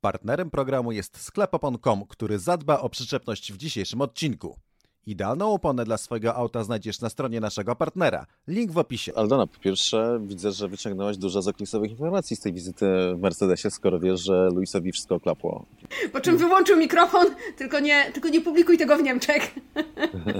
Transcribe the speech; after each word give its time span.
Partnerem 0.00 0.50
programu 0.50 0.92
jest 0.92 1.20
sklep 1.20 1.54
opon.com, 1.54 2.04
który 2.08 2.38
zadba 2.38 2.80
o 2.80 2.88
przyczepność 2.88 3.52
w 3.52 3.56
dzisiejszym 3.56 4.00
odcinku. 4.00 4.56
Idealną 5.06 5.52
oponę 5.52 5.84
dla 5.84 5.96
swojego 5.96 6.34
auta 6.34 6.64
znajdziesz 6.64 7.00
na 7.00 7.08
stronie 7.10 7.40
naszego 7.40 7.76
partnera. 7.76 8.26
Link 8.48 8.72
w 8.72 8.78
opisie. 8.78 9.12
Aldona, 9.14 9.46
po 9.46 9.58
pierwsze 9.58 10.20
widzę, 10.26 10.52
że 10.52 10.68
wyciągnęłaś 10.68 11.16
dużo 11.16 11.42
zaklisowych 11.42 11.90
informacji 11.90 12.36
z 12.36 12.40
tej 12.40 12.52
wizyty 12.52 12.86
w 13.14 13.18
Mercedesie, 13.18 13.70
skoro 13.70 14.00
wiesz, 14.00 14.20
że 14.20 14.48
Luisowi 14.54 14.92
wszystko 14.92 15.14
oklapło. 15.14 15.66
Po 16.12 16.20
czym 16.20 16.36
wyłączył 16.36 16.76
mikrofon, 16.76 17.26
tylko 17.56 17.80
nie, 17.80 18.12
tylko 18.12 18.28
nie 18.28 18.40
publikuj 18.40 18.78
tego 18.78 18.96
w 18.96 19.02
Niemczech. 19.02 19.54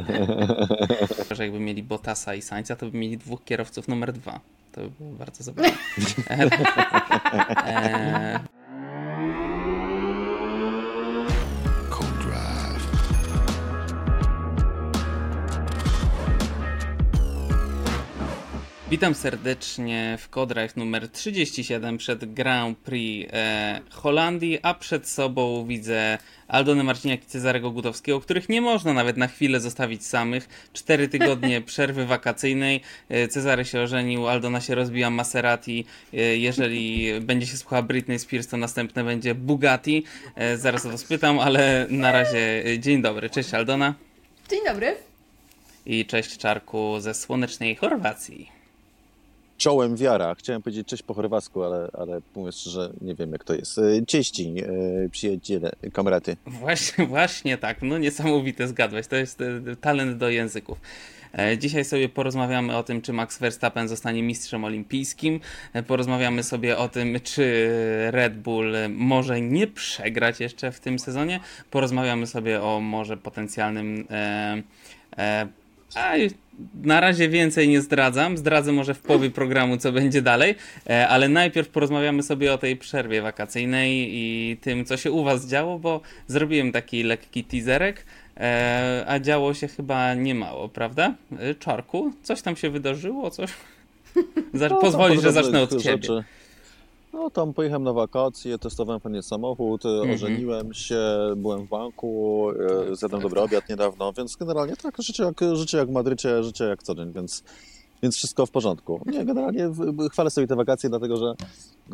że 1.36 1.42
jakby 1.42 1.60
mieli 1.60 1.82
Bottasa 1.82 2.34
i 2.34 2.42
Sainza, 2.42 2.76
to 2.76 2.90
by 2.90 2.98
mieli 2.98 3.18
dwóch 3.18 3.44
kierowców 3.44 3.88
numer 3.88 4.12
dwa. 4.12 4.40
To 4.72 4.80
by 4.80 4.90
było 4.90 5.10
bardzo 5.10 5.44
zabawne. 5.44 5.72
Witam 18.90 19.14
serdecznie 19.14 20.18
w 20.20 20.28
Codrive 20.28 20.76
numer 20.76 21.08
37 21.08 21.98
przed 21.98 22.34
Grand 22.34 22.78
Prix 22.78 23.32
e, 23.32 23.80
Holandii, 23.90 24.58
a 24.62 24.74
przed 24.74 25.08
sobą 25.08 25.66
widzę 25.66 26.18
Aldony 26.48 26.84
Marciniak 26.84 27.22
i 27.24 27.26
Cezarego 27.26 27.70
Gutowskiego, 27.70 28.20
których 28.20 28.48
nie 28.48 28.60
można 28.60 28.92
nawet 28.92 29.16
na 29.16 29.26
chwilę 29.26 29.60
zostawić 29.60 30.06
samych. 30.06 30.68
Cztery 30.72 31.08
tygodnie 31.08 31.60
przerwy 31.70 32.06
wakacyjnej. 32.06 32.80
E, 33.08 33.28
Cezary 33.28 33.64
się 33.64 33.80
ożenił, 33.80 34.28
Aldona 34.28 34.60
się 34.60 34.74
rozbija 34.74 35.10
Maserati. 35.10 35.84
E, 36.12 36.16
jeżeli 36.16 37.12
będzie 37.20 37.46
się 37.46 37.56
słuchała 37.56 37.82
Britney 37.82 38.18
Spears, 38.18 38.46
to 38.48 38.56
następne 38.56 39.04
będzie 39.04 39.34
Bugatti. 39.34 40.04
E, 40.34 40.56
zaraz 40.56 40.86
o 40.86 40.90
to 40.90 40.98
spytam, 40.98 41.38
ale 41.38 41.86
na 41.90 42.12
razie 42.12 42.66
e, 42.66 42.78
dzień 42.78 43.02
dobry. 43.02 43.30
Cześć 43.30 43.54
Aldona. 43.54 43.94
Dzień 44.50 44.60
dobry. 44.66 44.96
I 45.86 46.06
cześć 46.06 46.38
Czarku 46.38 47.00
ze 47.00 47.14
słonecznej 47.14 47.76
Chorwacji 47.76 48.55
czołem 49.56 49.96
wiara. 49.96 50.34
Chciałem 50.34 50.62
powiedzieć 50.62 50.88
cześć 50.88 51.02
po 51.02 51.14
chorwacku, 51.14 51.62
ale, 51.62 51.88
ale 51.92 52.20
mówiąc 52.34 52.56
szczerze, 52.56 52.92
nie 53.00 53.14
wiem 53.14 53.32
jak 53.32 53.44
to 53.44 53.54
jest. 53.54 53.78
E, 53.78 54.06
Cieści, 54.06 54.54
e, 55.04 55.08
przyjaciele, 55.08 55.72
kamraty. 55.92 56.36
Właśnie, 56.46 57.06
właśnie 57.06 57.58
tak. 57.58 57.82
No 57.82 57.98
niesamowite 57.98 58.68
zgadłeś. 58.68 59.06
To 59.06 59.16
jest 59.16 59.40
e, 59.40 59.76
talent 59.80 60.16
do 60.18 60.28
języków. 60.28 60.80
Dzisiaj 61.58 61.84
sobie 61.84 62.08
porozmawiamy 62.08 62.76
o 62.76 62.82
tym, 62.82 63.02
czy 63.02 63.12
Max 63.12 63.38
Verstappen 63.38 63.88
zostanie 63.88 64.22
mistrzem 64.22 64.64
olimpijskim. 64.64 65.40
Porozmawiamy 65.86 66.42
sobie 66.42 66.78
o 66.78 66.88
tym, 66.88 67.20
czy 67.20 67.70
Red 68.10 68.38
Bull 68.38 68.74
może 68.88 69.40
nie 69.40 69.66
przegrać 69.66 70.40
jeszcze 70.40 70.72
w 70.72 70.80
tym 70.80 70.98
sezonie. 70.98 71.40
Porozmawiamy 71.70 72.26
sobie 72.26 72.62
o 72.62 72.80
może 72.80 73.16
potencjalnym 73.16 74.06
e, 74.10 74.62
e, 75.18 75.46
a 75.94 76.14
na 76.82 77.00
razie 77.00 77.28
więcej 77.28 77.68
nie 77.68 77.80
zdradzam. 77.80 78.36
Zdradzę 78.36 78.72
może 78.72 78.94
w 78.94 79.00
połowie 79.00 79.30
programu, 79.30 79.76
co 79.76 79.92
będzie 79.92 80.22
dalej, 80.22 80.54
e, 80.90 81.08
ale 81.08 81.28
najpierw 81.28 81.68
porozmawiamy 81.68 82.22
sobie 82.22 82.54
o 82.54 82.58
tej 82.58 82.76
przerwie 82.76 83.22
wakacyjnej 83.22 84.08
i 84.12 84.56
tym, 84.60 84.84
co 84.84 84.96
się 84.96 85.12
u 85.12 85.24
Was 85.24 85.46
działo, 85.46 85.78
bo 85.78 86.00
zrobiłem 86.26 86.72
taki 86.72 87.02
lekki 87.02 87.44
teaserek, 87.44 88.06
e, 88.36 89.04
a 89.08 89.18
działo 89.18 89.54
się 89.54 89.68
chyba 89.68 90.14
niemało, 90.14 90.68
prawda? 90.68 91.14
E, 91.38 91.54
Czarku, 91.54 92.12
coś 92.22 92.42
tam 92.42 92.56
się 92.56 92.70
wydarzyło, 92.70 93.30
coś? 93.30 93.50
No, 94.54 94.76
Pozwolisz, 94.76 95.22
że 95.22 95.32
zacznę 95.32 95.62
od 95.62 95.70
Ciebie. 95.82 96.02
Rzeczy. 96.02 96.24
No 97.16 97.30
tam 97.30 97.54
pojechałem 97.54 97.82
na 97.82 97.92
wakacje, 97.92 98.58
testowałem 98.58 99.00
fajnie 99.00 99.22
samochód, 99.22 99.84
mm 99.84 99.98
-hmm. 99.98 100.14
ożeniłem 100.14 100.74
się, 100.74 101.00
byłem 101.36 101.66
w 101.66 101.68
banku, 101.68 102.50
e, 102.90 102.96
zjadłem 102.96 103.22
dobry 103.22 103.40
obiad 103.40 103.68
niedawno, 103.68 104.12
więc 104.12 104.36
generalnie 104.36 104.76
tak, 104.76 104.94
życie 105.02 105.24
jak, 105.24 105.40
życie 105.56 105.78
jak 105.78 105.88
w 105.88 105.92
Madrycie, 105.92 106.44
życie 106.44 106.64
jak 106.64 106.82
co 106.82 106.94
dzień, 106.94 107.12
więc, 107.12 107.44
więc 108.02 108.16
wszystko 108.16 108.46
w 108.46 108.50
porządku. 108.50 109.00
Nie, 109.06 109.24
generalnie 109.24 109.70
chwalę 110.12 110.30
sobie 110.30 110.46
te 110.46 110.56
wakacje, 110.56 110.90
dlatego 110.90 111.16
że 111.16 111.34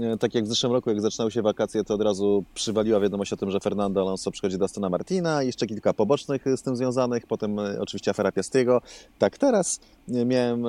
e, 0.00 0.18
tak 0.18 0.34
jak 0.34 0.44
w 0.44 0.48
zeszłym 0.48 0.72
roku, 0.72 0.90
jak 0.90 1.00
zaczynały 1.00 1.30
się 1.30 1.42
wakacje, 1.42 1.84
to 1.84 1.94
od 1.94 2.02
razu 2.02 2.44
przywaliła 2.54 3.00
wiadomość 3.00 3.32
o 3.32 3.36
tym, 3.36 3.50
że 3.50 3.60
Fernando 3.60 4.00
Alonso 4.00 4.30
przychodzi 4.30 4.58
do 4.58 4.64
Astona 4.64 4.88
Martina, 4.88 5.42
jeszcze 5.42 5.66
kilka 5.66 5.92
pobocznych 5.92 6.44
z 6.56 6.62
tym 6.62 6.76
związanych, 6.76 7.26
potem 7.26 7.58
e, 7.58 7.80
oczywiście 7.80 8.10
afera 8.10 8.32
Piastiego. 8.32 8.80
Tak 9.18 9.38
teraz 9.38 9.80
miałem 10.08 10.64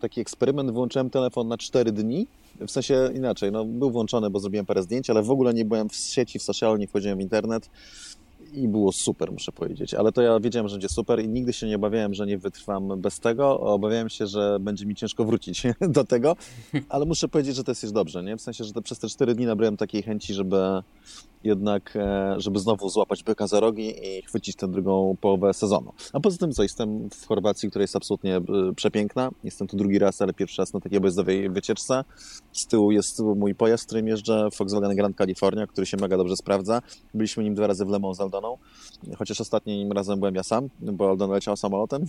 taki 0.00 0.20
eksperyment, 0.20 0.70
włączyłem 0.70 1.10
telefon 1.10 1.48
na 1.48 1.58
4 1.58 1.92
dni, 1.92 2.26
w 2.60 2.70
sensie 2.70 3.10
inaczej, 3.14 3.52
no, 3.52 3.64
był 3.64 3.90
włączony, 3.90 4.30
bo 4.30 4.40
zrobiłem 4.40 4.66
parę 4.66 4.82
zdjęć, 4.82 5.10
ale 5.10 5.22
w 5.22 5.30
ogóle 5.30 5.54
nie 5.54 5.64
byłem 5.64 5.88
w 5.88 5.94
sieci, 5.94 6.38
w 6.38 6.42
social, 6.42 6.78
nie 6.78 6.88
wchodziłem 6.88 7.18
w 7.18 7.20
internet 7.20 7.70
i 8.56 8.68
było 8.68 8.92
super, 8.92 9.32
muszę 9.32 9.52
powiedzieć. 9.52 9.94
Ale 9.94 10.12
to 10.12 10.22
ja 10.22 10.40
wiedziałem, 10.40 10.68
że 10.68 10.74
będzie 10.74 10.88
super 10.88 11.24
i 11.24 11.28
nigdy 11.28 11.52
się 11.52 11.66
nie 11.66 11.76
obawiałem, 11.76 12.14
że 12.14 12.26
nie 12.26 12.38
wytrwam 12.38 13.00
bez 13.00 13.20
tego. 13.20 13.60
Obawiałem 13.60 14.08
się, 14.08 14.26
że 14.26 14.58
będzie 14.60 14.86
mi 14.86 14.94
ciężko 14.94 15.24
wrócić 15.24 15.62
do 15.80 16.04
tego, 16.04 16.36
ale 16.88 17.04
muszę 17.04 17.28
powiedzieć, 17.28 17.56
że 17.56 17.64
to 17.64 17.70
jest 17.70 17.82
już 17.82 17.92
dobrze, 17.92 18.22
nie? 18.22 18.36
W 18.36 18.40
sensie, 18.40 18.64
że 18.64 18.72
te, 18.72 18.82
przez 18.82 18.98
te 18.98 19.08
cztery 19.08 19.34
dni 19.34 19.46
nabrałem 19.46 19.76
takiej 19.76 20.02
chęci, 20.02 20.34
żeby 20.34 20.56
jednak, 21.46 21.96
e, 21.96 22.34
żeby 22.38 22.58
znowu 22.58 22.88
złapać 22.88 23.22
byka 23.22 23.46
za 23.46 23.60
rogi 23.60 23.94
i 24.02 24.22
chwycić 24.22 24.56
tę 24.56 24.68
drugą 24.68 25.16
połowę 25.20 25.54
sezonu. 25.54 25.92
A 26.12 26.20
poza 26.20 26.38
tym 26.38 26.52
co, 26.52 26.62
jestem 26.62 27.10
w 27.10 27.26
Chorwacji, 27.26 27.70
która 27.70 27.82
jest 27.82 27.96
absolutnie 27.96 28.36
e, 28.36 28.42
przepiękna. 28.76 29.30
Jestem 29.44 29.66
tu 29.66 29.76
drugi 29.76 29.98
raz, 29.98 30.22
ale 30.22 30.34
pierwszy 30.34 30.62
raz 30.62 30.72
na 30.72 30.80
takiej 30.80 30.98
obojazdowej 30.98 31.50
wycieczce. 31.50 32.04
Z 32.52 32.66
tyłu 32.66 32.92
jest 32.92 33.20
mój 33.20 33.54
pojazd, 33.54 33.86
którym 33.86 34.08
jeżdżę, 34.08 34.48
Volkswagen 34.58 34.96
Grand 34.96 35.16
California, 35.16 35.66
który 35.66 35.86
się 35.86 35.96
mega 36.00 36.16
dobrze 36.16 36.36
sprawdza. 36.36 36.82
Byliśmy 37.14 37.44
nim 37.44 37.54
dwa 37.54 37.66
razy 37.66 37.84
w 37.84 37.88
Le 37.88 37.98
Mans 37.98 38.16
z 38.16 38.20
Aldoną, 38.20 38.58
chociaż 39.16 39.40
ostatnim 39.40 39.92
razem 39.92 40.18
byłem 40.18 40.34
ja 40.34 40.42
sam, 40.42 40.68
bo 40.80 41.08
Aldona 41.08 41.34
leciał 41.34 41.56
samolotem. 41.56 42.04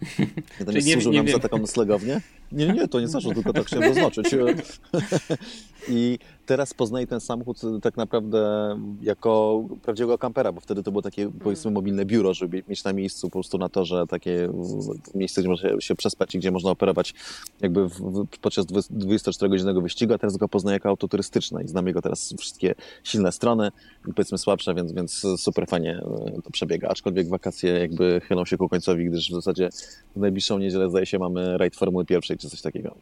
Jeden 0.60 0.74
nie, 0.74 0.92
służył 0.92 1.12
nie 1.12 1.18
nam 1.18 1.26
wiem. 1.26 1.36
za 1.36 1.42
taką 1.42 1.58
noclegownię. 1.58 2.20
Nie, 2.52 2.72
nie, 2.72 2.88
to 2.88 3.00
nie 3.00 3.08
zaczął, 3.08 3.34
tylko 3.34 3.52
tak 3.52 3.66
chciałem 3.66 3.94
zaznaczyć. 3.94 4.26
I 5.88 6.18
teraz 6.46 6.74
poznaję 6.74 7.06
ten 7.06 7.20
samochód 7.20 7.60
tak 7.82 7.96
naprawdę 7.96 8.76
jako 9.02 9.64
prawdziwego 9.82 10.18
kampera, 10.18 10.52
bo 10.52 10.60
wtedy 10.60 10.82
to 10.82 10.90
było 10.90 11.02
takie, 11.02 11.30
powiedzmy, 11.42 11.70
mobilne 11.70 12.04
biuro, 12.04 12.34
żeby 12.34 12.62
mieć 12.68 12.84
na 12.84 12.92
miejscu 12.92 13.28
po 13.28 13.32
prostu 13.32 13.58
na 13.58 13.68
torze 13.68 14.04
takie 14.08 14.48
miejsce, 15.14 15.40
gdzie 15.40 15.50
można 15.50 15.80
się 15.80 15.94
przespać 15.94 16.34
i 16.34 16.38
gdzie 16.38 16.50
można 16.50 16.70
operować 16.70 17.14
jakby 17.60 17.88
w, 17.88 18.26
podczas 18.40 18.66
24-godzinnego 18.66 19.82
wyścigu, 19.82 20.14
a 20.14 20.18
teraz 20.18 20.36
go 20.36 20.48
poznaję 20.48 20.74
jako 20.74 20.88
auto 20.88 21.08
turystyczne 21.08 21.64
i 21.64 21.68
znam 21.68 21.86
jego 21.86 22.02
teraz 22.02 22.34
wszystkie 22.38 22.74
silne 23.04 23.32
strony 23.32 23.70
i 24.08 24.12
powiedzmy 24.12 24.38
słabsze, 24.38 24.74
więc, 24.74 24.92
więc 24.92 25.26
super 25.36 25.66
fajnie 25.66 26.02
e, 26.36 26.42
to 26.42 26.50
przebiega, 26.50 26.88
aczkolwiek 26.88 27.28
wakacje 27.28 27.70
jakby 27.72 28.20
chylą 28.20 28.44
się 28.44 28.56
ku 28.56 28.68
końcowi, 28.68 29.04
gdyż 29.04 29.30
w 29.30 29.34
zasadzie 29.34 29.68
w 30.16 30.20
najbliższą 30.20 30.58
niedzielę 30.58 30.90
zdaje 30.90 31.06
się 31.06 31.18
mamy 31.18 31.58
rajd 31.58 31.76
Formuły 31.76 32.04
pierwszej 32.04 32.36
czy 32.40 32.50
coś 32.50 32.60
takiego. 32.60 32.96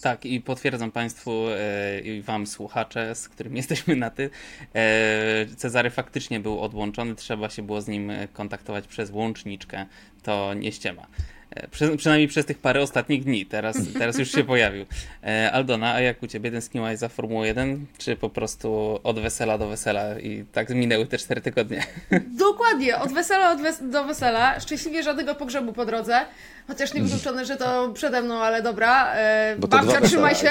Tak, 0.00 0.26
i 0.26 0.40
potwierdzam 0.40 0.90
Państwu 0.90 1.30
e, 1.48 2.00
i 2.00 2.22
Wam 2.22 2.46
słuchacze, 2.46 3.14
z 3.14 3.28
którymi 3.28 3.56
jesteśmy 3.62 3.96
na 3.96 4.10
ty. 4.10 4.30
E, 4.74 5.46
Cezary 5.56 5.90
faktycznie 5.90 6.40
był 6.40 6.60
odłączony, 6.60 7.14
trzeba 7.14 7.50
się 7.50 7.62
było 7.62 7.80
z 7.80 7.88
nim 7.88 8.12
kontaktować 8.32 8.86
przez 8.86 9.10
łączniczkę. 9.10 9.86
To 10.22 10.54
nie 10.54 10.72
ściema. 10.72 11.06
E, 11.50 11.68
przy, 11.68 11.96
przynajmniej 11.96 12.28
przez 12.28 12.46
tych 12.46 12.58
parę 12.58 12.82
ostatnich 12.82 13.24
dni. 13.24 13.46
Teraz, 13.46 13.76
teraz 13.98 14.18
już 14.18 14.32
się 14.32 14.44
pojawił. 14.44 14.86
E, 15.24 15.52
Aldona, 15.52 15.94
a 15.94 16.00
jak 16.00 16.22
u 16.22 16.26
Ciebie 16.26 16.50
tęskniłaś 16.50 16.98
za 16.98 17.08
Formułą 17.08 17.44
1? 17.44 17.86
Czy 17.98 18.16
po 18.16 18.30
prostu 18.30 19.00
od 19.02 19.20
wesela 19.20 19.58
do 19.58 19.68
wesela 19.68 20.18
i 20.18 20.44
tak 20.52 20.70
minęły 20.70 21.06
te 21.06 21.18
cztery 21.18 21.40
tygodnie? 21.40 21.86
Dokładnie, 22.48 22.98
od 22.98 23.12
wesela 23.12 23.52
od 23.52 23.60
wes 23.60 23.90
do 23.90 24.04
wesela. 24.04 24.60
Szczęśliwie 24.60 25.02
żadnego 25.02 25.34
pogrzebu 25.34 25.72
po 25.72 25.86
drodze. 25.86 26.26
Chociaż 26.68 26.94
nie 26.94 27.02
wykluczone, 27.02 27.44
że 27.44 27.56
to 27.56 27.88
przede 27.94 28.22
mną, 28.22 28.34
ale 28.42 28.62
dobra. 28.62 29.14
E, 29.14 29.56
bo 29.58 29.68
babcia, 29.68 29.86
dwa 29.86 30.00
trzymaj 30.00 30.34
się. 30.34 30.50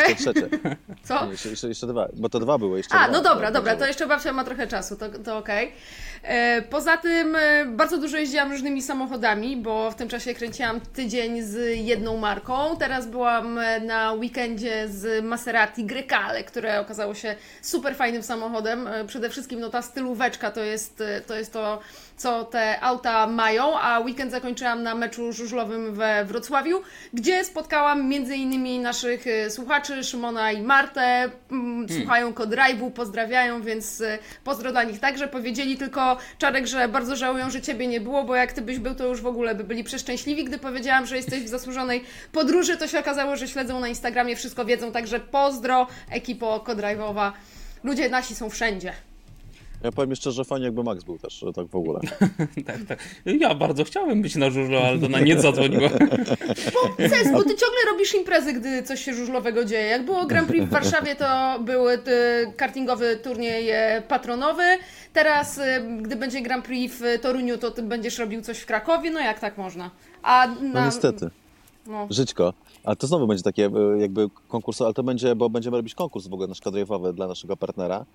Co? 1.03 1.25
Nie, 1.25 1.31
jeszcze, 1.31 1.49
jeszcze, 1.49 1.67
jeszcze, 1.67 1.87
dwa, 1.87 2.07
bo 2.13 2.29
to 2.29 2.39
dwa 2.39 2.57
były. 2.57 2.77
Jeszcze 2.77 2.95
A, 2.95 3.03
dwa, 3.03 3.17
no 3.17 3.21
dobra, 3.21 3.51
dobra, 3.51 3.75
to 3.75 3.85
jeszcze 3.85 4.07
babcia 4.07 4.33
ma 4.33 4.43
trochę 4.43 4.67
czasu, 4.67 4.95
to, 4.95 5.09
to 5.09 5.37
okej. 5.37 5.67
Okay. 5.67 5.77
E, 6.23 6.61
poza 6.61 6.97
tym 6.97 7.35
e, 7.35 7.65
bardzo 7.65 7.97
dużo 7.97 8.17
jeździłam 8.17 8.51
różnymi 8.51 8.81
samochodami, 8.81 9.57
bo 9.57 9.91
w 9.91 9.95
tym 9.95 10.09
czasie 10.09 10.33
kręciłam 10.33 10.81
tydzień 10.81 11.41
z 11.41 11.77
jedną 11.77 12.17
marką. 12.17 12.77
Teraz 12.77 13.07
byłam 13.07 13.59
na 13.81 14.13
weekendzie 14.13 14.87
z 14.87 15.25
Maserati 15.25 15.85
Grecale, 15.85 16.43
które 16.43 16.79
okazało 16.79 17.13
się 17.13 17.35
super 17.61 17.95
fajnym 17.95 18.23
samochodem. 18.23 18.89
Przede 19.07 19.29
wszystkim 19.29 19.59
no 19.59 19.69
ta 19.69 19.81
stylóweczka 19.81 20.51
to 20.51 20.61
jest 20.61 21.03
to, 21.27 21.35
jest 21.35 21.53
to 21.53 21.79
co 22.17 22.45
te 22.45 22.81
auta 22.81 23.27
mają, 23.27 23.79
a 23.79 23.99
weekend 23.99 24.31
zakończyłam 24.31 24.83
na 24.83 24.95
meczu 24.95 25.33
żużlowym 25.33 25.93
we 25.93 26.25
Wrocławiu, 26.25 26.81
gdzie 27.13 27.43
spotkałam 27.43 28.09
między 28.09 28.35
innymi 28.35 28.79
naszych 28.79 29.27
y, 29.27 29.51
słuchaczy, 29.51 30.03
Szymona 30.03 30.51
i 30.51 30.61
Martę, 30.61 31.01
mm, 31.01 31.31
hmm. 31.49 31.89
słuchają 31.89 32.31
Kodrive'u, 32.31 32.91
pozdrawiają, 32.91 33.61
więc 33.61 34.01
y, 34.01 34.19
pozdro 34.43 34.71
dla 34.71 34.83
nich 34.83 34.99
także. 34.99 35.27
Powiedzieli 35.27 35.77
tylko, 35.77 36.17
Czarek, 36.37 36.67
że 36.67 36.87
bardzo 36.87 37.15
żałują, 37.15 37.49
że 37.49 37.61
Ciebie 37.61 37.87
nie 37.87 38.01
było, 38.01 38.23
bo 38.23 38.35
jak 38.35 38.53
Ty 38.53 38.61
byś 38.61 38.79
był, 38.79 38.95
to 38.95 39.07
już 39.07 39.21
w 39.21 39.27
ogóle 39.27 39.55
by 39.55 39.63
byli 39.63 39.83
przeszczęśliwi. 39.83 40.43
Gdy 40.43 40.57
powiedziałam, 40.57 41.05
że 41.05 41.15
jesteś 41.15 41.43
w 41.43 41.47
zasłużonej 41.47 42.03
podróży, 42.31 42.77
to 42.77 42.87
się 42.87 42.99
okazało, 42.99 43.35
że 43.35 43.47
śledzą 43.47 43.79
na 43.79 43.87
Instagramie, 43.87 44.35
wszystko 44.35 44.65
wiedzą, 44.65 44.91
także 44.91 45.19
pozdro, 45.19 45.87
ekipo 46.11 46.59
Kodrive'owa. 46.59 47.31
Ludzie 47.83 48.09
nasi 48.09 48.35
są 48.35 48.49
wszędzie. 48.49 48.93
Ja 49.83 49.91
powiem 49.91 50.09
jeszcze, 50.09 50.31
że 50.31 50.45
fajnie 50.45 50.65
jakby 50.65 50.83
Max 50.83 51.03
był 51.03 51.17
też, 51.19 51.45
tak 51.55 51.67
w 51.67 51.75
ogóle. 51.75 51.99
tak, 52.67 52.77
tak. 52.87 52.99
Ja 53.25 53.55
bardzo 53.55 53.83
chciałem 53.83 54.21
być 54.21 54.35
na 54.35 54.49
żużlu, 54.49 54.77
ale 54.77 54.99
to 54.99 55.09
na 55.09 55.19
nie 55.19 55.39
zadzwoniło. 55.39 55.89
Bo 56.73 57.09
Ces, 57.09 57.31
bo 57.31 57.43
ty 57.43 57.49
ciągle 57.49 57.91
robisz 57.91 58.15
imprezy, 58.15 58.53
gdy 58.53 58.83
coś 58.83 59.03
się 59.03 59.13
żużlowego 59.13 59.65
dzieje. 59.65 59.87
Jak 59.87 60.05
było 60.05 60.25
Grand 60.25 60.47
Prix 60.47 60.65
w 60.65 60.69
Warszawie, 60.69 61.15
to 61.15 61.59
był 61.59 61.89
y, 61.89 61.97
kartingowy 62.57 63.17
turniej 63.17 63.69
e, 63.69 64.03
patronowy. 64.07 64.63
Teraz, 65.13 65.57
y, 65.57 65.61
gdy 66.01 66.15
będzie 66.15 66.41
Grand 66.41 66.65
Prix 66.65 66.95
w 66.99 67.21
Toruniu, 67.21 67.57
to 67.57 67.71
ty 67.71 67.83
będziesz 67.83 68.17
robił 68.17 68.41
coś 68.41 68.59
w 68.59 68.65
Krakowie. 68.65 69.11
No 69.11 69.19
jak 69.19 69.39
tak 69.39 69.57
można? 69.57 69.91
A 70.23 70.47
na... 70.47 70.55
No 70.61 70.85
niestety. 70.85 71.29
No. 71.87 72.07
Żyćko. 72.09 72.53
A 72.83 72.95
to 72.95 73.07
znowu 73.07 73.27
będzie 73.27 73.43
takie 73.43 73.65
e, 73.65 73.99
jakby 73.99 74.29
konkurs, 74.47 74.81
ale 74.81 74.93
to 74.93 75.03
będzie, 75.03 75.35
bo 75.35 75.49
będziemy 75.49 75.77
robić 75.77 75.95
konkurs 75.95 76.27
w 76.27 76.33
ogóle 76.33 76.47
nasz 76.47 76.61
kadrowy 76.61 77.13
dla 77.13 77.27
naszego 77.27 77.57
partnera, 77.57 78.05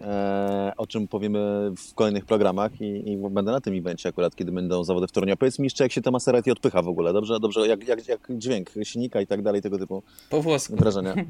e, 0.00 0.72
o 0.76 0.86
czym 0.86 1.08
powiemy 1.08 1.70
w 1.76 1.94
kolejnych 1.94 2.24
programach 2.24 2.80
i, 2.80 3.10
i, 3.10 3.16
będę 3.16 3.52
na 3.52 3.60
tym 3.60 3.78
evencie 3.78 4.08
akurat, 4.08 4.36
kiedy 4.36 4.52
będą 4.52 4.84
zawody 4.84 5.06
w 5.06 5.12
Toruniu. 5.12 5.36
Powiedz 5.36 5.58
mi 5.58 5.64
jeszcze, 5.64 5.84
jak 5.84 5.92
się 5.92 6.02
ta 6.02 6.10
Maserati 6.10 6.50
odpycha 6.50 6.82
w 6.82 6.88
ogóle, 6.88 7.12
dobrze? 7.12 7.40
Dobrze, 7.40 7.68
jak, 7.68 7.88
jak, 7.88 8.08
jak 8.08 8.20
dźwięk 8.30 8.70
silnika 8.82 9.20
i 9.20 9.26
tak 9.26 9.42
dalej, 9.42 9.62
tego 9.62 9.78
typu 9.78 10.02
po 10.30 10.42
włosku. 10.42 10.76
wrażenia. 10.76 11.14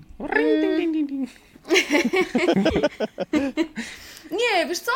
Nie, 4.33 4.67
wiesz 4.67 4.79
co? 4.79 4.93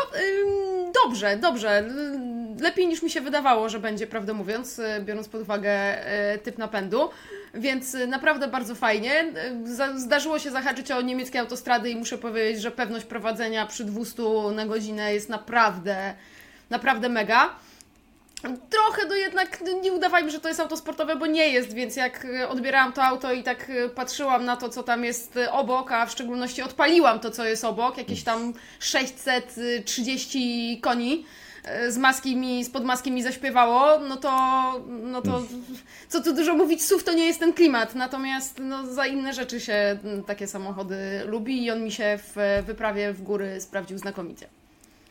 Dobrze, 1.05 1.37
dobrze. 1.37 1.85
Lepiej 2.61 2.87
niż 2.87 3.03
mi 3.03 3.11
się 3.11 3.21
wydawało, 3.21 3.69
że 3.69 3.81
będzie, 3.81 4.07
prawdę 4.07 4.33
mówiąc, 4.33 4.79
y, 4.79 4.85
biorąc 5.01 5.29
pod 5.29 5.41
uwagę 5.41 5.99
y, 6.35 6.39
typ 6.39 6.59
napędu. 6.59 7.11
Więc 7.55 7.95
y, 7.95 8.07
naprawdę 8.07 8.49
bardzo 8.49 8.75
fajnie. 8.75 9.33
Zdarzyło 9.97 10.39
się 10.39 10.51
zahaczyć 10.51 10.91
o 10.91 11.01
niemieckie 11.01 11.41
autostrady 11.41 11.91
i 11.91 11.97
muszę 11.97 12.19
powiedzieć, 12.19 12.63
że 12.63 12.71
pewność 12.71 13.05
prowadzenia 13.05 13.67
przy 13.67 13.85
200 13.85 14.23
na 14.55 14.67
godzinę 14.67 15.15
jest 15.15 15.29
naprawdę, 15.29 16.15
naprawdę 16.71 17.09
mega. 17.09 17.57
Trochę 18.71 19.09
do 19.09 19.15
jednak 19.15 19.63
nie 19.83 19.93
udawajmy, 19.93 20.31
że 20.31 20.41
to 20.41 20.49
jest 20.49 20.61
auto 20.61 20.77
sportowe, 20.77 21.17
bo 21.17 21.27
nie 21.27 21.49
jest, 21.49 21.75
więc 21.75 21.97
jak 21.97 22.27
odbierałam 22.49 22.93
to 22.93 23.05
auto 23.05 23.33
i 23.33 23.43
tak 23.43 23.73
patrzyłam 23.95 24.45
na 24.45 24.57
to, 24.57 24.69
co 24.69 24.83
tam 24.83 25.05
jest 25.05 25.39
obok, 25.51 25.93
a 25.93 26.07
w 26.07 26.11
szczególności 26.11 26.63
odpaliłam 26.63 27.21
to, 27.21 27.31
co 27.31 27.45
jest 27.45 27.65
obok, 27.65 27.99
jakieś 27.99 28.23
tam 28.23 28.53
630 28.79 30.81
koni, 30.83 31.25
E, 31.67 31.93
z 31.93 31.99
maski 31.99 32.37
mi, 32.37 32.65
spod 32.65 32.85
maski 32.85 33.11
mi 33.11 33.23
zaśpiewało, 33.23 33.99
no 33.99 34.17
to, 34.17 34.31
no 34.89 35.23
to 35.23 35.43
co 36.09 36.23
tu 36.23 36.35
dużo 36.35 36.55
mówić, 36.55 36.83
SUV 36.83 37.05
to 37.05 37.13
nie 37.13 37.27
jest 37.27 37.41
ten 37.41 37.53
klimat, 37.53 37.95
natomiast 37.95 38.59
no, 38.59 38.95
za 38.95 39.07
inne 39.07 39.33
rzeczy 39.33 39.61
się 39.61 39.99
takie 40.27 40.47
samochody 40.47 40.97
lubi 41.27 41.65
i 41.65 41.71
on 41.71 41.85
mi 41.85 41.93
się 41.93 42.19
w 42.19 42.65
wyprawie 42.67 43.13
w 43.13 43.23
góry 43.23 43.61
sprawdził 43.61 43.99
znakomicie. 43.99 44.47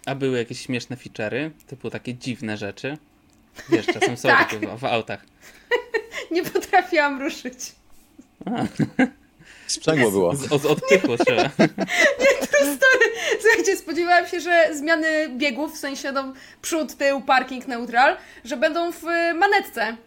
A 0.05 0.15
były 0.15 0.37
jakieś 0.37 0.61
śmieszne 0.61 0.95
feature'y, 0.95 1.49
typu 1.67 1.89
takie 1.89 2.13
dziwne 2.13 2.57
rzeczy? 2.57 2.97
Wiesz, 3.69 3.85
czasem 3.85 4.17
są 4.17 4.29
tak. 4.29 4.49
takie 4.49 4.67
w, 4.67 4.79
w 4.79 4.85
autach. 4.85 5.25
nie 6.31 6.43
potrafiłam 6.43 7.21
ruszyć. 7.21 7.57
Sprzęgło 9.67 10.11
było. 10.11 10.35
Z, 10.35 10.61
z 10.61 10.65
odpychu 10.65 11.17
trzeba. 11.17 11.41
Nie, 12.21 12.47
to 12.47 12.57
story. 12.57 13.05
Słuchajcie, 13.41 13.77
spodziewałam 13.77 14.27
się, 14.27 14.39
że 14.39 14.69
zmiany 14.73 15.29
biegów, 15.29 15.73
w 15.73 15.77
sensie 15.77 16.11
no, 16.11 16.33
przód, 16.61 16.95
tył, 16.95 17.21
parking, 17.21 17.67
neutral, 17.67 18.17
że 18.43 18.57
będą 18.57 18.91
w 18.91 19.03
manetce 19.35 19.97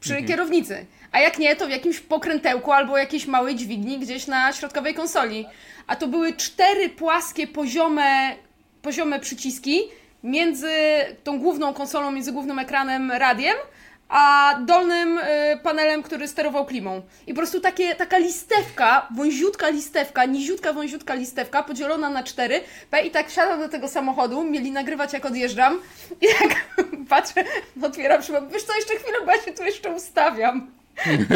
przy 0.00 0.12
mhm. 0.12 0.28
kierownicy. 0.28 0.86
A 1.12 1.20
jak 1.20 1.38
nie, 1.38 1.56
to 1.56 1.66
w 1.66 1.70
jakimś 1.70 2.00
pokrętełku 2.00 2.72
albo 2.72 2.98
jakiejś 2.98 3.26
małej 3.26 3.56
dźwigni 3.56 3.98
gdzieś 3.98 4.26
na 4.26 4.52
środkowej 4.52 4.94
konsoli. 4.94 5.46
A 5.86 5.96
to 5.96 6.08
były 6.08 6.32
cztery 6.32 6.88
płaskie, 6.88 7.46
poziome, 7.46 8.36
poziome 8.82 9.20
przyciski 9.20 9.82
między 10.26 10.70
tą 11.24 11.38
główną 11.38 11.74
konsolą, 11.74 12.10
między 12.10 12.32
głównym 12.32 12.58
ekranem, 12.58 13.12
radiem, 13.12 13.56
a 14.08 14.54
dolnym 14.66 15.18
y, 15.18 15.22
panelem, 15.62 16.02
który 16.02 16.28
sterował 16.28 16.66
klimą. 16.66 17.02
I 17.26 17.34
po 17.34 17.36
prostu 17.36 17.60
takie, 17.60 17.94
taka 17.94 18.18
listewka, 18.18 19.08
wąziutka 19.16 19.68
listewka, 19.68 20.24
niziutka 20.24 20.72
wąziutka 20.72 21.14
listewka, 21.14 21.62
podzielona 21.62 22.10
na 22.10 22.22
cztery. 22.22 22.60
I 23.04 23.10
tak 23.10 23.28
wsiadam 23.28 23.60
do 23.60 23.68
tego 23.68 23.88
samochodu, 23.88 24.44
mieli 24.44 24.72
nagrywać 24.72 25.12
jak 25.12 25.26
odjeżdżam 25.26 25.80
i 26.20 26.26
jak 26.26 26.66
patrzę, 27.08 27.44
otwieram 27.82 28.22
szybę, 28.22 28.42
wiesz 28.52 28.62
co, 28.62 28.76
jeszcze 28.76 28.94
chwilę, 28.94 29.18
bo 29.26 29.32
ja 29.32 29.42
się 29.42 29.52
tu 29.52 29.64
jeszcze 29.64 29.90
ustawiam. 29.90 30.75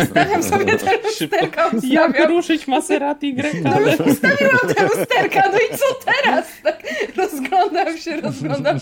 Ustawiam 0.02 0.42
sobie 0.42 0.78
te 0.78 0.96
lusterka, 0.96 1.66
ustawiam. 1.66 2.14
Jak 2.14 2.28
ruszyć 2.28 2.68
Maserati 2.68 3.34
Greca? 3.34 3.58
No 3.62 3.80
już 3.80 4.00
ustawiłam 4.00 4.74
te 4.76 4.82
lusterka, 4.82 5.42
no 5.52 5.58
i 5.58 5.78
co 5.78 5.94
teraz? 6.04 6.46
Tak 6.62 6.82
rozglądam 7.16 7.98
się, 7.98 8.20
rozglądam. 8.20 8.78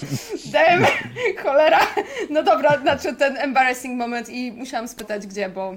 Dem, 0.46 0.86
cholera. 1.42 1.80
No 2.30 2.42
dobra, 2.42 2.78
znaczy 2.78 3.14
ten 3.16 3.36
embarrassing 3.36 3.98
moment 3.98 4.28
i 4.28 4.52
musiałam 4.52 4.88
spytać 4.88 5.26
gdzie, 5.26 5.48
bo 5.48 5.75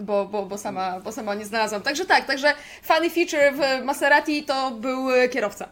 bo, 0.00 0.24
bo, 0.26 0.46
bo, 0.46 0.58
sama, 0.58 1.00
bo 1.00 1.12
sama 1.12 1.34
nie 1.34 1.44
znalazłam. 1.44 1.82
Także 1.82 2.04
tak, 2.04 2.24
także 2.26 2.52
funny 2.82 3.10
feature 3.10 3.52
w 3.52 3.84
Maserati 3.84 4.42
to 4.42 4.70
był 4.70 5.08
kierowca. 5.32 5.68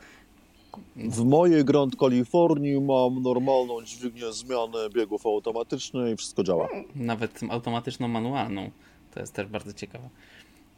W 0.97 1.25
mojej 1.25 1.65
Grand 1.65 1.97
Kalifornii 1.97 2.81
mam 2.81 3.23
normalną 3.23 3.83
dźwignię 3.83 4.33
zmiany 4.33 4.79
biegów 4.95 5.27
automatycznych 5.27 6.13
i 6.13 6.17
wszystko 6.17 6.43
działa. 6.43 6.69
Nawet 6.95 7.41
automatyczną 7.51 8.09
manualną. 8.09 8.71
To 9.15 9.21
jest 9.21 9.33
też 9.35 9.47
bardzo 9.47 9.73
ciekawe. 9.73 10.09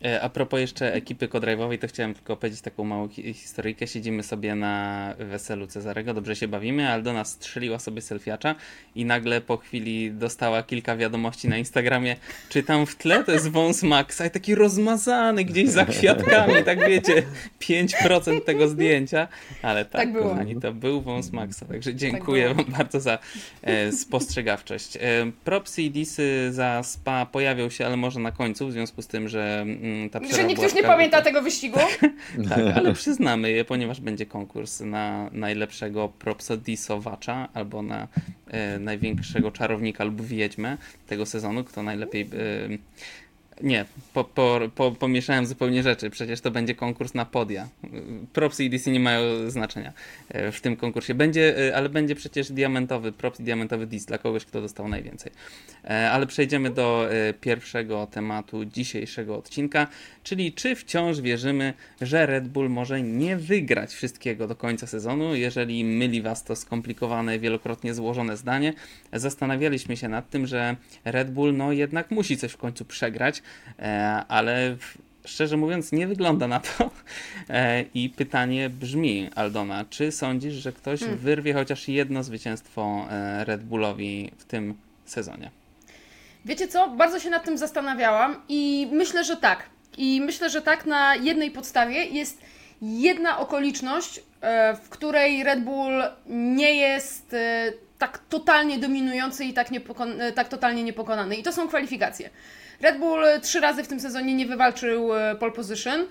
E, 0.05 0.21
a 0.23 0.29
propos 0.29 0.61
jeszcze 0.61 0.95
ekipy 0.95 1.29
kodrive'owej, 1.29 1.79
to 1.79 1.89
chciałem 1.89 2.15
tylko 2.15 2.37
powiedzieć 2.37 2.61
taką 2.61 2.85
małą 2.85 3.09
historyjkę. 3.09 3.87
Siedzimy 3.87 4.23
sobie 4.23 4.55
na 4.55 5.15
weselu 5.19 5.67
Cezarego, 5.67 6.15
dobrze 6.15 6.37
się 6.37 6.49
bawimy, 6.49 6.89
ale 6.89 7.03
do 7.03 7.13
nas 7.13 7.29
strzeliła 7.29 7.79
sobie 7.79 8.03
selfiacza 8.03 8.55
i 8.95 9.05
nagle 9.05 9.41
po 9.41 9.57
chwili 9.57 10.13
dostała 10.13 10.63
kilka 10.63 10.97
wiadomości 10.97 11.49
na 11.49 11.59
Instagramie, 11.59 12.17
czy 12.49 12.63
tam 12.63 12.87
w 12.87 12.97
tle 12.97 13.25
to 13.25 13.33
jest 13.33 13.49
wąs 13.49 13.83
Maxa 13.83 14.27
i 14.27 14.31
taki 14.31 14.55
rozmazany 14.55 15.45
gdzieś 15.45 15.69
za 15.69 15.85
kwiatkami, 15.85 16.55
tak 16.65 16.89
wiecie, 16.89 17.23
5% 17.61 18.41
tego 18.41 18.69
zdjęcia, 18.69 19.29
ale 19.63 19.85
tak, 19.85 19.93
tak 19.93 20.13
było. 20.13 20.29
kochani, 20.29 20.61
to 20.61 20.73
był 20.73 21.01
wąs 21.01 21.33
Maxa, 21.33 21.67
także 21.67 21.95
dziękuję 21.95 22.49
tak 22.49 22.57
Wam 22.57 22.67
bardzo 22.79 23.01
za 23.01 23.19
e, 23.63 23.93
spostrzegawczość. 23.93 24.97
E, 24.97 25.01
propsy 25.45 25.83
i 25.83 25.91
disy 25.91 26.53
za 26.53 26.83
spa 26.83 27.27
pojawią 27.27 27.71
się, 27.71 27.87
ale 27.87 27.97
może 27.97 28.21
na 28.21 28.33
końcu, 28.33 28.69
w 28.69 28.73
związku 28.73 29.03
z 29.03 29.07
tym, 29.07 29.29
że 29.29 29.65
Mm, 29.86 29.86
ta 30.11 30.21
Że 30.37 30.45
nikt 30.45 30.63
już 30.63 30.75
nie 30.75 30.83
pamięta 30.83 31.23
tego 31.23 31.43
wyścigu. 31.43 31.79
tak, 32.49 32.59
ale 32.77 32.93
przyznamy 32.93 33.51
je, 33.51 33.65
ponieważ 33.65 34.01
będzie 34.01 34.27
konkurs 34.27 34.81
na 34.81 35.31
najlepszego 35.33 36.09
propsodisowacza 36.09 37.49
albo 37.55 37.83
na 37.83 38.09
e, 38.47 38.79
największego 38.79 39.51
czarownika 39.51 40.05
lub 40.05 40.23
wiedźmę 40.23 40.79
tego 41.07 41.27
sezonu, 41.27 41.65
kto 41.65 41.83
najlepiej 41.83 42.23
e, 42.23 42.27
nie, 43.63 43.85
po, 44.13 44.25
po, 44.25 44.61
po, 44.75 44.93
pomieszałem 44.93 45.47
zupełnie 45.47 45.83
rzeczy. 45.83 46.11
Przecież 46.11 46.41
to 46.41 46.51
będzie 46.51 46.75
konkurs 46.75 47.15
na 47.15 47.25
podia. 47.25 47.69
Propsy 48.33 48.65
i 48.65 48.71
DC 48.71 48.91
nie 48.91 49.01
mają 49.01 49.51
znaczenia 49.51 49.93
e, 50.29 50.53
w 50.53 50.61
tym 50.61 50.77
konkursie. 50.77 51.15
Będzie, 51.15 51.69
e, 51.69 51.77
ale 51.77 51.89
będzie 51.89 52.15
przecież 52.15 52.53
diamentowy, 52.53 53.13
props 53.13 53.41
i 53.41 53.43
diamentowy 53.43 53.87
dis 53.87 54.05
dla 54.05 54.19
kogoś, 54.19 54.45
kto 54.45 54.61
dostał 54.61 54.89
najwięcej. 54.89 55.33
E, 55.85 56.11
ale 56.11 56.27
przejdziemy 56.27 56.71
do 56.71 57.09
pierwszego 57.41 58.07
tematu 58.07 58.65
dzisiejszego 58.65 59.37
odcinka, 59.37 59.87
czyli 60.23 60.53
czy 60.53 60.77
wciąż 60.77 61.21
wierzymy, 61.21 61.75
że 62.01 62.27
Red 62.27 62.49
Bull 62.49 62.71
może 62.71 63.03
nie 63.03 63.37
wygrać 63.37 63.95
wszystkiego 63.95 64.47
do 64.47 64.57
końca 64.57 64.87
sezonu, 64.87 65.35
jeżeli 65.35 65.85
myli 65.85 66.23
was 66.23 66.45
to 66.45 66.57
skomplikowane, 66.57 67.39
wielokrotnie 67.39 67.95
złożone 67.95 68.37
zdanie. 68.37 68.73
Zastanawialiśmy 69.13 69.97
się 69.97 70.09
nad 70.09 70.31
tym, 70.31 70.47
że 70.47 70.77
Red 71.05 71.31
Bull 71.31 71.57
no 71.57 71.73
jednak 71.73 72.11
musi 72.11 72.37
coś 72.37 72.53
w 72.53 72.57
końcu 72.57 72.85
przegrać, 72.85 73.43
ale 74.29 74.77
szczerze 75.27 75.57
mówiąc 75.57 75.93
nie 75.93 76.07
wygląda 76.07 76.49
na 76.49 76.61
to. 76.61 76.91
E, 77.51 77.85
I 77.95 78.11
pytanie 78.11 78.71
brzmi, 78.71 79.31
Aldona, 79.35 79.85
czy 79.91 80.13
sądzisz, 80.13 80.55
że 80.55 80.73
ktoś 80.73 81.01
hmm. 81.01 81.19
wyrwie 81.19 81.55
chociaż 81.55 81.89
jedno 81.89 82.23
zwycięstwo 82.23 83.07
e, 83.11 83.45
Red 83.45 83.65
Bullowi 83.65 84.31
w 84.39 84.45
tym 84.45 84.75
sezonie? 85.05 85.51
Wiecie 86.45 86.69
co? 86.69 86.89
Bardzo 86.89 87.21
się 87.21 87.31
nad 87.31 87.45
tym 87.45 87.59
zastanawiałam 87.59 88.43
i 88.49 88.89
myślę, 88.93 89.25
że 89.25 89.37
tak. 89.37 89.63
I 89.99 90.21
myślę, 90.21 90.51
że 90.51 90.63
tak 90.63 90.87
na 90.87 91.17
jednej 91.17 91.51
podstawie 91.51 92.05
jest 92.05 92.41
jedna 92.83 93.39
okoliczność, 93.39 94.21
w 94.85 94.89
której 94.89 95.45
Red 95.45 95.65
Bull 95.65 96.03
nie 96.27 96.75
jest 96.75 97.37
tak 97.99 98.19
totalnie 98.29 98.79
dominujący 98.79 99.45
i 99.45 99.53
tak, 99.53 99.69
tak 100.35 100.49
totalnie 100.49 100.83
niepokonany. 100.83 101.37
I 101.37 101.43
to 101.43 101.53
są 101.53 101.69
kwalifikacje. 101.69 102.31
Red 102.81 102.99
Bull 102.99 103.25
trzy 103.43 103.61
razy 103.61 103.83
w 103.83 103.89
tym 103.89 104.01
sezonie 104.01 104.35
nie 104.35 104.47
wywalczył 104.47 105.15
e, 105.15 105.35
pole 105.35 105.53
position. 105.53 106.07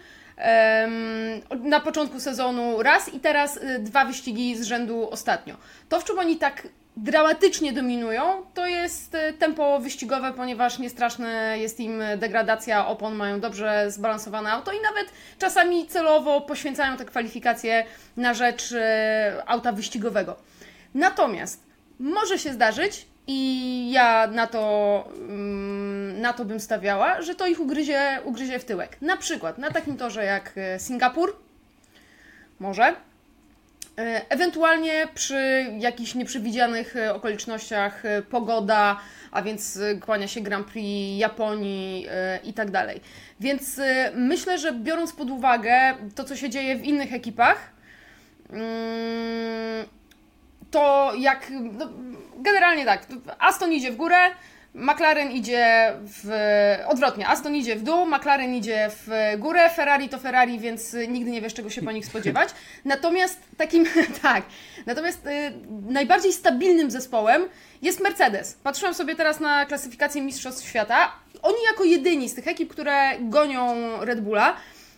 Na 1.64 1.80
początku 1.80 2.20
sezonu 2.20 2.84
raz 2.84 3.14
i 3.14 3.20
teraz 3.20 3.58
e, 3.58 3.80
dwa 3.80 4.06
wyścigi 4.06 4.56
z 4.58 4.64
rzędu 4.64 5.10
ostatnio. 5.10 5.56
To, 5.90 6.00
w 6.00 6.04
czym 6.04 6.20
oni 6.20 6.38
tak 6.38 6.68
dramatycznie 6.98 7.74
dominują, 7.74 8.24
to 8.54 8.68
jest 8.68 9.16
e, 9.16 9.34
tempo 9.34 9.80
wyścigowe, 9.80 10.34
ponieważ 10.34 10.80
niestraszne 10.80 11.60
jest 11.60 11.80
im 11.80 12.04
degradacja 12.18 12.88
opon, 12.88 13.16
mają 13.16 13.40
dobrze 13.40 13.92
zbalansowane 13.92 14.52
auto 14.52 14.72
i 14.72 14.82
nawet 14.82 15.14
czasami 15.40 15.88
celowo 15.88 16.42
poświęcają 16.42 16.98
te 16.98 17.06
kwalifikacje 17.06 17.86
na 18.18 18.34
rzecz 18.34 18.72
e, 18.72 19.44
auta 19.46 19.72
wyścigowego. 19.72 20.36
Natomiast 20.94 21.64
może 22.00 22.40
się 22.40 22.54
zdarzyć, 22.54 23.08
i 23.28 23.92
ja 23.92 24.28
na 24.28 24.48
to, 24.48 25.04
mm, 25.18 26.22
na 26.22 26.34
to 26.34 26.46
bym 26.46 26.60
stawiała, 26.60 27.22
że 27.22 27.36
to 27.36 27.48
ich 27.48 27.60
ugryzie, 27.60 28.20
ugryzie 28.24 28.60
w 28.60 28.66
tyłek. 28.66 29.02
Na 29.02 29.18
przykład 29.18 29.58
na 29.58 29.72
takim 29.72 29.98
torze 29.98 30.26
jak 30.26 30.52
e, 30.58 30.80
Singapur, 30.80 31.36
może, 32.60 32.96
E, 33.98 34.30
ewentualnie 34.30 35.08
przy 35.14 35.66
jakichś 35.80 36.16
nieprzewidzianych 36.16 36.96
e, 36.96 37.14
okolicznościach 37.14 38.04
pogoda, 38.30 39.00
a 39.32 39.42
więc 39.42 39.80
kłania 40.02 40.28
się 40.28 40.42
Grand 40.42 40.68
Prix 40.68 41.20
Japonii 41.20 42.08
i 42.44 42.54
tak 42.54 42.72
dalej. 42.72 43.02
Więc 43.40 43.82
myślę, 44.16 44.58
że 44.58 44.74
biorąc 44.74 45.14
pod 45.14 45.30
uwagę 45.30 45.96
to, 46.16 46.24
co 46.24 46.36
się 46.36 46.50
dzieje 46.50 46.76
w 46.76 46.84
innych 46.84 47.14
ekipach, 47.14 47.72
mm, 48.50 49.86
to 50.76 51.12
jak. 51.18 51.52
No, 51.52 51.90
generalnie 52.38 52.86
tak, 52.86 53.08
Aston 53.40 53.74
idzie 53.74 53.92
w 53.92 53.96
górę, 53.96 54.18
McLaren 54.74 55.32
idzie 55.32 55.94
w. 56.04 56.30
odwrotnie, 56.88 57.28
Aston 57.28 57.56
idzie 57.56 57.76
w 57.76 57.84
dół, 57.84 58.06
McLaren 58.06 58.56
idzie 58.56 58.90
w 58.90 59.36
górę, 59.38 59.70
Ferrari 59.76 60.10
to 60.10 60.18
Ferrari, 60.18 60.60
więc 60.60 60.96
nigdy 61.08 61.32
nie 61.32 61.42
wiesz, 61.42 61.54
czego 61.54 61.70
się 61.70 61.82
po 61.82 61.92
nich 61.92 62.06
spodziewać. 62.06 62.50
Natomiast 62.86 63.40
takim, 63.58 63.86
tak, 64.22 64.44
natomiast 64.86 65.26
y, 65.26 65.30
najbardziej 65.90 66.34
stabilnym 66.34 66.92
zespołem 66.92 67.42
jest 67.82 68.00
Mercedes. 68.00 68.54
Patrzyłam 68.64 68.94
sobie 68.94 69.16
teraz 69.16 69.40
na 69.40 69.66
klasyfikację 69.66 70.22
Mistrzostw 70.22 70.68
Świata. 70.70 71.12
Oni 71.42 71.58
jako 71.72 71.84
jedyni 71.84 72.30
z 72.30 72.36
tych 72.36 72.48
ekip, 72.48 72.72
które 72.72 73.12
gonią 73.20 73.76
Red 74.02 74.22
Bulla, 74.22 74.56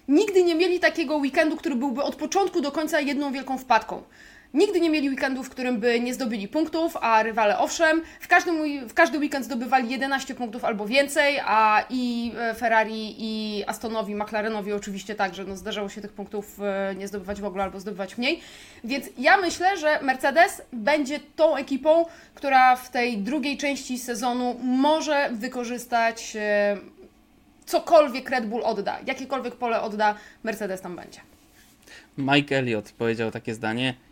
nigdy 0.08 0.44
nie 0.44 0.56
mieli 0.56 0.80
takiego 0.80 1.18
weekendu, 1.18 1.58
który 1.58 1.76
byłby 1.76 2.04
od 2.04 2.16
początku 2.16 2.62
do 2.62 2.72
końca 2.72 3.00
jedną 3.00 3.32
wielką 3.32 3.58
wpadką. 3.58 4.04
Nigdy 4.58 4.80
nie 4.80 4.90
mieli 4.90 5.10
weekendu, 5.10 5.44
w 5.44 5.50
którym 5.50 5.80
by 5.80 6.00
nie 6.00 6.14
zdobyli 6.14 6.48
punktów, 6.48 6.98
a 7.02 7.24
rywale 7.24 7.60
owszem. 7.60 8.02
W, 8.20 8.28
każdym, 8.28 8.88
w 8.88 8.94
każdy 8.94 9.20
weekend 9.20 9.46
zdobywali 9.46 9.90
11 9.90 10.36
punktów 10.36 10.66
albo 10.66 10.86
więcej, 10.88 11.40
a 11.46 11.86
i 11.90 12.32
e, 12.38 12.54
Ferrari, 12.54 13.16
i 13.18 13.64
Astonowi, 13.68 14.16
McLarenowi 14.16 14.74
oczywiście 14.74 15.16
także 15.16 15.44
no, 15.44 15.56
zdarzało 15.58 15.90
się 15.90 16.02
tych 16.02 16.12
punktów 16.12 16.60
e, 16.62 16.96
nie 16.96 17.08
zdobywać 17.08 17.42
w 17.42 17.46
ogóle 17.46 17.64
albo 17.64 17.80
zdobywać 17.80 18.18
mniej. 18.18 18.40
Więc 18.84 19.06
ja 19.18 19.38
myślę, 19.38 19.78
że 19.78 20.02
Mercedes 20.02 20.62
będzie 20.74 21.20
tą 21.36 21.56
ekipą, 21.56 22.06
która 22.36 22.76
w 22.76 22.90
tej 22.90 23.18
drugiej 23.18 23.58
części 23.58 24.00
sezonu 24.00 24.56
może 24.64 25.30
wykorzystać 25.34 26.36
e, 26.36 26.78
cokolwiek 27.66 28.30
Red 28.30 28.46
Bull 28.46 28.64
odda, 28.64 29.00
jakiekolwiek 29.06 29.56
pole 29.56 29.82
odda, 29.82 30.16
Mercedes 30.44 30.82
tam 30.82 30.96
będzie. 30.96 31.20
Mike 32.18 32.58
Elliott 32.58 32.92
powiedział 32.92 33.32
takie 33.32 33.54
zdanie 33.54 34.07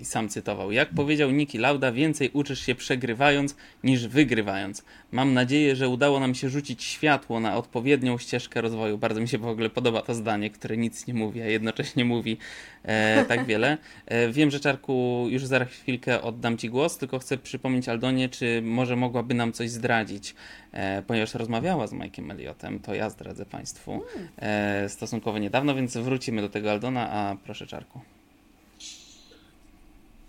i 0.00 0.04
sam 0.04 0.28
cytował. 0.28 0.72
Jak 0.72 0.90
powiedział 0.90 1.30
Niki 1.30 1.58
Lauda, 1.58 1.92
więcej 1.92 2.30
uczysz 2.32 2.60
się 2.60 2.74
przegrywając 2.74 3.56
niż 3.84 4.06
wygrywając. 4.06 4.84
Mam 5.12 5.34
nadzieję, 5.34 5.76
że 5.76 5.88
udało 5.88 6.20
nam 6.20 6.34
się 6.34 6.48
rzucić 6.48 6.84
światło 6.84 7.40
na 7.40 7.56
odpowiednią 7.56 8.18
ścieżkę 8.18 8.60
rozwoju. 8.60 8.98
Bardzo 8.98 9.20
mi 9.20 9.28
się 9.28 9.38
w 9.38 9.46
ogóle 9.46 9.70
podoba 9.70 10.02
to 10.02 10.14
zdanie, 10.14 10.50
które 10.50 10.76
nic 10.76 11.06
nie 11.06 11.14
mówi, 11.14 11.42
a 11.42 11.46
jednocześnie 11.46 12.04
mówi 12.04 12.36
e, 12.82 13.24
tak 13.24 13.46
wiele. 13.46 13.78
E, 14.06 14.28
wiem, 14.28 14.50
że 14.50 14.60
Czarku 14.60 15.26
już 15.30 15.46
za 15.46 15.64
chwilkę 15.64 16.22
oddam 16.22 16.56
Ci 16.58 16.70
głos, 16.70 16.98
tylko 16.98 17.18
chcę 17.18 17.38
przypomnieć 17.38 17.88
Aldonie, 17.88 18.28
czy 18.28 18.62
może 18.62 18.96
mogłaby 18.96 19.34
nam 19.34 19.52
coś 19.52 19.70
zdradzić, 19.70 20.34
e, 20.72 21.02
ponieważ 21.02 21.34
rozmawiała 21.34 21.86
z 21.86 21.92
Mike'em 21.92 22.30
Elliotem, 22.30 22.80
to 22.80 22.94
ja 22.94 23.10
zdradzę 23.10 23.46
Państwu 23.46 24.02
e, 24.38 24.88
stosunkowo 24.88 25.38
niedawno, 25.38 25.74
więc 25.74 25.96
wrócimy 25.96 26.42
do 26.42 26.48
tego 26.48 26.70
Aldona, 26.70 27.10
a 27.10 27.36
proszę 27.44 27.66
Czarku. 27.66 28.00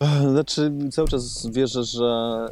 Znaczy, 0.32 0.72
cały 0.92 1.08
czas 1.08 1.48
wierzę, 1.52 1.84
że, 1.84 2.06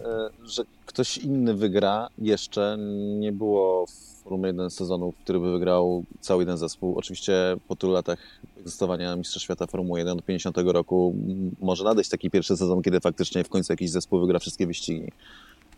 e, 0.05 0.47
że 0.47 0.63
ktoś 0.85 1.17
inny 1.17 1.53
wygra 1.53 2.09
jeszcze. 2.17 2.77
Nie 3.19 3.31
było 3.31 3.85
w 3.85 4.23
Formule 4.23 4.47
1 4.47 4.69
sezonu, 4.69 5.13
który 5.23 5.39
by 5.39 5.51
wygrał 5.51 6.03
cały 6.19 6.41
jeden 6.41 6.57
zespół. 6.57 6.97
Oczywiście 6.97 7.33
po 7.67 7.75
tylu 7.75 7.93
latach 7.93 8.19
egzystowania 8.59 9.15
Mistrza 9.15 9.39
Świata 9.39 9.67
Formuły 9.67 9.99
1 9.99 10.17
od 10.17 10.25
50 10.25 10.57
roku 10.57 11.15
może 11.61 11.83
nadejść 11.83 12.09
taki 12.09 12.29
pierwszy 12.29 12.57
sezon, 12.57 12.81
kiedy 12.81 12.99
faktycznie 12.99 13.43
w 13.43 13.49
końcu 13.49 13.73
jakiś 13.73 13.89
zespół 13.89 14.19
wygra 14.19 14.39
wszystkie 14.39 14.67
wyścigi. 14.67 15.11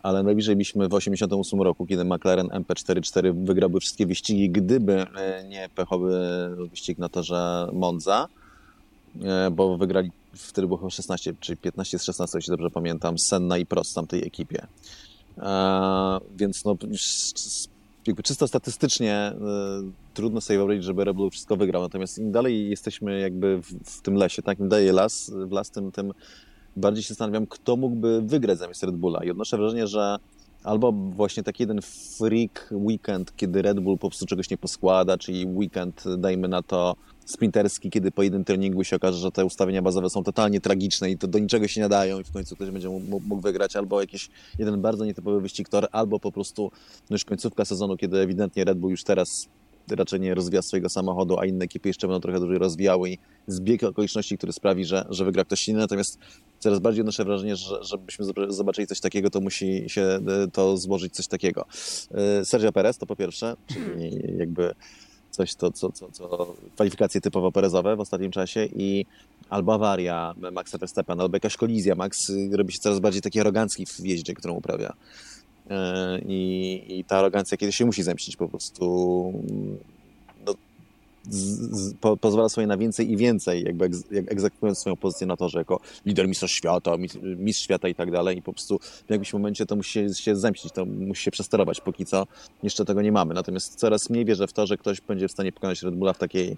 Ale 0.04 0.24
najbliżej 0.24 0.56
byliśmy 0.56 0.88
w 0.88 0.94
88 0.94 1.62
roku, 1.62 1.86
kiedy 1.86 2.06
McLaren 2.06 2.48
MP44 2.48 3.46
wygrałby 3.46 3.80
wszystkie 3.80 4.06
wyścigi, 4.06 4.50
gdyby 4.50 5.06
e, 5.16 5.44
nie 5.48 5.70
pechowy 5.76 6.20
wyścig 6.70 6.98
na 6.98 7.10
torze 7.10 7.68
Monza, 7.74 8.28
e, 9.24 9.52
bo 9.52 9.78
wygrali 9.78 10.12
wtedy 10.34 10.68
było 10.68 10.78
chyba 10.78 10.90
16 10.90 11.34
czy 11.40 11.56
15 11.56 12.00
z 12.00 12.04
16, 12.04 12.38
jeśli 12.38 12.52
dobrze 12.52 12.70
pamiętam, 12.70 13.20
Senna 13.20 13.58
i 13.58 13.66
Prost 13.66 13.92
w 13.92 13.94
tamtej 13.94 14.28
ekipie. 14.28 14.68
E, 15.38 16.20
więc 16.36 16.66
no, 16.66 16.76
jakby 18.08 18.24
czysto 18.24 18.48
statystycznie 18.48 19.14
e, 19.14 19.36
trudno 20.14 20.42
sobie 20.42 20.60
wyobrazić, 20.60 20.84
żeby 20.84 21.04
Red 21.04 21.16
Bull 21.16 21.30
wszystko 21.30 21.56
wygrał, 21.56 21.82
natomiast 21.82 22.18
im 22.18 22.32
dalej 22.32 22.70
jesteśmy 22.70 23.20
jakby 23.20 23.58
w, 23.58 23.98
w 23.98 24.02
tym 24.02 24.16
lesie, 24.16 24.42
tak, 24.42 24.60
im 24.60 24.70
daje 24.70 24.94
las, 24.94 25.32
w 25.48 25.52
las, 25.52 25.72
tym, 25.72 25.92
tym 25.92 26.14
bardziej 26.76 27.04
się 27.04 27.08
zastanawiam, 27.08 27.48
kto 27.48 27.76
mógłby 27.76 28.22
wygrać 28.22 28.58
zamiast 28.58 28.84
Red 28.84 28.96
Bulla 28.96 29.24
i 29.24 29.32
odnoszę 29.32 29.58
wrażenie, 29.58 29.88
że 29.88 30.18
albo 30.64 30.92
właśnie 30.92 31.44
taki 31.44 31.64
jeden 31.64 31.82
freak 32.18 32.70
weekend, 32.72 33.36
kiedy 33.36 33.62
Red 33.62 33.80
Bull 33.80 33.98
po 33.98 34.10
prostu 34.10 34.26
czegoś 34.26 34.50
nie 34.50 34.58
poskłada, 34.58 35.18
czyli 35.18 35.46
weekend, 35.46 36.04
dajmy 36.18 36.48
na 36.48 36.64
to, 36.64 36.96
sprinterski, 37.32 37.90
kiedy 37.90 38.12
po 38.12 38.24
jednym 38.24 38.44
treningu 38.44 38.84
się 38.84 38.96
okaże, 38.96 39.18
że 39.18 39.32
te 39.32 39.46
ustawienia 39.46 39.82
bazowe 39.82 40.10
są 40.10 40.24
totalnie 40.24 40.62
tragiczne 40.62 41.12
i 41.12 41.18
to 41.18 41.28
do 41.28 41.40
niczego 41.40 41.68
się 41.68 41.82
nie 41.82 41.90
dają 41.90 42.20
i 42.20 42.24
w 42.24 42.32
końcu 42.32 42.56
ktoś 42.56 42.70
będzie 42.70 42.90
mógł, 42.90 43.42
wygrać, 43.42 43.76
albo 43.76 44.02
jakiś 44.02 44.30
jeden 44.60 44.82
bardzo 44.82 45.06
nietypowy 45.06 45.42
wyścig 45.42 45.70
tor, 45.70 45.88
albo 45.92 46.20
po 46.20 46.32
prostu 46.32 46.72
no 47.10 47.14
już 47.14 47.26
końcówka 47.26 47.66
sezonu, 47.66 47.98
kiedy 47.98 48.20
ewidentnie 48.20 48.64
Red 48.64 48.78
Bull 48.78 48.92
już 48.92 49.04
teraz 49.04 49.48
raczej 49.90 50.20
nie 50.20 50.36
rozwija 50.36 50.62
swojego 50.62 50.90
samochodu, 50.90 51.40
a 51.40 51.46
inne 51.46 51.66
ekipy 51.66 51.90
jeszcze 51.90 52.08
będą 52.08 52.22
trochę 52.22 52.40
dłużej 52.40 52.58
rozwijały 52.58 53.10
i 53.10 53.18
zbieg 53.48 53.84
okoliczności, 53.84 54.38
który 54.38 54.54
sprawi, 54.54 54.86
że, 54.86 55.06
że 55.10 55.26
wygra 55.26 55.46
ktoś 55.46 55.68
inny. 55.68 55.80
Natomiast 55.80 56.20
coraz 56.60 56.80
bardziej 56.80 57.02
odnoszę 57.02 57.26
wrażenie, 57.26 57.56
że 57.56 57.84
żebyśmy 57.84 58.26
zobaczyli 58.48 58.88
coś 58.88 59.00
takiego, 59.00 59.30
to 59.30 59.42
musi 59.42 59.84
się 59.88 60.20
to 60.54 60.78
złożyć 60.78 61.14
coś 61.14 61.28
takiego. 61.28 61.66
E, 62.12 62.46
Sergio 62.46 62.72
Perez 62.72 62.98
to 62.98 63.06
po 63.06 63.16
pierwsze, 63.16 63.56
czyli 63.68 64.38
jakby 64.38 64.74
coś, 65.32 65.56
to, 65.56 65.72
co, 65.72 65.92
co, 65.92 66.12
co 66.12 66.56
kwalifikacje 66.76 67.22
typowo 67.22 67.52
perezowe 67.52 67.96
w 67.96 68.00
ostatnim 68.00 68.32
czasie 68.32 68.66
i 68.66 69.06
albo 69.50 69.74
awaria 69.74 70.34
Maxa 70.52 70.78
Verstappen, 70.78 71.22
albo 71.22 71.36
jakaś 71.36 71.58
kolizja. 71.58 71.96
Max 71.96 72.32
robi 72.52 72.74
się 72.74 72.80
coraz 72.80 73.00
bardziej 73.00 73.22
taki 73.22 73.40
arogancki 73.40 73.86
w 73.86 74.00
jeździe, 74.00 74.34
którą 74.34 74.54
uprawia. 74.54 74.94
E, 75.70 76.20
I, 76.20 76.84
I 76.88 77.04
ta 77.04 77.18
arogancja 77.18 77.58
kiedyś 77.58 77.76
się 77.76 77.86
musi 77.86 78.04
zemścić 78.04 78.36
po 78.36 78.48
prostu. 78.48 79.34
No, 81.32 81.38
z, 81.38 81.94
po, 81.94 82.18
pozwala 82.18 82.50
sobie 82.50 82.68
na 82.68 82.78
więcej 82.78 83.12
i 83.12 83.18
więcej, 83.18 83.64
jakby 83.64 83.86
egz, 83.86 84.04
egzekwując 84.12 84.80
swoją 84.80 84.96
pozycję 84.96 85.28
na 85.28 85.38
to, 85.38 85.50
że 85.50 85.60
jako 85.60 85.80
lider 86.06 86.28
mistrz 86.28 86.52
świata, 86.52 86.92
mistrz 87.38 87.64
świata 87.64 87.88
i 87.88 87.96
tak 87.96 88.12
dalej 88.12 88.38
i 88.38 88.42
po 88.42 88.54
prostu 88.54 88.80
w 89.08 89.10
jakimś 89.10 89.34
momencie 89.34 89.66
to 89.66 89.76
musi 89.76 89.92
się, 89.92 90.14
się 90.14 90.36
zemścić, 90.36 90.72
to 90.72 90.86
musi 90.86 91.24
się 91.24 91.32
przesterować, 91.32 91.82
póki 91.82 92.06
co 92.06 92.28
jeszcze 92.64 92.86
tego 92.86 93.02
nie 93.02 93.12
mamy. 93.12 93.34
Natomiast 93.34 93.76
coraz 93.76 94.10
mniej 94.10 94.26
wierzę 94.26 94.48
w 94.48 94.54
to, 94.54 94.68
że 94.68 94.78
ktoś 94.78 95.02
będzie 95.02 95.28
w 95.28 95.32
stanie 95.32 95.52
pokonać 95.52 95.82
Red 95.82 95.96
Bulla 95.96 96.14
w 96.14 96.18
takiej 96.18 96.58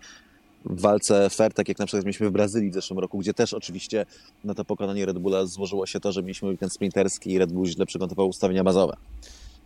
walce 0.66 1.30
fair, 1.30 1.54
tak 1.54 1.68
jak 1.68 1.80
na 1.80 1.86
przykład 1.86 2.06
mieliśmy 2.06 2.30
w 2.30 2.32
Brazylii 2.32 2.72
w 2.72 2.74
zeszłym 2.74 3.00
roku, 3.00 3.18
gdzie 3.18 3.34
też 3.34 3.54
oczywiście 3.54 4.06
na 4.44 4.54
to 4.54 4.66
pokonanie 4.66 5.06
Red 5.06 5.20
Bulla 5.20 5.46
złożyło 5.46 5.86
się 5.86 6.00
to, 6.00 6.12
że 6.12 6.22
mieliśmy 6.22 6.50
weekend 6.50 6.74
sprinterski 6.74 7.32
i 7.32 7.38
Red 7.40 7.52
Bull 7.52 7.66
źle 7.66 7.86
przygotował 7.86 8.28
ustawienia 8.28 8.64
bazowe. 8.64 8.98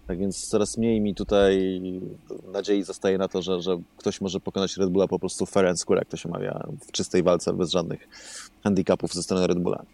Tak 0.07 0.19
więc 0.19 0.47
coraz 0.47 0.77
mniej 0.77 1.01
mi 1.01 1.15
tutaj 1.15 1.81
nadziei 2.53 2.83
zostaje 2.83 3.17
na 3.17 3.27
to, 3.27 3.41
że, 3.41 3.61
że 3.61 3.77
ktoś 3.97 4.21
może 4.21 4.39
pokonać 4.39 4.77
Red 4.77 4.89
Bulla 4.89 5.07
po 5.07 5.19
prostu 5.19 5.45
fair 5.45 5.67
and 5.67 5.81
square, 5.81 5.99
jak 5.99 6.07
to 6.07 6.17
się 6.17 6.29
mawia, 6.29 6.67
w 6.87 6.91
czystej 6.91 7.23
walce, 7.23 7.53
bez 7.53 7.71
żadnych 7.71 8.07
handicapów 8.63 9.13
ze 9.13 9.23
strony 9.23 9.47
Red 9.47 9.59
Bulla. 9.59 9.85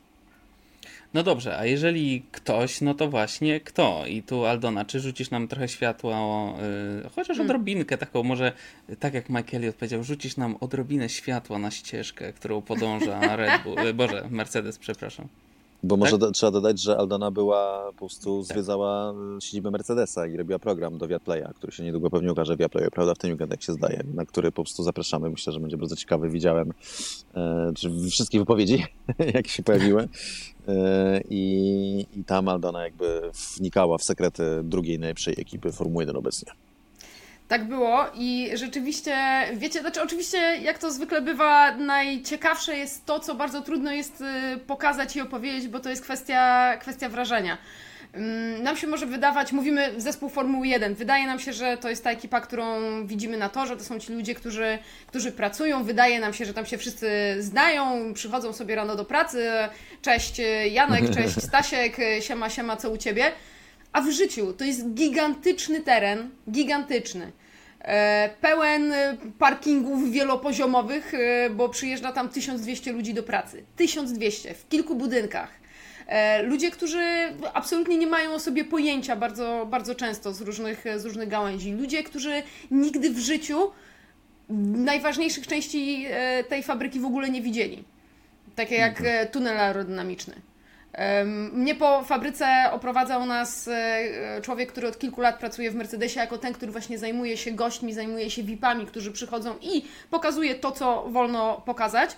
No 1.14 1.24
dobrze, 1.24 1.58
a 1.58 1.66
jeżeli 1.66 2.26
ktoś, 2.32 2.82
no 2.82 2.94
to 2.94 3.10
właśnie 3.10 3.60
kto? 3.60 4.06
I 4.08 4.24
tu 4.24 4.46
Aldona, 4.46 4.86
czy 4.86 5.00
rzucisz 5.00 5.32
nam 5.32 5.48
trochę 5.48 5.68
światła, 5.68 6.18
yy, 7.04 7.10
chociaż 7.10 7.38
hmm. 7.38 7.48
odrobinkę 7.48 7.98
taką, 7.98 8.24
może 8.24 8.52
tak 9.00 9.14
jak 9.14 9.30
Mike 9.30 9.58
Elliott 9.58 9.76
powiedział, 9.76 10.04
rzucisz 10.04 10.38
nam 10.38 10.56
odrobinę 10.60 11.10
światła 11.10 11.60
na 11.60 11.72
ścieżkę, 11.72 12.34
którą 12.34 12.62
podąża 12.62 13.36
Red 13.36 13.64
Bull, 13.64 13.76
yy, 13.84 13.94
Boże, 13.94 14.28
Mercedes, 14.30 14.78
przepraszam. 14.78 15.28
Bo 15.84 15.98
może 15.98 16.18
do, 16.18 16.32
trzeba 16.32 16.52
dodać, 16.52 16.82
że 16.82 16.98
Aldona 16.98 17.32
była 17.32 17.92
po 17.92 17.98
prostu 17.98 18.44
zwiedzała 18.44 19.14
y, 19.38 19.42
siedzibę 19.42 19.72
Mercedesa 19.72 20.28
i 20.28 20.38
robiła 20.38 20.60
program 20.60 20.98
do 20.98 21.08
Viaplaya, 21.08 21.54
który 21.56 21.74
się 21.74 21.84
niedługo 21.84 22.10
pewnie 22.10 22.32
ukaże 22.32 22.56
w 22.56 22.60
Viaplayu, 22.60 22.92
prawda? 22.92 23.16
W 23.16 23.18
tym 23.18 23.32
weekend, 23.32 23.52
jak 23.52 23.62
się 23.62 23.74
zdaje, 23.74 24.04
na 24.14 24.26
który 24.26 24.52
po 24.52 24.64
prostu 24.64 24.84
zapraszamy. 24.84 25.30
Myślę, 25.30 25.54
że 25.54 25.60
będzie 25.60 25.78
bardzo 25.78 25.96
ciekawy. 25.96 26.30
Widziałem 26.30 26.74
e, 27.36 27.72
wszystkie 28.10 28.40
wypowiedzi, 28.40 28.86
jakie 29.34 29.50
się 29.50 29.64
pojawiły. 29.64 30.08
E, 30.68 31.22
i, 31.30 32.06
I 32.16 32.24
tam 32.24 32.48
Aldona 32.48 32.84
jakby 32.84 33.32
wnikała 33.58 33.98
w 33.98 34.04
sekrety 34.04 34.44
drugiej 34.64 35.00
najlepszej 35.00 35.36
ekipy 35.38 35.72
Formuły 35.72 36.04
1 36.04 36.16
obecnie. 36.16 36.52
Tak 37.54 37.68
było 37.68 38.06
i 38.16 38.50
rzeczywiście, 38.54 39.16
wiecie, 39.54 39.82
znaczy 39.82 40.02
oczywiście 40.02 40.38
jak 40.38 40.78
to 40.78 40.92
zwykle 40.92 41.22
bywa, 41.22 41.76
najciekawsze 41.76 42.78
jest 42.78 43.06
to, 43.06 43.20
co 43.20 43.36
bardzo 43.36 43.62
trudno 43.62 43.92
jest 43.92 44.22
y, 44.22 44.58
pokazać 44.58 45.16
i 45.16 45.22
opowiedzieć, 45.22 45.68
bo 45.68 45.80
to 45.80 45.90
jest 45.90 46.02
kwestia, 46.02 46.74
kwestia 46.78 47.10
wrażenia. 47.10 47.58
Mm, 48.14 48.64
nam 48.64 48.78
się 48.78 48.88
może 48.88 49.06
wydawać, 49.06 49.52
mówimy 49.52 49.94
zespół 49.98 50.30
Formuły 50.30 50.68
1, 50.68 50.96
wydaje 50.96 51.28
nam 51.28 51.40
się, 51.40 51.54
że 51.54 51.78
to 51.78 51.90
jest 51.90 52.04
ta 52.04 52.12
ekipa, 52.12 52.42
którą 52.42 52.66
widzimy 53.08 53.38
na 53.38 53.50
torze, 53.50 53.78
to 53.78 53.84
są 53.84 54.00
ci 54.00 54.14
ludzie, 54.14 54.36
którzy, 54.36 54.80
którzy 55.08 55.32
pracują, 55.32 55.84
wydaje 55.84 56.20
nam 56.20 56.34
się, 56.34 56.46
że 56.46 56.54
tam 56.54 56.66
się 56.66 56.78
wszyscy 56.78 57.36
znają, 57.40 58.14
przychodzą 58.14 58.54
sobie 58.54 58.76
rano 58.76 58.96
do 58.96 59.06
pracy, 59.06 59.50
cześć 60.02 60.42
Janek, 60.72 61.10
cześć 61.16 61.44
Stasiek, 61.44 61.98
siema, 62.20 62.50
siema, 62.50 62.78
co 62.78 62.90
u 62.90 62.98
Ciebie? 62.98 63.32
A 63.92 64.02
w 64.02 64.12
życiu 64.12 64.54
to 64.54 64.64
jest 64.64 64.94
gigantyczny 64.94 65.82
teren, 65.82 66.30
gigantyczny. 66.52 67.32
E, 67.84 68.30
pełen 68.42 68.94
parkingów 69.40 70.12
wielopoziomowych, 70.12 71.14
e, 71.14 71.50
bo 71.50 71.70
przyjeżdża 71.70 72.12
tam 72.12 72.30
1200 72.30 72.92
ludzi 72.92 73.14
do 73.14 73.24
pracy. 73.24 73.64
1200 73.76 74.54
w 74.54 74.70
kilku 74.70 74.96
budynkach. 74.96 75.50
E, 76.08 76.44
ludzie, 76.44 76.72
którzy 76.72 77.04
absolutnie 77.54 77.98
nie 77.98 78.08
mają 78.08 78.34
o 78.34 78.40
sobie 78.40 78.66
pojęcia 78.66 79.16
bardzo, 79.16 79.68
bardzo 79.72 79.96
często 79.96 80.34
z 80.34 80.42
różnych, 80.42 80.84
z 80.98 81.06
różnych 81.06 81.30
gałęzi. 81.30 81.72
Ludzie, 81.72 82.04
którzy 82.04 82.44
nigdy 82.72 83.10
w 83.10 83.20
życiu 83.20 83.72
najważniejszych 84.76 85.48
części 85.48 86.06
tej 86.50 86.64
fabryki 86.64 87.00
w 87.00 87.06
ogóle 87.06 87.30
nie 87.30 87.42
widzieli. 87.42 87.84
Takie 88.56 88.76
jak 88.76 89.00
mhm. 89.00 89.28
tunel 89.28 89.60
aerodynamiczny. 89.60 90.53
Mnie 91.54 91.76
po 91.76 92.04
fabryce 92.04 92.48
oprowadzał 92.72 93.26
nas 93.26 93.68
e, 93.68 94.42
człowiek, 94.42 94.72
który 94.72 94.88
od 94.88 95.00
kilku 95.00 95.22
lat 95.22 95.40
pracuje 95.40 95.72
w 95.72 95.76
Mercedesie, 95.76 96.20
jako 96.20 96.38
ten, 96.38 96.54
który 96.54 96.72
właśnie 96.72 96.98
zajmuje 96.98 97.38
się 97.38 97.52
gośćmi, 97.52 97.94
zajmuje 97.94 98.30
się 98.30 98.44
VIP-ami, 98.44 98.86
którzy 98.86 99.12
przychodzą 99.12 99.56
i 99.62 99.86
pokazuje 100.10 100.56
to, 100.56 100.72
co 100.72 101.10
wolno 101.10 101.62
pokazać. 101.66 102.16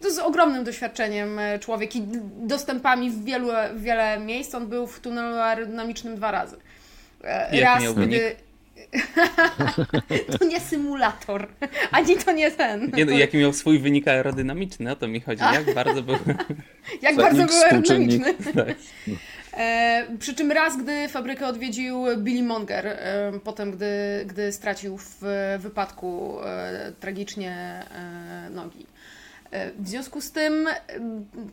To 0.00 0.10
z 0.10 0.18
ogromnym 0.18 0.64
doświadczeniem 0.64 1.38
e, 1.38 1.58
człowiek 1.58 1.96
i 1.96 2.02
dostępami 2.36 3.10
w, 3.10 3.24
wielu, 3.24 3.48
w 3.74 3.82
wiele 3.82 4.18
miejsc. 4.20 4.54
On 4.54 4.66
był 4.66 4.86
w 4.86 5.00
tunelu 5.00 5.36
aerodynamicznym 5.36 6.16
dwa 6.16 6.30
razy. 6.30 6.56
E, 7.24 7.56
Jak 7.56 7.82
Raz, 7.82 7.94
gdy. 7.94 8.36
to 10.38 10.44
nie 10.44 10.60
symulator, 10.60 11.48
ani 11.90 12.16
to 12.16 12.32
nie 12.32 12.50
ten. 12.50 12.90
Nie, 12.96 13.04
no, 13.04 13.12
jaki 13.12 13.36
miał 13.36 13.52
swój 13.52 13.78
wynik 13.78 14.08
aerodynamiczny, 14.08 14.92
o 14.92 14.96
to 14.96 15.08
mi 15.08 15.20
chodzi. 15.20 15.42
Jak 15.42 15.74
bardzo 15.84 16.02
był. 16.02 16.16
Jak 17.02 17.16
bardzo 17.16 17.46
był 17.46 17.62
aerodynamiczny. 17.62 18.34
Tak. 18.34 18.76
E, 19.56 20.06
przy 20.18 20.34
czym 20.34 20.52
raz, 20.52 20.76
gdy 20.76 21.08
fabrykę 21.08 21.46
odwiedził 21.46 22.04
Billy 22.18 22.42
Monger, 22.42 22.86
e, 22.86 23.32
potem 23.44 23.70
gdy, 23.70 23.86
gdy 24.26 24.52
stracił 24.52 24.98
w 24.98 25.22
wypadku 25.58 26.38
e, 26.44 26.92
tragicznie 27.00 27.82
e, 27.90 28.50
nogi. 28.50 28.86
E, 29.52 29.70
w 29.78 29.88
związku 29.88 30.20
z 30.20 30.32
tym 30.32 30.68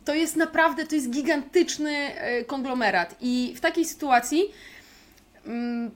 to 0.04 0.14
jest 0.14 0.36
naprawdę, 0.36 0.86
to 0.86 0.94
jest 0.94 1.10
gigantyczny 1.10 1.90
e, 1.90 2.44
konglomerat 2.44 3.16
i 3.20 3.52
w 3.56 3.60
takiej 3.60 3.84
sytuacji 3.84 4.42
mm, 5.46 5.90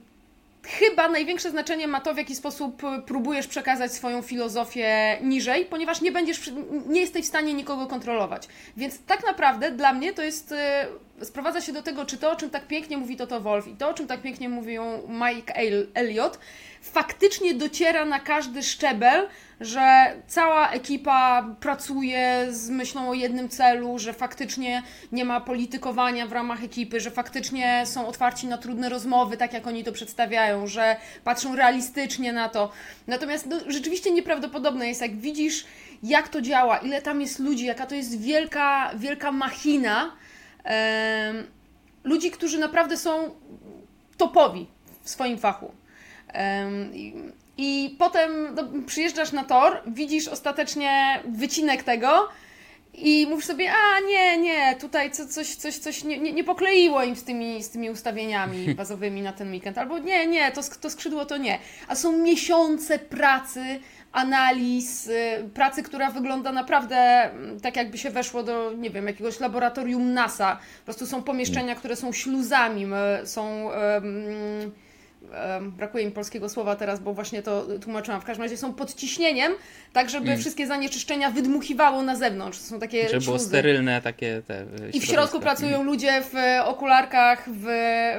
chyba 0.66 1.09
największe 1.09 1.50
znaczenie 1.50 1.88
ma 1.88 2.00
to, 2.00 2.14
w 2.14 2.16
jaki 2.16 2.35
sposób 2.37 2.83
próbujesz 3.06 3.47
przekazać 3.47 3.92
swoją 3.92 4.23
filozofię 4.23 5.18
niżej, 5.23 5.66
ponieważ 5.66 6.00
nie 6.00 6.12
będziesz, 6.12 6.50
nie 6.87 7.00
jesteś 7.00 7.25
w 7.25 7.28
stanie 7.28 7.54
nikogo 7.54 7.87
kontrolować. 7.87 8.49
Więc 8.76 9.04
tak 9.06 9.26
naprawdę 9.26 9.71
dla 9.71 9.92
mnie 9.92 10.12
to 10.12 10.23
jest, 10.23 10.52
e, 10.52 10.87
sprowadza 11.23 11.61
się 11.61 11.73
do 11.73 11.83
tego, 11.83 12.04
czy 12.04 12.18
to, 12.18 12.30
o 12.30 12.37
czym 12.37 12.50
tak 12.50 12.66
pięknie 12.66 12.97
mówi 12.97 13.16
Toto 13.16 13.40
Wolf 13.40 13.68
i 13.68 13.76
to, 13.76 13.88
o 13.88 13.94
czym 13.94 14.06
tak 14.06 14.23
pięknie 14.23 14.49
mówią 14.49 15.02
Mike 15.09 15.54
Elliott, 15.94 16.38
faktycznie 16.85 17.55
dociera 17.55 18.05
na 18.05 18.21
każdy 18.21 18.62
szczebel, 18.62 19.29
że 19.61 20.14
cała 20.26 20.71
ekipa 20.71 21.47
pracuje 21.61 22.47
z 22.50 22.71
myślą 22.71 23.09
o 23.09 23.14
jednym 23.14 23.49
celu, 23.49 23.99
że 23.99 24.12
faktycznie 24.12 24.83
nie 25.12 25.25
ma 25.25 25.41
politykowania 25.41 26.26
w 26.26 26.33
ramach 26.33 26.64
ekipy, 26.64 27.00
że 27.00 27.11
faktycznie 27.11 27.83
są 27.87 28.07
otwarci 28.07 28.47
na 28.47 28.59
trudne 28.59 28.88
rozmowy, 28.88 29.37
tak 29.37 29.53
jak 29.53 29.66
oni 29.66 29.85
to 29.85 29.92
przedstawiają, 29.92 30.66
że 30.66 30.97
patrzą 31.25 31.57
realistycznie 31.57 32.33
na 32.33 32.49
to. 32.49 32.70
Natomiast 33.07 33.47
no, 33.47 33.61
rzeczywiście 33.66 34.11
nieprawdopodobne 34.11 34.88
jest, 34.88 35.01
jak 35.01 35.16
widzisz, 35.16 35.66
jak 36.03 36.29
to 36.29 36.40
działa, 36.40 36.79
ile 36.79 37.03
tam 37.03 37.20
jest 37.20 37.38
ludzi, 37.38 37.64
jaka 37.64 37.87
to 37.87 37.94
jest 37.94 38.20
wielka, 38.20 38.90
wielka 38.97 39.33
machina. 39.33 40.12
ludzi, 42.05 42.31
którzy 42.31 42.59
naprawdę 42.59 42.97
są 42.97 43.31
topowi 44.16 44.66
w 45.03 45.11
swoim 45.11 45.38
fachu. 45.38 45.84
I 47.59 47.97
potem 47.99 48.55
no, 48.55 48.62
przyjeżdżasz 48.87 49.33
na 49.33 49.44
tor, 49.44 49.83
widzisz 49.87 50.29
ostatecznie 50.29 51.20
wycinek 51.25 51.83
tego 51.83 52.29
i 52.94 53.27
mówisz 53.31 53.44
sobie, 53.44 53.73
a 53.73 54.01
nie, 54.01 54.38
nie, 54.38 54.77
tutaj 54.77 55.11
co, 55.11 55.27
coś, 55.27 55.55
coś, 55.55 55.79
coś 55.79 56.05
nie, 56.05 56.18
nie, 56.18 56.33
nie 56.33 56.44
pokleiło 56.44 57.03
im 57.03 57.16
z 57.16 57.25
tymi, 57.25 57.62
z 57.62 57.70
tymi 57.70 57.90
ustawieniami 57.90 58.68
bazowymi 58.75 59.23
na 59.23 59.33
ten 59.33 59.51
weekend, 59.51 59.79
albo 59.79 59.99
nie, 59.99 60.27
nie, 60.27 60.53
to, 60.53 60.61
to 60.81 60.90
skrzydło 60.90 61.25
to 61.25 61.37
nie. 61.37 61.59
A 61.88 61.94
są 61.94 62.12
miesiące 62.12 62.99
pracy, 62.99 63.81
analiz, 64.12 65.07
y, 65.07 65.51
pracy, 65.55 65.83
która 65.83 66.11
wygląda 66.11 66.53
naprawdę 66.53 66.97
mm, 66.97 67.61
tak, 67.61 67.77
jakby 67.77 67.99
się 67.99 68.11
weszło 68.11 68.42
do, 68.42 68.73
nie 68.73 68.90
wiem, 68.90 69.07
jakiegoś 69.07 69.40
laboratorium 69.40 70.12
NASA. 70.12 70.59
Po 70.79 70.85
prostu 70.85 71.07
są 71.07 71.23
pomieszczenia, 71.23 71.75
które 71.75 71.97
są 71.97 72.12
śluzami, 72.12 72.87
są. 73.25 73.64
Um, 73.64 74.84
brakuje 75.63 76.07
mi 76.07 76.13
polskiego 76.13 76.49
słowa 76.49 76.77
teraz, 76.77 77.01
bo 77.01 77.15
właśnie 77.15 77.43
to 77.43 77.67
tłumaczyłam. 77.81 78.21
W 78.21 78.25
każdym 78.25 78.43
razie 78.43 78.57
są 78.57 78.75
pod 78.75 78.95
ciśnieniem, 78.95 79.53
tak 79.93 80.11
żeby 80.11 80.27
mm. 80.27 80.41
wszystkie 80.41 80.67
zanieczyszczenia 80.67 81.31
wydmuchiwało 81.31 82.03
na 82.03 82.17
zewnątrz. 82.17 82.59
To 82.59 82.65
są 82.65 82.81
takie 82.81 83.09
Żeby 83.09 83.25
było 83.25 83.39
sterylne 83.39 84.03
takie 84.03 84.43
te 84.47 84.67
I 84.93 85.01
w 85.01 85.05
środku 85.05 85.41
pracują 85.41 85.83
ludzie 85.83 86.23
w 86.23 86.35
okularkach, 86.65 87.49
w, 87.49 87.65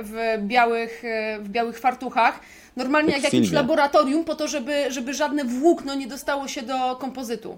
w, 0.03 0.45
białych, 0.47 1.03
w 1.39 1.49
białych 1.49 1.79
fartuchach. 1.79 2.39
Normalnie 2.75 3.11
jak, 3.11 3.23
jak 3.23 3.33
jakimś 3.33 3.51
laboratorium 3.51 4.23
po 4.23 4.35
to, 4.35 4.47
żeby, 4.47 4.91
żeby 4.91 5.13
żadne 5.13 5.45
włókno 5.45 5.95
nie 5.95 6.07
dostało 6.07 6.47
się 6.47 6.61
do 6.61 6.95
kompozytu. 6.95 7.57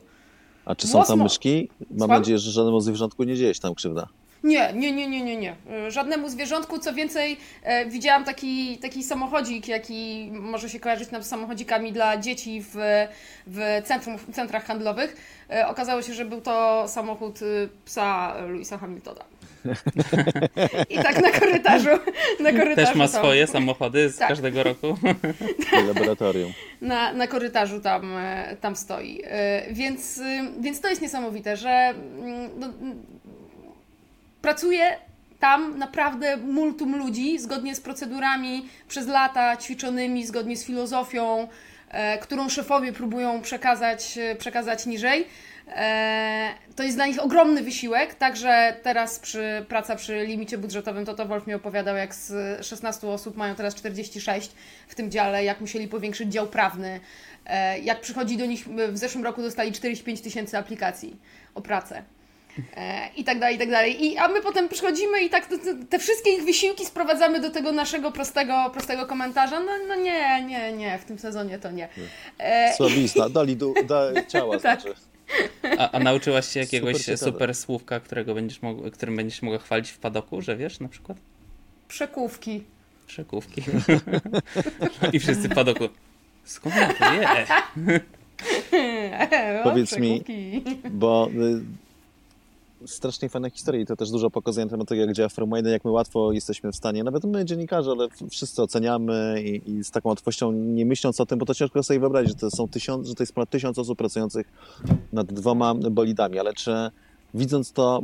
A 0.65 0.75
czy 0.75 0.87
są 0.87 1.03
tam 1.03 1.23
myszki? 1.23 1.69
Mam 1.79 1.99
Słucham? 1.99 2.19
nadzieję, 2.19 2.39
że 2.39 2.51
żadnemu 2.51 2.79
zwierzątku 2.79 3.23
nie 3.23 3.35
dzieje 3.35 3.53
się 3.53 3.61
tam 3.61 3.75
krzywda. 3.75 4.07
Nie, 4.43 4.73
nie, 4.73 4.91
nie, 4.91 5.07
nie, 5.07 5.21
nie, 5.21 5.37
nie. 5.37 5.55
E, 5.71 5.91
żadnemu 5.91 6.29
zwierzątku, 6.29 6.79
co 6.79 6.93
więcej, 6.93 7.37
e, 7.63 7.85
widziałam 7.85 8.23
taki, 8.23 8.77
taki 8.77 9.03
samochodzik, 9.03 9.67
jaki 9.67 10.29
może 10.31 10.69
się 10.69 10.79
kojarzyć 10.79 11.11
nam 11.11 11.23
z 11.23 11.27
samochodzikami 11.27 11.93
dla 11.93 12.17
dzieci 12.17 12.63
w, 12.73 12.75
w 13.47 13.81
centrum, 13.85 14.17
centrach 14.33 14.65
handlowych. 14.65 15.15
E, 15.49 15.67
okazało 15.67 16.01
się, 16.01 16.13
że 16.13 16.25
był 16.25 16.41
to 16.41 16.85
samochód 16.87 17.39
psa 17.85 18.35
Louisa 18.47 18.77
Hamiltona. 18.77 19.23
I 20.89 20.95
tak 20.95 21.21
na 21.21 21.31
korytarzu. 21.39 21.89
Na 22.39 22.51
korytarzu 22.51 22.75
Też 22.75 22.95
ma 22.95 23.07
tam. 23.07 23.21
swoje 23.21 23.47
samochody 23.47 24.09
z 24.09 24.17
tak. 24.17 24.27
każdego 24.27 24.63
roku. 24.63 24.97
Laboratorium. 25.87 26.53
Na, 26.81 27.13
na 27.13 27.27
korytarzu 27.27 27.81
tam, 27.81 28.15
tam 28.61 28.75
stoi. 28.75 29.23
Więc, 29.71 30.21
więc 30.59 30.81
to 30.81 30.89
jest 30.89 31.01
niesamowite, 31.01 31.57
że 31.57 31.69
mm, 31.69 32.49
no, 32.57 32.67
pracuje 34.41 34.97
tam 35.39 35.77
naprawdę 35.77 36.37
multum 36.37 36.95
ludzi, 36.95 37.39
zgodnie 37.39 37.75
z 37.75 37.81
procedurami 37.81 38.69
przez 38.87 39.07
lata 39.07 39.57
ćwiczonymi, 39.57 40.25
zgodnie 40.25 40.57
z 40.57 40.65
filozofią, 40.65 41.47
e, 41.89 42.17
którą 42.17 42.49
szefowie 42.49 42.93
próbują 42.93 43.41
przekazać, 43.41 44.17
e, 44.17 44.35
przekazać 44.35 44.85
niżej. 44.85 45.27
E, 45.75 46.53
to 46.75 46.83
jest 46.83 46.97
dla 46.97 47.07
nich 47.07 47.23
ogromny 47.23 47.63
wysiłek, 47.63 48.13
także 48.13 48.77
teraz 48.83 49.19
przy, 49.19 49.65
praca 49.67 49.95
przy 49.95 50.25
limicie 50.25 50.57
budżetowym, 50.57 51.05
to 51.05 51.13
to 51.13 51.25
Wolf 51.25 51.47
mi 51.47 51.53
opowiadał, 51.53 51.95
jak 51.95 52.15
z 52.15 52.65
16 52.65 53.07
osób 53.07 53.37
mają 53.37 53.55
teraz 53.55 53.75
46 53.75 54.51
w 54.87 54.95
tym 54.95 55.11
dziale, 55.11 55.43
jak 55.43 55.61
musieli 55.61 55.87
powiększyć 55.87 56.31
dział 56.31 56.47
prawny, 56.47 56.99
e, 57.45 57.79
jak 57.79 58.01
przychodzi 58.01 58.37
do 58.37 58.45
nich, 58.45 58.67
w 58.67 58.97
zeszłym 58.97 59.23
roku 59.23 59.41
dostali 59.41 59.71
45 59.71 60.21
tysięcy 60.21 60.57
aplikacji 60.57 61.15
o 61.55 61.61
pracę. 61.61 62.03
E, 62.77 63.09
i 63.15 63.23
tak 63.23 63.39
dalej, 63.39 63.55
i 63.55 63.59
tak 63.59 63.69
dalej. 63.69 64.05
I, 64.05 64.17
a 64.17 64.27
my 64.27 64.41
potem 64.41 64.69
przychodzimy 64.69 65.21
i 65.21 65.29
tak 65.29 65.47
te 65.89 65.99
wszystkie 65.99 66.31
ich 66.31 66.43
wysiłki 66.43 66.85
sprowadzamy 66.85 67.39
do 67.39 67.49
tego 67.49 67.71
naszego 67.71 68.11
prostego, 68.11 68.69
prostego 68.73 69.05
komentarza. 69.05 69.59
No, 69.59 69.71
no 69.87 69.95
nie, 69.95 70.43
nie, 70.45 70.71
nie, 70.73 70.99
w 70.99 71.05
tym 71.05 71.19
sezonie 71.19 71.59
to 71.59 71.71
nie. 71.71 71.89
E, 72.37 72.73
Słabizna, 72.77 73.29
dali 73.29 73.57
do, 73.57 73.73
da 73.87 74.23
ciała, 74.27 74.59
tak. 74.59 74.81
znaczy. 74.81 74.95
A, 75.77 75.91
a 75.91 75.99
nauczyłaś 75.99 76.47
się 76.47 76.59
jakiegoś 76.59 76.97
super, 76.97 77.17
super 77.17 77.55
słówka, 77.55 77.99
którego 77.99 78.33
będziesz 78.33 78.61
mog- 78.61 78.91
którym 78.91 79.15
będziesz 79.15 79.41
mogła 79.41 79.59
chwalić 79.59 79.89
w 79.89 79.97
padoku, 79.97 80.41
że 80.41 80.57
wiesz 80.57 80.79
na 80.79 80.87
przykład? 80.87 81.17
Przekówki. 81.87 82.63
Przekówki. 83.07 83.61
I 85.13 85.19
wszyscy 85.19 85.49
w 85.49 85.55
padoku. 85.55 85.89
Skąd 86.43 86.75
ja 86.75 86.93
to 86.93 87.05
wie? 87.11 88.01
Powiedz 89.63 89.97
mi, 89.97 90.23
bo 90.89 91.29
y, 91.29 91.61
strasznie 92.85 93.29
fajna 93.29 93.49
historia 93.49 93.81
i 93.81 93.85
to 93.85 93.95
też 93.95 94.11
dużo 94.11 94.29
pokazuje 94.29 94.65
na 94.65 94.69
temat 94.69 94.87
tego, 94.87 95.01
jak 95.01 95.13
działa 95.13 95.29
Formuła 95.29 95.57
1, 95.57 95.73
jak 95.73 95.85
my 95.85 95.91
łatwo 95.91 96.31
jesteśmy 96.31 96.71
w 96.71 96.75
stanie, 96.75 97.03
nawet 97.03 97.23
my 97.23 97.45
dziennikarze, 97.45 97.91
ale 97.91 98.07
wszyscy 98.29 98.61
oceniamy 98.61 99.43
i, 99.43 99.71
i, 99.71 99.83
z 99.83 99.91
taką 99.91 100.09
łatwością, 100.09 100.51
nie 100.51 100.85
myśląc 100.85 101.21
o 101.21 101.25
tym, 101.25 101.39
bo 101.39 101.45
to 101.45 101.53
ciężko 101.53 101.83
sobie 101.83 101.99
wyobrazić, 101.99 102.29
że 102.29 102.35
to, 102.35 102.51
są 102.51 102.67
tysiąc, 102.67 103.07
że 103.07 103.15
to 103.15 103.23
jest 103.23 103.33
ponad 103.33 103.49
tysiąc 103.49 103.79
osób 103.79 103.97
pracujących 103.97 104.47
nad 105.13 105.27
dwoma 105.27 105.75
bolidami, 105.75 106.39
ale 106.39 106.53
czy 106.53 106.71
widząc 107.33 107.71
to, 107.71 108.01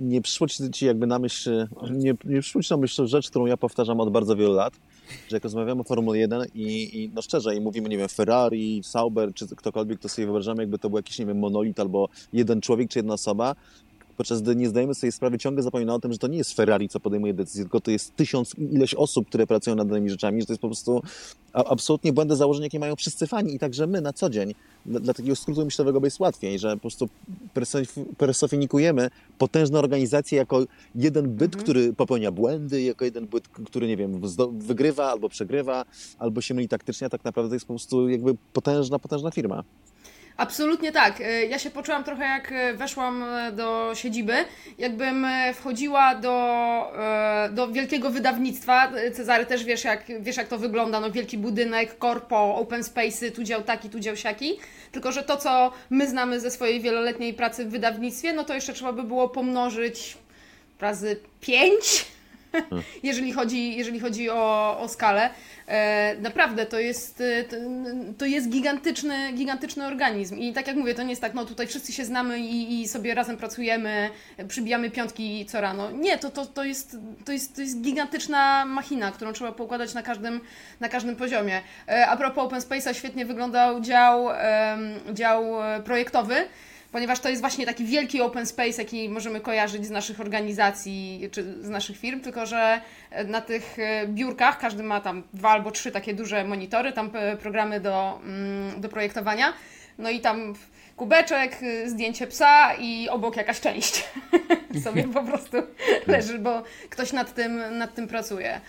nie 0.00 0.22
przyszło 0.22 0.46
ci 0.48 0.86
jakby 0.86 1.06
na 1.06 1.18
myśl, 1.18 1.66
nie, 1.90 2.14
nie 2.24 2.40
przyszło 2.40 2.62
ci 2.62 2.70
na 2.70 2.76
myśl 2.76 3.06
rzecz, 3.06 3.30
którą 3.30 3.46
ja 3.46 3.56
powtarzam 3.56 4.00
od 4.00 4.10
bardzo 4.10 4.36
wielu 4.36 4.52
lat, 4.52 4.74
że 5.28 5.36
jak 5.36 5.44
rozmawiamy 5.44 5.80
o 5.80 5.84
Formule 5.84 6.18
1 6.18 6.42
i, 6.54 6.90
i, 7.02 7.10
no 7.14 7.22
szczerze, 7.22 7.56
i 7.56 7.60
mówimy, 7.60 7.88
nie 7.88 7.98
wiem, 7.98 8.08
Ferrari, 8.08 8.80
Sauber, 8.84 9.34
czy 9.34 9.56
ktokolwiek, 9.56 10.00
to 10.00 10.08
sobie 10.08 10.26
wyobrażamy, 10.26 10.62
jakby 10.62 10.78
to 10.78 10.90
był 10.90 10.98
jakiś, 10.98 11.18
nie 11.18 11.26
wiem, 11.26 11.38
monolit 11.38 11.80
albo 11.80 12.08
jeden 12.32 12.60
człowiek, 12.60 12.90
czy 12.90 12.98
jedna 12.98 13.14
osoba, 13.14 13.54
podczas 14.16 14.42
gdy 14.42 14.56
nie 14.56 14.68
zdajemy 14.68 14.94
sobie 14.94 15.12
sprawy, 15.12 15.38
ciągle 15.38 15.62
zapominamy 15.62 15.96
o 15.96 16.00
tym, 16.00 16.12
że 16.12 16.18
to 16.18 16.26
nie 16.26 16.38
jest 16.38 16.52
Ferrari, 16.52 16.88
co 16.88 17.00
podejmuje 17.00 17.34
decyzję, 17.34 17.64
tylko 17.64 17.80
to 17.80 17.90
jest 17.90 18.16
tysiąc 18.16 18.54
ileś 18.58 18.94
osób, 18.94 19.28
które 19.28 19.46
pracują 19.46 19.76
nad 19.76 19.88
danymi 19.88 20.10
rzeczami, 20.10 20.40
że 20.40 20.46
to 20.46 20.52
jest 20.52 20.62
po 20.62 20.68
prostu 20.68 21.02
absolutnie 21.52 22.12
błędne 22.12 22.36
założenie, 22.36 22.66
jakie 22.66 22.78
mają 22.78 22.96
wszyscy 22.96 23.26
fani 23.26 23.54
i 23.54 23.58
także 23.58 23.86
my 23.86 24.00
na 24.00 24.12
co 24.12 24.30
dzień. 24.30 24.54
Dla, 24.86 25.00
dla 25.00 25.14
takiego 25.14 25.36
skrótu 25.36 25.64
myślowego 25.64 26.00
jest 26.04 26.20
łatwiej, 26.20 26.58
że 26.58 26.74
po 26.74 26.80
prostu 26.80 27.08
personifikuję 28.18 28.94
potężne 29.38 29.78
organizacje 29.78 30.38
jako 30.38 30.64
jeden 30.94 31.28
byt, 31.30 31.54
mhm. 31.54 31.62
który 31.62 31.92
popełnia 31.92 32.32
błędy, 32.32 32.82
jako 32.82 33.04
jeden 33.04 33.26
byt, 33.26 33.48
który, 33.48 33.86
nie 33.88 33.96
wiem, 33.96 34.20
wygrywa 34.52 35.10
albo 35.10 35.28
przegrywa, 35.28 35.84
albo 36.18 36.40
się 36.40 36.54
myli 36.54 36.68
taktycznie, 36.68 37.06
a 37.06 37.10
tak 37.10 37.24
naprawdę 37.24 37.48
to 37.48 37.54
jest 37.54 37.66
po 37.66 37.72
prostu 37.72 38.08
jakby 38.08 38.36
potężna, 38.52 38.98
potężna 38.98 39.30
firma. 39.30 39.64
Absolutnie 40.36 40.92
tak. 40.92 41.20
E, 41.20 41.46
ja 41.46 41.58
się 41.58 41.70
poczułam 41.70 42.04
trochę 42.04 42.24
jak 42.24 42.52
e, 42.52 42.74
weszłam 42.74 43.22
e, 43.22 43.52
do 43.52 43.92
siedziby, 43.94 44.34
jakbym 44.78 45.26
wchodziła 45.54 46.14
do, 46.14 46.92
do 47.50 47.68
wielkiego 47.68 48.10
wydawnictwa. 48.10 48.92
Cezary 49.14 49.46
też 49.46 49.64
wiesz 49.64 49.84
jak, 49.84 50.04
wiesz 50.20 50.36
jak 50.36 50.48
to 50.48 50.58
wygląda, 50.58 51.00
no 51.00 51.10
wielki 51.10 51.38
budynek, 51.38 51.98
korpo, 51.98 52.56
open 52.56 52.82
space'y, 52.82 53.32
tu 53.32 53.42
dział 53.42 53.62
taki, 53.62 53.90
tu 53.90 54.00
dział 54.00 54.16
siaki. 54.16 54.58
Tylko, 54.92 55.12
że 55.12 55.22
to 55.22 55.36
co 55.36 55.72
my 55.90 56.08
znamy 56.08 56.40
ze 56.40 56.50
swojej 56.50 56.80
wieloletniej 56.80 57.34
pracy 57.34 57.64
w 57.64 57.70
wydawnictwie, 57.70 58.32
no 58.32 58.44
to 58.44 58.54
jeszcze 58.54 58.72
trzeba 58.72 58.92
by 58.92 59.02
było 59.02 59.28
pomnożyć 59.28 60.16
razy 60.80 61.16
pięć 61.40 62.06
jeżeli 63.02 63.32
chodzi, 63.32 63.76
jeżeli 63.76 64.00
chodzi 64.00 64.30
o, 64.30 64.78
o 64.80 64.88
skalę. 64.88 65.30
E, 65.68 66.16
naprawdę 66.16 66.66
to 66.66 66.78
jest, 66.78 67.20
e, 67.20 67.44
to 68.18 68.26
jest 68.26 68.48
gigantyczny, 68.48 69.32
gigantyczny 69.32 69.86
organizm. 69.86 70.38
I 70.38 70.52
tak 70.52 70.66
jak 70.66 70.76
mówię, 70.76 70.94
to 70.94 71.02
nie 71.02 71.10
jest 71.10 71.22
tak, 71.22 71.34
no 71.34 71.44
tutaj 71.44 71.66
wszyscy 71.66 71.92
się 71.92 72.04
znamy 72.04 72.38
i, 72.38 72.80
i 72.80 72.88
sobie 72.88 73.14
razem 73.14 73.36
pracujemy, 73.36 74.10
przybijamy 74.48 74.90
piątki 74.90 75.46
co 75.46 75.60
rano. 75.60 75.90
Nie, 75.90 76.18
to, 76.18 76.30
to, 76.30 76.46
to, 76.46 76.64
jest, 76.64 76.96
to, 77.24 77.32
jest, 77.32 77.56
to 77.56 77.60
jest 77.60 77.80
gigantyczna 77.80 78.64
machina, 78.64 79.12
którą 79.12 79.32
trzeba 79.32 79.52
poukładać 79.52 79.94
na 79.94 80.02
każdym, 80.02 80.40
na 80.80 80.88
każdym 80.88 81.16
poziomie. 81.16 81.60
E, 81.88 82.06
a 82.06 82.16
propos 82.16 82.44
Open 82.44 82.60
Space'a, 82.60 82.92
świetnie 82.92 83.26
wyglądał 83.26 83.80
dział, 83.80 84.28
dział 85.12 85.44
projektowy 85.84 86.34
ponieważ 86.92 87.20
to 87.20 87.28
jest 87.28 87.40
właśnie 87.42 87.66
taki 87.66 87.84
wielki 87.84 88.20
open 88.20 88.46
space, 88.46 88.82
jaki 88.82 89.08
możemy 89.08 89.40
kojarzyć 89.40 89.86
z 89.86 89.90
naszych 89.90 90.20
organizacji 90.20 91.28
czy 91.32 91.42
z 91.64 91.68
naszych 91.68 91.98
firm, 91.98 92.20
tylko 92.20 92.46
że 92.46 92.80
e, 93.10 93.24
na 93.24 93.40
tych 93.40 93.78
e, 93.78 94.06
biurkach 94.08 94.58
każdy 94.58 94.82
ma 94.82 95.00
tam 95.00 95.22
dwa 95.34 95.50
albo 95.50 95.70
trzy 95.70 95.92
takie 95.92 96.14
duże 96.14 96.44
monitory, 96.44 96.92
tam 96.92 97.10
e, 97.14 97.36
programy 97.36 97.80
do, 97.80 98.20
mm, 98.24 98.80
do 98.80 98.88
projektowania. 98.88 99.52
No 99.98 100.10
i 100.10 100.20
tam 100.20 100.54
kubeczek, 100.96 101.58
zdjęcie 101.86 102.26
psa 102.26 102.74
i 102.74 103.08
obok 103.08 103.36
jakaś 103.36 103.60
część 103.60 104.04
sobie 104.84 105.04
po 105.04 105.24
prostu 105.24 105.56
leży, 106.06 106.38
bo 106.38 106.62
ktoś 106.90 107.12
nad 107.12 107.34
tym, 107.34 107.78
nad 107.78 107.94
tym 107.94 108.08
pracuje. 108.08 108.60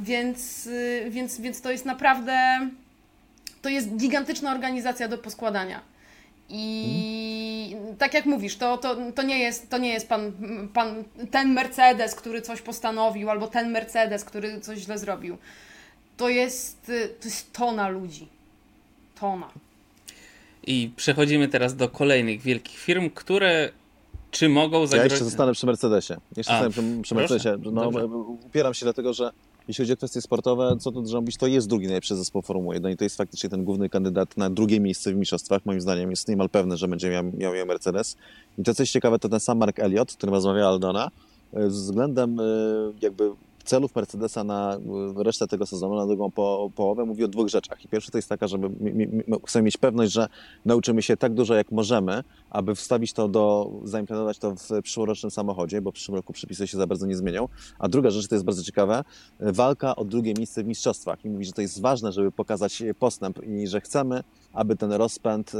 Więc, 0.00 0.68
więc, 1.08 1.40
więc 1.40 1.60
to 1.60 1.70
jest 1.70 1.84
naprawdę 1.84 2.60
to 3.62 3.68
jest 3.68 3.96
gigantyczna 3.96 4.52
organizacja 4.52 5.08
do 5.08 5.18
poskładania. 5.18 5.93
I 6.48 7.68
hmm. 7.72 7.96
tak 7.96 8.14
jak 8.14 8.26
mówisz, 8.26 8.56
to, 8.56 8.78
to, 8.78 8.96
to 9.14 9.22
nie 9.22 9.38
jest, 9.38 9.70
to 9.70 9.78
nie 9.78 9.88
jest 9.88 10.08
pan, 10.08 10.32
pan, 10.74 11.04
ten 11.30 11.52
Mercedes, 11.52 12.14
który 12.14 12.42
coś 12.42 12.62
postanowił, 12.62 13.30
albo 13.30 13.46
ten 13.46 13.70
Mercedes, 13.70 14.24
który 14.24 14.60
coś 14.60 14.78
źle 14.78 14.98
zrobił. 14.98 15.38
To 16.16 16.28
jest, 16.28 16.86
to 17.20 17.24
jest 17.24 17.52
tona 17.52 17.88
ludzi. 17.88 18.28
Tona. 19.20 19.50
I 20.66 20.90
przechodzimy 20.96 21.48
teraz 21.48 21.76
do 21.76 21.88
kolejnych 21.88 22.40
wielkich 22.40 22.78
firm, 22.78 23.10
które 23.10 23.70
czy 24.30 24.48
mogą 24.48 24.86
zagrozić... 24.86 25.10
Ja 25.10 25.14
jeszcze 25.14 25.24
zostanę 25.24 25.52
przy 25.52 25.66
Mercedesie. 25.66 26.14
Jeszcze 26.36 26.52
zostanę 26.52 26.70
przy, 26.70 27.02
przy 27.02 27.14
Mercedesie. 27.14 27.58
No, 27.72 27.90
upieram 28.46 28.74
się 28.74 28.86
dlatego, 28.86 29.12
że 29.12 29.30
jeśli 29.68 29.82
chodzi 29.82 29.92
o 29.92 29.96
kwestie 29.96 30.20
sportowe, 30.20 30.76
co 30.80 30.92
tu 30.92 31.02
dużo 31.02 31.20
mówić, 31.20 31.36
to 31.36 31.46
jest 31.46 31.68
drugi 31.68 31.86
najlepszy 31.86 32.16
zespół 32.16 32.42
Formuły 32.42 32.74
1 32.74 32.92
i 32.92 32.96
to 32.96 33.04
jest 33.04 33.16
faktycznie 33.16 33.50
ten 33.50 33.64
główny 33.64 33.88
kandydat 33.88 34.36
na 34.36 34.50
drugie 34.50 34.80
miejsce 34.80 35.12
w 35.12 35.16
mistrzostwach. 35.16 35.66
Moim 35.66 35.80
zdaniem 35.80 36.10
jest 36.10 36.28
niemal 36.28 36.50
pewne, 36.50 36.76
że 36.76 36.88
będzie 36.88 37.10
miał, 37.10 37.24
miał, 37.54 37.66
Mercedes. 37.66 38.16
I 38.58 38.62
to, 38.62 38.74
co 38.74 38.82
jest 38.82 38.92
ciekawe, 38.92 39.18
to 39.18 39.28
ten 39.28 39.40
sam 39.40 39.58
Mark 39.58 39.78
Elliott, 39.78 40.12
którym 40.12 40.34
rozmawiała 40.34 40.68
Aldona, 40.68 41.10
e, 41.52 41.68
względem 41.68 42.40
e, 42.40 42.44
jakby 43.02 43.30
celów 43.64 43.94
Mercedesa 43.96 44.44
na 44.44 44.78
resztę 45.16 45.46
tego 45.46 45.66
sezonu, 45.66 45.94
na 45.94 46.06
drugą 46.06 46.30
po, 46.30 46.70
połowę, 46.74 47.04
mówi 47.04 47.24
o 47.24 47.28
dwóch 47.28 47.48
rzeczach. 47.48 47.84
I 47.84 47.88
pierwsza 47.88 48.10
to 48.10 48.18
jest 48.18 48.28
taka, 48.28 48.48
żeby 48.48 48.70
chcemy 49.46 49.62
mieć 49.62 49.76
pewność, 49.76 50.12
że 50.12 50.28
nauczymy 50.64 51.02
się 51.02 51.16
tak 51.16 51.34
dużo, 51.34 51.54
jak 51.54 51.72
możemy, 51.72 52.24
aby 52.50 52.74
wstawić 52.74 53.12
to 53.12 53.28
do, 53.28 53.70
zaimplementować 53.84 54.38
to 54.38 54.54
w 54.54 54.82
przyszłorocznym 54.82 55.30
samochodzie, 55.30 55.82
bo 55.82 55.90
w 55.90 55.94
przyszłym 55.94 56.14
roku 56.14 56.32
przepisy 56.32 56.66
się 56.66 56.78
za 56.78 56.86
bardzo 56.86 57.06
nie 57.06 57.16
zmienią. 57.16 57.48
A 57.78 57.88
druga 57.88 58.10
rzecz, 58.10 58.28
to 58.28 58.34
jest 58.34 58.44
bardzo 58.44 58.62
ciekawe, 58.62 59.04
walka 59.40 59.96
o 59.96 60.04
drugie 60.04 60.34
miejsce 60.38 60.64
w 60.64 60.66
mistrzostwach. 60.66 61.24
I 61.24 61.30
mówi, 61.30 61.44
że 61.44 61.52
to 61.52 61.62
jest 61.62 61.80
ważne, 61.80 62.12
żeby 62.12 62.32
pokazać 62.32 62.82
postęp 62.98 63.46
i 63.46 63.66
że 63.66 63.80
chcemy, 63.80 64.24
aby 64.52 64.76
ten 64.76 64.92
rozpęd 64.92 65.52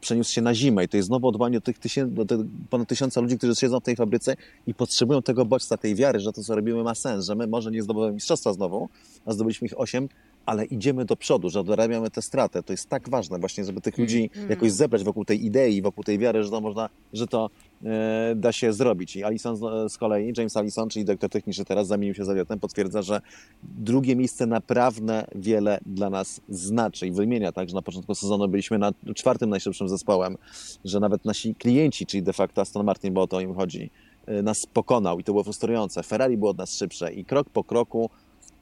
przeniósł 0.00 0.32
się 0.32 0.42
na 0.42 0.54
zimę 0.54 0.84
i 0.84 0.88
to 0.88 0.96
jest 0.96 1.06
znowu 1.06 1.28
odwołanie 1.28 1.56
do 1.58 1.60
tych, 1.60 1.78
tysięcy, 1.78 2.14
do 2.14 2.24
tych 2.24 2.38
ponad 2.70 2.88
tysiąca 2.88 3.20
ludzi, 3.20 3.38
którzy 3.38 3.54
siedzą 3.54 3.80
w 3.80 3.82
tej 3.82 3.96
fabryce 3.96 4.36
i 4.66 4.74
potrzebują 4.74 5.22
tego 5.22 5.44
bodźca, 5.44 5.76
tej 5.76 5.94
wiary, 5.94 6.20
że 6.20 6.32
to, 6.32 6.42
co 6.42 6.54
robimy 6.54 6.82
ma 6.82 6.94
sens, 6.94 7.26
że 7.26 7.34
my 7.34 7.46
może 7.46 7.70
nie 7.70 7.82
zdobywamy 7.82 8.12
mistrzostwa 8.12 8.52
znowu, 8.52 8.88
a 9.26 9.32
zdobyliśmy 9.32 9.66
ich 9.66 9.80
osiem, 9.80 10.08
ale 10.50 10.64
idziemy 10.64 11.04
do 11.04 11.16
przodu, 11.16 11.50
że 11.50 11.60
odrabiamy 11.60 12.10
tę 12.10 12.22
stratę. 12.22 12.62
To 12.62 12.72
jest 12.72 12.88
tak 12.88 13.08
ważne 13.08 13.38
właśnie, 13.38 13.64
żeby 13.64 13.80
tych 13.80 13.98
ludzi 13.98 14.30
mm. 14.36 14.50
jakoś 14.50 14.72
zebrać 14.72 15.04
wokół 15.04 15.24
tej 15.24 15.44
idei, 15.44 15.82
wokół 15.82 16.04
tej 16.04 16.18
wiary, 16.18 16.44
że 16.44 16.50
to 16.50 16.60
można, 16.60 16.88
że 17.12 17.26
to 17.26 17.50
e, 17.84 18.32
da 18.36 18.52
się 18.52 18.72
zrobić. 18.72 19.16
I 19.16 19.24
Allison 19.24 19.56
z, 19.56 19.92
z 19.92 19.98
kolei, 19.98 20.32
James 20.36 20.56
Allison, 20.56 20.88
czyli 20.88 21.04
doktor 21.04 21.30
techniczny 21.30 21.64
teraz, 21.64 21.86
zamienił 21.86 22.14
się 22.14 22.24
z 22.24 22.28
Elliotem, 22.28 22.60
potwierdza, 22.60 23.02
że 23.02 23.20
drugie 23.62 24.16
miejsce 24.16 24.46
naprawdę 24.46 25.24
wiele 25.34 25.78
dla 25.86 26.10
nas 26.10 26.40
znaczy 26.48 27.06
i 27.06 27.12
wymienia 27.12 27.52
tak, 27.52 27.68
że 27.68 27.74
na 27.74 27.82
początku 27.82 28.14
sezonu 28.14 28.48
byliśmy 28.48 28.78
na 28.78 28.92
czwartym 29.14 29.50
najszybszym 29.50 29.88
zespołem, 29.88 30.36
że 30.84 31.00
nawet 31.00 31.24
nasi 31.24 31.54
klienci, 31.54 32.06
czyli 32.06 32.22
de 32.22 32.32
facto 32.32 32.60
Aston 32.60 32.86
Martin, 32.86 33.14
bo 33.14 33.22
o 33.22 33.26
to 33.26 33.40
im 33.40 33.54
chodzi, 33.54 33.90
e, 34.26 34.42
nas 34.42 34.66
pokonał 34.72 35.18
i 35.18 35.24
to 35.24 35.32
było 35.32 35.44
frustrujące. 35.44 36.02
Ferrari 36.02 36.36
było 36.36 36.50
od 36.50 36.58
nas 36.58 36.74
szybsze 36.74 37.12
i 37.12 37.24
krok 37.24 37.50
po 37.50 37.64
kroku 37.64 38.10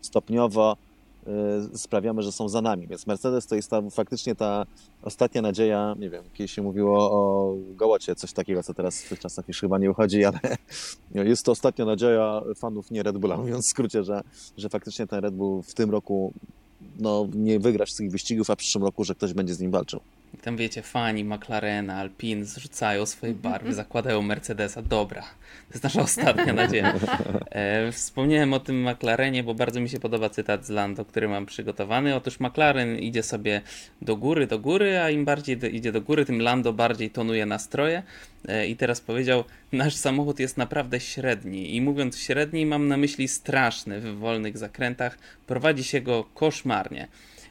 stopniowo 0.01 0.77
sprawiamy, 1.75 2.23
że 2.23 2.33
są 2.33 2.49
za 2.49 2.63
nami. 2.63 2.87
Więc 2.87 3.07
Mercedes 3.07 3.47
to 3.47 3.55
jest 3.55 3.71
ta, 3.71 3.83
faktycznie 3.91 4.35
ta 4.35 4.67
ostatnia 5.03 5.43
nadzieja, 5.43 5.95
nie 5.99 6.11
wiem, 6.11 6.25
kiedyś 6.35 6.53
się 6.53 6.63
mówiło 6.63 7.11
o 7.11 7.55
Gołocie, 7.75 8.15
coś 8.15 8.33
takiego, 8.33 8.63
co 8.63 8.75
teraz 8.75 9.03
w 9.03 9.09
tych 9.09 9.21
czasach 9.21 9.49
już 9.49 9.61
chyba 9.61 9.79
nie 9.79 9.91
uchodzi, 9.91 10.25
ale 10.25 10.41
jest 11.15 11.45
to 11.45 11.53
ostatnia 11.53 11.85
nadzieja 11.85 12.43
fanów 12.57 12.91
nie 12.91 13.03
Red 13.03 13.19
Bulla, 13.19 13.37
mówiąc 13.37 13.67
w 13.67 13.71
skrócie, 13.71 14.05
że, 14.05 14.21
że 14.57 14.69
faktycznie 14.69 15.07
ten 15.07 15.21
Red 15.21 15.35
Bull 15.35 15.63
w 15.63 15.75
tym 15.75 15.91
roku 15.91 16.33
no, 16.99 17.29
nie 17.35 17.61
wygra 17.61 17.85
wszystkich 17.85 18.11
wyścigów, 18.11 18.51
a 18.51 18.55
w 18.55 18.59
przyszłym 18.59 18.85
roku, 18.85 19.05
że 19.05 19.15
ktoś 19.15 19.33
będzie 19.33 19.55
z 19.55 19.61
nim 19.61 19.71
walczył. 19.71 20.01
Tam 20.43 20.57
wiecie, 20.57 20.83
fani 20.83 21.25
McLarena, 21.25 21.97
Alpine 21.97 22.45
zrzucają 22.45 23.07
swoje 23.07 23.35
barwy, 23.35 23.75
zakładają 23.75 24.23
Mercedesa. 24.23 24.83
Dobra, 24.83 25.23
to 25.23 25.75
jest 25.75 25.85
nasza 25.85 26.03
ostatnia 26.03 26.53
nadzieja. 26.53 26.95
E, 27.51 27.93
wspomniałem 27.93 28.53
o 28.53 28.61
tym 28.61 28.89
McLarenie, 28.89 29.43
bo 29.43 29.55
bardzo 29.55 29.81
mi 29.81 29.89
się 29.89 30.01
podoba 30.01 30.31
cytat 30.31 30.67
z 30.67 30.71
Lando, 30.71 31.05
który 31.05 31.29
mam 31.29 31.47
przygotowany. 31.47 32.15
Otóż 32.15 32.41
McLaren 32.41 32.99
idzie 32.99 33.23
sobie 33.23 33.61
do 34.03 34.17
góry, 34.17 34.47
do 34.47 34.59
góry, 34.59 34.99
a 34.99 35.11
im 35.11 35.25
bardziej 35.25 35.57
do, 35.57 35.67
idzie 35.67 35.93
do 35.93 36.01
góry, 36.01 36.25
tym 36.25 36.43
Lando 36.43 36.73
bardziej 36.73 37.11
tonuje 37.11 37.47
nastroje. 37.47 38.03
E, 38.49 38.67
I 38.67 38.77
teraz 38.77 39.01
powiedział, 39.01 39.45
nasz 39.73 39.95
samochód 39.95 40.41
jest 40.41 40.57
naprawdę 40.57 41.01
średni. 41.01 41.77
I 41.77 41.81
mówiąc 41.81 42.19
średni, 42.19 42.67
mam 42.67 42.89
na 42.89 42.97
myśli 42.97 43.29
straszny 43.29 44.01
w 44.01 44.19
wolnych 44.19 44.59
zakrętach. 44.59 45.19
Prowadzi 45.47 45.85
się 45.85 46.01
go 46.01 46.25
koszmarnie. 46.35 47.09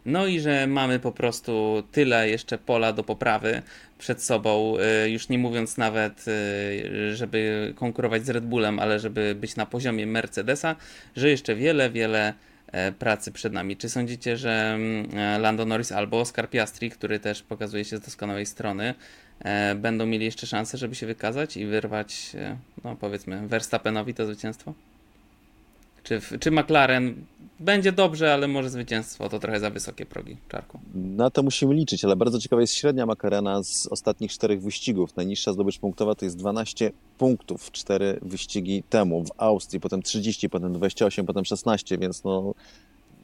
No 0.08 0.28
i 0.28 0.40
że 0.40 0.68
mamy 0.68 1.00
po 1.00 1.12
prostu 1.12 1.84
tyle 1.92 2.30
jeszcze 2.30 2.58
pola 2.58 2.94
do 2.94 3.04
poprawy 3.04 3.62
przed 3.98 4.24
sobą, 4.24 4.78
y, 5.06 5.10
już 5.10 5.30
nie 5.30 5.38
mówiąc 5.38 5.78
nawet, 5.78 6.26
y, 6.28 7.16
żeby 7.16 7.74
konkurować 7.76 8.26
z 8.26 8.30
Red 8.30 8.46
Bullem, 8.46 8.80
ale 8.80 9.00
żeby 9.00 9.36
być 9.36 9.56
na 9.56 9.66
poziomie 9.66 10.08
Mercedesa, 10.08 10.76
że 11.16 11.30
jeszcze 11.30 11.56
wiele, 11.56 11.90
wiele 11.90 12.34
e, 12.72 12.92
pracy 12.92 13.32
przed 13.32 13.54
nami. 13.54 13.78
Czy 13.78 13.90
sądzicie, 13.90 14.38
że 14.38 14.74
mm, 14.76 15.18
e, 15.18 15.40
Lando 15.40 15.66
Norris 15.66 15.92
albo 15.92 16.20
Oscar 16.20 16.50
Piastri, 16.50 16.90
który 16.90 17.20
też 17.20 17.44
pokazuje 17.44 17.86
się 17.86 17.98
z 17.98 18.02
doskonałej 18.02 18.46
strony, 18.46 18.94
e, 19.40 19.76
będą 19.76 20.06
mieli 20.06 20.26
jeszcze 20.26 20.48
szansę, 20.48 20.78
żeby 20.78 20.96
się 20.96 21.06
wykazać 21.06 21.58
i 21.58 21.66
wyrwać, 21.66 22.36
no 22.84 22.96
powiedzmy, 22.96 23.48
Verstappenowi 23.48 24.14
to 24.14 24.26
zwycięstwo? 24.26 24.74
Czy, 26.04 26.22
czy 26.40 26.52
McLaren 26.52 27.16
będzie 27.60 27.92
dobrze, 27.92 28.34
ale 28.34 28.48
może 28.48 28.70
zwycięstwo 28.70 29.30
to 29.30 29.40
trochę 29.40 29.60
za 29.60 29.70
wysokie 29.70 30.06
progi, 30.06 30.38
Czarku. 30.50 30.80
Na 30.96 31.30
to 31.30 31.44
musimy 31.44 31.74
liczyć, 31.74 32.06
ale 32.06 32.16
bardzo 32.16 32.40
ciekawa 32.40 32.62
jest 32.62 32.74
średnia 32.74 33.06
McLarena 33.06 33.64
z 33.64 33.88
ostatnich 33.88 34.32
czterech 34.32 34.62
wyścigów. 34.62 35.16
Najniższa 35.16 35.54
zdobycz 35.54 35.80
punktowa 35.80 36.16
to 36.16 36.26
jest 36.26 36.38
12 36.38 36.92
punktów, 37.18 37.72
cztery 37.72 38.20
wyścigi 38.22 38.84
temu 38.90 39.24
w 39.24 39.32
Austrii, 39.38 39.80
potem 39.80 40.02
30, 40.02 40.50
potem 40.50 40.74
28, 40.74 41.26
potem 41.26 41.46
16, 41.46 41.98
więc 41.98 42.24
no 42.24 42.54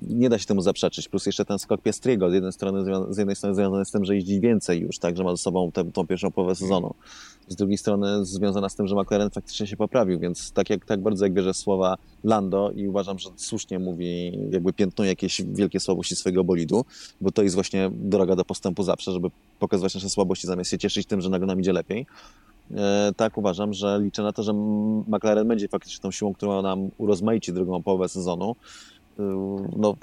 nie 0.01 0.29
da 0.29 0.39
się 0.39 0.45
temu 0.45 0.61
zaprzeczyć. 0.61 1.09
Plus 1.09 1.25
jeszcze 1.25 1.45
ten 1.45 1.59
skok 1.59 1.81
Piastriego 1.81 2.29
z 2.29 2.33
jednej 2.33 2.51
strony, 2.51 3.05
z 3.13 3.17
jednej 3.17 3.35
strony 3.35 3.55
związany 3.55 3.85
z 3.85 3.91
tym, 3.91 4.05
że 4.05 4.15
jeździ 4.15 4.39
więcej 4.39 4.79
już, 4.79 4.99
tak, 4.99 5.17
że 5.17 5.23
ma 5.23 5.31
ze 5.31 5.37
sobą 5.37 5.71
tę, 5.71 5.91
tą 5.91 6.07
pierwszą 6.07 6.31
połowę 6.31 6.55
sezonu. 6.55 6.93
Z 7.47 7.55
drugiej 7.55 7.77
strony 7.77 8.25
związana 8.25 8.69
z 8.69 8.75
tym, 8.75 8.87
że 8.87 8.95
McLaren 8.95 9.29
faktycznie 9.29 9.67
się 9.67 9.77
poprawił, 9.77 10.19
więc 10.19 10.51
tak, 10.51 10.69
jak, 10.69 10.85
tak 10.85 11.01
bardzo 11.01 11.25
jak 11.25 11.33
bierze 11.33 11.53
słowa 11.53 11.95
Lando 12.23 12.71
i 12.75 12.87
uważam, 12.87 13.19
że 13.19 13.29
słusznie 13.35 13.79
mówi, 13.79 14.39
jakby 14.51 14.73
piętnuje 14.73 15.09
jakieś 15.09 15.41
wielkie 15.41 15.79
słabości 15.79 16.15
swojego 16.15 16.43
bolidu, 16.43 16.85
bo 17.21 17.31
to 17.31 17.43
jest 17.43 17.55
właśnie 17.55 17.91
droga 17.93 18.35
do 18.35 18.45
postępu 18.45 18.83
zawsze, 18.83 19.11
żeby 19.11 19.29
pokazywać 19.59 19.95
nasze 19.95 20.09
słabości, 20.09 20.47
zamiast 20.47 20.71
się 20.71 20.77
cieszyć 20.77 21.07
tym, 21.07 21.21
że 21.21 21.29
nagle 21.29 21.47
nam 21.47 21.59
idzie 21.59 21.73
lepiej. 21.73 22.05
E, 22.75 23.11
tak 23.17 23.37
uważam, 23.37 23.73
że 23.73 23.99
liczę 24.01 24.23
na 24.23 24.33
to, 24.33 24.43
że 24.43 24.53
McLaren 25.07 25.47
będzie 25.47 25.67
faktycznie 25.67 26.01
tą 26.01 26.11
siłą, 26.11 26.33
która 26.33 26.61
nam 26.61 26.89
urozmaici 26.97 27.53
drugą 27.53 27.83
połowę 27.83 28.09
sezonu 28.09 28.55
no, 29.77 29.95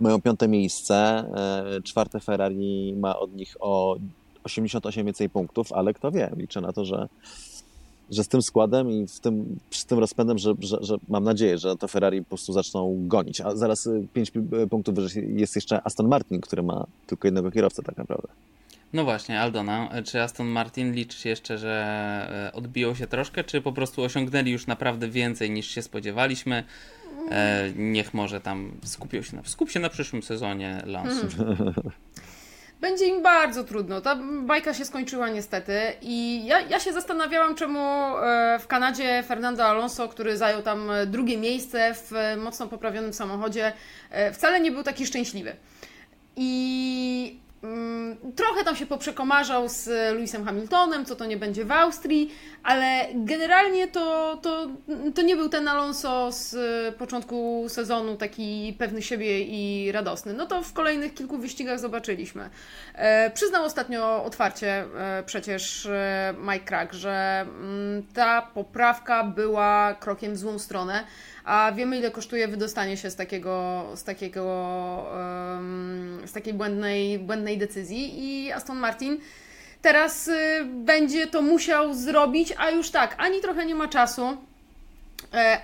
mają 0.00 0.20
piąte 0.20 0.48
miejsce, 0.48 0.94
e, 0.96 1.82
czwarte 1.82 2.20
Ferrari 2.20 2.94
ma 2.96 3.18
od 3.18 3.36
nich 3.36 3.56
o 3.60 3.96
88 4.44 5.06
więcej 5.06 5.30
punktów, 5.30 5.72
ale 5.72 5.94
kto 5.94 6.10
wie, 6.10 6.30
liczę 6.36 6.60
na 6.60 6.72
to, 6.72 6.84
że, 6.84 7.08
że 8.10 8.24
z 8.24 8.28
tym 8.28 8.42
składem 8.42 8.90
i 8.90 9.06
w 9.06 9.20
tym, 9.20 9.58
z 9.70 9.84
tym 9.84 9.98
rozpędem, 9.98 10.38
że, 10.38 10.54
że, 10.58 10.78
że 10.80 10.96
mam 11.08 11.24
nadzieję, 11.24 11.58
że 11.58 11.76
to 11.76 11.88
Ferrari 11.88 12.22
po 12.22 12.28
prostu 12.28 12.52
zaczną 12.52 13.08
gonić. 13.08 13.40
A 13.40 13.56
zaraz 13.56 13.88
5 14.12 14.32
punktów 14.70 14.94
wyżej 14.94 15.40
jest 15.40 15.54
jeszcze 15.54 15.86
Aston 15.86 16.08
Martin, 16.08 16.40
który 16.40 16.62
ma 16.62 16.86
tylko 17.06 17.28
jednego 17.28 17.50
kierowcę 17.50 17.82
tak 17.82 17.96
naprawdę. 17.96 18.28
No 18.92 19.04
właśnie, 19.04 19.40
Aldona, 19.40 19.90
czy 20.04 20.22
Aston 20.22 20.46
Martin 20.46 20.92
liczy 20.92 21.18
się 21.18 21.28
jeszcze, 21.28 21.58
że 21.58 21.72
e, 22.48 22.52
odbiło 22.52 22.94
się 22.94 23.06
troszkę, 23.06 23.44
czy 23.44 23.60
po 23.60 23.72
prostu 23.72 24.02
osiągnęli 24.02 24.50
już 24.50 24.66
naprawdę 24.66 25.08
więcej 25.08 25.50
niż 25.50 25.66
się 25.66 25.82
spodziewaliśmy? 25.82 26.64
E, 27.30 27.70
niech 27.76 28.14
może 28.14 28.40
tam 28.40 28.72
skupią 28.84 29.22
się 29.22 29.36
na, 29.36 29.44
skup 29.44 29.70
się 29.70 29.80
na 29.80 29.88
przyszłym 29.88 30.22
sezonie 30.22 30.82
Lance. 30.86 31.28
Będzie 32.82 33.06
im 33.06 33.22
bardzo 33.22 33.64
trudno. 33.64 34.00
Ta 34.00 34.18
bajka 34.42 34.74
się 34.74 34.84
skończyła 34.84 35.28
niestety 35.28 35.80
i 36.00 36.46
ja, 36.46 36.60
ja 36.60 36.80
się 36.80 36.92
zastanawiałam, 36.92 37.54
czemu 37.54 37.78
e, 37.78 38.58
w 38.58 38.66
Kanadzie 38.66 39.22
Fernando 39.26 39.64
Alonso, 39.64 40.08
który 40.08 40.36
zajął 40.36 40.62
tam 40.62 40.90
drugie 41.06 41.38
miejsce 41.38 41.94
w 41.94 42.12
mocno 42.36 42.68
poprawionym 42.68 43.12
samochodzie, 43.12 43.72
e, 44.10 44.32
wcale 44.32 44.60
nie 44.60 44.70
był 44.70 44.82
taki 44.82 45.06
szczęśliwy. 45.06 45.56
I 46.36 47.40
trochę 48.36 48.64
tam 48.64 48.76
się 48.76 48.86
poprzekomarzał 48.86 49.68
z 49.68 49.86
Lewisem 49.86 50.44
Hamiltonem, 50.44 51.04
co 51.04 51.16
to 51.16 51.26
nie 51.26 51.36
będzie 51.36 51.64
w 51.64 51.72
Austrii, 51.72 52.34
ale 52.62 53.06
generalnie 53.14 53.88
to, 53.88 54.36
to, 54.42 54.68
to 55.14 55.22
nie 55.22 55.36
był 55.36 55.48
ten 55.48 55.68
Alonso 55.68 56.32
z 56.32 56.54
początku 56.94 57.64
sezonu 57.68 58.16
taki 58.16 58.76
pewny 58.78 59.02
siebie 59.02 59.40
i 59.40 59.92
radosny. 59.92 60.32
No 60.32 60.46
to 60.46 60.62
w 60.62 60.72
kolejnych 60.72 61.14
kilku 61.14 61.38
wyścigach 61.38 61.80
zobaczyliśmy. 61.80 62.50
E, 62.94 63.30
przyznał 63.30 63.64
ostatnio 63.64 64.24
otwarcie 64.24 64.84
e, 64.98 65.22
przecież 65.26 65.86
e, 65.86 66.34
Mike 66.38 66.64
Crack, 66.66 66.92
że 66.92 67.40
mm, 67.40 68.06
ta 68.14 68.42
poprawka 68.42 69.24
była 69.24 69.94
krokiem 69.94 70.34
w 70.34 70.38
złą 70.38 70.58
stronę 70.58 71.04
a 71.44 71.72
wiemy 71.72 71.98
ile 71.98 72.10
kosztuje 72.10 72.48
wydostanie 72.48 72.96
się 72.96 73.10
z 73.10 73.16
takiego, 73.16 73.84
z 73.94 74.04
takiego, 74.04 74.44
z 76.26 76.32
takiej 76.32 76.54
błędnej, 76.54 77.18
błędnej 77.18 77.58
decyzji. 77.58 78.24
I 78.24 78.52
Aston 78.52 78.78
Martin 78.78 79.18
teraz 79.82 80.28
y, 80.28 80.64
będzie 80.64 81.26
to 81.26 81.42
musiał 81.42 81.94
zrobić, 81.94 82.54
a 82.58 82.70
już 82.70 82.90
tak, 82.90 83.16
ani 83.18 83.40
trochę 83.40 83.66
nie 83.66 83.74
ma 83.74 83.88
czasu, 83.88 84.36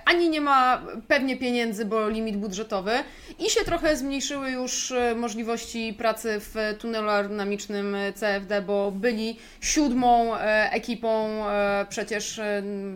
ani 0.05 0.29
nie 0.29 0.41
ma 0.41 0.81
pewnie 1.07 1.37
pieniędzy, 1.37 1.85
bo 1.85 2.09
limit 2.09 2.37
budżetowy 2.37 2.91
i 3.39 3.49
się 3.49 3.65
trochę 3.65 3.97
zmniejszyły 3.97 4.51
już 4.51 4.91
e, 4.91 5.15
możliwości 5.15 5.95
pracy 5.97 6.39
w 6.39 6.55
tunelu 6.79 7.09
aerodynamicznym 7.09 7.95
CFD, 8.15 8.61
bo 8.61 8.91
byli 8.91 9.39
siódmą 9.61 10.35
e, 10.35 10.71
ekipą 10.71 11.29
przecież 11.89 12.41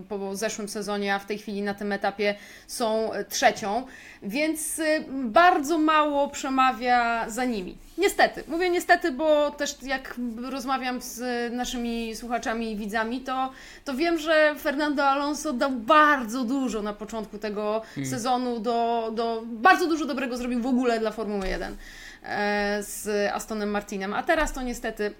po 0.09 0.35
zeszłym 0.35 0.69
sezonie, 0.69 1.15
a 1.15 1.19
w 1.19 1.25
tej 1.25 1.37
chwili 1.37 1.61
na 1.61 1.73
tym 1.73 1.91
etapie 1.91 2.35
są 2.67 3.11
trzecią, 3.29 3.85
więc 4.23 4.81
bardzo 5.09 5.77
mało 5.77 6.27
przemawia 6.27 7.29
za 7.29 7.45
nimi. 7.45 7.77
Niestety, 8.03 8.43
mówię 8.47 8.69
niestety, 8.69 9.11
bo 9.11 9.51
też 9.51 9.83
jak 9.83 10.19
rozmawiam 10.49 11.01
z 11.01 11.53
naszymi 11.53 12.15
słuchaczami 12.15 12.71
i 12.71 12.75
widzami, 12.75 13.21
to, 13.21 13.49
to 13.85 13.93
wiem, 13.93 14.17
że 14.17 14.55
Fernando 14.59 15.03
Alonso 15.03 15.53
dał 15.53 15.71
bardzo 15.71 16.43
dużo 16.43 16.81
na 16.81 16.93
początku 16.93 17.37
tego 17.37 17.81
hmm. 17.95 18.11
sezonu, 18.11 18.59
do, 18.59 19.11
do, 19.15 19.43
bardzo 19.45 19.87
dużo 19.87 20.05
dobrego 20.05 20.37
zrobił 20.37 20.61
w 20.61 20.65
ogóle 20.65 20.99
dla 20.99 21.11
Formuły 21.11 21.47
1 21.47 21.77
e, 22.23 22.83
z 22.83 23.31
Astonem 23.33 23.69
Martinem, 23.69 24.13
a 24.13 24.23
teraz 24.23 24.53
to 24.53 24.61
niestety 24.61 25.13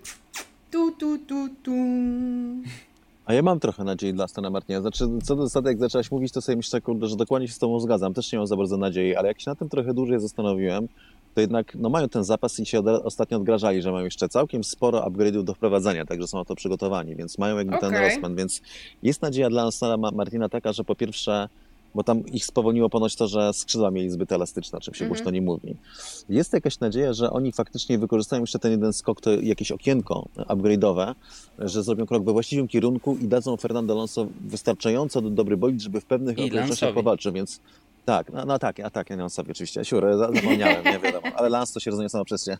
tu, 0.72 0.92
tu, 0.92 1.18
tu, 1.18 1.50
tu. 1.64 1.72
A 3.26 3.34
ja 3.34 3.42
mam 3.42 3.60
trochę 3.60 3.84
nadziei 3.84 4.14
dla 4.14 4.24
Astona 4.24 4.50
Martina. 4.50 4.82
Znaczy, 4.82 5.06
co 5.24 5.36
do 5.36 5.44
zasady, 5.44 5.70
jak 5.70 5.80
zaczęłaś 5.80 6.12
mówić, 6.12 6.34
to 6.34 6.42
sobie 6.42 6.56
myślę, 6.56 6.82
że 7.02 7.16
dokładnie 7.16 7.48
się 7.48 7.54
z 7.54 7.60
Tobą 7.60 7.80
zgadzam. 7.80 8.14
Też 8.14 8.32
nie 8.32 8.38
mam 8.38 8.48
za 8.48 8.58
bardzo 8.58 8.78
nadziei, 8.78 9.16
ale 9.16 9.28
jak 9.28 9.42
się 9.42 9.52
na 9.52 9.56
tym 9.56 9.70
trochę 9.70 9.94
dłużej 9.94 10.20
zastanowiłem, 10.20 10.88
to 11.34 11.42
jednak 11.42 11.76
no, 11.76 11.90
mają 11.90 12.10
ten 12.10 12.24
zapas 12.24 12.60
i 12.60 12.66
się 12.66 12.80
od, 12.80 12.88
ostatnio 12.88 13.38
odgrażali, 13.38 13.82
że 13.82 13.92
mają 13.92 14.06
jeszcze 14.06 14.30
całkiem 14.30 14.64
sporo 14.64 15.00
upgrade'ów 15.00 15.44
do 15.44 15.54
wprowadzenia, 15.54 16.06
także 16.06 16.28
są 16.28 16.38
na 16.38 16.46
to 16.46 16.56
przygotowani, 16.56 17.16
więc 17.16 17.38
mają 17.38 17.58
jakby 17.58 17.76
okay. 17.76 17.92
ten 17.92 18.02
rozpęd, 18.02 18.38
więc 18.38 18.62
jest 19.04 19.22
nadzieja 19.22 19.50
dla 19.50 19.64
Astona 19.64 20.12
Martina 20.12 20.50
taka, 20.50 20.74
że 20.74 20.84
po 20.84 20.96
pierwsze 20.96 21.50
bo 21.96 22.04
tam 22.04 22.26
ich 22.26 22.46
spowolniło 22.46 22.90
ponoć 22.90 23.16
to, 23.16 23.28
że 23.28 23.54
skrzydła 23.54 23.92
mieli 23.92 24.10
zbyt 24.10 24.32
elastyczne, 24.32 24.78
o 24.78 24.82
czym 24.82 24.94
się 24.94 25.06
-hmm. 25.06 25.08
głośno 25.08 25.32
nie 25.32 25.42
mówi. 25.42 25.76
Jest 26.30 26.54
jakaś 26.54 26.80
nadzieja, 26.80 27.14
że 27.14 27.32
oni 27.32 27.52
faktycznie 27.52 27.98
wykorzystają 27.98 28.42
jeszcze 28.42 28.60
ten 28.60 28.72
jeden 28.72 28.94
skok, 28.94 29.22
to 29.22 29.32
jakieś 29.32 29.72
okienko 29.72 30.26
upgrade'owe, 30.38 31.16
że 31.60 31.84
zrobią 31.84 32.06
krok 32.06 32.24
we 32.24 32.32
właściwym 32.34 32.68
kierunku 32.68 33.18
i 33.22 33.28
dadzą 33.28 33.58
Fernando 33.58 33.94
Alonso 33.94 34.28
wystarczająco 34.42 35.22
dobry 35.22 35.58
bolid, 35.58 35.82
żeby 35.82 36.02
w 36.02 36.06
pewnych 36.06 36.40
okolicznościach 36.40 36.94
powalczył, 36.94 37.34
więc 37.34 37.60
tak, 38.06 38.34
no, 38.34 38.46
no 38.46 38.60
tak, 38.60 38.80
a 38.80 38.90
tak, 38.90 39.10
ja 39.10 39.16
nie 39.16 39.22
mam 39.22 39.30
sobie 39.30 39.52
oczywiście. 39.52 39.86
Siurę, 39.86 40.18
zapomniałem, 40.18 40.86
nie 40.86 41.00
wiadomo. 41.00 41.28
Ale 41.36 41.50
Lance 41.50 41.74
to 41.74 41.80
się 41.80 41.92
rozumie 41.92 42.10
samo 42.10 42.26
przez 42.26 42.46
się. 42.46 42.58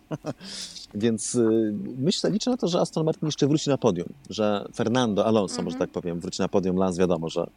Więc 0.96 1.36
y, 1.36 1.74
myślę, 1.98 2.32
liczę 2.32 2.52
na 2.52 2.58
to, 2.58 2.68
że 2.68 2.80
Aston 2.80 3.06
Martin 3.06 3.28
jeszcze 3.28 3.48
wróci 3.48 3.70
na 3.70 3.78
podium, 3.78 4.08
że 4.30 4.66
Fernando 4.76 5.26
Alonso, 5.26 5.62
może 5.62 5.76
mhm. 5.76 5.80
tak 5.80 5.90
powiem, 5.90 6.20
wróci 6.20 6.42
na 6.42 6.48
podium. 6.48 6.78
Lance 6.78 7.00
wiadomo, 7.00 7.30
że 7.30 7.48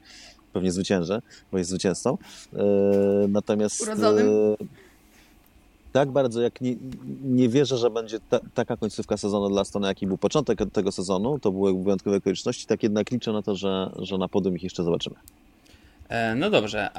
pewnie 0.53 0.72
zwycięży, 0.72 1.22
bo 1.53 1.59
jest 1.59 1.70
zwycięzcą. 1.70 2.18
Y, 2.53 2.59
natomiast... 3.29 3.81
Urodzonym. 3.83 4.29
Y, 4.29 4.57
tak 5.92 6.11
bardzo, 6.11 6.40
jak 6.40 6.61
nie, 6.61 6.77
nie 7.25 7.49
wierzę, 7.49 7.77
że 7.77 7.90
będzie 7.90 8.20
ta, 8.31 8.40
taka 8.55 8.77
końcówka 8.77 9.16
sezonu 9.16 9.49
dla 9.49 9.61
Astona, 9.61 9.88
jaki 9.88 10.07
był 10.07 10.18
początek 10.18 10.59
tego 10.72 10.92
sezonu, 10.92 11.38
to 11.38 11.53
były 11.53 11.83
wyjątkowe 11.83 12.16
okoliczności, 12.16 12.66
tak 12.66 12.83
jednak 12.83 13.11
liczę 13.11 13.33
na 13.33 13.42
to, 13.42 13.55
że, 13.55 13.90
że 13.99 14.18
na 14.18 14.29
podium 14.29 14.57
ich 14.57 14.62
jeszcze 14.62 14.85
zobaczymy. 14.85 15.16
E, 16.08 16.34
no 16.34 16.50
dobrze, 16.50 16.90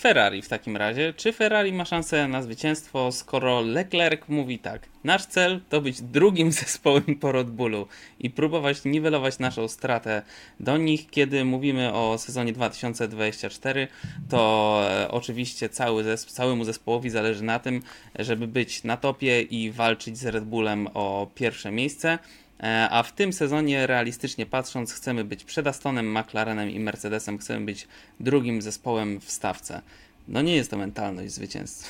Ferrari 0.00 0.42
w 0.42 0.48
takim 0.48 0.76
razie. 0.76 1.14
Czy 1.16 1.32
Ferrari 1.32 1.72
ma 1.72 1.84
szansę 1.84 2.28
na 2.28 2.42
zwycięstwo, 2.42 3.12
skoro 3.12 3.60
Leclerc 3.60 4.28
mówi 4.28 4.58
tak? 4.58 4.88
Nasz 5.04 5.26
cel 5.26 5.60
to 5.68 5.80
być 5.80 6.02
drugim 6.02 6.52
zespołem 6.62 7.16
po 7.20 7.32
Red 7.32 7.50
Bullu 7.50 7.86
i 8.18 8.30
próbować 8.30 8.84
niwelować 8.84 9.38
naszą 9.38 9.68
stratę 9.68 10.22
do 10.60 10.76
nich. 10.76 11.10
Kiedy 11.10 11.44
mówimy 11.44 11.92
o 11.92 12.18
sezonie 12.18 12.52
2024, 12.52 13.88
to 14.28 14.82
e, 14.90 15.10
oczywiście 15.10 15.68
cały 15.68 16.04
zesp 16.04 16.30
całemu 16.30 16.64
zespołowi 16.64 17.10
zależy 17.10 17.44
na 17.44 17.58
tym, 17.58 17.82
żeby 18.18 18.46
być 18.46 18.84
na 18.84 18.96
topie 18.96 19.42
i 19.42 19.70
walczyć 19.70 20.18
z 20.18 20.26
Red 20.26 20.44
Bullem 20.44 20.88
o 20.94 21.30
pierwsze 21.34 21.70
miejsce. 21.70 22.18
E, 22.62 22.88
a 22.90 23.02
w 23.02 23.12
tym 23.12 23.32
sezonie 23.32 23.86
realistycznie 23.86 24.46
patrząc 24.46 24.92
chcemy 24.92 25.24
być 25.24 25.44
przed 25.44 25.66
Astonem, 25.66 26.18
McLarenem 26.18 26.70
i 26.70 26.80
Mercedesem, 26.80 27.38
chcemy 27.38 27.66
być 27.66 27.88
drugim 28.20 28.62
zespołem 28.62 29.20
w 29.20 29.30
stawce. 29.30 29.82
No 30.28 30.42
nie 30.42 30.56
jest 30.56 30.70
to 30.70 30.76
mentalność 30.76 31.32
zwycięzcy. 31.32 31.84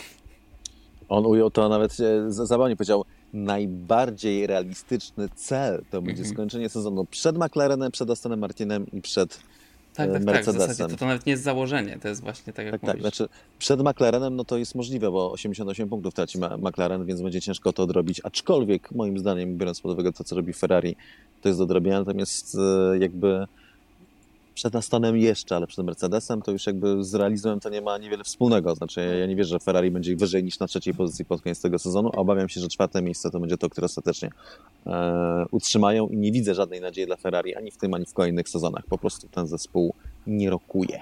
On 1.09 1.27
ujął 1.27 1.51
to 1.51 1.69
nawet 1.69 1.97
e, 2.01 2.33
zabawnie, 2.33 2.77
powiedział, 2.77 3.05
najbardziej 3.33 4.47
realistyczny 4.47 5.29
cel 5.37 5.83
to 5.91 6.03
będzie 6.03 6.21
Mhm. 6.23 6.35
skończenie 6.35 6.69
sezonu 6.69 7.05
przed 7.05 7.39
McLarenem, 7.39 7.93
przed 7.93 8.11
Astonem 8.11 8.39
Martinem 8.39 8.87
i 8.93 9.01
przed 9.01 9.41
Tak, 9.95 10.07
tak, 10.07 10.13
tak. 10.13 10.23
W 10.23 10.27
Mercedesem. 10.27 10.69
zasadzie 10.69 10.93
to, 10.95 10.97
to 10.99 11.07
nawet 11.07 11.27
nie 11.27 11.31
jest 11.31 11.43
założenie, 11.43 11.99
to 12.03 12.09
jest 12.09 12.21
właśnie 12.21 12.53
tak 12.53 12.67
jak 12.67 12.73
Tak, 12.73 12.81
tak. 12.81 12.89
mówisz. 12.89 13.03
Znaczy, 13.03 13.29
przed 13.59 13.81
McLarenem 13.83 14.37
no 14.37 14.45
to 14.45 14.57
jest 14.59 14.75
możliwe, 14.75 15.11
bo 15.11 15.33
88 15.33 15.89
punktów 15.89 16.15
traci 16.15 16.39
McLaren, 16.59 17.05
więc 17.07 17.21
będzie 17.23 17.41
ciężko 17.41 17.73
to 17.73 17.83
odrobić. 17.83 18.21
Aczkolwiek, 18.25 18.93
moim 18.93 19.19
zdaniem, 19.19 19.57
biorąc 19.59 19.81
pod 19.81 19.93
uwagę 19.93 20.13
to, 20.13 20.25
co 20.25 20.37
robi 20.37 20.53
Ferrari, 20.53 20.97
to 21.43 21.49
jest 21.49 21.59
do 21.61 21.65
odrobienia. 21.65 21.99
Natomiast 21.99 22.55
e, 22.93 22.99
jakby 22.99 23.47
przed 24.61 24.77
Astonem 24.77 25.17
jeszcze, 25.17 25.57
ale 25.57 25.67
przed 25.67 25.87
Mercedesem 25.87 26.43
to 26.43 26.53
już 26.53 26.67
jakby 26.67 27.05
z 27.05 27.15
realizmem 27.15 27.61
to 27.61 27.69
nie 27.69 27.81
ma 27.81 27.99
niewiele 27.99 28.25
wspólnego. 28.25 28.75
Znaczy, 28.75 29.17
ja- 29.21 29.27
nie 29.27 29.37
wierzę, 29.37 29.49
że 29.51 29.59
Ferrari 29.59 29.91
będzie 29.91 30.17
wyżej 30.17 30.45
niż 30.45 30.59
na 30.59 30.67
trzeciej 30.67 30.95
pozycji 30.95 31.25
pod 31.25 31.43
koniec 31.43 31.61
tego 31.61 31.79
sezonu, 31.79 32.11
a 32.15 32.17
obawiam 32.17 32.49
się, 32.49 32.61
że 32.61 32.69
czwarte 32.69 33.03
miejsce 33.03 33.31
to 33.31 33.41
będzie 33.41 33.57
to, 33.59 33.71
które 33.71 33.85
ostatecznie 33.85 34.31
e, 34.87 35.45
utrzymają 35.51 36.09
i 36.09 36.17
nie 36.17 36.33
widzę 36.33 36.55
żadnej 36.55 36.81
nadziei 36.81 37.07
dla 37.07 37.17
Ferrari 37.17 37.55
ani 37.55 37.71
w 37.71 37.77
tym, 37.77 37.95
ani 37.95 38.07
w 38.07 38.13
kolejnych 38.13 38.49
sezonach. 38.49 38.85
Po 38.89 38.99
prostu 38.99 39.29
ten 39.29 39.47
zespół 39.47 39.95
nie 40.27 40.51
rokuje. 40.51 41.01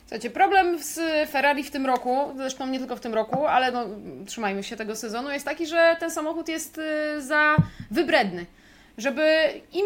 Słuchajcie, 0.00 0.30
problem 0.30 0.82
z 0.82 1.00
Ferrari 1.30 1.64
w 1.64 1.70
tym 1.70 1.86
roku, 1.86 2.16
zresztą 2.36 2.66
nie 2.66 2.78
tylko 2.78 2.96
w 2.96 3.00
tym 3.00 3.14
roku, 3.14 3.46
ale 3.46 3.72
no, 3.72 3.84
trzymajmy 4.26 4.62
się 4.62 4.76
tego 4.76 4.96
sezonu, 4.96 5.30
jest 5.30 5.44
taki, 5.44 5.66
że 5.66 5.96
ten 6.00 6.10
samochód 6.10 6.48
jest 6.48 6.78
y, 6.78 7.22
za 7.22 7.56
wybredny. 7.90 8.46
Żeby 8.98 9.48
im 9.72 9.84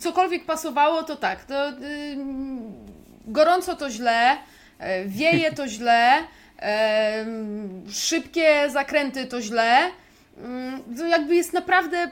cokolwiek 0.00 0.44
pasowało, 0.44 1.02
to 1.02 1.16
tak. 1.16 1.44
To, 1.44 1.68
y, 1.68 1.74
gorąco 3.26 3.76
to 3.76 3.90
źle, 3.90 4.36
y, 4.36 4.84
wieje 5.06 5.52
to 5.52 5.68
źle, 5.68 6.18
y, 6.18 7.92
szybkie 7.92 8.70
zakręty 8.70 9.26
to 9.26 9.40
źle. 9.42 9.90
Y, 10.38 10.96
To 10.96 11.06
jakby 11.06 11.34
jest 11.34 11.52
naprawdę 11.52 12.10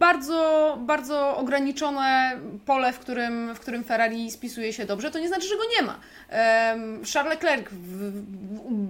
bardzo, 0.00 0.78
bardzo 0.80 1.36
ograniczone 1.36 2.32
pole, 2.66 2.92
w 2.92 2.98
którym, 2.98 3.54
w 3.54 3.60
którym 3.60 3.84
Ferrari 3.84 4.30
spisuje 4.30 4.72
się 4.72 4.84
dobrze. 4.84 5.10
To 5.10 5.18
nie 5.18 5.28
znaczy, 5.28 5.48
że 5.48 5.56
go 5.56 5.62
nie 5.76 5.86
ma. 5.86 6.00
Charles 7.12 7.34
Leclerc, 7.34 7.66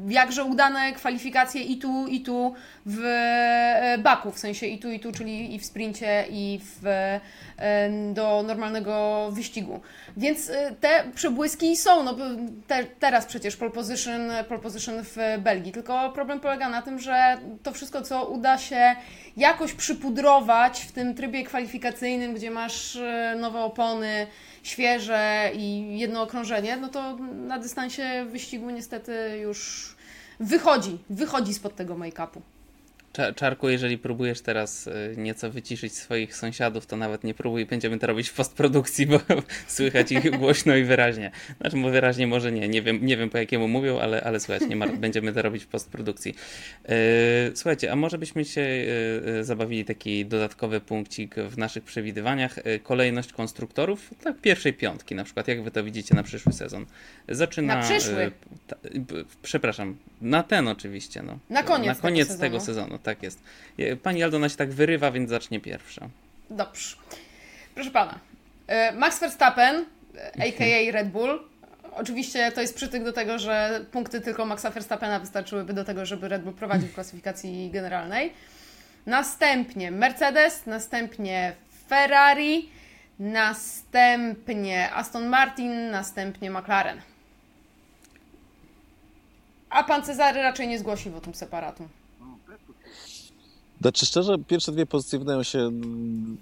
jakże 0.09 0.45
udane 0.45 0.93
kwalifikacje 0.93 1.63
i 1.63 1.79
tu, 1.79 2.07
i 2.07 2.21
tu 2.21 2.55
w 2.87 3.05
e, 3.05 3.99
Baku, 3.99 4.33
w 4.33 4.39
sensie 4.39 4.67
i 4.67 4.79
tu, 4.79 4.91
i 4.91 5.01
tu, 5.01 5.13
czyli 5.13 5.55
i 5.55 5.59
w 5.59 5.65
sprincie, 5.65 6.25
i 6.31 6.61
w, 6.63 6.87
em, 6.87 8.15
do 8.15 8.43
normalnego 8.47 9.29
wyścigu. 9.33 9.81
Więc 10.17 10.51
e, 10.51 10.75
te 10.81 11.05
przebłyski 11.15 11.77
są. 11.77 12.03
No, 12.03 12.17
te, 12.67 12.85
teraz 12.85 13.27
przecież 13.27 13.57
pole 13.57 13.71
position, 13.71 14.21
pole 14.49 14.61
position 14.61 14.95
w 15.05 15.17
Belgii. 15.39 15.73
Tylko 15.73 16.11
problem 16.13 16.41
polega 16.41 16.69
na 16.69 16.83
tym, 16.83 16.99
że 16.99 17.39
to 17.63 17.73
wszystko, 17.73 18.03
co 18.03 18.27
uda 18.27 18.59
się 18.59 18.70
jakoś 19.37 19.73
przypudrować 19.73 20.81
w 20.81 20.93
tym 20.93 21.15
trybie 21.15 21.45
kwalifikacyjnym, 21.45 22.35
gdzie 22.35 22.51
masz 22.51 22.97
e, 22.97 23.37
nowe 23.41 23.61
opony, 23.61 24.27
świeże 24.63 25.51
i 25.55 25.99
jedno 25.99 26.23
okrążenie, 26.23 26.77
no 26.77 26.89
to 26.89 27.17
na 27.33 27.59
dystansie 27.59 28.27
wyścigu 28.31 28.71
niestety 28.71 29.39
już 29.43 29.91
wychodzi, 30.41 30.99
wychodzi 31.11 31.55
spod 31.55 31.77
tego 31.77 31.95
make-upu. 31.95 32.41
Cza- 33.13 33.35
Czarku, 33.35 33.69
jeżeli 33.69 33.99
próbujesz 33.99 34.41
teraz 34.41 34.87
y, 34.87 35.15
nieco 35.17 35.51
wyciszyć 35.51 35.93
swoich 35.95 36.37
sąsiadów, 36.37 36.87
to 36.87 36.97
nawet 36.97 37.25
nie 37.25 37.35
próbuj, 37.35 37.67
będziemy 37.67 37.99
to 37.99 38.07
robić 38.07 38.29
w 38.29 38.35
postprodukcji, 38.35 39.07
bo 39.07 39.21
słychać 39.67 40.13
ich 40.13 40.31
głośno 40.39 40.77
i 40.77 40.85
wyraźnie. 40.85 41.31
Znaczy, 41.61 41.77
bo 41.77 41.91
wyraźnie 41.91 42.27
może 42.27 42.53
nie, 42.53 42.69
nie 42.69 42.83
wiem, 42.83 43.07
nie 43.07 43.17
wiem 43.17 43.31
po 43.31 43.39
jakiemu 43.39 43.69
mówią, 43.69 43.99
ale, 43.99 44.25
ale 44.25 44.41
słuchajcie, 44.41 44.67
nie 44.67 44.77
mar- 44.77 44.97
będziemy 44.97 45.33
to 45.33 45.43
robić 45.43 45.65
w 45.65 45.67
postprodukcji. 45.67 46.35
Yy, 46.89 46.95
słuchajcie, 47.55 47.93
a 47.93 47.97
może 47.97 48.19
byśmy 48.19 48.45
się 48.45 48.61
yy, 48.61 49.45
zabawili 49.45 49.85
taki 49.85 50.27
dodatkowy 50.27 50.81
punkcik 50.81 51.35
w 51.35 51.59
naszych 51.59 51.85
przewidywaniach. 51.85 52.57
Kolejność 52.83 53.33
konstruktorów, 53.33 54.11
tak 54.25 54.41
pierwszej 54.41 54.73
piątki 54.73 55.15
na 55.15 55.25
przykład, 55.25 55.49
jak 55.49 55.63
wy 55.63 55.71
to 55.71 55.85
widzicie 55.85 56.15
na 56.15 56.23
przyszły 56.23 56.53
sezon? 56.53 56.87
Zaczyna... 57.29 57.77
Na 57.77 57.83
przyszły? 57.83 58.31
ta, 58.67 58.77
przepraszam, 59.43 59.97
na 60.21 60.43
ten 60.43 60.69
oczywiście, 60.69 61.23
no. 61.23 61.39
Na 61.51 61.63
koniec 61.63 61.87
Na 61.87 61.95
tego 61.95 62.03
koniec 62.03 62.29
sezonu. 62.29 62.41
tego 62.41 62.61
sezonu, 62.61 62.99
tak 63.03 63.23
jest. 63.23 63.43
Je- 63.79 63.97
Pani 63.97 64.23
Aldona 64.23 64.49
się 64.49 64.57
tak 64.57 64.71
wyrywa, 64.73 65.11
więc 65.11 65.31
zacznie 65.31 65.61
pierwsza. 65.61 66.09
Dobrze. 66.51 66.97
Proszę 67.75 67.91
pana. 67.91 68.19
e, 68.67 68.93
Max 68.93 69.21
Verstappen, 69.21 69.85
e, 70.17 70.27
a.k.a. 70.49 70.93
Red 70.93 71.09
Bull. 71.11 71.43
Oczywiście 71.93 72.53
to 72.53 72.61
jest 72.61 72.75
przytyk 72.77 73.05
do 73.05 73.13
tego, 73.13 73.39
że 73.39 73.85
punkty 73.93 74.21
tylko 74.21 74.47
Maxa 74.47 74.71
Verstappena 74.71 75.19
wystarczyłyby 75.21 75.73
do 75.73 75.85
tego, 75.85 76.07
żeby 76.07 76.29
Red 76.29 76.43
Bull 76.43 76.53
prowadził 76.55 76.89
w 76.89 76.95
klasyfikacji 76.95 77.71
generalnej. 77.71 78.33
Następnie 79.07 79.91
Mercedes, 79.91 80.67
następnie 80.67 81.53
Ferrari, 81.89 82.69
następnie 83.19 84.93
Aston 84.95 85.27
Martin, 85.27 85.91
następnie 85.91 86.51
McLaren. 86.51 87.01
A 89.71 89.85
pan 89.85 90.03
Cezary 90.03 90.43
raczej 90.43 90.69
nie 90.69 90.79
zgłosi 90.79 91.11
wotum 91.11 91.35
separatum. 91.35 91.89
Znaczy 93.81 94.07
szczerze, 94.07 94.39
pierwsze 94.39 94.73
dwie 94.73 94.87
pozycje 94.87 95.19
wydają 95.19 95.43
się 95.43 95.59
mm, 95.59 96.37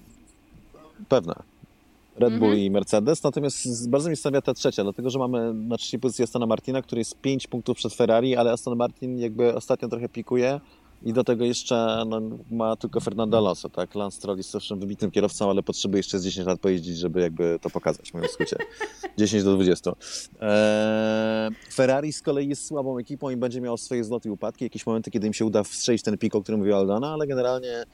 pewne. 1.09 1.35
Red 2.17 2.31
Bull 2.39 2.49
Mhm. 2.49 2.59
i 2.59 2.71
Mercedes, 2.71 3.23
natomiast 3.23 3.91
bardzo 3.91 4.11
mi 4.11 4.17
stawia 4.17 4.43
ta 4.43 4.55
trzecia, 4.55 4.83
dlatego 4.83 5.11
że 5.11 5.19
mamy 5.19 5.55
na 5.55 5.77
trzeciej 5.77 6.01
pozycji 6.01 6.25
Astona 6.25 6.47
Martina, 6.47 6.83
który 6.83 6.99
jest 6.99 7.21
5 7.21 7.47
punktów 7.47 7.77
przed 7.77 7.95
Ferrari, 7.95 8.37
ale 8.37 8.53
Aston 8.53 8.77
Martin 8.77 9.19
jakby 9.19 9.55
ostatnio 9.55 9.89
trochę 9.89 10.09
pikuje 10.09 10.61
i 11.03 11.13
do 11.13 11.25
tego 11.25 11.45
jeszcze 11.45 12.03
no, 12.07 12.21
ma 12.51 12.77
tylko 12.77 13.01
Fernando 13.01 13.39
Alonso, 13.39 13.69
tak? 13.69 13.95
Lance 13.95 14.17
Stroll 14.17 14.37
jest 14.37 14.55
owszem 14.55 14.81
wybitnym 14.81 15.11
kierowcą, 15.11 15.51
ale 15.51 15.63
potrzebuje 15.63 15.99
jeszcze 15.99 16.19
z 16.19 16.25
10 16.25 16.47
lat 16.47 16.61
pojeździć, 16.61 16.99
żeby 16.99 17.21
jakby 17.21 17.59
to 17.63 17.71
pokazać, 17.71 18.13
w 18.13 18.31
skrócie. 18.31 18.57
10 19.19 19.45
do 19.45 19.55
20. 19.55 19.91
Eee, 20.41 21.51
Ferrari 21.73 22.13
z 22.13 22.23
kolei 22.23 22.49
jest 22.49 22.67
słabą 22.67 22.99
ekipą 22.99 23.31
i 23.31 23.37
będzie 23.37 23.61
miał 23.61 23.77
swoje 23.77 24.05
zloty 24.05 24.29
i 24.29 24.33
upadki, 24.33 24.65
jakieś 24.65 24.87
momenty, 24.87 25.11
kiedy 25.11 25.27
im 25.27 25.35
się 25.35 25.45
uda 25.45 25.63
wstrzelić 25.63 26.03
ten 26.03 26.19
pik, 26.19 26.35
o 26.35 26.43
którym 26.43 26.59
mówiła 26.59 26.79
Aldona, 26.79 27.13
ale 27.13 27.27
generalnie 27.27 27.85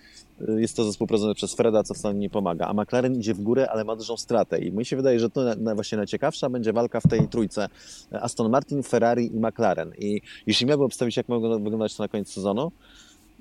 jest 0.40 0.76
to 0.76 0.84
zespół 0.84 1.06
prowadzony 1.06 1.34
przez 1.34 1.54
Freda, 1.54 1.82
co 1.82 1.94
wcale 1.94 2.14
nie 2.14 2.30
pomaga. 2.30 2.66
A 2.66 2.74
McLaren 2.74 3.14
idzie 3.14 3.34
w 3.34 3.40
górę, 3.40 3.70
ale 3.70 3.84
ma 3.84 3.96
dużą 3.96 4.16
stratę 4.16 4.58
i 4.58 4.72
mi 4.72 4.84
się 4.84 4.96
wydaje, 4.96 5.20
że 5.20 5.30
to 5.30 5.54
na, 5.54 5.74
właśnie 5.74 5.98
najciekawsza 5.98 6.50
będzie 6.50 6.72
walka 6.72 7.00
w 7.00 7.08
tej 7.08 7.28
trójce 7.28 7.68
Aston 8.12 8.50
Martin, 8.50 8.82
Ferrari 8.82 9.36
i 9.36 9.40
McLaren. 9.40 9.92
I 9.98 10.20
jeśli 10.46 10.66
miałbym 10.66 10.86
obstawić, 10.86 11.16
jak 11.16 11.28
mogą 11.28 11.62
wyglądać 11.62 11.96
to 11.96 12.02
na 12.02 12.08
koniec 12.08 12.32
sezonu, 12.32 12.72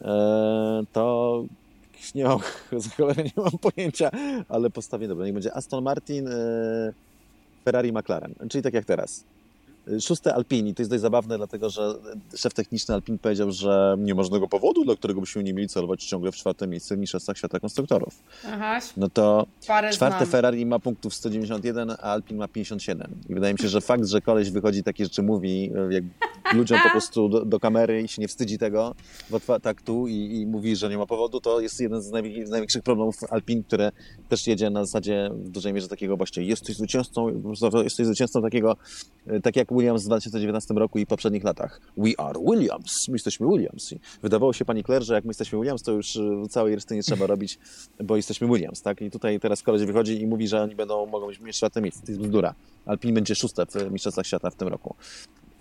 e, 0.01 0.83
to 0.93 1.45
nie 2.15 2.23
mam, 2.23 2.39
cholerę 2.97 3.23
nie 3.23 3.43
mam 3.43 3.51
pojęcia, 3.51 4.11
ale 4.49 4.69
postawię 4.69 5.07
dobra. 5.07 5.25
Niech 5.25 5.33
będzie 5.33 5.55
Aston 5.55 5.83
Martin, 5.83 6.27
e, 6.27 6.93
Ferrari, 7.65 7.93
McLaren, 7.93 8.33
czyli 8.49 8.63
tak 8.63 8.73
jak 8.73 8.85
teraz. 8.85 9.23
Szóste 10.01 10.35
Alpini, 10.35 10.75
to 10.75 10.81
jest 10.81 10.89
dość 10.89 11.01
zabawne, 11.01 11.37
dlatego 11.37 11.69
że 11.69 11.93
szef 12.35 12.53
techniczny 12.53 12.95
Alpin 12.95 13.17
powiedział, 13.17 13.51
że 13.51 13.95
nie 13.99 14.15
ma 14.15 14.23
żadnego 14.23 14.47
powodu, 14.47 14.85
dla 14.85 14.95
którego 14.95 15.21
byśmy 15.21 15.43
nie 15.43 15.53
mieli 15.53 15.69
celować 15.69 16.03
ciągle 16.03 16.31
w 16.31 16.35
czwarte 16.35 16.67
miejsce 16.67 16.95
w 16.95 16.99
Mistrzostwach 16.99 17.37
Świata 17.37 17.59
Konstruktorów. 17.59 18.23
Aha, 18.47 18.79
No 18.97 19.09
to 19.09 19.45
czwarte 19.61 19.93
znam. 19.93 20.25
Ferrari 20.25 20.65
ma 20.65 20.79
punktów 20.79 21.13
191, 21.13 21.91
a 21.91 21.95
Alpin 21.95 22.37
ma 22.37 22.47
57. 22.47 23.07
I 23.29 23.33
wydaje 23.33 23.53
mi 23.53 23.59
się, 23.59 23.67
że 23.67 23.81
fakt, 23.81 24.05
że 24.05 24.21
koleś 24.21 24.51
wychodzi 24.51 24.83
takie 24.83 25.03
rzeczy 25.03 25.23
mówi, 25.23 25.71
jak 25.89 26.03
ludziom 26.53 26.79
po 26.83 26.89
prostu 26.97 27.29
do, 27.29 27.45
do 27.45 27.59
kamery 27.59 28.01
i 28.01 28.07
się 28.07 28.21
nie 28.21 28.27
wstydzi 28.27 28.57
tego, 28.57 28.95
w 29.29 29.59
tak 29.61 29.81
tu 29.81 30.07
i, 30.07 30.39
i 30.41 30.45
mówi, 30.45 30.75
że 30.75 30.89
nie 30.89 30.97
ma 30.97 31.05
powodu, 31.05 31.41
to 31.41 31.59
jest 31.59 31.81
jeden 31.81 32.01
z, 32.01 32.11
najwi- 32.11 32.45
z 32.45 32.49
największych 32.49 32.83
problemów 32.83 33.15
Alpin, 33.29 33.63
które 33.63 33.91
też 34.29 34.47
jedzie 34.47 34.69
na 34.69 34.85
zasadzie 34.85 35.29
w 35.33 35.49
dużej 35.49 35.73
mierze 35.73 35.87
takiego 35.87 36.17
właśnie 36.17 36.43
jesteś 36.43 36.75
zwycięzcą, 36.75 37.41
jesteś 37.83 38.05
zwycięzcą 38.05 38.41
takiego, 38.41 38.77
e, 39.27 39.39
tak 39.41 39.55
jak 39.55 39.71
Williams 39.71 40.03
w 40.03 40.05
2019 40.05 40.73
roku 40.73 40.99
i 40.99 41.05
poprzednich 41.05 41.43
latach. 41.43 41.81
We 41.97 42.11
are 42.17 42.39
Williams, 42.39 43.07
my 43.07 43.15
jesteśmy 43.15 43.47
Williams. 43.47 43.91
I 43.91 43.99
wydawało 44.21 44.53
się 44.53 44.65
pani 44.65 44.83
Claire, 44.83 45.03
że 45.03 45.13
jak 45.13 45.23
my 45.23 45.29
jesteśmy 45.29 45.59
Williams, 45.59 45.83
to 45.83 45.91
już 45.91 46.15
e, 46.15 46.47
całej 46.49 46.75
reszty 46.75 46.95
nie 46.95 47.03
trzeba 47.03 47.27
robić, 47.27 47.59
bo 48.03 48.15
jesteśmy 48.15 48.47
Williams, 48.47 48.81
tak? 48.81 49.01
I 49.01 49.11
tutaj 49.11 49.39
teraz 49.39 49.61
koleś 49.61 49.85
wychodzi 49.85 50.21
i 50.21 50.27
mówi, 50.27 50.47
że 50.47 50.61
oni 50.61 50.75
będą, 50.75 51.05
mogą 51.05 51.27
mieć 51.41 51.57
czwarte 51.57 51.81
miejsce. 51.81 52.05
To 52.05 52.11
jest 52.11 52.21
bzdura. 52.21 52.55
Alpin 52.85 53.15
będzie 53.15 53.35
szóste 53.35 53.65
w 53.65 53.91
Mistrzostwach 53.91 54.27
Świata 54.27 54.49
w 54.49 54.55
tym 54.55 54.67
roku. 54.67 54.95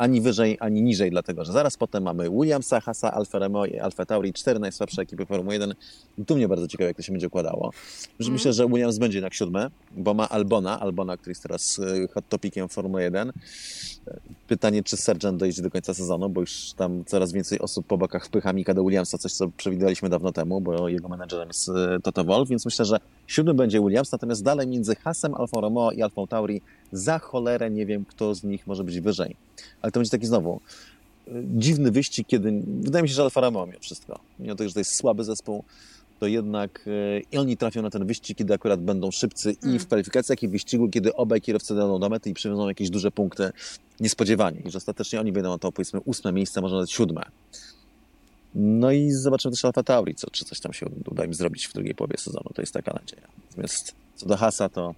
Ani 0.02 0.20
wyżej, 0.20 0.56
ani 0.60 0.82
niżej, 0.82 1.10
dlatego 1.10 1.44
że 1.44 1.52
zaraz 1.52 1.76
potem 1.76 2.02
mamy 2.02 2.30
Williamsa, 2.30 2.80
Hasa, 2.80 3.12
Alfa 3.12 3.38
Romeo 3.38 3.66
i 3.66 3.78
Alfa 3.78 4.06
Tauri, 4.06 4.32
cztery 4.32 4.58
najsłabsze 4.58 5.02
ekipy 5.02 5.26
Formuły 5.26 5.54
1. 5.54 5.74
I 6.18 6.24
tu 6.24 6.36
mnie 6.36 6.48
bardzo 6.48 6.68
ciekawe, 6.68 6.88
jak 6.88 6.96
to 6.96 7.02
się 7.02 7.12
będzie 7.12 7.26
układało. 7.26 7.72
Mm. 8.20 8.32
Myślę, 8.32 8.52
że 8.52 8.66
Williams 8.66 8.98
będzie 8.98 9.18
jednak 9.18 9.34
siódme, 9.34 9.70
bo 9.96 10.14
ma 10.14 10.28
Albona, 10.28 10.80
Albona, 10.80 11.16
który 11.16 11.30
jest 11.30 11.42
teraz 11.42 11.78
e, 11.78 12.08
hot 12.08 12.28
topiciem 12.28 12.68
Formuły 12.68 13.02
1. 13.02 13.32
Pytanie, 14.48 14.82
czy 14.82 14.96
Sargent 14.96 15.38
dojdzie 15.38 15.62
do 15.62 15.70
końca 15.70 15.94
sezonu, 15.94 16.28
bo 16.28 16.40
już 16.40 16.72
tam 16.76 17.04
coraz 17.04 17.32
więcej 17.32 17.58
osób 17.58 17.86
po 17.86 17.98
bokach 17.98 18.26
wpycha 18.26 18.52
Mika 18.52 18.74
do 18.74 18.84
Williamsa, 18.84 19.18
coś 19.18 19.32
co 19.32 19.48
przewidywaliśmy 19.48 20.08
dawno 20.08 20.32
temu, 20.32 20.61
bo 20.61 20.88
jego 20.88 21.09
menedżerem 21.09 21.48
jest 21.48 21.68
e, 21.68 21.98
Toto 22.03 22.24
Wolff, 22.24 22.50
więc 22.50 22.64
myślę, 22.64 22.84
że 22.84 22.96
siódmy 23.26 23.55
będzie 23.55 23.80
Williams, 23.80 24.12
natomiast 24.12 24.42
dalej 24.42 24.66
między 24.66 24.96
Hasem, 24.96 25.34
Alfa 25.34 25.61
Romeo 25.61 25.92
i 25.92 26.03
Alfą 26.03 26.26
Tauri 26.26 26.61
za 26.92 27.18
cholerę 27.18 27.70
nie 27.70 27.86
wiem, 27.86 28.05
kto 28.05 28.34
z 28.34 28.44
nich 28.44 28.66
może 28.66 28.84
być 28.84 29.00
wyżej. 29.00 29.36
Ale 29.83 29.93
to 29.93 30.01
będzie 30.01 30.11
taki 30.11 30.26
znowu 30.26 30.61
dziwny 31.45 31.91
wyścig, 31.91 32.26
kiedy 32.26 32.62
wydaje 32.66 33.03
mi 33.03 33.09
się, 33.09 33.14
że 33.14 33.22
Alfa 33.22 33.41
Romeo 33.41 33.66
mimo 33.66 33.78
wszystko. 33.80 34.18
Mimo 34.39 34.55
tego, 34.55 34.68
że 34.68 34.74
to 34.74 34.80
jest 34.80 34.97
słaby 34.97 35.24
zespół, 35.24 35.64
to 36.20 36.26
jednak 36.26 36.85
e, 36.87 37.20
i 37.33 37.39
oni 37.39 37.57
trafią 37.57 37.83
na 37.83 37.91
ten 37.91 38.07
wyścig, 38.07 38.39
kiedy 38.39 38.55
akurat 38.55 38.80
będą 38.80 39.11
szybcy 39.11 39.57
mm. 39.62 39.76
i 39.76 39.78
w 39.78 39.87
kwalifikacjach, 39.87 40.43
i 40.43 40.49
w 40.49 40.51
wyścigu, 40.51 40.89
kiedy 40.89 41.14
obaj 41.14 41.41
kierowcy 41.41 41.74
daną 41.74 41.99
do 41.99 42.09
mety 42.09 42.30
i 42.30 42.35
przywiozą 42.35 42.68
jakieś 42.68 42.91
duże 42.91 43.11
punkty 43.11 43.51
niespodziewanie. 44.01 44.61
I 44.61 44.70
że 44.70 44.78
ostatecznie 44.78 45.20
oni 45.20 45.33
wyjdą 45.33 45.49
na 45.49 45.59
to, 45.59 45.72
powiedzmy, 45.72 46.01
ósme 46.05 46.33
miejsce, 46.33 46.61
może 46.61 46.74
nawet 46.74 46.91
siódme. 46.91 47.22
No 48.55 48.93
i 48.93 49.11
zobaczymy 49.11 49.53
też 49.53 49.64
Alfa 49.64 49.83
Tauri, 49.83 50.14
co, 50.14 50.30
czy 50.30 50.45
coś 50.45 50.61
tam 50.61 50.72
się 50.72 50.87
uda 51.11 51.24
im 51.24 51.35
zrobić 51.35 51.66
w 51.66 51.72
drugiej 51.72 51.95
połowie 51.95 52.18
sezonu. 52.18 52.51
To 52.55 52.62
jest 52.62 52.72
taka 52.72 52.93
nadzieja. 52.93 53.28
Natomiast 53.51 53.95
co 54.16 54.26
do 54.26 54.37
Hasa, 54.37 54.68
to 54.68 54.95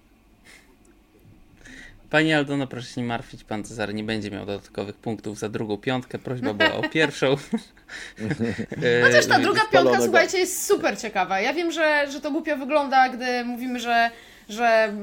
Panie 2.09 2.37
Aldono, 2.37 2.67
proszę 2.67 2.87
się 2.87 3.01
nie 3.01 3.07
martwić, 3.07 3.43
pan 3.43 3.63
Cezary 3.63 3.93
nie 3.93 4.03
będzie 4.03 4.31
miał 4.31 4.45
dodatkowych 4.45 4.95
punktów 4.95 5.39
za 5.39 5.49
drugą 5.49 5.77
piątkę. 5.77 6.19
Prośba 6.19 6.53
była 6.53 6.73
o 6.73 6.89
pierwszą. 6.89 7.35
Chociaż 9.05 9.25
ta 9.25 9.39
druga 9.39 9.61
piątka, 9.71 10.01
słuchajcie, 10.01 10.37
jest 10.37 10.67
super 10.67 10.99
ciekawa. 10.99 11.39
Ja 11.39 11.53
wiem, 11.53 11.71
że, 11.71 12.05
że 12.11 12.21
to 12.21 12.31
głupio 12.31 12.57
wygląda, 12.57 13.09
gdy 13.09 13.45
mówimy, 13.45 13.79
że, 13.79 14.11
że 14.49 14.93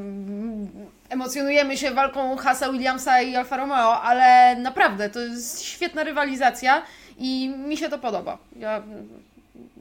emocjonujemy 1.08 1.76
się 1.76 1.90
walką 1.90 2.36
Hasa 2.36 2.72
Williamsa 2.72 3.22
i 3.22 3.36
Alfa 3.36 3.56
Romeo, 3.56 4.02
ale 4.02 4.56
naprawdę 4.56 5.10
to 5.10 5.20
jest 5.20 5.62
świetna 5.62 6.04
rywalizacja 6.04 6.82
i 7.18 7.48
mi 7.48 7.76
się 7.76 7.88
to 7.88 7.98
podoba. 7.98 8.38
Ja 8.56 8.82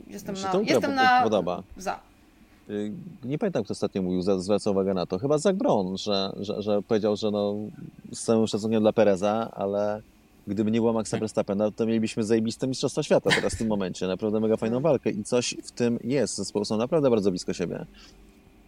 jestem 0.07 0.35
na, 0.35 0.51
jestem 0.63 0.95
na 0.95 1.21
podoba. 1.23 1.63
za. 1.77 2.10
Y, 2.71 2.91
nie 3.23 3.37
pamiętam, 3.37 3.63
kto 3.63 3.71
ostatnio 3.71 4.01
mówił, 4.01 4.21
zwraca 4.21 4.71
uwagę 4.71 4.93
na 4.93 5.05
to. 5.05 5.19
Chyba 5.19 5.37
Zach 5.37 5.55
Brown, 5.55 5.97
że, 5.97 6.33
że, 6.39 6.61
że 6.61 6.81
powiedział, 6.81 7.15
że 7.15 7.31
no, 7.31 7.55
z 8.11 8.23
całym 8.23 8.47
szacunkiem 8.47 8.81
dla 8.81 8.93
Pereza, 8.93 9.51
ale 9.51 10.01
gdyby 10.47 10.71
nie 10.71 10.79
było 10.79 10.93
Maxa 10.93 11.17
Verstappena, 11.17 11.71
to 11.71 11.85
mielibyśmy 11.85 12.23
zajebiste 12.23 12.67
Mistrzostwa 12.67 13.03
Świata 13.03 13.29
teraz 13.35 13.53
w 13.53 13.57
tym 13.57 13.67
momencie. 13.67 14.07
Naprawdę 14.07 14.39
mega 14.39 14.57
fajną 14.57 14.79
walkę 14.79 15.09
i 15.09 15.23
coś 15.23 15.55
w 15.63 15.71
tym 15.71 15.99
jest. 16.03 16.35
Zespoły 16.35 16.65
są 16.65 16.77
naprawdę 16.77 17.09
bardzo 17.09 17.29
blisko 17.29 17.53
siebie. 17.53 17.85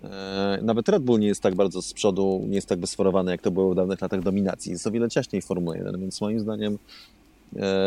E, 0.04 0.60
nawet 0.62 0.89
Red 0.89 1.04
Bull 1.04 1.20
nie 1.20 1.28
jest 1.28 1.41
tak 1.41 1.56
bardzo 1.56 1.82
z 1.82 1.93
przodu, 1.93 2.43
nie 2.47 2.56
jest 2.56 2.70
tak 2.70 2.80
wysforowany, 2.80 3.32
jak 3.32 3.41
to 3.41 3.51
było 3.51 3.72
w 3.72 3.76
dawnych 3.76 4.01
latach 4.01 4.22
dominacji. 4.22 4.72
Jest 4.72 4.88
o 4.88 4.91
wiele 4.91 5.10
ciaśniej 5.10 5.41
w 5.41 5.45
Formule 5.45 5.78
1, 5.78 6.01
więc 6.01 6.22
moim 6.22 6.39
zdaniem 6.39 6.78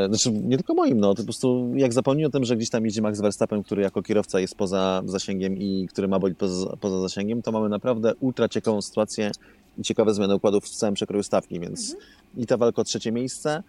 znaczy, 0.08 0.32
nie 0.32 0.56
tylko 0.56 0.74
moim, 0.74 1.00
no, 1.00 1.14
to 1.14 1.16
po 1.16 1.24
prostu 1.24 1.72
jak 1.74 1.92
zapomnij 1.92 2.26
o 2.26 2.30
tym, 2.30 2.44
że 2.44 2.56
gdzieś 2.56 2.70
tam 2.70 2.84
jedzie 2.84 3.02
Max 3.02 3.20
Verstappen, 3.20 3.62
który 3.62 3.82
jako 3.82 4.02
kierowca 4.02 4.40
jest 4.40 4.54
poza 4.54 5.02
zasięgiem 5.04 5.56
i 5.58 5.88
który 5.90 6.08
ma 6.08 6.18
bolid 6.18 6.38
poza, 6.38 6.76
poza 6.80 7.00
zasięgiem, 7.00 7.42
to 7.42 7.52
mamy 7.52 7.68
naprawdę 7.68 8.14
ultra 8.14 8.48
ciekawą 8.48 8.82
sytuację 8.82 9.30
i 9.78 9.82
ciekawe 9.82 10.14
zmiany 10.14 10.34
układów 10.34 10.64
w 10.64 10.70
całym 10.70 10.94
przekroju 10.94 11.22
stawki, 11.22 11.60
więc 11.60 11.94
mhm. 11.94 12.10
i 12.36 12.46
ta 12.46 12.56
walka 12.56 12.82
o 12.82 12.84
trzecie 12.84 13.12
miejsce 13.12 13.62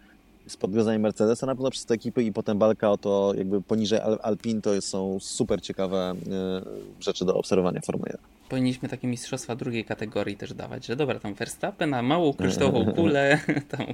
z 0.48 0.58
podwiązaniem 0.58 1.02
Mercedesa 1.02 1.46
na 1.46 1.56
pewno 1.56 1.72
przez 1.72 1.86
te 1.86 1.94
ekipy 1.94 2.24
i 2.24 2.34
potem 2.34 2.60
walka 2.60 2.92
o 2.92 2.98
to 2.98 3.34
jakby 3.38 3.62
poniżej 3.62 4.00
Alpin 4.22 4.62
to 4.62 4.82
są 4.82 5.20
super 5.20 5.62
ciekawe 5.62 6.16
y, 7.00 7.04
rzeczy 7.04 7.26
do 7.26 7.36
obserwowania 7.36 7.82
Formuły 7.82 8.10
1 8.10 8.38
powinniśmy 8.50 8.90
takie 8.90 9.08
mistrzostwa 9.08 9.56
drugiej 9.56 9.86
kategorii 9.86 10.38
też 10.38 10.54
dawać, 10.54 10.86
że 10.86 10.96
dobra, 10.96 11.20
tam 11.20 11.34
Verstappen 11.34 11.90
na 11.90 12.02
małą 12.02 12.34
kryształową 12.34 12.92
kulę, 12.96 13.40
tam 13.78 13.86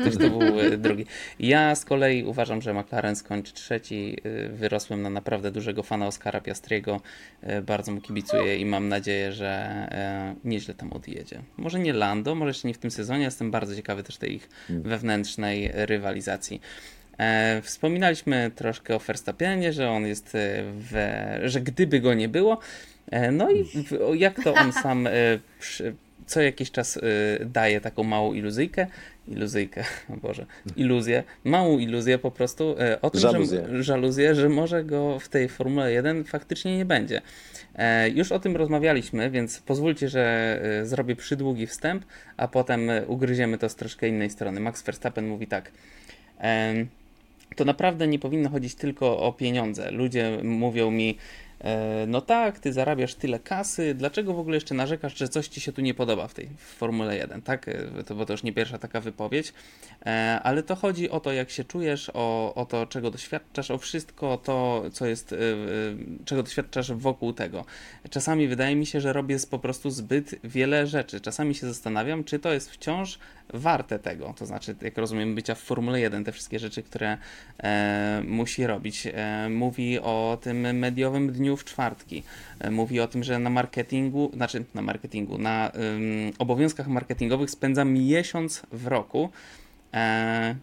ktoś 0.00 0.16
to 0.16 0.30
był 0.30 0.60
e, 0.60 0.78
drugi. 0.78 1.06
Ja 1.38 1.74
z 1.74 1.84
kolei 1.84 2.24
uważam, 2.24 2.62
że 2.62 2.74
McLaren 2.74 3.16
skończy 3.16 3.52
trzeci. 3.52 4.16
E, 4.24 4.48
wyrosłem 4.48 5.02
na 5.02 5.10
naprawdę 5.10 5.50
dużego 5.50 5.82
fana 5.82 6.06
Oscara 6.06 6.40
Piastriego. 6.40 7.00
E, 7.40 7.62
bardzo 7.62 7.92
mu 7.92 8.00
kibicuję 8.00 8.56
i 8.56 8.66
mam 8.66 8.88
nadzieję, 8.88 9.32
że 9.32 9.54
nieźle 10.44 10.74
tam 10.74 10.92
odjedzie. 10.92 11.42
Może 11.56 11.78
nie 11.78 11.92
Lando, 11.92 12.34
może 12.34 12.50
jeszcze 12.50 12.68
nie 12.68 12.74
w 12.74 12.78
tym 12.78 12.90
sezonie, 12.90 13.24
jestem 13.24 13.50
bardzo 13.50 13.76
ciekawy 13.76 14.02
też 14.02 14.16
tej 14.16 14.34
ich 14.34 14.48
mm. 14.70 14.82
wewnętrznej 14.82 15.72
rywalizacji. 15.74 16.60
E, 17.18 17.62
wspominaliśmy 17.62 18.50
troszkę 18.54 18.96
o 18.96 18.98
Verstappenie, 18.98 19.72
że 19.72 19.90
on 19.90 20.06
jest 20.06 20.30
w, 20.32 20.92
że 21.44 21.60
gdyby 21.60 22.00
go 22.00 22.14
nie 22.14 22.28
było, 22.28 22.58
E, 23.10 23.30
no 23.30 23.50
i 23.50 23.64
jak 24.14 24.44
to 24.44 24.54
on 24.54 24.72
sam 24.72 25.06
e, 25.06 25.10
co 26.26 26.42
jakiś 26.42 26.70
czas 26.70 26.96
e, 26.96 27.00
daje 27.44 27.80
taką 27.80 28.02
małą 28.02 28.32
iluzyjkę, 28.32 28.86
iluzyjkę, 29.28 29.84
o 30.14 30.16
Boże, 30.16 30.46
iluzję, 30.76 31.24
małą 31.44 31.78
iluzję 31.78 32.18
po 32.18 32.30
prostu 32.30 32.76
o 33.02 33.10
tym, 33.10 33.20
żaluzję. 33.20 33.66
że 33.72 33.82
żaluzję, 33.82 34.34
że 34.34 34.48
może 34.48 34.84
go 34.84 35.18
w 35.18 35.28
tej 35.28 35.48
Formule 35.48 35.92
1 35.92 36.24
faktycznie 36.24 36.76
nie 36.76 36.84
będzie. 36.84 37.20
Już 38.14 38.32
o 38.32 38.38
tym 38.38 38.56
rozmawialiśmy, 38.56 39.30
więc 39.30 39.60
pozwólcie, 39.60 40.08
że 40.08 40.60
zrobię 40.84 41.16
przydługi 41.16 41.66
wstęp, 41.66 42.04
a 42.36 42.48
potem 42.48 42.90
ugryziemy 43.06 43.58
to 43.58 43.68
z 43.68 43.74
troszkę 43.74 44.08
innej 44.08 44.30
strony. 44.30 44.60
Max 44.60 44.82
Verstappen 44.82 45.28
mówi 45.28 45.46
tak. 45.46 45.70
To 47.56 47.64
naprawdę 47.64 48.06
nie 48.06 48.18
powinno 48.18 48.50
chodzić 48.50 48.74
tylko 48.74 49.18
o 49.18 49.32
pieniądze. 49.32 49.90
Ludzie 49.90 50.38
mówią 50.42 50.90
mi, 50.90 51.18
E, 51.18 51.18
no 52.06 52.20
tak, 52.20 52.58
ty 52.58 52.72
zarabiasz 52.72 53.14
tyle 53.14 53.38
kasy, 53.38 53.94
dlaczego 53.94 54.34
w 54.34 54.38
ogóle 54.38 54.56
jeszcze 54.56 54.74
narzekasz, 54.74 55.18
że 55.18 55.28
coś 55.28 55.48
ci 55.48 55.60
się 55.60 55.72
tu 55.72 55.80
nie 55.80 55.94
podoba 55.94 56.28
w 56.28 56.34
tej 56.34 56.48
Formule 56.58 57.16
1, 57.16 57.42
tak? 57.42 57.68
E, 57.68 58.04
to, 58.06 58.14
bo 58.14 58.26
to 58.26 58.32
już 58.32 58.42
nie 58.42 58.52
pierwsza 58.52 58.78
taka 58.78 59.00
wypowiedź, 59.00 59.52
e, 60.06 60.40
ale 60.42 60.62
to 60.62 60.76
chodzi 60.76 61.10
o 61.10 61.20
to, 61.20 61.32
jak 61.32 61.50
się 61.50 61.64
czujesz, 61.64 62.10
o, 62.14 62.54
o 62.54 62.66
to, 62.66 62.86
czego 62.86 63.10
doświadczasz, 63.10 63.70
o 63.70 63.78
wszystko 63.78 64.36
to, 64.36 64.82
co 64.92 65.06
jest, 65.06 65.34
czego 66.24 66.42
doświadczasz 66.42 66.92
wokół 66.92 67.32
tego. 67.32 67.64
Czasami 68.10 68.48
wydaje 68.48 68.76
mi 68.76 68.86
się, 68.86 69.00
że 69.00 69.12
robię 69.12 69.36
po 69.50 69.58
prostu 69.58 69.90
zbyt 69.90 70.34
wiele 70.44 70.86
rzeczy. 70.86 71.20
Czasami 71.20 71.54
się 71.54 71.66
zastanawiam, 71.66 72.24
czy 72.24 72.38
to 72.38 72.52
jest 72.52 72.70
wciąż 72.70 73.18
warte 73.54 73.98
tego, 73.98 74.34
to 74.38 74.46
znaczy, 74.46 74.76
jak 74.82 74.98
rozumiem, 74.98 75.34
bycia 75.34 75.54
w 75.54 75.58
Formule 75.58 76.00
1, 76.00 76.24
te 76.24 76.32
wszystkie 76.32 76.58
rzeczy, 76.58 76.82
które 76.82 77.18
e, 77.58 78.22
musi 78.26 78.66
robić. 78.66 79.08
E, 79.14 79.48
mówi 79.48 79.98
o 79.98 80.38
tym 80.42 80.78
mediowym 80.78 81.32
dniu 81.32 81.53
w 81.56 81.64
czwartki. 81.64 82.22
E, 82.58 82.70
mówi 82.70 83.00
o 83.00 83.08
tym, 83.08 83.24
że 83.24 83.38
na 83.38 83.50
marketingu, 83.50 84.30
znaczy 84.34 84.64
na 84.74 84.82
marketingu, 84.82 85.38
na 85.38 85.72
obowiązkach 86.38 86.88
marketingowych 86.88 87.50
spędza 87.50 87.84
miesiąc 87.84 88.62
w 88.72 88.86
roku. 88.86 89.30
E, 89.94 90.54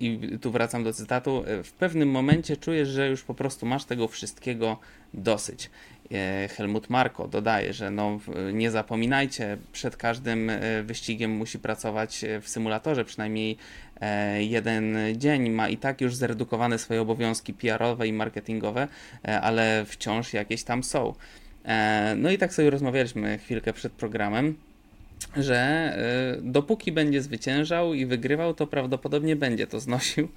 i 0.00 0.38
tu 0.40 0.50
wracam 0.50 0.84
do 0.84 0.92
cytatu, 0.92 1.44
e, 1.46 1.62
w 1.62 1.72
pewnym 1.72 2.10
momencie 2.10 2.56
czujesz, 2.56 2.88
że 2.88 3.08
już 3.08 3.22
po 3.22 3.34
prostu 3.34 3.66
masz 3.66 3.84
tego 3.84 4.08
wszystkiego 4.08 4.78
dosyć. 5.14 5.70
E, 6.12 6.48
Helmut 6.48 6.90
Marko 6.90 7.28
dodaje, 7.28 7.72
że 7.72 7.90
no, 7.90 8.20
nie 8.52 8.70
zapominajcie, 8.70 9.58
przed 9.72 9.96
każdym 9.96 10.50
wyścigiem 10.84 11.30
musi 11.30 11.58
pracować 11.58 12.24
w 12.42 12.48
symulatorze 12.48 13.04
przynajmniej 13.04 13.56
jeden 14.38 14.96
dzień. 15.16 15.50
Ma 15.50 15.68
i 15.68 15.76
tak 15.76 16.00
już 16.00 16.14
zredukowane 16.14 16.78
swoje 16.78 17.00
obowiązki 17.00 17.54
PR-owe 17.54 18.06
i 18.06 18.12
marketingowe, 18.12 18.88
ale 19.22 19.84
wciąż 19.84 20.32
jakieś 20.32 20.62
tam 20.62 20.82
są. 20.82 21.14
No 22.16 22.30
i 22.30 22.38
tak 22.38 22.54
sobie 22.54 22.70
rozmawialiśmy 22.70 23.38
chwilkę 23.38 23.72
przed 23.72 23.92
programem 23.92 24.56
że 25.36 25.92
dopóki 26.42 26.92
będzie 26.92 27.22
zwyciężał 27.22 27.94
i 27.94 28.06
wygrywał, 28.06 28.54
to 28.54 28.66
prawdopodobnie 28.66 29.36
będzie 29.36 29.66
to 29.66 29.80
znosił. 29.80 30.28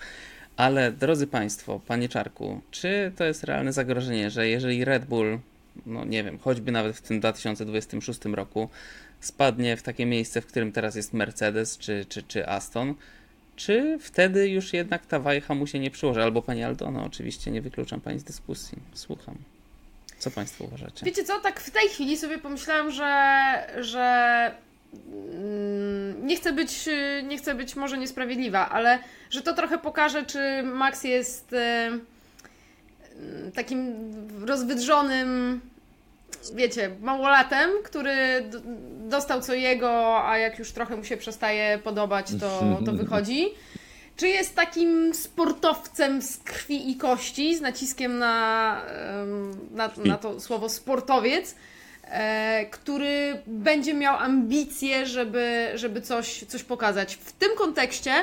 Ale 0.57 0.91
drodzy 0.91 1.28
Państwo, 1.28 1.80
Panie 1.88 2.10
Czarku, 2.10 2.62
czy 2.72 3.12
to 3.16 3.24
jest 3.24 3.43
realne 3.43 3.74
zagrożenie, 3.74 4.30
że 4.30 4.47
jeżeli 4.47 4.86
Red 4.86 5.05
Bull, 5.05 5.39
no 5.86 6.05
nie 6.05 6.24
wiem, 6.24 6.39
choćby 6.39 6.72
nawet 6.72 6.97
w 6.97 7.01
tym 7.01 7.20
2026 7.20 8.26
roku, 8.26 8.70
spadnie 9.20 9.78
w 9.78 9.84
takie 9.84 10.05
miejsce, 10.05 10.41
w 10.41 10.45
którym 10.45 10.72
teraz 10.72 10.95
jest 10.95 11.14
Mercedes 11.14 11.78
czy, 11.78 12.05
czy, 12.10 12.24
czy 12.24 12.47
Aston, 12.47 12.95
czy 13.60 13.97
wtedy 14.01 14.49
już 14.49 14.74
jednak 14.74 15.05
ta 15.05 15.20
wajcha 15.20 15.55
mu 15.55 15.68
się 15.68 15.80
nie 15.80 15.91
przyłoży? 15.91 16.24
Albo 16.24 16.41
Pani 16.41 16.64
Aldono, 16.64 17.03
oczywiście 17.03 17.51
nie 17.51 17.62
wykluczam 17.62 18.01
Pani 18.01 18.20
z 18.20 18.24
dyskusji. 18.24 18.78
Słucham. 18.93 19.36
Co 20.20 20.32
Państwo 20.32 20.64
uważacie? 20.64 21.05
Wiecie 21.05 21.24
co, 21.24 21.39
tak 21.39 21.60
w 21.60 21.72
tej 21.72 21.89
chwili 21.89 22.18
sobie 22.18 22.38
pomyślałam, 22.38 22.91
że, 22.91 23.84
że 23.84 24.51
Mm, 24.93 26.28
nie 26.28 26.36
chcę 26.36 26.53
być, 26.53 26.89
nie 27.24 27.38
chcę 27.38 27.55
być 27.55 27.76
może 27.76 27.97
niesprawiedliwa, 27.97 28.70
ale 28.70 28.99
że 29.30 29.41
to 29.41 29.53
trochę 29.53 29.78
pokaże, 29.78 30.26
czy 30.26 30.64
Max 30.64 31.03
jest 31.03 31.53
e, 31.53 31.91
takim 33.55 33.93
rozwydrzonym, 34.45 35.62
wiecie, 36.53 36.91
małolatem, 37.01 37.69
który 37.83 38.49
dostał 38.99 39.41
co 39.41 39.53
jego, 39.53 40.23
a 40.27 40.37
jak 40.37 40.59
już 40.59 40.71
trochę 40.71 40.95
mu 40.95 41.03
się 41.03 41.17
przestaje 41.17 41.79
podobać, 41.83 42.27
to, 42.39 42.79
to 42.85 42.91
wychodzi. 43.03 43.49
Czy 44.15 44.27
jest 44.27 44.55
takim 44.55 45.13
sportowcem 45.13 46.21
z 46.21 46.37
krwi 46.37 46.91
i 46.91 46.95
kości, 46.95 47.55
z 47.55 47.61
naciskiem 47.61 48.17
na, 48.17 48.81
na, 49.71 49.89
na 50.05 50.17
to 50.17 50.39
słowo 50.39 50.69
sportowiec, 50.69 51.55
E, 52.09 52.65
który 52.65 53.41
będzie 53.47 53.93
miał 53.93 54.17
ambicje, 54.17 55.05
żeby, 55.05 55.71
żeby 55.75 56.01
coś, 56.01 56.43
coś 56.47 56.63
pokazać. 56.63 57.15
W 57.15 57.31
tym 57.31 57.49
kontekście 57.57 58.13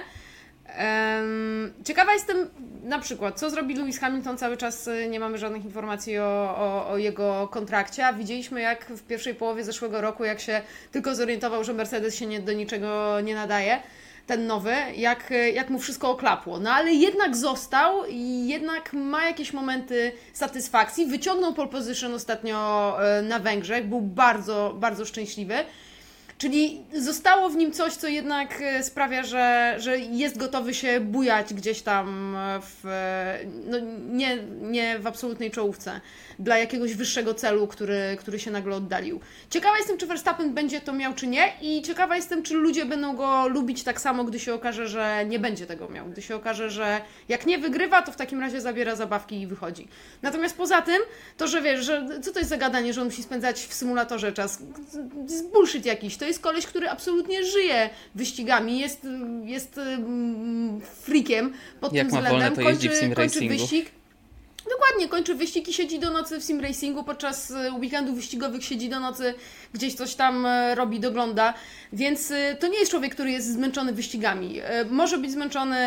ciekawa 1.84 2.12
jestem 2.12 2.50
na 2.84 2.98
przykład, 2.98 3.40
co 3.40 3.50
zrobi 3.50 3.74
Lewis 3.74 3.98
Hamilton, 3.98 4.38
cały 4.38 4.56
czas 4.56 4.88
e, 4.88 5.08
nie 5.08 5.20
mamy 5.20 5.38
żadnych 5.38 5.64
informacji 5.64 6.18
o, 6.18 6.54
o, 6.58 6.88
o, 6.88 6.98
jego 6.98 7.48
kontrakcie, 7.48 8.06
a 8.06 8.12
widzieliśmy 8.12 8.60
jak 8.60 8.86
w 8.86 9.02
pierwszej 9.02 9.34
połowie 9.34 9.64
zeszłego 9.64 10.00
roku, 10.00 10.24
jak 10.24 10.40
się 10.40 10.62
tylko 10.92 11.14
zorientował, 11.14 11.64
że 11.64 11.74
Mercedes 11.74 12.14
się 12.14 12.26
nie, 12.26 12.40
do 12.40 12.52
niczego 12.52 13.20
nie 13.20 13.34
nadaje, 13.34 13.80
ten 14.26 14.46
nowy, 14.46 14.74
jak, 14.96 15.32
jak 15.54 15.70
mu 15.70 15.78
wszystko 15.78 16.10
oklapło. 16.10 16.60
No 16.60 16.70
ale 16.70 16.92
jednak 16.92 17.36
został 17.36 18.04
i 18.08 18.48
jednak 18.48 18.92
ma 18.92 19.24
jakieś 19.24 19.52
momenty 19.52 20.12
satysfakcji. 20.32 21.06
Wyciągnął 21.06 21.54
pole 21.54 21.68
position 21.68 22.14
ostatnio 22.14 22.96
e, 23.18 23.22
na 23.22 23.38
Węgrzech, 23.38 23.88
był 23.88 24.00
bardzo, 24.00 24.74
bardzo 24.78 25.04
szczęśliwy. 25.04 25.54
Czyli 26.38 26.84
zostało 26.94 27.48
w 27.48 27.56
nim 27.56 27.72
coś, 27.72 27.92
co 27.92 28.08
jednak 28.08 28.60
e, 28.60 28.82
sprawia, 28.82 29.22
że, 29.22 29.76
że 29.78 29.98
jest 29.98 30.38
gotowy 30.38 30.74
się 30.74 31.00
bujać 31.00 31.54
gdzieś 31.54 31.82
tam 31.82 32.36
w, 32.62 32.84
no 33.66 33.78
nie, 34.10 34.36
nie 34.60 34.98
w 34.98 35.06
absolutnej 35.06 35.50
czołówce 35.50 36.00
dla 36.38 36.58
jakiegoś 36.58 36.94
wyższego 36.94 37.34
celu, 37.34 37.66
który, 37.66 38.16
który 38.18 38.38
się 38.38 38.50
nagle 38.50 38.76
oddalił. 38.76 39.20
Ciekawa 39.50 39.78
jestem, 39.78 39.98
czy 39.98 40.06
Verstappen 40.06 40.54
będzie 40.54 40.80
to 40.80 40.92
miał, 40.92 41.14
czy 41.14 41.26
nie 41.26 41.52
i 41.60 41.82
ciekawa 41.82 42.16
jestem, 42.16 42.42
czy 42.42 42.54
ludzie 42.54 42.84
będą 42.84 43.16
go 43.16 43.48
lubić 43.48 43.82
tak 43.82 44.00
samo, 44.00 44.24
gdy 44.24 44.40
się 44.40 44.54
okaże, 44.54 44.88
że 44.88 45.24
nie 45.28 45.38
będzie 45.38 45.66
tego 45.66 45.88
miał. 45.88 46.06
Gdy 46.06 46.22
się 46.22 46.36
okaże, 46.36 46.70
że 46.70 47.00
jak 47.28 47.46
nie 47.46 47.58
wygrywa, 47.58 48.02
to 48.02 48.12
w 48.12 48.16
takim 48.16 48.40
razie 48.40 48.60
zabiera 48.60 48.96
zabawki 48.96 49.40
i 49.40 49.46
wychodzi. 49.46 49.88
Natomiast 50.22 50.56
poza 50.56 50.82
tym, 50.82 51.02
to, 51.36 51.48
że 51.48 51.62
wiesz, 51.62 51.84
że 51.84 52.06
co 52.22 52.32
to 52.32 52.38
jest 52.38 52.50
zagadanie, 52.50 52.92
że 52.92 53.00
on 53.00 53.06
musi 53.06 53.22
spędzać 53.22 53.60
w 53.60 53.74
symulatorze 53.74 54.32
czas? 54.32 54.62
Bullshit 55.52 55.86
jakiś. 55.86 56.16
To 56.16 56.25
jest 56.26 56.40
koleś, 56.40 56.66
który 56.66 56.90
absolutnie 56.90 57.44
żyje 57.44 57.90
wyścigami, 58.14 58.78
jest, 58.78 59.06
jest 59.44 59.78
mm, 59.78 60.80
freakiem 60.80 61.52
pod 61.80 61.92
jak 61.92 62.08
tym 62.08 62.16
względem. 62.16 62.54
Wolne, 62.54 62.70
kończy, 62.70 63.14
kończy 63.14 63.48
wyścig. 63.48 63.90
Dokładnie, 64.70 65.08
kończy 65.08 65.34
wyścig 65.34 65.68
i 65.68 65.72
siedzi 65.72 65.98
do 65.98 66.10
nocy 66.10 66.40
w 66.40 66.44
sim 66.44 66.60
racingu, 66.60 67.04
podczas 67.04 67.50
e, 67.50 67.72
weekendów 67.72 68.16
wyścigowych 68.16 68.64
siedzi 68.64 68.88
do 68.88 69.00
nocy, 69.00 69.34
gdzieś 69.72 69.94
coś 69.94 70.14
tam 70.14 70.46
e, 70.46 70.74
robi, 70.74 71.00
dogląda, 71.00 71.54
więc 71.92 72.30
e, 72.30 72.56
to 72.60 72.68
nie 72.68 72.78
jest 72.78 72.90
człowiek, 72.90 73.14
który 73.14 73.30
jest 73.30 73.52
zmęczony 73.52 73.92
wyścigami. 73.92 74.60
Może 74.90 75.18
być 75.18 75.32
zmęczony 75.32 75.78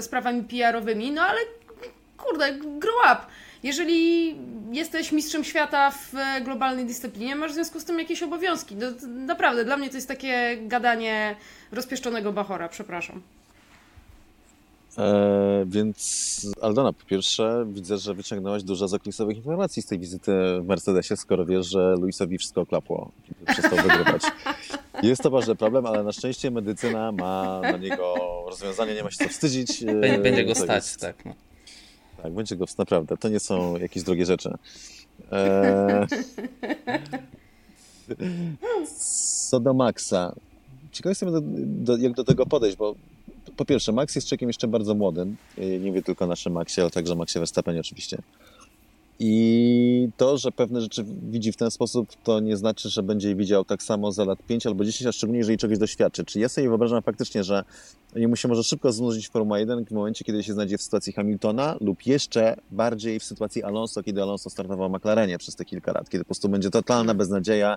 sprawami 0.00 0.42
PR-owymi, 0.42 1.12
no 1.12 1.22
ale 1.22 1.40
kurde, 2.16 2.52
grow 2.52 2.96
up. 3.04 3.20
Jeżeli 3.62 4.34
jesteś 4.72 5.12
mistrzem 5.12 5.44
świata 5.44 5.90
w 5.90 6.12
globalnej 6.44 6.86
dyscyplinie, 6.86 7.36
masz 7.36 7.50
w 7.50 7.54
związku 7.54 7.80
z 7.80 7.84
tym 7.84 7.98
jakieś 7.98 8.22
obowiązki. 8.22 8.76
No, 8.76 8.86
naprawdę, 9.08 9.64
dla 9.64 9.76
mnie 9.76 9.90
to 9.90 9.96
jest 9.96 10.08
takie 10.08 10.58
gadanie 10.62 11.36
rozpieszczonego 11.72 12.32
bachora, 12.32 12.68
przepraszam. 12.68 13.22
E, 14.98 15.64
więc 15.66 16.46
Aldona, 16.62 16.92
po 16.92 17.04
pierwsze 17.04 17.66
widzę, 17.68 17.98
że 17.98 18.14
wyciągnęłaś 18.14 18.62
dużo 18.62 18.88
zaklisowych 18.88 19.36
informacji 19.36 19.82
z 19.82 19.86
tej 19.86 19.98
wizyty 19.98 20.32
w 20.60 20.64
Mercedesie, 20.66 21.16
skoro 21.16 21.46
wiesz, 21.46 21.66
że 21.66 21.94
Luisowi 22.00 22.38
wszystko 22.38 22.60
oklapło, 22.60 23.10
przestał 23.46 23.78
wygrywać. 23.78 24.22
Jest 25.02 25.22
to 25.22 25.30
ważny 25.30 25.56
problem, 25.56 25.86
ale 25.86 26.02
na 26.02 26.12
szczęście 26.12 26.50
medycyna 26.50 27.12
ma 27.12 27.60
na 27.60 27.76
niego 27.76 28.14
rozwiązanie, 28.46 28.94
nie 28.94 29.02
ma 29.02 29.10
się 29.10 29.24
co 29.24 29.28
wstydzić. 29.28 29.82
E, 29.82 30.18
będzie 30.18 30.44
go 30.44 30.54
stać, 30.54 30.84
jest... 30.84 31.00
tak. 31.00 31.24
No. 31.24 31.34
Tak, 32.22 32.32
będzie 32.32 32.56
go 32.56 32.64
naprawdę. 32.78 33.16
To 33.16 33.28
nie 33.28 33.40
są 33.40 33.76
jakieś 33.76 34.02
drogie 34.02 34.26
rzeczy. 34.26 34.54
E... 35.32 36.06
Co 39.50 39.60
do 39.60 39.74
Maxa. 39.74 40.34
Ciekaw 40.92 41.10
jestem, 41.10 41.32
do, 41.32 41.40
do, 41.66 41.96
jak 41.96 42.12
do 42.12 42.24
tego 42.24 42.46
podejść, 42.46 42.76
bo 42.76 42.94
po 43.56 43.64
pierwsze, 43.64 43.92
Max 43.92 44.14
jest 44.14 44.28
czekiem 44.28 44.48
jeszcze 44.48 44.68
bardzo 44.68 44.94
młodym. 44.94 45.36
Nie 45.58 45.78
mówię 45.78 46.02
tylko 46.02 46.24
o 46.24 46.28
naszym 46.28 46.52
Maxie, 46.52 46.82
ale 46.82 46.90
także 46.90 47.14
Maxie 47.14 47.40
Verstappenie 47.40 47.80
oczywiście. 47.80 48.18
I 49.24 50.08
to, 50.16 50.38
że 50.38 50.52
pewne 50.52 50.80
rzeczy 50.80 51.04
widzi 51.30 51.52
w 51.52 51.56
ten 51.56 51.70
sposób, 51.70 52.08
to 52.24 52.40
nie 52.40 52.56
znaczy, 52.56 52.88
że 52.88 53.02
będzie 53.02 53.28
je 53.28 53.34
widział 53.34 53.64
tak 53.64 53.82
samo 53.82 54.12
za 54.12 54.24
lat 54.24 54.38
5 54.42 54.66
albo 54.66 54.84
10, 54.84 55.06
a 55.06 55.12
szczególnie 55.12 55.38
jeżeli 55.38 55.58
czegoś 55.58 55.78
doświadczy. 55.78 56.24
Czy 56.24 56.40
ja 56.40 56.48
sobie 56.48 56.68
wyobrażam 56.68 57.02
faktycznie, 57.02 57.44
że 57.44 57.64
mu 58.16 58.36
się 58.36 58.48
może 58.48 58.64
szybko 58.64 58.92
znużyć 58.92 59.28
Formuła 59.28 59.58
1 59.58 59.84
w 59.84 59.90
momencie, 59.90 60.24
kiedy 60.24 60.42
się 60.42 60.52
znajdzie 60.52 60.78
w 60.78 60.82
sytuacji 60.82 61.12
Hamiltona 61.12 61.76
lub 61.80 62.06
jeszcze 62.06 62.56
bardziej 62.70 63.20
w 63.20 63.24
sytuacji 63.24 63.62
Alonso, 63.62 64.02
kiedy 64.02 64.22
Alonso 64.22 64.50
startował 64.50 64.90
w 64.90 64.92
McLarenie 64.92 65.38
przez 65.38 65.56
te 65.56 65.64
kilka 65.64 65.92
lat, 65.92 66.10
kiedy 66.10 66.24
po 66.24 66.28
prostu 66.28 66.48
będzie 66.48 66.70
totalna 66.70 67.14
beznadzieja, 67.14 67.76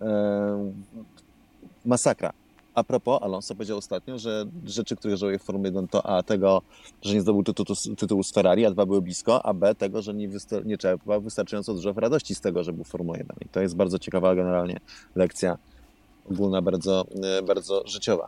e, 0.00 0.72
masakra. 1.84 2.32
A 2.78 2.84
propos, 2.84 3.18
Alonso 3.22 3.54
powiedział 3.54 3.78
ostatnio, 3.78 4.18
że 4.18 4.44
rzeczy, 4.64 4.96
które 4.96 5.16
żałuje 5.16 5.38
w 5.38 5.42
Formule 5.42 5.68
1 5.68 5.88
to 5.88 6.06
A, 6.06 6.22
tego, 6.22 6.62
że 7.02 7.14
nie 7.14 7.20
zdobył 7.20 7.42
tytułu, 7.42 7.76
tytułu 7.96 8.22
z 8.22 8.32
Ferrari, 8.32 8.66
a 8.66 8.70
dwa 8.70 8.86
były 8.86 9.02
blisko, 9.02 9.46
a 9.46 9.54
B, 9.54 9.74
tego, 9.74 10.02
że 10.02 10.14
nie, 10.14 10.28
nie 10.64 10.78
czerpał 10.78 11.20
wystarczająco 11.20 11.74
dużo 11.74 11.92
radości 11.92 12.34
z 12.34 12.40
tego, 12.40 12.64
że 12.64 12.72
był 12.72 12.84
w 12.84 12.88
Formule 12.88 13.18
1. 13.18 13.36
I 13.44 13.48
to 13.48 13.60
jest 13.60 13.76
bardzo 13.76 13.98
ciekawa 13.98 14.34
generalnie 14.34 14.80
lekcja 15.14 15.58
ogólna, 16.30 16.62
bardzo, 16.62 17.06
e, 17.22 17.42
bardzo 17.42 17.82
życiowa. 17.86 18.26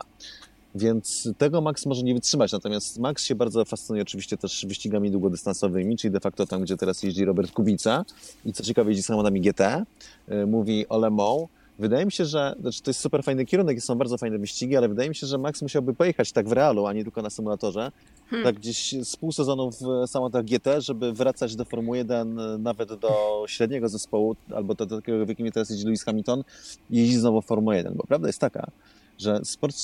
Więc 0.75 1.29
tego 1.37 1.61
Max 1.61 1.85
może 1.85 2.03
nie 2.03 2.13
wytrzymać. 2.13 2.51
Natomiast 2.51 2.99
Max 2.99 3.23
się 3.23 3.35
bardzo 3.35 3.65
fascynuje 3.65 4.01
oczywiście 4.01 4.37
też 4.37 4.65
wyścigami 4.65 5.11
długodystansowymi, 5.11 5.97
czyli 5.97 6.11
de 6.11 6.19
facto 6.19 6.45
tam, 6.45 6.61
gdzie 6.61 6.77
teraz 6.77 7.03
jeździ 7.03 7.25
Robert 7.25 7.51
Kubica 7.51 8.05
i 8.45 8.53
co 8.53 8.63
ciekawe 8.63 8.89
jeździ 8.89 9.03
samochodami 9.03 9.41
GT. 9.41 9.61
E, 9.61 9.85
mówi 10.45 10.87
o 10.87 10.99
Le 10.99 11.09
Mans, 11.09 11.47
Wydaje 11.81 12.05
mi 12.05 12.11
się, 12.11 12.25
że 12.25 12.55
znaczy 12.59 12.81
to 12.81 12.89
jest 12.89 12.99
super 12.99 13.23
fajny 13.23 13.45
kierunek, 13.45 13.81
są 13.81 13.95
bardzo 13.95 14.17
fajne 14.17 14.37
wyścigi, 14.37 14.77
ale 14.77 14.89
wydaje 14.89 15.09
mi 15.09 15.15
się, 15.15 15.27
że 15.27 15.37
Max 15.37 15.61
musiałby 15.61 15.93
pojechać 15.93 16.31
tak 16.31 16.49
w 16.49 16.51
realu, 16.51 16.85
a 16.85 16.93
nie 16.93 17.03
tylko 17.03 17.21
na 17.21 17.29
symulatorze. 17.29 17.91
Hmm. 18.29 18.45
Tak 18.45 18.55
gdzieś 18.55 18.95
z 19.03 19.15
pół 19.15 19.31
sezonu 19.31 19.71
w 19.71 20.07
samochodach 20.07 20.45
GT, 20.45 20.81
żeby 20.81 21.13
wracać 21.13 21.55
do 21.55 21.65
Formuły 21.65 21.97
1, 21.97 22.39
nawet 22.63 22.93
do 22.93 23.43
średniego 23.47 23.89
zespołu, 23.89 24.35
albo 24.55 24.75
do, 24.75 24.85
do 24.85 24.95
takiego, 24.95 25.25
w 25.25 25.29
jakim 25.29 25.51
teraz 25.51 25.69
jeździ 25.69 25.85
Lewis 25.85 26.03
Hamilton, 26.03 26.43
i 26.89 26.97
jeździ 26.97 27.15
znowu 27.17 27.41
w 27.41 27.45
Formułę 27.45 27.77
1. 27.77 27.93
Bo 27.93 28.03
prawda 28.03 28.27
jest 28.27 28.39
taka, 28.39 28.71
że 29.17 29.41
sport 29.43 29.75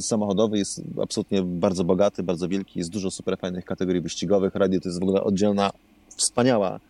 samochodowy 0.00 0.58
jest 0.58 0.80
absolutnie 1.02 1.42
bardzo 1.42 1.84
bogaty, 1.84 2.22
bardzo 2.22 2.48
wielki, 2.48 2.78
jest 2.78 2.90
dużo 2.90 3.10
super 3.10 3.38
fajnych 3.38 3.64
kategorii 3.64 4.00
wyścigowych. 4.00 4.54
Radio 4.54 4.80
to 4.80 4.88
jest 4.88 5.00
w 5.00 5.02
ogóle 5.02 5.24
oddzielna, 5.24 5.70
wspaniała 6.16 6.80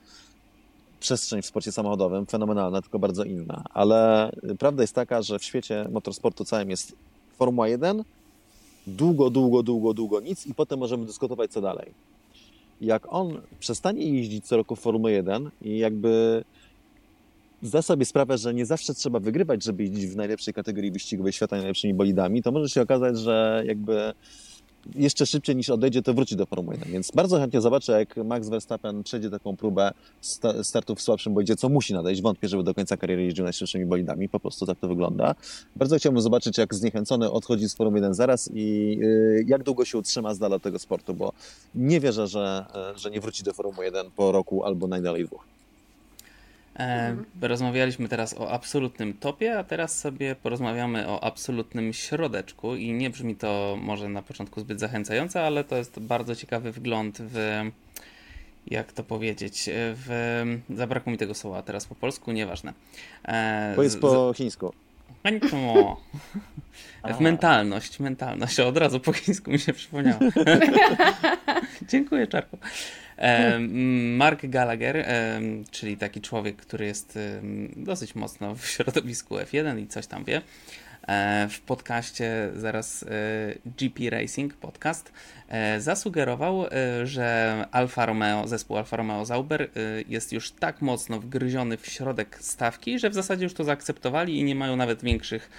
przestrzeń 1.03 1.43
w 1.43 1.47
sporcie 1.47 1.73
samochodowym, 1.73 2.27
fenomenalna, 2.27 2.83
tylko 2.83 2.99
bardzo 2.99 3.25
inna. 3.25 3.65
Ale 3.75 4.33
prawda 4.59 4.83
jest 4.83 4.95
taka, 4.95 5.23
że 5.23 5.39
w 5.39 5.45
świecie 5.45 5.89
motorsportu 5.91 6.45
całym 6.45 6.71
jest 6.71 6.97
Formuła 7.37 7.69
1, 7.69 8.05
długo, 8.87 9.31
długo, 9.31 9.63
długo, 9.63 9.95
długo 9.95 10.21
nic 10.21 10.47
i 10.47 10.55
potem 10.55 10.79
możemy 10.79 11.07
dyskutować 11.07 11.51
co 11.51 11.61
dalej. 11.61 11.93
Jak 12.81 13.13
on 13.13 13.41
przestanie 13.61 14.07
jeździć 14.07 14.45
co 14.47 14.57
roku 14.57 14.77
Formułę 14.77 15.13
1 15.13 15.51
i 15.63 15.79
jakby 15.79 16.45
zda 17.63 17.83
sobie 17.83 18.05
sprawę, 18.05 18.39
że 18.39 18.55
nie 18.55 18.67
zawsze 18.67 18.95
trzeba 18.95 19.21
wygrywać, 19.21 19.65
żeby 19.65 19.83
jeździć 19.83 20.07
w 20.07 20.17
najlepszej 20.17 20.55
kategorii 20.55 20.91
wyścigowej 20.91 21.33
świata 21.33 21.57
najlepszymi 21.57 21.95
bolidami, 21.95 22.43
to 22.43 22.53
może 22.53 22.69
się 22.69 22.83
okazać, 22.83 23.19
że 23.19 23.63
jakby 23.67 24.13
jeszcze 24.95 25.27
szybciej 25.27 25.57
niż 25.57 25.71
odejdzie, 25.71 26.03
to 26.03 26.15
wróci 26.15 26.37
do 26.37 26.47
Formuły 26.47 26.75
1. 26.75 26.93
Więc 26.93 27.11
bardzo 27.11 27.39
chętnie 27.39 27.61
zobaczę, 27.61 27.93
jak 27.93 28.17
Max 28.17 28.49
Verstappen 28.49 29.03
przejdzie 29.03 29.31
taką 29.31 29.57
próbę 29.57 29.93
startu 30.63 30.95
w 30.95 31.03
słabszym 31.03 31.35
bolidzie, 31.35 31.57
co 31.57 31.69
musi 31.69 31.95
nadejść. 31.95 32.23
Wątpię, 32.23 32.49
żeby 32.49 32.63
do 32.63 32.75
końca 32.75 32.97
kariery 32.97 33.25
jeździł 33.25 33.45
najszybszymi 33.45 33.87
bolidami, 33.87 34.29
po 34.29 34.41
prostu 34.41 34.67
tak 34.67 34.79
to 34.79 34.89
wygląda. 34.89 35.35
Bardzo 35.77 35.97
chciałbym 35.97 36.23
zobaczyć, 36.23 36.59
jak 36.59 36.75
zniechęcony 36.75 37.31
odchodzi 37.31 37.69
z 37.69 37.75
Formuły 37.75 37.99
1 37.99 38.15
zaraz 38.15 38.51
i 38.55 38.99
y, 39.03 39.45
jak 39.49 39.63
długo 39.63 39.85
się 39.85 39.99
utrzyma 39.99 40.35
z 40.35 40.39
dala 40.39 40.59
tego 40.59 40.79
sportu, 40.79 41.15
bo 41.15 41.33
nie 41.75 42.01
wierzę, 42.01 42.27
że, 42.27 42.67
że 42.97 43.11
nie 43.11 43.21
wróci 43.21 43.43
do 43.43 43.53
Formuły 43.53 43.85
1 43.85 44.11
po 44.17 44.33
roku 44.33 44.65
albo 44.65 44.87
najdalej 44.87 45.25
dwóch. 45.25 45.45
E, 46.79 47.17
rozmawialiśmy 47.41 48.09
teraz 48.09 48.35
o 48.39 48.51
absolutnym 48.51 49.15
topie, 49.15 49.59
a 49.59 49.65
teraz 49.65 49.99
sobie 49.99 50.37
porozmawiamy 50.37 51.09
o 51.09 51.25
absolutnym 51.25 51.93
środeczku 51.93 52.77
i 52.77 52.93
nie 52.93 53.11
brzmi 53.11 53.37
to 53.37 53.79
może 53.81 54.09
na 54.09 54.23
początku 54.23 54.61
zbyt 54.61 54.81
zachęcająco, 54.81 55.41
ale 55.41 55.65
to 55.65 55.77
jest 55.77 56.01
bardzo 56.01 56.37
ciekawy 56.37 56.73
wgląd 56.73 57.19
w 57.21 57.63
jak 58.67 58.93
to 58.93 59.03
powiedzieć, 59.05 59.71
w, 59.73 60.43
zabrakło 60.71 61.13
mi 61.13 61.19
tego 61.19 61.35
słowa 61.35 61.63
teraz 61.63 61.87
po 61.87 61.95
polsku, 61.95 62.33
nieważne. 62.33 62.73
E, 63.25 63.73
Powiedz 63.77 63.97
po 63.97 64.33
chińsku. 64.37 64.75
W 67.19 67.21
mentalność, 67.21 68.01
mentalność. 68.01 68.61
Od 68.61 68.77
razu 68.77 69.01
po 69.01 69.13
chińsku 69.13 69.51
mi 69.51 69.59
się 69.59 69.73
przypomniało. 69.73 70.21
Dziękuję, 71.91 72.27
Czarku. 72.27 72.59
Mark 74.17 74.47
Gallagher, 74.47 75.07
czyli 75.71 75.97
taki 75.97 76.21
człowiek, 76.21 76.57
który 76.57 76.87
jest 76.87 77.19
dosyć 77.77 78.15
mocno 78.15 78.55
w 78.55 78.67
środowisku 78.67 79.35
F1 79.35 79.81
i 79.81 79.87
coś 79.87 80.07
tam 80.07 80.25
wie, 80.25 80.43
e, 81.09 81.49
w 81.51 81.61
podcaście 81.61 82.51
zaraz 82.57 83.03
e, 83.03 83.07
GP 83.67 84.11
Racing 84.11 84.55
podcast 84.55 85.13
e, 85.49 85.81
zasugerował, 85.81 86.65
że 87.05 87.57
Alfa 87.71 88.07
Romeo, 88.07 88.49
zespół 88.49 88.77
Alfa 88.77 88.97
Romeo 88.97 89.25
Zauber 89.25 89.71
jest 90.09 90.33
już 90.33 90.51
tak 90.51 90.83
mocno 90.83 91.21
wgryziony 91.21 91.77
w 91.77 91.87
środek 91.87 92.39
stawki, 92.41 92.99
że 92.99 93.11
w 93.11 93.15
zasadzie 93.15 93.45
już 93.45 93.55
to 93.55 93.65
zaakceptowali 93.65 94.39
i 94.39 94.45
nie 94.45 94.55
mają 94.55 94.77
nawet 94.77 95.03
większych 95.03 95.51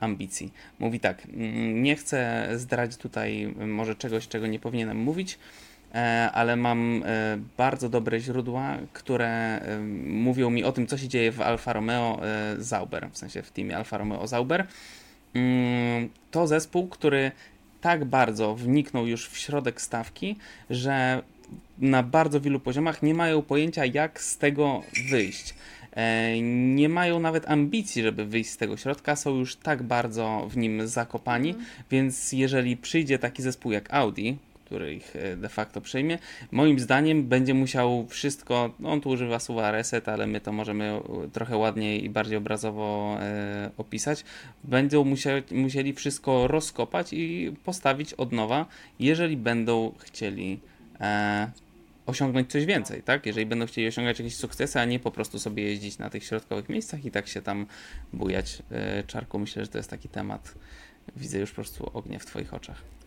ambicji. 0.00 0.52
Mówi 0.78 1.00
tak, 1.00 1.26
mm, 1.26 1.82
nie 1.82 1.96
chcę 1.96 2.48
zdradzić 2.54 2.98
tutaj 2.98 3.54
może 3.66 3.94
czegoś, 3.94 4.28
czego 4.28 4.46
nie 4.46 4.58
powinienem 4.58 4.96
mówić, 4.96 5.38
ale 6.32 6.56
mam 6.56 7.02
e, 7.06 7.38
bardzo 7.56 7.88
dobre 7.88 8.20
źródła, 8.20 8.78
które 8.92 9.28
e, 9.28 9.78
mówią 10.06 10.50
mi 10.50 10.64
o 10.64 10.72
tym, 10.72 10.86
co 10.86 10.98
się 10.98 11.08
dzieje 11.08 11.32
w 11.32 11.40
Alfa 11.40 11.72
Romeo 11.72 12.20
Zauber, 12.58 13.08
w 13.12 13.18
sensie 13.18 13.42
w 13.42 13.50
teamie 13.50 13.76
Alfa 13.76 13.98
Romeo 13.98 14.26
Zauber. 14.26 14.66
mm, 15.34 16.08
to 16.30 16.46
zespół, 16.46 16.88
który 16.88 17.32
tak 17.80 18.04
bardzo 18.04 18.54
wniknął 18.54 19.06
już 19.06 19.28
w 19.28 19.38
środek 19.38 19.80
stawki, 19.80 20.36
że 20.70 21.22
na 21.78 22.02
bardzo 22.02 22.40
wielu 22.40 22.60
poziomach 22.60 23.02
nie 23.02 23.14
mają 23.14 23.42
pojęcia, 23.42 23.84
jak 23.84 24.20
z 24.20 24.38
tego 24.38 24.82
wyjść. 25.10 25.54
E, 25.92 26.40
nie 26.42 26.88
mają 26.88 27.20
nawet 27.20 27.50
ambicji, 27.50 28.02
żeby 28.02 28.24
wyjść 28.24 28.50
z 28.50 28.56
tego 28.56 28.76
środka, 28.76 29.16
są 29.16 29.38
już 29.38 29.56
tak 29.56 29.82
bardzo 29.82 30.46
w 30.50 30.56
nim 30.56 30.88
zakopani, 30.88 31.50
mm. 31.50 31.64
więc 31.90 32.32
jeżeli 32.32 32.76
przyjdzie 32.76 33.18
taki 33.18 33.42
zespół 33.42 33.72
jak 33.72 33.94
Audi, 33.94 34.36
który 34.70 34.94
ich 34.94 35.16
e, 35.16 35.36
de 35.36 35.48
facto 35.48 35.80
przejmie, 35.80 36.18
moim 36.52 36.78
zdaniem 36.80 37.26
będzie 37.26 37.54
musiał 37.54 38.06
wszystko, 38.06 38.74
no 38.78 38.92
on 38.92 39.00
tu 39.00 39.08
używa 39.08 39.38
słowa 39.38 39.70
reset, 39.70 40.08
ale 40.08 40.26
my 40.26 40.40
to 40.40 40.52
możemy 40.52 40.84
e, 40.84 41.00
trochę 41.32 41.56
ładniej 41.56 42.04
i 42.04 42.10
bardziej 42.10 42.36
obrazowo 42.36 43.16
e, 43.20 43.70
opisać, 43.76 44.24
będą 44.64 45.04
musieli, 45.04 45.42
musieli 45.52 45.92
wszystko 45.92 46.46
rozkopać 46.46 47.12
i 47.12 47.52
postawić 47.64 48.14
od 48.14 48.32
nowa, 48.32 48.66
jeżeli 48.98 49.36
będą 49.36 49.92
chcieli 49.98 50.60
e, 51.00 51.50
osiągnąć 52.06 52.50
coś 52.50 52.64
więcej, 52.64 53.02
tak? 53.02 53.26
Jeżeli 53.26 53.46
będą 53.46 53.66
chcieli 53.66 53.88
osiągać 53.88 54.18
jakieś 54.18 54.36
sukcesy, 54.36 54.80
a 54.80 54.84
nie 54.84 55.00
po 55.00 55.10
prostu 55.10 55.38
sobie 55.38 55.62
jeździć 55.62 55.98
na 55.98 56.10
tych 56.10 56.24
środkowych 56.24 56.68
miejscach 56.68 57.04
i 57.04 57.10
tak 57.10 57.28
się 57.28 57.42
tam 57.42 57.66
bujać 58.12 58.62
e, 58.70 59.04
czarku. 59.04 59.38
Myślę, 59.38 59.64
że 59.64 59.70
to 59.70 59.78
jest 59.78 59.90
taki 59.90 60.08
temat. 60.08 60.54
Widzę 61.16 61.38
już 61.38 61.50
po 61.50 61.54
prostu 61.54 61.90
ognie 61.94 62.18
w 62.18 62.26
Twoich 62.26 62.54
oczach. 62.54 62.99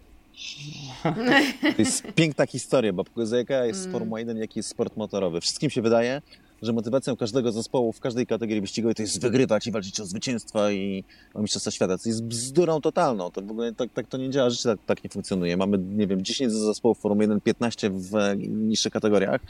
To 1.61 1.81
jest 1.81 2.03
piękna 2.15 2.45
historia, 2.45 2.93
bo 2.93 3.03
pokazuje, 3.03 3.39
jaka 3.39 3.65
jest 3.65 3.79
mm. 3.79 3.91
Formuła 3.91 4.19
1, 4.19 4.37
jaki 4.37 4.59
jest 4.59 4.69
sport 4.69 4.97
motorowy. 4.97 5.41
Wszystkim 5.41 5.69
się 5.69 5.81
wydaje, 5.81 6.21
że 6.61 6.73
motywacją 6.73 7.15
każdego 7.15 7.51
zespołu 7.51 7.93
w 7.93 7.99
każdej 7.99 8.27
kategorii 8.27 8.61
wyścigowej 8.61 8.95
to 8.95 9.01
jest 9.01 9.21
wygrywać 9.21 9.67
i 9.67 9.71
walczyć 9.71 9.99
o 9.99 10.05
zwycięstwa 10.05 10.71
i 10.71 11.03
o 11.33 11.41
mistrzostwa 11.41 11.71
świata. 11.71 11.97
To 11.97 12.09
jest 12.09 12.23
bzdurą 12.23 12.81
totalną. 12.81 13.31
To 13.31 13.41
w 13.41 13.51
ogóle 13.51 13.73
tak, 13.73 13.93
tak 13.93 14.07
to 14.07 14.17
nie 14.17 14.29
działa, 14.29 14.49
życie 14.49 14.63
tak, 14.69 14.79
tak 14.85 15.03
nie 15.03 15.09
funkcjonuje. 15.09 15.57
Mamy, 15.57 15.77
nie 15.77 16.07
wiem, 16.07 16.21
10 16.21 16.51
zespołów 16.51 16.99
Formuły 16.99 17.23
1, 17.23 17.41
15 17.41 17.89
w 17.89 18.11
niższych 18.47 18.93
kategoriach. 18.93 19.41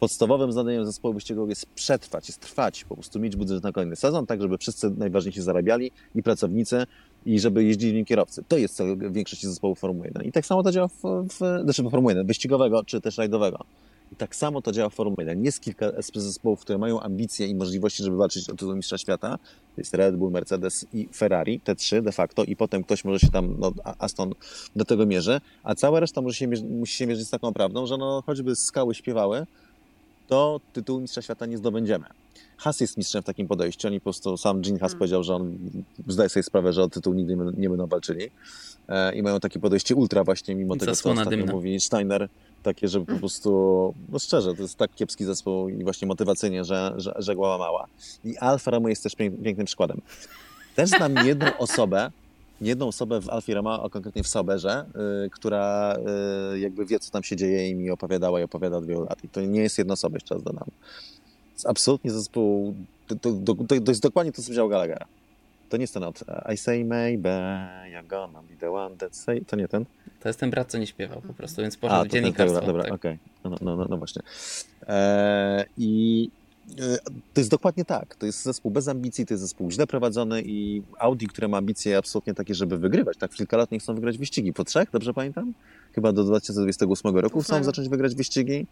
Podstawowym 0.00 0.52
zadaniem 0.52 0.86
zespołu 0.86 1.14
wyścigowego 1.14 1.50
jest 1.50 1.66
przetrwać, 1.66 2.28
jest 2.28 2.40
trwać, 2.40 2.84
po 2.84 2.94
prostu 2.94 3.20
mieć 3.20 3.36
budżet 3.36 3.62
na 3.62 3.72
kolejny 3.72 3.96
sezon, 3.96 4.26
tak 4.26 4.42
żeby 4.42 4.58
wszyscy 4.58 4.90
najważniejsi 4.90 5.42
zarabiali 5.42 5.90
i 6.14 6.22
pracownicy, 6.22 6.86
i 7.26 7.40
żeby 7.40 7.64
jeździli 7.64 7.92
nim 7.92 8.04
kierowcy. 8.04 8.44
To 8.48 8.58
jest 8.58 8.76
cel 8.76 9.12
większości 9.12 9.46
zespołów 9.46 9.78
Formuły 9.78 10.06
1. 10.06 10.22
I 10.22 10.32
tak 10.32 10.46
samo 10.46 10.62
to 10.62 10.72
działa 10.72 10.88
w, 10.88 11.02
w 11.28 11.62
znaczy 11.64 11.82
w 11.82 11.90
Formuły 11.90 12.12
1, 12.12 12.26
wyścigowego 12.26 12.84
czy 12.84 13.00
też 13.00 13.18
rajdowego. 13.18 13.64
I 14.12 14.16
tak 14.16 14.36
samo 14.36 14.62
to 14.62 14.72
działa 14.72 14.88
w 14.88 14.94
Formule 14.94 15.26
1. 15.26 15.44
Jest 15.44 15.60
kilka 15.60 15.86
zespołów, 16.14 16.60
które 16.60 16.78
mają 16.78 17.00
ambicje 17.00 17.46
i 17.46 17.54
możliwości, 17.54 18.02
żeby 18.02 18.16
walczyć 18.16 18.50
o 18.50 18.52
tytuł 18.52 18.76
mistrza 18.76 18.98
świata. 18.98 19.38
To 19.74 19.80
jest 19.80 19.94
Red 19.94 20.16
Bull, 20.16 20.30
Mercedes 20.30 20.86
i 20.92 21.08
Ferrari, 21.14 21.60
te 21.60 21.76
trzy 21.76 22.02
de 22.02 22.12
facto 22.12 22.44
i 22.44 22.56
potem 22.56 22.84
ktoś 22.84 23.04
może 23.04 23.20
się 23.20 23.28
tam, 23.28 23.56
no, 23.58 23.72
Aston 23.98 24.32
do 24.76 24.84
tego 24.84 25.06
mierzy, 25.06 25.40
a 25.62 25.74
cała 25.74 26.00
reszta 26.00 26.20
może 26.20 26.36
się 26.36 26.48
musi 26.70 26.96
się 26.96 27.06
mierzyć 27.06 27.26
z 27.26 27.30
taką 27.30 27.52
prawdą, 27.52 27.86
że 27.86 27.96
no, 27.96 28.22
choćby 28.26 28.56
skały 28.56 28.94
śpiewały, 28.94 29.46
to 30.28 30.60
tytułu 30.72 31.00
mistrza 31.00 31.22
świata 31.22 31.46
nie 31.46 31.58
zdobędziemy. 31.58 32.06
Haas 32.60 32.80
jest 32.80 32.96
mistrzem 32.96 33.22
w 33.22 33.24
takim 33.24 33.48
podejściu. 33.48 33.88
Oni 33.88 34.00
po 34.00 34.04
prostu, 34.04 34.36
sam 34.36 34.62
Gene 34.62 34.78
Haas 34.78 34.90
hmm. 34.90 34.98
powiedział, 34.98 35.24
że 35.24 35.34
on 35.34 35.58
zdaje 36.08 36.28
sobie 36.28 36.42
sprawę, 36.42 36.72
że 36.72 36.82
o 36.82 36.88
tytuł 36.88 37.14
nigdy 37.14 37.36
nie 37.56 37.68
będą 37.68 37.86
walczyli. 37.86 38.30
E, 38.88 39.14
I 39.14 39.22
mają 39.22 39.40
takie 39.40 39.60
podejście 39.60 39.94
ultra 39.94 40.24
właśnie, 40.24 40.54
mimo 40.54 40.76
tego, 40.76 40.96
co 40.96 41.10
ostatnio 41.10 41.30
dymna. 41.30 41.52
mówi 41.52 41.80
Steiner, 41.80 42.28
takie, 42.62 42.88
że 42.88 43.00
po 43.00 43.16
prostu, 43.16 43.94
no 44.08 44.18
szczerze, 44.18 44.54
to 44.54 44.62
jest 44.62 44.76
tak 44.76 44.94
kiepski 44.94 45.24
zespół 45.24 45.68
i 45.68 45.84
właśnie 45.84 46.08
motywacyjnie, 46.08 46.64
że, 46.64 46.94
że, 46.96 47.14
że 47.18 47.34
głowa 47.34 47.58
mała. 47.58 47.86
I 48.24 48.36
Alfa 48.38 48.70
Romeo 48.70 48.88
jest 48.88 49.02
też 49.02 49.14
pięknym 49.14 49.66
przykładem. 49.66 50.00
Też 50.76 50.88
znam 50.88 51.14
jedną 51.26 51.58
osobę, 51.58 52.10
jedną 52.60 52.88
osobę 52.88 53.20
w 53.20 53.30
Alfie 53.30 53.54
Romeo, 53.54 53.84
a 53.84 53.88
konkretnie 53.88 54.22
w 54.22 54.28
Sauberze, 54.28 54.84
yy, 55.22 55.30
która 55.30 55.96
yy, 56.52 56.60
jakby 56.60 56.86
wie, 56.86 56.98
co 56.98 57.10
tam 57.10 57.22
się 57.22 57.36
dzieje 57.36 57.68
i 57.68 57.74
mi 57.74 57.90
opowiadała 57.90 58.40
i 58.40 58.42
opowiada 58.42 58.76
od 58.76 58.86
wielu 58.86 59.04
lat. 59.04 59.24
I 59.24 59.28
to 59.28 59.40
nie 59.40 59.60
jest 59.60 59.78
jedna 59.78 59.94
osoba, 59.94 60.16
jeszcze 60.16 60.34
raz 60.34 60.44
dodam. 60.44 60.64
Absolutnie 61.66 62.10
zespół, 62.10 62.74
to, 63.06 63.14
to, 63.14 63.32
to, 63.32 63.54
to 63.84 63.90
jest 63.90 64.02
dokładnie 64.02 64.32
to, 64.32 64.42
co 64.42 64.46
powiedział 64.46 64.68
Gallaghera. 64.68 65.06
To 65.68 65.76
nie 65.76 65.82
jest 65.82 65.94
ten 65.94 66.02
od 66.02 66.24
I 66.54 66.56
say 66.56 66.84
maybe, 66.84 67.68
you're 67.92 68.06
gonna 68.06 68.42
be 68.42 68.56
the 68.56 68.70
one 68.70 68.96
that 68.96 69.16
say... 69.16 69.44
To 69.46 69.56
nie 69.56 69.68
ten? 69.68 69.84
To 70.20 70.28
jest 70.28 70.40
ten 70.40 70.50
brat, 70.50 70.70
co 70.70 70.78
nie 70.78 70.86
śpiewał 70.86 71.20
po 71.20 71.32
prostu, 71.32 71.62
więc 71.62 71.76
poszedł 71.76 72.04
w 72.04 72.12
dziennikarstwo. 72.12 72.66
Dobra, 72.66 72.82
tak. 72.82 72.92
okej. 72.92 73.18
Okay. 73.44 73.50
No, 73.50 73.56
no, 73.60 73.76
no, 73.76 73.86
no, 73.90 73.96
właśnie. 73.96 74.22
Eee, 74.88 75.64
I 75.78 76.30
e, 76.78 76.98
to 77.34 77.40
jest 77.40 77.50
dokładnie 77.50 77.84
tak. 77.84 78.14
To 78.14 78.26
jest 78.26 78.42
zespół 78.42 78.70
bez 78.70 78.88
ambicji, 78.88 79.26
to 79.26 79.34
jest 79.34 79.42
zespół 79.42 79.70
źle 79.70 79.86
prowadzony 79.86 80.42
i 80.44 80.82
Audi, 80.98 81.26
które 81.26 81.48
ma 81.48 81.56
ambicje 81.56 81.98
absolutnie 81.98 82.34
takie, 82.34 82.54
żeby 82.54 82.78
wygrywać. 82.78 83.16
Tak, 83.16 83.30
kilka 83.30 83.56
lat 83.56 83.70
nie 83.70 83.78
chcą 83.78 83.94
wygrać 83.94 84.18
wyścigi. 84.18 84.52
Po 84.52 84.64
trzech, 84.64 84.90
dobrze 84.90 85.14
pamiętam? 85.14 85.52
Chyba 85.94 86.12
do 86.12 86.24
2028 86.24 87.16
roku 87.16 87.42
chcą 87.42 87.64
zacząć 87.64 87.88
wygrać 87.88 88.14
wyścigi. 88.14 88.66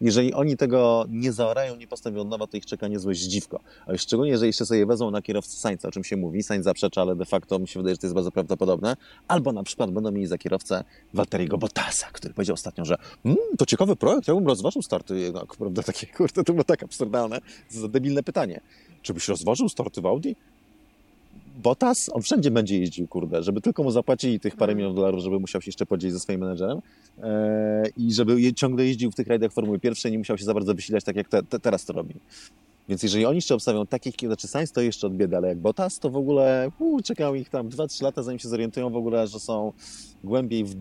Jeżeli 0.00 0.34
oni 0.34 0.56
tego 0.56 1.04
nie 1.08 1.32
zaorają, 1.32 1.76
nie 1.76 1.86
postawią 1.86 2.20
od 2.20 2.28
nowa, 2.28 2.46
to 2.46 2.56
ich 2.56 2.66
czeka 2.66 2.88
niezłe 2.88 3.14
zdziwko. 3.14 3.60
Szczególnie, 3.96 4.30
jeżeli 4.32 4.48
jeszcze 4.48 4.66
sobie 4.66 4.86
wezmą 4.86 5.10
na 5.10 5.22
kierowcę 5.22 5.56
Sainza, 5.56 5.88
o 5.88 5.90
czym 5.90 6.04
się 6.04 6.16
mówi. 6.16 6.42
Sainz 6.42 6.64
zaprzecza, 6.64 7.00
ale 7.00 7.16
de 7.16 7.24
facto 7.24 7.58
mi 7.58 7.68
się 7.68 7.80
wydaje, 7.80 7.94
że 7.94 7.98
to 7.98 8.06
jest 8.06 8.14
bardzo 8.14 8.30
prawdopodobne. 8.30 8.96
Albo 9.28 9.52
na 9.52 9.62
przykład 9.62 9.90
będą 9.90 10.10
mieli 10.10 10.26
za 10.26 10.38
kierowcę 10.38 10.84
Walteriego 11.14 11.58
Bottasa, 11.58 12.06
który 12.12 12.34
powiedział 12.34 12.54
ostatnio, 12.54 12.84
że 12.84 12.96
mmm, 13.24 13.38
to 13.58 13.66
ciekawy 13.66 13.96
projekt, 13.96 14.28
ja 14.28 14.34
bym 14.34 14.46
rozważył 14.46 14.82
starty 14.82 15.20
jednak, 15.20 15.56
prawda, 15.56 15.82
takie, 15.82 16.06
kurde, 16.06 16.44
to 16.44 16.52
było 16.52 16.64
tak 16.64 16.82
absurdalne, 16.82 17.38
za 17.68 17.88
debilne 17.88 18.22
pytanie. 18.22 18.60
Czy 19.02 19.14
byś 19.14 19.28
rozważył 19.28 19.68
starty 19.68 20.00
w 20.00 20.06
Audi? 20.06 20.32
Bottas, 21.62 22.10
on 22.12 22.22
wszędzie 22.22 22.50
będzie 22.50 22.78
jeździł, 22.78 23.08
kurde, 23.08 23.42
żeby 23.42 23.60
tylko 23.60 23.82
mu 23.82 23.90
zapłacili 23.90 24.40
tych 24.40 24.56
parę 24.56 24.72
mm. 24.72 24.76
milionów 24.76 24.96
dolarów, 24.96 25.20
żeby 25.20 25.40
musiał 25.40 25.62
się 25.62 25.68
jeszcze 25.68 25.86
podzielić 25.86 26.14
ze 26.14 26.20
swoim 26.20 26.40
menedżerem 26.40 26.78
e, 27.22 27.84
i 27.96 28.12
żeby 28.12 28.54
ciągle 28.54 28.86
jeździł 28.86 29.10
w 29.10 29.14
tych 29.14 29.26
rajdach 29.26 29.52
Formuły 29.52 29.78
Pierwszej, 29.78 30.12
nie 30.12 30.18
musiał 30.18 30.38
się 30.38 30.44
za 30.44 30.54
bardzo 30.54 30.74
wysilać 30.74 31.04
tak, 31.04 31.16
jak 31.16 31.28
te, 31.28 31.42
te, 31.42 31.60
teraz 31.60 31.84
to 31.84 31.92
robi. 31.92 32.14
Więc 32.88 33.02
jeżeli 33.02 33.26
oni 33.26 33.36
jeszcze 33.36 33.54
obstawią 33.54 33.86
takich, 33.86 34.14
znaczy 34.26 34.48
Sainz 34.48 34.72
to 34.72 34.80
jeszcze 34.80 35.06
od 35.06 35.16
biedy, 35.16 35.36
ale 35.36 35.48
jak 35.48 35.58
Bottas, 35.58 35.98
to 35.98 36.10
w 36.10 36.16
ogóle 36.16 36.70
uu, 36.78 37.00
czekał 37.02 37.34
ich 37.34 37.48
tam 37.48 37.68
2-3 37.68 38.02
lata, 38.02 38.22
zanim 38.22 38.38
się 38.38 38.48
zorientują 38.48 38.90
w 38.90 38.96
ogóle, 38.96 39.26
że 39.26 39.40
są 39.40 39.72
głębiej 40.24 40.64
w 40.64 40.76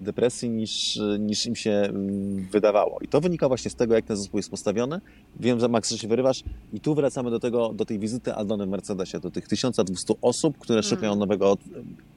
depresji 0.00 0.50
niż, 0.50 0.98
niż 1.18 1.46
im 1.46 1.56
się 1.56 1.70
mm, 1.70 2.48
wydawało. 2.50 2.98
I 3.00 3.08
to 3.08 3.20
wynika 3.20 3.48
właśnie 3.48 3.70
z 3.70 3.74
tego, 3.74 3.94
jak 3.94 4.04
ten 4.04 4.16
zespół 4.16 4.38
jest 4.38 4.50
postawiony. 4.50 5.00
Wiem, 5.40 5.60
że 5.60 5.68
Max, 5.68 5.90
że 5.90 5.98
się 5.98 6.08
wyrywasz 6.08 6.42
i 6.72 6.80
tu 6.80 6.94
wracamy 6.94 7.30
do 7.30 7.40
tego, 7.40 7.72
do 7.72 7.84
tej 7.84 7.98
wizyty 7.98 8.34
Aldony 8.34 8.66
w 8.66 8.68
Mercedesie, 8.68 9.20
do 9.20 9.30
tych 9.30 9.48
1200 9.48 10.14
osób, 10.22 10.58
które 10.58 10.78
mm. 10.78 10.90
szukają 10.90 11.16
nowego, 11.16 11.58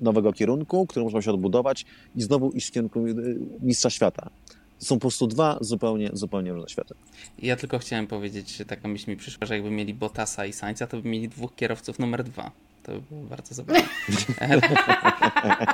nowego 0.02 0.34
kierunku, 0.34 0.88
który 0.88 1.06
muszą 1.06 1.22
się 1.22 1.32
odbudować 1.32 1.86
i 2.16 2.22
znowu 2.22 2.52
iść 2.52 2.68
w 2.68 2.72
kierunku 2.72 3.08
y, 3.08 3.40
mistrza 3.62 3.90
świata. 3.90 4.30
Są 4.78 4.96
po 4.96 5.02
prostu 5.02 5.28
dwa 5.28 5.58
zupełnie, 5.62 6.10
zupełnie 6.14 6.54
różne 6.54 6.70
światy. 6.70 6.96
Ja 7.40 7.56
tylko 7.56 7.80
chciałem 7.80 8.08
powiedzieć, 8.08 8.58
że 8.58 8.66
taka 8.66 8.88
myśl 8.88 9.12
mi 9.12 9.18
przyszła, 9.18 9.48
że 9.48 9.54
jakby 9.54 9.72
mieli 9.72 9.94
Bottasa 9.94 10.46
i 10.46 10.54
Sainza, 10.54 10.88
to 10.88 11.02
by 11.02 11.10
mieli 11.10 11.30
dwóch 11.30 11.56
kierowców 11.56 12.00
numer 12.00 12.24
dwa. 12.24 12.52
To 12.88 12.94
by 12.94 13.02
było 13.10 13.22
bardzo 13.22 13.56
zabawne. 13.56 13.84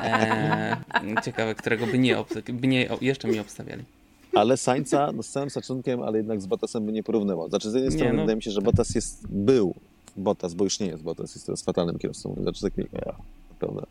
e, 0.04 0.78
ciekawe, 1.26 1.56
którego 1.56 1.88
by 1.88 2.00
nie, 2.00 2.18
by 2.54 2.68
nie 2.68 2.90
jeszcze 3.02 3.28
mi 3.28 3.40
obstawiali. 3.40 3.84
Ale 4.34 4.58
Sańca, 4.58 5.12
no 5.12 5.24
z 5.24 5.30
całym 5.30 5.50
szacunkiem, 5.50 6.02
ale 6.02 6.18
jednak 6.18 6.42
z 6.42 6.46
Bottasem 6.46 6.86
by 6.86 6.92
nie 6.92 7.04
porównywał. 7.04 7.50
Znaczy 7.50 7.72
z 7.72 7.74
jednej 7.74 7.92
strony 7.92 8.14
no. 8.14 8.22
wydaje 8.22 8.36
mi 8.36 8.44
się, 8.44 8.52
że 8.52 8.62
Bottas 8.62 8.96
jest, 8.96 9.28
był 9.28 9.76
Bottas, 10.18 10.54
bo 10.54 10.64
już 10.64 10.80
nie 10.80 10.88
jest 10.88 11.04
Bottas, 11.04 11.36
jest 11.36 11.46
teraz 11.46 11.64
fatalnym 11.64 12.00
kierowcą. 12.00 12.36
Znaczy 12.42 12.62
taki, 12.62 12.82
ja, 12.82 13.16
naprawdę. 13.52 13.86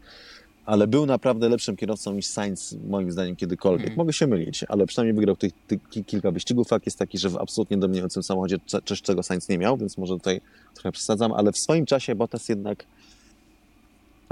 Ale 0.65 0.87
był 0.87 1.07
naprawdę 1.07 1.49
lepszym 1.49 1.77
kierowcą 1.77 2.15
niż 2.15 2.27
Sainz, 2.27 2.77
moim 2.89 3.13
zdaniem, 3.13 3.37
kiedykolwiek. 3.37 3.87
Mm. 3.87 3.97
Mogę 3.97 4.13
się 4.13 4.27
mylić, 4.27 4.65
ale 4.69 4.87
przynajmniej 4.87 5.15
wygrał 5.15 5.37
tych, 5.37 5.53
tych 5.67 6.07
kilka 6.07 6.31
wyścigów. 6.31 6.69
Fakt 6.69 6.87
jest 6.87 6.99
taki, 6.99 7.19
że 7.19 7.31
w 7.31 7.37
absolutnie 7.37 7.77
dominującym 7.77 8.23
samochodzie 8.23 8.57
coś, 8.85 9.03
czego 9.03 9.23
Sainz 9.23 9.49
nie 9.49 9.59
miał, 9.59 9.77
więc 9.77 9.99
może 9.99 10.15
tutaj 10.15 10.41
trochę 10.75 10.93
przesadzam, 10.93 11.33
ale 11.33 11.53
w 11.53 11.59
swoim 11.59 11.87
czasie 11.87 12.15
Bottas 12.15 12.49
jednak 12.49 12.85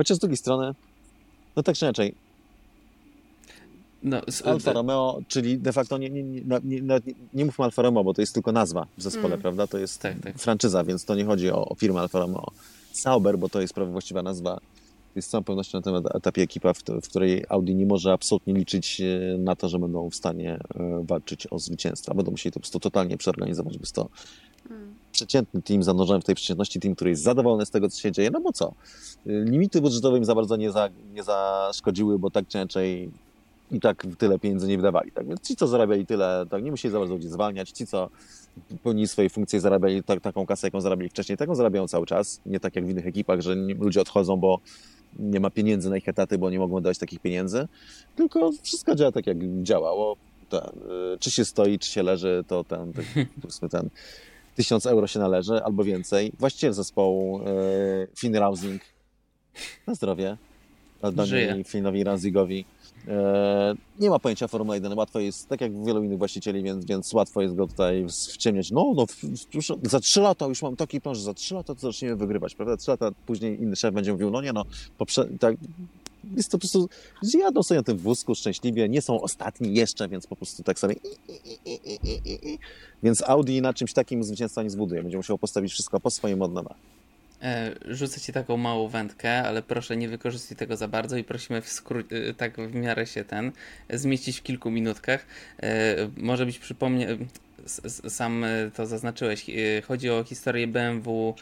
Chociaż 0.01 0.17
z 0.17 0.21
drugiej 0.21 0.37
strony, 0.37 0.75
no 1.57 1.63
tak 1.63 1.77
czy 1.77 1.85
inaczej, 1.85 2.15
no, 4.03 4.21
z, 4.29 4.47
Alfa 4.47 4.73
Romeo, 4.73 5.21
czyli 5.29 5.59
de 5.59 5.73
facto 5.73 5.99
nie, 5.99 6.11
nie, 6.11 6.23
nie, 6.23 6.43
nie, 6.65 6.81
nie 7.35 7.45
mówmy 7.45 7.65
Alfa 7.65 7.83
Romeo, 7.83 8.05
bo 8.05 8.15
to 8.15 8.23
jest 8.23 8.35
tylko 8.35 8.53
nazwa 8.53 8.87
w 8.99 9.03
zespole, 9.03 9.27
mm. 9.27 9.41
prawda? 9.41 9.67
To 9.67 9.79
jest 9.79 10.01
tak, 10.01 10.21
tak. 10.21 10.39
franczyza, 10.39 10.85
więc 10.85 11.05
to 11.05 11.15
nie 11.15 11.25
chodzi 11.25 11.51
o, 11.51 11.69
o 11.69 11.75
firmę 11.75 12.01
Alfa 12.01 12.19
Romeo. 12.19 12.47
Sauber, 12.93 13.39
bo 13.39 13.49
to 13.49 13.61
jest 13.61 13.75
prawie 13.75 13.93
właściwa 13.93 14.23
nazwa, 14.23 14.61
jest 15.17 15.29
z 15.29 15.31
całą 15.31 15.45
pewnością 15.45 15.79
na 15.79 15.83
tym 15.83 15.95
etapie 16.15 16.43
ekipa, 16.43 16.73
w, 16.73 16.83
w, 17.03 17.09
której 17.09 17.45
Audi 17.49 17.75
nie 17.75 17.87
może 17.87 18.13
absolutnie 18.13 18.55
liczyć 18.55 19.01
e, 19.01 19.39
na 19.39 19.57
to, 19.57 19.69
że 19.69 19.79
będą 19.79 20.11
w 20.11 20.15
stanie 20.15 20.59
e, 20.75 21.05
walczyć 21.05 21.47
o 21.51 21.59
zwycięstwa. 21.59 22.15
Będą 22.15 22.31
musieli 22.31 22.53
to 22.53 22.55
po 22.55 22.61
prostu 22.61 22.81
totalnie 22.81 23.17
przeorganizować, 23.17 23.79
by 23.79 23.87
to 23.87 24.09
przeciętny 25.21 25.63
team 25.63 25.83
zanurzony 25.83 26.21
w 26.21 26.25
tej 26.25 26.35
przeciętności, 26.35 26.81
team, 26.81 26.95
który 26.95 27.11
jest 27.11 27.23
zadowolony 27.23 27.67
z 27.67 27.71
tego, 27.71 27.89
co 27.89 28.01
się 28.01 28.13
dzieje, 28.13 28.31
no 28.31 28.41
bo 28.41 28.53
co? 28.53 28.73
Limity 29.27 29.81
budżetowe 29.81 30.19
im 30.19 30.25
za 30.25 30.35
bardzo 30.35 30.57
nie, 30.57 30.73
za, 30.73 30.89
nie 31.15 31.23
zaszkodziły, 31.23 32.19
bo 32.19 32.31
tak 32.31 32.49
czy 32.49 32.59
inaczej 32.59 33.11
i 33.71 33.81
tak 33.81 34.07
tyle 34.19 34.39
pieniędzy 34.39 34.69
nie 34.69 34.77
wydawali. 34.77 35.13
Tak? 35.13 35.29
Więc 35.29 35.41
ci, 35.41 35.57
co 35.57 35.67
zarabiali 35.67 36.07
tyle, 36.07 36.47
tak 36.51 36.63
nie 36.63 36.71
musieli 36.71 36.93
za 36.93 36.99
bardzo 36.99 37.15
ludzi 37.15 37.29
zwalniać, 37.29 37.71
ci, 37.71 37.87
co 37.87 38.09
pełnili 38.83 39.09
swoje 39.09 39.31
funkcje, 39.31 39.61
zarabiali 39.61 40.03
tak, 40.03 40.21
taką 40.21 40.47
kasę, 40.47 40.67
jaką 40.67 40.81
zarabiali 40.81 41.09
wcześniej, 41.11 41.39
taką 41.39 41.55
zarabiają 41.55 41.89
cały 41.89 42.07
czas. 42.07 42.41
Nie 42.47 42.61
tak 42.61 42.77
jak 42.77 42.87
w 42.87 42.91
innych 42.91 43.07
ekipach, 43.07 43.41
że 43.41 43.55
ludzie 43.55 44.01
odchodzą, 44.01 44.37
bo 44.37 44.59
nie 45.19 45.41
ma 45.41 45.51
pieniędzy 45.51 45.91
na 45.91 45.97
ich 45.97 46.09
etaty, 46.09 46.39
bo 46.39 46.51
nie 46.51 46.59
mogą 46.59 46.81
dać 46.81 46.99
takich 46.99 47.21
pieniędzy, 47.21 47.69
tylko 48.17 48.51
wszystko 48.63 48.95
działa 48.95 49.13
tak, 49.13 49.27
jak 49.27 49.37
działało. 49.63 50.17
Ten, 50.49 50.61
y, 51.15 51.19
czy 51.19 51.31
się 51.31 51.45
stoi, 51.45 51.79
czy 51.79 51.91
się 51.91 52.03
leży, 52.03 52.45
to 52.49 52.65
ten, 52.65 52.93
ten, 52.93 53.71
ten 53.71 53.91
tysiąc 54.61 54.87
euro 54.87 55.07
się 55.07 55.19
należy, 55.19 55.65
albo 55.65 55.85
więcej. 55.85 56.33
Właściciel 56.39 56.73
zespołu 56.73 57.41
y, 57.41 58.09
Finn 58.19 58.37
Rausing, 58.37 58.83
na 59.87 59.95
zdrowie, 59.95 60.37
Aldoni 61.03 61.65
Finnowi 61.65 62.05
Ranzigowi, 62.05 62.65
E, 63.09 63.75
nie 63.99 64.11
ma 64.11 64.19
pojęcia 64.19 64.49
Formuły 64.49 64.77
1, 64.77 64.99
łatwo 64.99 65.21
jest, 65.21 65.49
tak 65.49 65.61
jak 65.61 65.85
wielu 65.85 66.05
innych 66.05 66.19
właścicieli, 66.19 66.63
więc, 66.63 66.85
więc 66.85 67.13
łatwo 67.13 67.43
jest 67.43 67.55
go 67.55 67.67
tutaj 67.67 68.07
wciemniać. 68.33 68.71
No, 68.71 68.93
no, 68.97 69.07
już 69.55 69.73
za 69.83 70.01
trzy 70.01 70.21
lata 70.21 70.47
już 70.47 70.63
mam 70.63 70.77
taki 70.77 71.01
plan, 71.01 71.15
że 71.15 71.23
za 71.23 71.35
trzy 71.35 71.55
lata 71.55 71.75
to 71.75 71.81
zaczniemy 71.81 72.17
wygrywać, 72.17 72.55
prawda? 72.55 72.77
Trzy 72.77 72.91
lata 72.91 73.11
później 73.27 73.63
inny 73.63 73.77
szef 73.77 73.95
będzie 73.95 74.13
mówił, 74.13 74.31
no 74.31 74.43
nie 74.43 74.53
no, 74.53 74.65
poprze- 74.99 75.39
tak, 75.39 75.57
jest 76.37 76.51
to 76.51 76.59
po 76.59 76.61
prostu, 76.61 76.89
jadą 77.39 77.63
sobie 77.63 77.81
na 77.81 77.85
tym 77.85 77.99
wózku 77.99 78.35
szczęśliwie, 78.35 78.89
nie 78.89 79.03
są 79.03 79.21
ostatni 79.21 79.75
jeszcze, 79.75 80.09
więc 80.09 80.27
po 80.27 80.37
prostu 80.37 80.63
tak 80.63 80.79
sobie 80.79 80.95
więc 83.03 83.23
Audi 83.23 83.61
na 83.61 83.75
czymś 83.75 83.93
takim 83.93 84.25
zwycięstwa 84.25 84.63
nie 84.63 84.71
zbuduje, 84.71 85.03
będzie 85.03 85.17
musiał 85.17 85.39
postawić 85.39 85.73
wszystko 85.73 86.01
po 86.01 86.11
swoim 86.11 86.43
od 86.43 86.53
nowa. 86.53 86.75
E, 87.43 87.75
rzucę 87.89 88.21
ci 88.21 88.33
taką 88.33 88.57
małą 88.57 88.89
wędkę, 88.89 89.43
ale 89.43 89.63
proszę 89.63 89.97
nie 89.97 90.09
wykorzystuj 90.09 90.57
tego 90.57 90.77
za 90.77 90.89
bardzo 90.89 91.17
i 91.17 91.25
prosimy 91.25 91.63
w 91.63 91.69
skrót, 91.69 92.13
e, 92.13 92.35
tak 92.35 92.57
w 92.57 92.75
miarę 92.75 93.07
się 93.07 93.25
ten, 93.25 93.53
zmieścić 93.91 94.39
w 94.39 94.43
kilku 94.43 94.71
minutkach. 94.71 95.27
E, 95.63 95.97
może 96.17 96.47
być 96.47 96.59
przypomnie, 96.59 97.17
sam 98.09 98.45
to 98.75 98.87
zaznaczyłeś, 98.87 99.47
chodzi 99.89 100.11
o 100.11 100.25
historię 100.25 100.67
BMW 100.67 101.35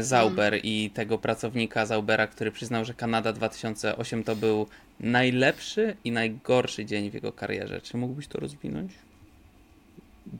Zauber 0.00 0.60
i 0.62 0.90
tego 0.90 1.18
pracownika 1.18 1.86
Zaubera, 1.86 2.26
który 2.26 2.52
przyznał, 2.52 2.84
że 2.84 2.94
Kanada 2.94 3.32
2008 3.32 4.24
to 4.24 4.36
był 4.36 4.66
najlepszy 5.00 5.96
i 6.04 6.12
najgorszy 6.12 6.84
dzień 6.84 7.10
w 7.10 7.14
jego 7.14 7.32
karierze. 7.32 7.80
Czy 7.80 7.96
mógłbyś 7.96 8.28
to 8.28 8.40
rozwinąć? 8.40 8.92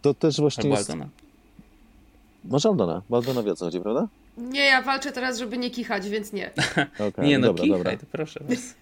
To 0.02 0.14
też 0.14 0.40
właśnie 0.40 0.64
Albo 0.64 0.76
jest... 0.76 0.90
Aldona. 0.90 1.10
Może 2.44 2.68
Aldona, 2.68 3.02
bo 3.10 3.16
Aldona 3.16 3.42
wie 3.42 3.52
o 3.52 3.56
co 3.56 3.64
chodzi, 3.64 3.80
prawda? 3.80 4.08
Nie, 4.38 4.64
ja 4.64 4.82
walczę 4.82 5.12
teraz, 5.12 5.38
żeby 5.38 5.58
nie 5.58 5.70
kichać, 5.70 6.08
więc 6.08 6.32
nie. 6.32 6.50
Okay, 7.08 7.26
nie 7.26 7.38
no, 7.38 7.46
dobra, 7.46 7.64
kichaj, 7.64 7.78
dobra. 7.78 7.96
to 7.96 8.06
proszę 8.12 8.40
was. 8.48 8.74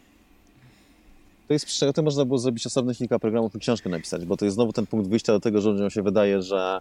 To 1.48 1.54
jest 1.54 1.66
przecież 1.66 1.94
to 1.94 2.02
można 2.02 2.24
było 2.24 2.38
zrobić 2.38 2.66
osobnych 2.66 2.96
kilka 2.96 3.18
programów 3.18 3.54
i 3.54 3.58
książkę 3.58 3.90
napisać, 3.90 4.24
bo 4.24 4.36
to 4.36 4.44
jest 4.44 4.54
znowu 4.54 4.72
ten 4.72 4.86
punkt 4.86 5.08
wyjścia 5.08 5.32
do 5.32 5.40
tego, 5.40 5.60
że 5.60 5.70
ludziom 5.70 5.90
się 5.90 6.02
wydaje, 6.02 6.42
że, 6.42 6.56
e, 6.56 6.80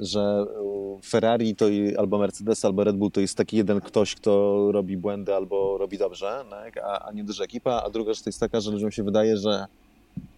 że 0.00 0.44
Ferrari 1.04 1.56
to 1.56 1.66
albo 1.98 2.18
Mercedes, 2.18 2.64
albo 2.64 2.84
Red 2.84 2.96
Bull 2.96 3.10
to 3.10 3.20
jest 3.20 3.36
taki 3.36 3.56
jeden 3.56 3.80
ktoś, 3.80 4.14
kto 4.14 4.72
robi 4.72 4.96
błędy 4.96 5.34
albo 5.34 5.78
robi 5.78 5.98
dobrze, 5.98 6.44
tak? 6.50 6.76
a, 6.76 7.06
a 7.06 7.12
nie 7.12 7.24
duża 7.24 7.44
ekipa, 7.44 7.82
a 7.84 7.90
druga 7.90 8.12
rzecz 8.12 8.22
to 8.22 8.28
jest 8.28 8.40
taka, 8.40 8.60
że 8.60 8.70
ludziom 8.70 8.90
się 8.90 9.02
wydaje, 9.02 9.36
że 9.36 9.66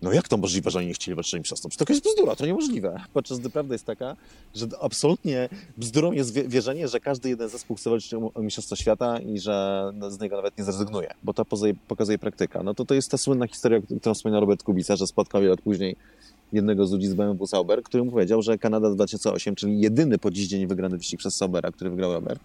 no 0.02 0.12
jak 0.12 0.28
to 0.28 0.36
możliwe, 0.36 0.70
że 0.70 0.78
oni 0.78 0.88
nie 0.88 0.94
chcieli 0.94 1.14
walczyć 1.14 1.34
o 1.34 1.38
mistrzostwo? 1.38 1.68
Przecież 1.68 1.86
to 1.86 1.92
jest 1.92 2.04
bzdura, 2.04 2.36
to 2.36 2.46
niemożliwe. 2.46 3.00
Podczas 3.12 3.38
gdy 3.38 3.50
prawda 3.50 3.74
jest 3.74 3.84
taka, 3.84 4.16
że 4.54 4.66
absolutnie 4.80 5.48
bzdurą 5.76 6.12
jest 6.12 6.48
wierzenie, 6.48 6.88
że 6.88 7.00
każdy 7.00 7.28
jeden 7.28 7.48
zespół 7.48 7.76
chce 7.76 7.90
walczyć 7.90 8.14
o 8.14 8.42
mistrzostwo 8.42 8.76
świata 8.76 9.18
i 9.20 9.38
że 9.38 9.92
z 10.08 10.20
niego 10.20 10.36
nawet 10.36 10.58
nie 10.58 10.64
zrezygnuje, 10.64 11.14
bo 11.22 11.34
to 11.34 11.44
pokazuje 11.88 12.18
praktyka. 12.18 12.62
No 12.62 12.74
to 12.74 12.84
to 12.84 12.94
jest 12.94 13.10
ta 13.10 13.18
słynna 13.18 13.46
historia, 13.46 13.80
którą 14.00 14.14
wspomina 14.14 14.40
Robert 14.40 14.62
Kubica, 14.62 14.96
że 14.96 15.06
spotkał 15.06 15.40
wiele 15.40 15.50
lat 15.50 15.60
później 15.60 15.96
jednego 16.52 16.86
z 16.86 16.92
ludzi 16.92 17.06
z 17.06 17.14
BMW 17.14 17.46
Sauber, 17.46 17.82
który 17.82 18.04
mu 18.04 18.10
powiedział, 18.10 18.42
że 18.42 18.58
Kanada 18.58 18.90
2008, 18.90 19.54
czyli 19.54 19.80
jedyny 19.80 20.18
po 20.18 20.30
dziś 20.30 20.48
dzień 20.48 20.66
wygrany 20.66 20.98
wyścig 20.98 21.18
przez 21.18 21.36
Saubera, 21.36 21.72
który 21.72 21.90
wygrał 21.90 22.12
Weber, 22.12 22.38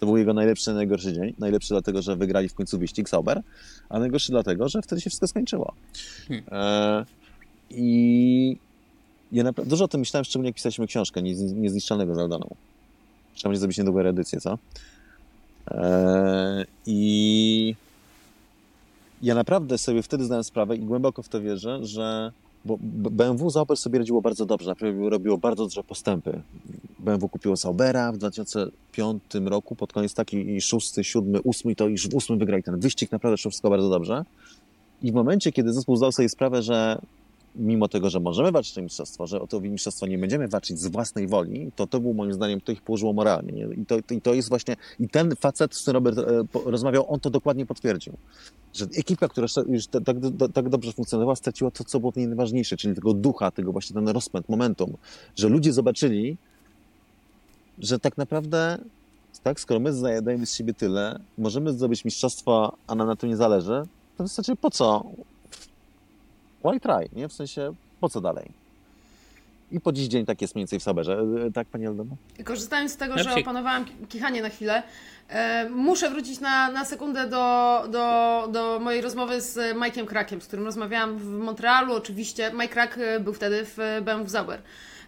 to 0.00 0.06
był 0.06 0.16
jego 0.16 0.34
najlepszy, 0.34 0.74
najgorszy 0.74 1.12
dzień. 1.12 1.34
Najlepszy 1.38 1.74
dlatego, 1.74 2.02
że 2.02 2.16
wygrali 2.16 2.48
w 2.48 2.54
końcu 2.54 2.78
wyścig 2.78 3.08
Sauber, 3.08 3.42
a 3.88 3.98
najgorszy 3.98 4.32
dlatego, 4.32 4.68
że 4.68 4.82
wtedy 4.82 5.00
się 5.00 5.10
wszystko 5.10 5.26
skończyło. 5.26 5.74
Hmm. 6.28 6.46
E, 6.52 6.99
I 7.70 8.56
ja 9.32 9.44
naprawdę 9.44 9.70
dużo 9.70 9.84
o 9.84 9.88
tym 9.88 10.00
myślałem, 10.00 10.24
szczególnie 10.24 10.48
jak 10.48 10.54
pisaliśmy 10.54 10.86
książkę 10.86 11.22
Niezniszczalnego 11.22 12.14
z 12.14 12.18
Aldaną. 12.18 12.54
Trzeba 13.34 13.50
będzie 13.50 13.60
zrobić 13.60 13.78
niedługo 13.78 14.08
edycję, 14.08 14.40
co? 14.40 14.58
E, 15.70 16.64
I 16.86 17.74
ja 19.22 19.34
naprawdę 19.34 19.78
sobie 19.78 20.02
wtedy 20.02 20.24
zdałem 20.24 20.44
sprawę 20.44 20.76
i 20.76 20.78
głęboko 20.78 21.22
w 21.22 21.28
to 21.28 21.40
wierzę, 21.40 21.86
że 21.86 22.32
bo 22.64 22.78
BMW 23.10 23.50
Zauber 23.50 23.76
sobie 23.76 23.98
radziło 23.98 24.22
bardzo 24.22 24.46
dobrze, 24.46 24.68
naprawdę 24.68 25.10
robiło 25.10 25.38
bardzo 25.38 25.64
duże 25.64 25.84
postępy. 25.84 26.42
BMW 26.98 27.28
kupiło 27.28 27.56
Zaubera 27.56 28.12
w 28.12 28.18
2005 28.18 29.22
roku, 29.44 29.76
pod 29.76 29.92
koniec 29.92 30.14
taki 30.14 30.60
szósty, 30.60 31.04
siódmy, 31.04 31.40
ósmy, 31.42 31.76
to 31.76 31.88
już 31.88 32.08
w 32.08 32.14
ósmym 32.14 32.38
wygrali 32.38 32.62
ten 32.62 32.80
wyścig, 32.80 33.12
naprawdę 33.12 33.36
szło 33.36 33.50
wszystko 33.50 33.70
bardzo 33.70 33.88
dobrze. 33.88 34.24
I 35.02 35.12
w 35.12 35.14
momencie, 35.14 35.52
kiedy 35.52 35.72
zespół 35.72 35.96
zdał 35.96 36.12
sobie 36.12 36.28
sprawę, 36.28 36.62
że 36.62 36.98
mimo 37.54 37.88
tego, 37.88 38.10
że 38.10 38.20
możemy 38.20 38.52
walczyć 38.52 38.78
o 38.78 38.82
mistrzostwo, 38.82 39.26
że 39.26 39.40
o 39.40 39.46
to 39.46 39.60
mistrzostwo 39.60 40.06
nie 40.06 40.18
będziemy 40.18 40.48
walczyć 40.48 40.78
z 40.78 40.86
własnej 40.86 41.28
woli, 41.28 41.70
to 41.76 41.86
to 41.86 42.00
był 42.00 42.14
moim 42.14 42.32
zdaniem, 42.32 42.60
to 42.60 42.72
ich 42.72 42.82
położyło 42.82 43.12
moralnie. 43.12 43.52
Nie? 43.52 43.64
I, 43.64 43.86
to, 43.86 43.98
I 44.14 44.20
to 44.20 44.34
jest 44.34 44.48
właśnie, 44.48 44.76
i 45.00 45.08
ten 45.08 45.36
facet, 45.36 45.74
z 45.74 45.82
którym 45.82 46.04
Robert 46.04 46.18
e, 46.18 46.70
rozmawiał, 46.70 47.12
on 47.12 47.20
to 47.20 47.30
dokładnie 47.30 47.66
potwierdził. 47.66 48.12
Że 48.74 48.86
ekipa, 48.96 49.28
która 49.28 49.46
już 49.68 49.86
tak, 49.86 50.16
tak, 50.54 50.68
dobrze 50.68 50.92
funkcjonowała, 50.92 51.36
straciła 51.36 51.70
to, 51.70 51.84
co 51.84 52.00
było 52.00 52.12
w 52.12 52.16
niej 52.16 52.26
najważniejsze, 52.26 52.76
czyli 52.76 52.94
tego 52.94 53.14
ducha, 53.14 53.50
tego 53.50 53.72
właśnie 53.72 53.94
ten 53.94 54.08
rozpęd, 54.08 54.48
momentum. 54.48 54.96
Że 55.36 55.48
ludzie 55.48 55.72
zobaczyli, 55.72 56.36
że 57.78 57.98
tak 57.98 58.18
naprawdę 58.18 58.78
tak, 59.42 59.60
skoro 59.60 59.80
my 59.80 59.92
dajemy 60.22 60.46
z 60.46 60.54
siebie 60.54 60.74
tyle, 60.74 61.20
możemy 61.38 61.72
zdobyć 61.72 62.04
mistrzostwo, 62.04 62.76
a 62.86 62.94
nam 62.94 63.06
na 63.06 63.16
tym 63.16 63.30
nie 63.30 63.36
zależy, 63.36 63.82
to 64.18 64.24
w 64.24 64.28
zasadzie 64.28 64.56
po 64.56 64.70
co? 64.70 65.04
Why 66.64 66.80
try, 66.80 67.08
nie? 67.12 67.28
W 67.28 67.32
sensie, 67.32 67.74
po 68.00 68.08
co 68.08 68.20
dalej? 68.20 68.50
I 69.72 69.80
po 69.80 69.92
dziś 69.92 70.08
dzień 70.08 70.26
tak 70.26 70.42
jest 70.42 70.54
mniej 70.54 70.62
więcej 70.62 70.80
w 70.80 70.82
Saberze. 70.82 71.24
E, 71.46 71.52
tak, 71.52 71.68
Pani 71.68 71.86
Aldona? 71.86 72.14
Korzystając 72.44 72.92
z 72.92 72.96
tego, 72.96 73.18
że 73.18 73.34
opanowałam 73.34 73.84
kichanie 74.08 74.42
na 74.42 74.48
chwilę, 74.48 74.82
e, 75.28 75.68
muszę 75.70 76.10
wrócić 76.10 76.40
na, 76.40 76.70
na 76.70 76.84
sekundę 76.84 77.28
do, 77.28 77.84
do, 77.90 78.48
do 78.52 78.80
mojej 78.80 79.00
rozmowy 79.00 79.40
z 79.40 79.76
Mike'iem 79.76 80.06
Krakiem, 80.06 80.40
z 80.40 80.46
którym 80.46 80.64
rozmawiałam 80.64 81.18
w 81.18 81.24
Montrealu. 81.24 81.94
Oczywiście 81.94 82.52
Mike 82.54 82.68
Krak 82.68 82.98
e, 82.98 83.20
był 83.20 83.32
wtedy 83.32 83.64
w 83.64 83.76
BMW 84.02 84.28
Zauber 84.28 84.60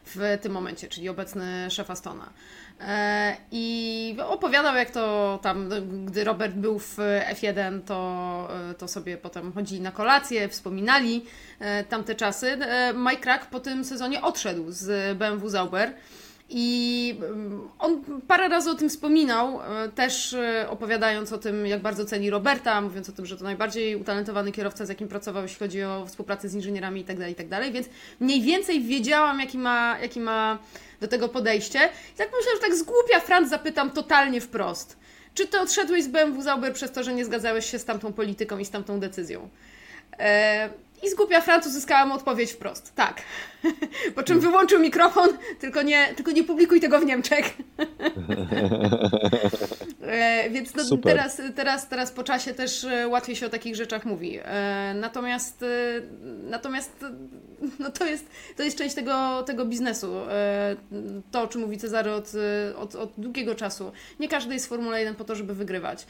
w 0.05 0.39
tym 0.43 0.53
momencie, 0.53 0.89
czyli 0.89 1.09
obecny 1.09 1.71
szef 1.71 1.91
Astona. 1.91 2.33
E, 2.81 3.37
I 3.51 4.17
opowiadał, 4.27 4.77
jak 4.77 4.91
to 4.91 5.39
tam, 5.43 5.69
gdy 6.07 6.25
Robert 6.25 6.55
był 6.55 6.79
w 6.79 6.97
F1, 7.33 7.81
to, 7.87 8.49
e, 8.71 8.75
to 8.75 8.89
sobie 8.89 9.17
potem 9.17 9.53
chodzili 9.53 9.81
na 9.81 9.91
kolację, 9.91 10.49
wspominali 10.49 11.25
e, 11.59 11.85
tamte 11.85 12.15
czasy. 12.15 12.59
Mike 12.95 13.23
Crack 13.23 13.47
po 13.47 13.61
tym 13.61 13.85
sezonie 13.85 14.23
odszedł 14.23 14.65
z 14.69 15.19
BMW 15.19 15.49
Zauber. 15.49 15.95
I 16.55 17.15
mm, 17.19 17.69
on 17.79 18.05
parę 18.29 18.49
razy 18.49 18.71
o 18.71 18.75
tym 18.75 18.89
wspominał, 18.89 19.61
też 19.95 20.37
opowiadając 20.69 21.33
o 21.33 21.39
tym, 21.39 21.67
jak 21.67 21.83
bardzo 21.83 22.05
ceni 22.05 22.31
Roberta, 22.31 22.81
mówiąc 22.81 23.09
o 23.09 23.13
tym, 23.13 23.27
że 23.27 23.37
to 23.37 23.45
najbardziej 23.45 23.97
utalentowany 23.97 24.53
kierowca, 24.53 24.87
z 24.87 24.89
jakim 24.89 25.09
pracował, 25.09 25.43
jeśli 25.43 25.59
chodzi 25.59 25.83
o 25.83 26.07
współpracę 26.07 26.49
z 26.49 26.55
inżynierami 26.55 27.01
itd., 27.01 27.21
tak 27.21 27.29
itd. 27.29 27.61
Tak 27.61 27.73
Więc 27.73 27.89
mniej 28.21 28.43
więcej 28.43 28.83
wiedziałam, 28.83 29.41
jaki 29.41 29.59
ma, 29.59 29.99
jaki 30.03 30.21
ma 30.21 30.59
do 31.01 31.09
tego 31.09 31.29
podejście. 31.29 31.79
I 32.15 32.17
tak 32.17 32.29
myślę, 32.37 32.53
że 32.55 32.61
tak 32.61 32.75
z 32.75 32.83
głupia 32.83 33.21
Franz 33.21 33.51
zapytam 33.51 33.91
totalnie 33.91 34.41
wprost. 34.41 34.97
Czy 35.35 35.47
ty 35.47 35.61
odszedłeś 35.61 36.05
z 36.05 36.09
BMW 36.09 36.43
Zauber 36.43 36.73
przez 36.73 36.93
to, 36.93 37.03
że 37.03 37.15
nie 37.15 37.25
zgadzałeś 37.25 37.71
się 37.71 37.79
z 37.79 37.85
tamtą 37.85 38.13
polityką 38.13 38.59
i 38.59 38.65
z 38.65 38.71
tamtą 38.71 39.01
decyzją? 39.01 39.49
E, 40.19 40.71
I 41.03 41.11
z 41.11 41.15
głupia 41.15 41.41
Franc 41.41 41.67
uzyskałam 41.67 42.13
odpowiedź 42.13 42.53
wprost. 42.53 42.95
Tak. 42.95 43.23
Po 44.15 44.23
czym 44.23 44.41
wyłączył 44.41 44.81
mikrofon, 44.81 45.29
tylko 45.59 45.83
nie, 45.83 46.15
tylko 46.17 46.31
nie 46.33 46.45
publikuj 46.45 46.81
tego 46.81 47.01
w 47.01 47.05
Niemczech. 47.05 47.45
e, 50.03 50.51
więc 50.51 50.75
no, 50.75 50.97
teraz, 50.97 51.43
teraz, 51.55 51.89
teraz 51.89 52.13
po 52.13 52.25
czasie 52.25 52.55
też 52.55 52.85
e, 52.85 53.09
łatwiej 53.09 53.37
się 53.37 53.47
o 53.47 53.51
takich 53.51 53.77
rzeczach 53.77 54.05
mówi. 54.05 54.39
E, 54.45 54.95
natomiast 55.01 55.65
natomiast 56.43 57.05
no 57.79 57.91
to, 57.91 58.07
jest, 58.07 58.27
to 58.57 58.63
jest 58.63 58.79
część 58.79 58.95
tego, 58.95 59.43
tego 59.43 59.65
biznesu. 59.65 60.13
To, 61.31 61.43
o 61.43 61.47
czym 61.47 61.61
mówi 61.61 61.79
Cezary 61.79 62.13
od, 62.13 62.33
od, 62.77 62.95
od 62.95 63.13
długiego 63.19 63.55
czasu. 63.55 63.93
Nie 64.21 64.29
każdy 64.29 64.55
jest 64.55 64.67
w 64.67 64.69
Formule 64.69 64.99
1 64.99 65.15
po 65.15 65.25
to, 65.25 65.35
żeby 65.35 65.55
wygrywać. 65.55 66.07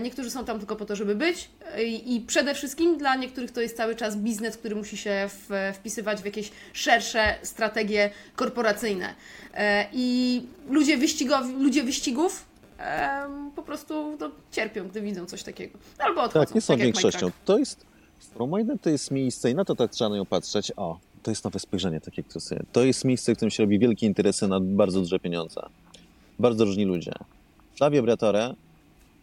Niektórzy 0.00 0.30
są 0.30 0.44
tam 0.44 0.58
tylko 0.58 0.76
po 0.76 0.84
to, 0.84 0.96
żeby 0.96 1.14
być 1.14 1.50
i, 1.86 2.24
przede 2.26 2.54
wszystkim 2.54 2.98
dla 2.98 3.16
niektórych 3.16 3.50
to 3.50 3.60
jest 3.60 3.76
cały 3.76 3.94
czas 3.94 4.16
biznes, 4.16 4.56
który 4.56 4.74
musi 4.76 4.96
się 4.96 5.28
wpisywać 5.74 6.22
w 6.22 6.24
jakieś 6.24 6.50
szersze 6.72 6.93
strategie 7.42 8.10
korporacyjne. 8.36 9.14
E, 9.54 9.86
I 9.92 10.42
ludzie, 10.70 10.96
wyścigowi, 10.96 11.52
ludzie 11.52 11.82
wyścigów 11.82 12.46
po 13.56 13.62
prostu 13.62 14.16
no, 14.20 14.30
cierpią, 14.52 14.88
gdy 14.88 15.00
widzą 15.00 15.26
coś 15.26 15.42
takiego. 15.42 15.78
Albo 15.98 16.22
odchodzą. 16.22 16.46
Tak, 16.46 16.54
nie 16.54 16.60
są 16.60 16.74
tak 16.74 16.82
większością. 16.82 17.30
To 17.44 17.58
jest, 17.58 17.86
Formuła 18.34 18.60
to 18.82 18.90
jest 18.90 19.10
miejsce 19.10 19.50
i 19.50 19.54
na 19.54 19.64
to 19.64 19.74
tak 19.74 19.90
trzeba 19.90 20.10
na 20.10 20.16
nią 20.16 20.26
patrzeć. 20.26 20.72
O, 20.76 20.98
to 21.22 21.30
jest 21.30 21.44
nowe 21.44 21.58
spojrzenie, 21.58 22.00
takie, 22.00 22.22
które 22.22 22.60
To 22.72 22.84
jest 22.84 23.04
miejsce, 23.04 23.32
w 23.32 23.36
którym 23.36 23.50
się 23.50 23.62
robi 23.62 23.78
wielkie 23.78 24.06
interesy 24.06 24.48
na 24.48 24.60
bardzo 24.60 25.00
duże 25.00 25.18
pieniądze. 25.18 25.60
Bardzo 26.38 26.64
różni 26.64 26.84
ludzie. 26.84 27.12
Flavio 27.76 28.02
Briatore 28.02 28.54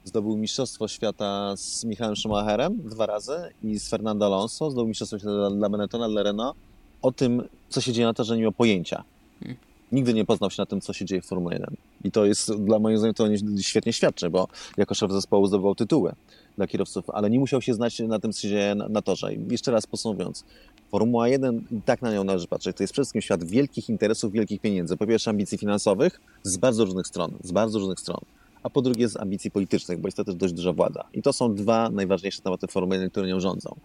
zdobył 0.06 0.38
Mistrzostwo 0.38 0.88
Świata 0.88 1.54
z 1.58 1.84
Michałem 1.84 2.16
Schumacherem 2.16 2.78
dwa 2.78 3.06
razy 3.06 3.54
i 3.64 3.80
z 3.80 3.90
Fernando 3.90 4.26
Alonso, 4.26 4.72
zdobył 4.72 4.88
Mistrzostwo 4.88 5.20
Świata 5.20 5.36
dla, 5.38 5.50
dla 5.50 5.70
Benettona, 5.70 6.10
dla 6.10 6.24
Renault, 6.24 6.58
o 7.02 7.12
tym, 7.12 7.44
co 7.70 7.82
się 7.82 7.94
dzieje 7.94 8.08
na 8.08 8.14
torze, 8.14 8.36
nie 8.36 8.42
miał 8.42 8.52
pojęcia. 8.52 9.04
Hmm. 9.40 9.58
Nigdy 9.92 10.14
nie 10.14 10.26
poznał 10.26 10.52
się 10.52 10.62
na 10.62 10.66
tym, 10.66 10.82
co 10.82 10.94
się 10.94 11.06
dzieje 11.06 11.22
w 11.22 11.26
Formule 11.26 11.56
1. 11.56 11.76
I 12.04 12.12
to 12.12 12.26
jest 12.26 12.54
dla 12.54 12.80
moim 12.80 12.98
zdaniem 12.98 13.14
to 13.14 13.26
świetnie 13.62 13.94
świadczy, 13.94 14.30
bo 14.30 14.48
jako 14.78 14.96
szef 14.96 15.12
zespołu 15.12 15.48
zdobywał 15.48 15.76
tytuły 15.76 16.14
dla 16.58 16.68
kierowców, 16.68 17.10
ale 17.10 17.30
nie 17.30 17.40
musiał 17.40 17.62
się 17.62 17.74
znać 17.74 18.00
na 18.00 18.20
tym, 18.20 18.34
co 18.34 18.42
się 18.42 18.50
dzieje 18.50 18.76
na, 18.76 18.88
na 18.88 19.02
torze. 19.02 19.34
I 19.34 19.52
jeszcze 19.52 19.72
raz 19.72 19.88
podsumowując, 19.88 20.44
Formuła 20.92 21.28
1 21.28 21.64
i 21.72 21.82
tak 21.82 22.02
na 22.02 22.14
nią 22.14 22.24
należy 22.24 22.48
patrzeć. 22.48 22.78
To 22.78 22.84
jest 22.84 22.94
przede 22.94 23.04
wszystkim 23.04 23.22
świat 23.22 23.44
wielkich 23.44 23.90
interesów, 23.90 24.32
wielkich 24.32 24.62
pieniędzy. 24.62 24.98
Po 24.98 25.08
pierwsze 25.08 25.30
ambicji 25.30 25.58
finansowych 25.58 26.22
z 26.44 26.58
bardzo 26.58 26.86
różnych 26.86 27.08
stron, 27.08 27.32
z 27.44 27.52
bardzo 27.52 27.80
różnych 27.80 28.00
stron. 28.00 28.20
A 28.64 28.70
po 28.70 28.82
drugie 28.82 29.10
z 29.10 29.18
ambicji 29.18 29.52
politycznych, 29.52 30.00
bo 30.00 30.08
jest 30.08 30.18
to 30.18 30.24
też 30.24 30.36
dość 30.36 30.54
duża 30.54 30.74
władza. 30.74 31.04
I 31.14 31.22
to 31.22 31.34
są 31.34 31.56
dwa 31.56 31.90
najważniejsze 31.90 32.42
tematy 32.42 32.68
Formuły 32.68 32.96
1, 32.96 33.10
które 33.10 33.28
nią 33.28 33.40
rządzą. 33.40 33.76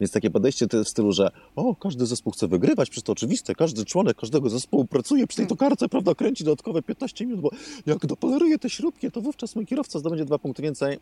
Więc 0.00 0.12
takie 0.12 0.30
podejście 0.30 0.66
w 0.84 0.88
stylu, 0.88 1.12
że 1.12 1.30
o, 1.56 1.74
każdy 1.74 2.06
zespół 2.06 2.32
chce 2.32 2.48
wygrywać, 2.48 2.90
przecież 2.90 3.04
to 3.04 3.12
oczywiste, 3.12 3.54
każdy 3.54 3.84
członek 3.84 4.16
każdego 4.16 4.50
zespołu 4.50 4.84
pracuje 4.84 5.26
przy 5.26 5.36
tej 5.36 5.46
tokarce, 5.46 5.88
prawda, 5.88 6.14
kręci 6.14 6.44
dodatkowe 6.44 6.82
15 6.82 7.26
minut, 7.26 7.40
bo 7.40 7.50
jak 7.86 8.06
dopoleruje 8.06 8.58
te 8.58 8.70
śrubki, 8.70 9.10
to 9.10 9.20
wówczas 9.20 9.56
mój 9.56 9.66
kierowca 9.66 9.98
zdobędzie 9.98 10.24
dwa 10.24 10.38
punkty 10.38 10.62
więcej. 10.62 10.98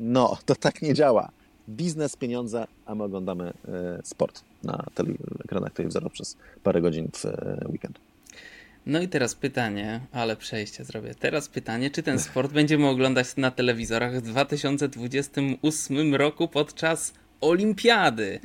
No, 0.00 0.36
to 0.46 0.54
tak 0.54 0.82
nie 0.82 0.94
działa. 0.94 1.30
Biznes, 1.68 2.16
pieniądze, 2.16 2.66
a 2.86 2.94
my 2.94 3.04
oglądamy 3.04 3.52
e, 3.68 4.00
sport 4.04 4.42
na 4.62 4.84
tele- 4.94 5.14
ekranach 5.44 5.72
telewizorów 5.72 6.12
przez 6.12 6.36
parę 6.62 6.80
godzin 6.80 7.08
w 7.12 7.24
e, 7.24 7.66
weekend. 7.68 7.98
No 8.86 9.00
i 9.00 9.08
teraz 9.08 9.34
pytanie, 9.34 10.00
ale 10.12 10.36
przejście 10.36 10.84
zrobię. 10.84 11.14
Teraz 11.14 11.48
pytanie, 11.48 11.90
czy 11.90 12.02
ten 12.02 12.18
sport 12.18 12.52
będziemy 12.60 12.88
oglądać 12.88 13.36
na 13.36 13.50
telewizorach 13.50 14.16
w 14.16 14.22
2028 14.22 16.14
roku 16.14 16.48
podczas 16.48 17.12
Olimpiady? 17.40 18.40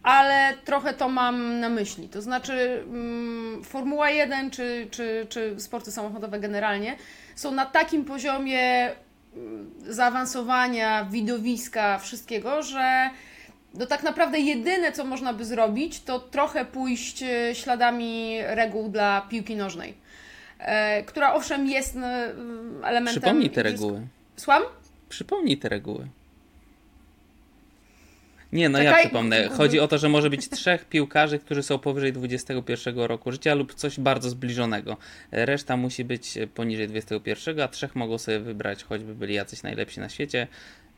ale 0.05 0.55
trochę 0.65 0.95
to 0.95 1.09
mam 1.09 1.61
na 1.61 1.69
myśli. 1.69 2.09
To 2.09 2.23
znaczy, 2.23 2.85
mm, 2.87 3.65
Formuła 3.65 4.11
1 4.11 4.51
czy, 4.51 4.89
czy, 4.91 5.27
czy 5.29 5.55
sporty 5.61 5.93
samochodowe 5.93 6.41
generalnie 6.41 6.97
są 7.35 7.53
na 7.53 7.67
takim 7.67 8.05
poziomie 8.05 8.91
mm, 9.37 9.71
zaawansowania, 9.89 11.05
widowiska, 11.05 11.99
wszystkiego, 11.99 12.63
że 12.63 13.11
no 13.75 13.87
tak 13.87 14.03
naprawdę 14.03 14.39
jedyne, 14.39 14.93
co 14.93 15.05
można 15.05 15.35
by 15.35 15.45
zrobić, 15.45 16.01
to 16.03 16.21
trochę 16.21 16.65
pójść 16.65 17.23
e, 17.23 17.55
śladami 17.55 18.39
reguł 18.43 18.89
dla 18.89 19.21
piłki 19.21 19.57
nożnej 19.57 19.95
e, 20.59 21.03
która 21.03 21.35
owszem 21.35 21.67
jest 21.67 21.97
e, 21.97 22.33
elementem. 22.85 23.23
Przypomnij 23.23 23.51
te 23.51 23.63
reguły. 23.63 24.07
Słucham? 24.37 24.63
Przypomnij 25.09 25.59
te 25.59 25.69
reguły. 25.69 26.09
Nie, 28.55 28.69
no 28.69 28.79
ja 28.83 28.91
Czekaj. 28.91 29.05
przypomnę. 29.05 29.49
Chodzi 29.49 29.81
o 29.81 29.89
to, 29.89 29.99
że 29.99 30.09
może 30.09 30.31
być 30.31 30.49
trzech 30.49 30.85
piłkarzy, 30.85 31.39
którzy 31.39 31.63
są 31.63 31.79
powyżej 31.79 32.13
21 32.13 32.99
roku 32.99 33.33
życia 33.33 33.55
lub 33.55 33.75
coś 33.75 34.01
bardzo 34.01 34.31
zbliżonego. 34.31 34.97
Reszta 35.33 35.77
musi 35.77 36.05
być 36.05 36.39
poniżej 36.55 36.89
21, 36.89 37.61
a 37.61 37.69
trzech 37.69 37.97
mogą 37.97 38.19
sobie 38.19 38.41
wybrać, 38.41 38.85
choćby 38.85 39.15
byli 39.15 39.35
jacyś 39.35 39.63
najlepsi 39.63 40.01
na 40.01 40.09
świecie. 40.09 40.47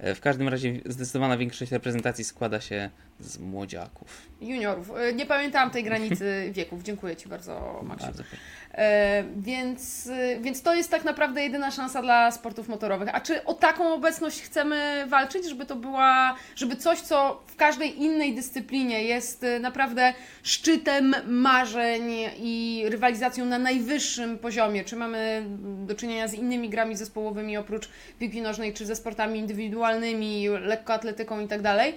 W 0.00 0.20
każdym 0.20 0.48
razie 0.48 0.80
zdecydowana 0.86 1.36
większość 1.36 1.72
reprezentacji 1.72 2.24
składa 2.24 2.60
się 2.60 2.90
z 3.20 3.38
młodziaków. 3.38 4.22
Juniorów. 4.40 4.90
E, 4.98 5.12
Nie 5.12 5.26
pamiętałam 5.26 5.70
tej 5.70 5.84
granicy 5.84 6.48
wieków. 6.52 6.82
Dziękuję 6.82 7.16
Ci 7.16 7.28
bardzo, 7.28 7.80
Maksiu. 7.84 8.06
Bardzo 8.06 8.22
proszę. 8.22 8.36
E, 8.76 9.24
więc, 9.36 10.06
e, 10.06 10.40
więc 10.40 10.62
to 10.62 10.74
jest 10.74 10.90
tak 10.90 11.04
naprawdę 11.04 11.42
jedyna 11.42 11.70
szansa 11.70 12.02
dla 12.02 12.30
sportów 12.30 12.68
motorowych. 12.68 13.08
A 13.12 13.20
czy 13.20 13.44
o 13.44 13.54
taką 13.54 13.94
obecność 13.94 14.42
chcemy 14.42 15.06
walczyć, 15.08 15.48
żeby 15.48 15.66
to 15.66 15.76
była, 15.76 16.36
żeby 16.56 16.76
coś, 16.76 17.00
co 17.00 17.42
w 17.46 17.56
każdej 17.56 18.02
innej 18.02 18.34
dyscyplinie 18.34 19.02
jest 19.02 19.44
e, 19.44 19.60
naprawdę 19.60 20.14
szczytem 20.42 21.14
marzeń 21.26 22.02
i 22.38 22.84
rywalizacją 22.88 23.44
na 23.44 23.58
najwyższym 23.58 24.38
poziomie? 24.38 24.84
Czy 24.84 24.96
mamy 24.96 25.44
do 25.86 25.94
czynienia 25.94 26.28
z 26.28 26.34
innymi 26.34 26.68
grami 26.68 26.96
zespołowymi 26.96 27.56
oprócz 27.56 27.88
piłki 28.18 28.42
nożnej, 28.42 28.74
czy 28.74 28.86
ze 28.86 28.96
sportami 28.96 29.38
indywidualnymi, 29.38 30.48
lekkoatletyką 30.48 31.40
i 31.40 31.48
tak 31.48 31.62
dalej? 31.62 31.94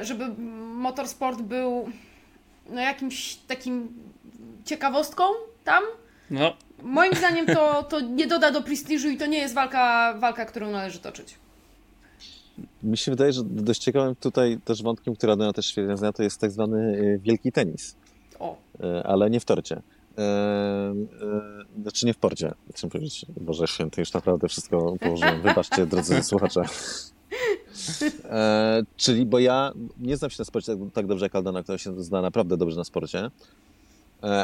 Żeby 0.00 0.28
motorsport 0.74 1.42
był 1.42 1.90
no 2.70 2.80
jakimś 2.80 3.34
takim 3.36 3.88
ciekawostką 4.64 5.24
tam. 5.66 5.84
No, 6.30 6.56
Moim 6.82 7.14
zdaniem 7.14 7.46
to, 7.46 7.82
to 7.82 8.00
nie 8.00 8.26
doda 8.26 8.50
do 8.50 8.62
prestiżu 8.62 9.08
i 9.08 9.16
to 9.16 9.26
nie 9.26 9.38
jest 9.38 9.54
walka, 9.54 10.14
walka, 10.18 10.44
którą 10.44 10.70
należy 10.70 10.98
toczyć. 10.98 11.34
Mi 12.82 12.96
się 12.96 13.10
wydaje, 13.10 13.32
że 13.32 13.42
dość 13.44 13.80
ciekawym 13.80 14.16
tutaj 14.16 14.58
też 14.64 14.82
wątkiem, 14.82 15.16
który 15.16 15.32
Adriana 15.32 15.52
też 15.52 15.66
świetnie 15.66 15.96
zna, 15.96 16.12
to 16.12 16.22
jest 16.22 16.40
tak 16.40 16.50
zwany 16.50 16.78
y, 16.78 17.20
wielki 17.22 17.52
tenis, 17.52 17.96
O, 18.38 18.56
Y, 18.80 19.04
ale 19.04 19.30
nie 19.30 19.40
w 19.40 19.44
torcie. 19.44 19.82
E, 20.18 20.94
znaczy 21.82 22.06
nie 22.06 22.14
w 22.14 22.16
porcie, 22.16 22.54
chcę 22.74 22.88
powiedzieć. 22.88 23.26
Boże 23.40 23.66
święty, 23.66 24.00
już 24.00 24.12
naprawdę 24.12 24.48
wszystko 24.48 24.96
położyłem. 25.00 25.42
Wybaczcie, 25.42 25.86
drodzy 25.86 26.22
słuchacze. 26.30 26.62
E, 28.24 28.82
czyli, 28.96 29.26
bo 29.26 29.38
ja 29.38 29.72
nie 29.98 30.16
znam 30.16 30.30
się 30.30 30.36
na 30.38 30.44
sporcie 30.44 30.76
tak, 30.76 30.92
tak 30.92 31.06
dobrze 31.06 31.24
jak 31.24 31.34
Aldana, 31.34 31.62
która 31.62 31.78
się 31.78 32.02
zna 32.02 32.22
naprawdę 32.22 32.56
dobrze 32.56 32.76
na 32.76 32.84
sporcie, 32.84 33.30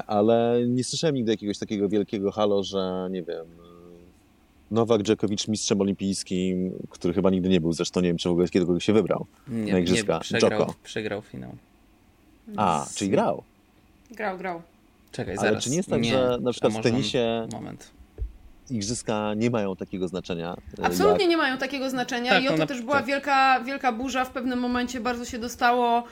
ale 0.06 0.60
nie 0.68 0.84
słyszałem 0.84 1.14
nigdy 1.16 1.30
jakiegoś 1.32 1.58
takiego 1.58 1.88
wielkiego 1.88 2.30
halo, 2.32 2.62
że 2.64 3.08
nie 3.10 3.22
wiem, 3.22 3.46
Nowak 4.70 5.02
Dżekowicz 5.02 5.48
mistrzem 5.48 5.80
olimpijskim, 5.80 6.72
który 6.90 7.14
chyba 7.14 7.30
nigdy 7.30 7.48
nie 7.48 7.60
był, 7.60 7.72
zresztą 7.72 8.00
nie 8.00 8.08
wiem, 8.08 8.16
czy 8.16 8.28
w 8.28 8.32
ogóle 8.32 8.48
kiedy 8.48 8.80
się 8.80 8.92
wybrał. 8.92 9.26
nie, 9.48 9.72
Na 9.72 9.78
igrzyska. 9.78 10.14
nie 10.14 10.20
przegrał, 10.20 10.74
przegrał 10.82 11.22
finał. 11.22 11.52
A, 12.56 12.86
czyli 12.94 13.10
grał. 13.10 13.42
grał, 14.10 14.38
grał. 14.38 14.62
Czekaj, 15.12 15.36
Ale 15.38 15.48
zaraz. 15.48 15.64
czy 15.64 15.70
nie 15.70 15.76
jest 15.76 15.90
tak, 15.90 16.04
że 16.04 16.38
na 16.40 16.50
przykład 16.52 16.72
w 16.72 16.80
tenisie 16.82 17.48
Moment. 17.52 17.90
igrzyska 18.70 19.34
nie 19.34 19.50
mają 19.50 19.76
takiego 19.76 20.08
znaczenia. 20.08 20.56
e, 20.78 20.84
Absolutnie 20.86 21.24
jak... 21.24 21.30
nie 21.30 21.36
mają 21.36 21.58
takiego 21.58 21.90
znaczenia 21.90 22.30
Tak, 22.30 22.42
i 22.42 22.44
no 22.46 22.50
oto 22.50 22.58
na- 22.58 22.66
też 22.66 22.80
była 22.82 22.96
tak. 22.96 23.06
wielka, 23.06 23.60
wielka 23.60 23.92
burza 23.92 24.24
w 24.24 24.30
pewnym 24.30 24.58
momencie, 24.58 25.00
bardzo 25.00 25.24
się 25.24 25.38
dostało 25.38 25.98
e, 25.98 26.02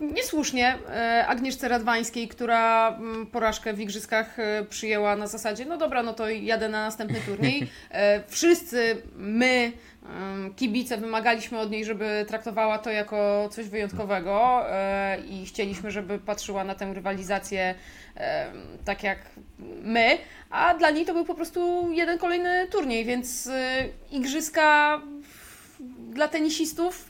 niesłusznie 0.00 0.78
e, 0.88 1.26
Agnieszce 1.26 1.68
Radwańskiej, 1.68 2.28
która 2.28 2.88
mm, 2.88 3.26
porażkę 3.26 3.74
w 3.74 3.80
igrzyskach 3.80 4.38
e, 4.38 4.64
przyjęła 4.64 5.16
na 5.16 5.26
zasadzie, 5.26 5.64
no 5.64 5.76
dobra, 5.76 6.02
no 6.02 6.14
to 6.14 6.28
jadę 6.28 6.68
na 6.68 6.84
następny 6.84 7.20
turniej. 7.20 7.66
E, 7.90 8.22
wszyscy 8.28 9.02
my, 9.16 9.72
em, 10.04 10.54
kibice, 10.54 10.96
wymagaliśmy 10.96 11.58
od 11.58 11.70
niej, 11.70 11.84
żeby 11.84 12.24
traktowała 12.28 12.78
to 12.78 12.90
jako 12.90 13.48
coś 13.52 13.68
wyjątkowego 13.68 14.64
e, 14.70 15.18
i 15.20 15.46
chcieliśmy, 15.46 15.90
żeby 15.90 16.18
patrzyła 16.18 16.64
na 16.64 16.74
tę 16.74 16.94
rywalizację 16.94 17.74
tak 18.84 19.02
jak 19.02 19.18
my, 19.82 20.18
a 20.50 20.74
dla 20.74 20.90
niej 20.90 21.06
to 21.06 21.14
był 21.14 21.24
po 21.24 21.34
prostu 21.34 21.92
jeden 21.92 22.18
kolejny 22.18 22.66
turniej, 22.70 23.04
więc 23.04 23.50
igrzyska 24.10 25.00
dla 26.10 26.28
tenisistów 26.28 27.07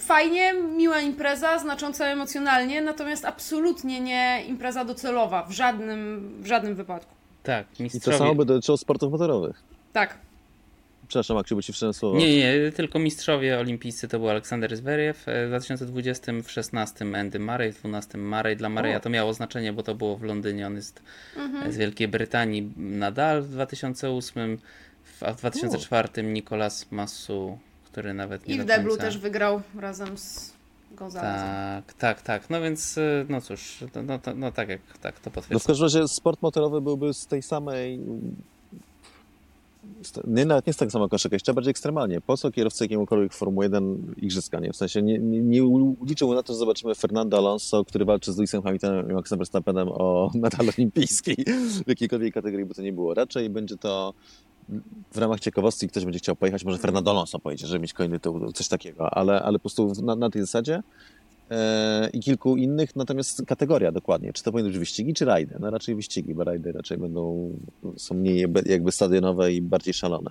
fajnie, 0.00 0.52
miła 0.54 1.00
impreza, 1.00 1.58
znacząca 1.58 2.06
emocjonalnie, 2.06 2.82
natomiast 2.82 3.24
absolutnie 3.24 4.00
nie 4.00 4.44
impreza 4.48 4.84
docelowa 4.84 5.42
w 5.46 5.52
żadnym, 5.52 6.30
w 6.42 6.46
żadnym 6.46 6.74
wypadku. 6.74 7.14
Tak, 7.42 7.66
I 7.74 7.76
to 7.76 7.82
mistrzowie. 7.82 8.18
samo 8.18 8.34
by 8.34 8.44
dotyczyło 8.44 8.76
sportów 8.78 9.12
motorowych. 9.12 9.62
Tak. 9.92 10.18
Przepraszam, 11.08 11.36
Maksiu, 11.36 11.56
bo 11.56 11.62
ci 11.62 11.72
wszedłem 11.72 11.94
słowo. 11.94 12.18
Nie, 12.18 12.36
nie, 12.38 12.72
tylko 12.72 12.98
mistrzowie 12.98 13.58
olimpijscy 13.58 14.08
to 14.08 14.18
był 14.18 14.28
Aleksander 14.30 14.76
Zverev 14.76 15.18
e, 15.26 15.44
w 15.46 15.48
2020, 15.48 16.32
w 16.44 16.50
16 16.50 17.06
Andy 17.16 17.38
Murray, 17.40 17.72
w 17.72 17.78
12 17.78 18.18
Murray. 18.18 18.56
Dla 18.56 18.68
Murraya 18.68 18.96
O. 18.96 19.00
to 19.00 19.10
miało 19.10 19.34
znaczenie, 19.34 19.72
bo 19.72 19.82
to 19.82 19.94
było 19.94 20.16
w 20.16 20.22
Londynie, 20.22 20.66
on 20.66 20.74
jest 20.76 21.02
Mhm. 21.36 21.72
z 21.72 21.76
Wielkiej 21.76 22.08
Brytanii. 22.08 22.72
Nadal 22.76 23.42
w 23.42 23.48
2008, 23.48 24.58
w- 25.04 25.22
a 25.22 25.32
w 25.32 25.36
2004 25.36 26.22
Nicolas 26.22 26.92
Massu, 26.92 27.58
który 27.92 28.14
nawet 28.14 28.46
nie 28.48 28.54
I 28.54 28.58
w 28.58 28.60
do 28.60 28.66
deblu 28.66 28.90
końca... 28.90 29.04
też 29.04 29.18
wygrał 29.18 29.62
razem 29.78 30.18
z 30.18 30.52
Gonzalezem. 30.92 31.48
Tak, 31.86 31.94
tak, 31.94 32.22
tak. 32.22 32.50
No 32.50 32.60
więc, 32.60 32.98
e, 32.98 33.26
no 33.28 33.40
cóż, 33.40 33.84
no, 33.94 34.02
no, 34.02 34.18
no 34.36 34.52
tak 34.52 34.68
jak 34.68 34.80
tak, 35.00 35.20
to 35.20 35.20
No 35.26 35.30
w 35.30 35.34
potwierdzam. 35.34 35.66
każdym 35.66 35.84
razie 35.84 36.08
sport 36.08 36.42
motorowy 36.42 36.80
byłby 36.80 37.14
z 37.14 37.26
tej 37.26 37.42
samej. 37.42 38.00
Nie, 40.26 40.44
nawet 40.44 40.66
nie 40.66 40.72
z 40.72 40.76
tak 40.76 40.92
samo 40.92 41.08
koszyka, 41.08 41.36
jeszcze 41.36 41.54
bardziej 41.54 41.70
ekstremalnie. 41.70 42.20
Po 42.20 42.36
co 42.36 42.50
kierowcy 42.50 42.84
jakiemukolwiek 42.84 43.32
Formuły 43.32 43.64
1 43.64 44.14
igrzyska? 44.16 44.60
Nie? 44.60 44.72
W 44.72 44.76
sensie 44.76 45.02
nie, 45.02 45.18
nie, 45.18 45.40
nie 45.40 45.60
liczył 46.06 46.34
na 46.34 46.42
to, 46.42 46.52
że 46.52 46.58
zobaczymy 46.58 46.94
Fernando 46.94 47.36
Alonso, 47.38 47.84
który 47.84 48.04
walczy 48.04 48.32
z 48.32 48.36
Lewisem 48.36 48.62
Hamiltonem 48.62 49.10
i 49.10 49.14
Maxem 49.14 49.38
Verstappenem 49.38 49.88
o 49.88 50.30
medal 50.34 50.66
olimpijski 50.78 51.36
w 51.84 51.88
jakiejkolwiek 51.88 52.34
kategorii 52.34 52.66
by 52.66 52.74
to 52.74 52.82
nie 52.82 52.92
było. 52.92 53.14
Raczej 53.14 53.50
będzie 53.50 53.76
to 53.76 54.14
w 55.12 55.18
ramach 55.18 55.40
ciekawostki 55.40 55.88
ktoś 55.88 56.04
będzie 56.04 56.18
chciał 56.18 56.36
pojechać, 56.36 56.64
może 56.64 56.78
Fernando 56.78 57.10
Alonso 57.10 57.38
pojedzie, 57.38 57.66
żeby 57.66 57.80
mieć 57.80 57.92
kolejny 57.92 58.18
tytuł, 58.18 58.52
coś 58.52 58.68
takiego, 58.68 59.14
ale, 59.14 59.42
ale 59.42 59.58
po 59.58 59.62
prostu 59.62 59.92
na, 60.02 60.16
na 60.16 60.30
tej 60.30 60.42
zasadzie 60.42 60.82
e, 61.50 62.10
i 62.12 62.20
kilku 62.20 62.56
innych, 62.56 62.96
natomiast 62.96 63.42
kategoria 63.46 63.92
dokładnie, 63.92 64.32
czy 64.32 64.42
to 64.42 64.52
powinny 64.52 64.70
być 64.70 64.78
wyścigi, 64.78 65.14
czy 65.14 65.24
rajdy? 65.24 65.56
No 65.60 65.70
raczej 65.70 65.94
wyścigi, 65.94 66.34
bo 66.34 66.44
rajdy 66.44 66.72
raczej 66.72 66.98
będą, 66.98 67.52
są 67.96 68.14
mniej 68.14 68.46
jakby- 68.66 68.92
stadionowe 68.92 69.52
i 69.52 69.62
bardziej 69.62 69.94
szalone. 69.94 70.30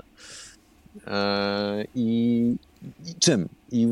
E, 1.07 1.85
I, 1.95 2.55
i 3.05 3.15
czym? 3.19 3.49
I 3.71 3.87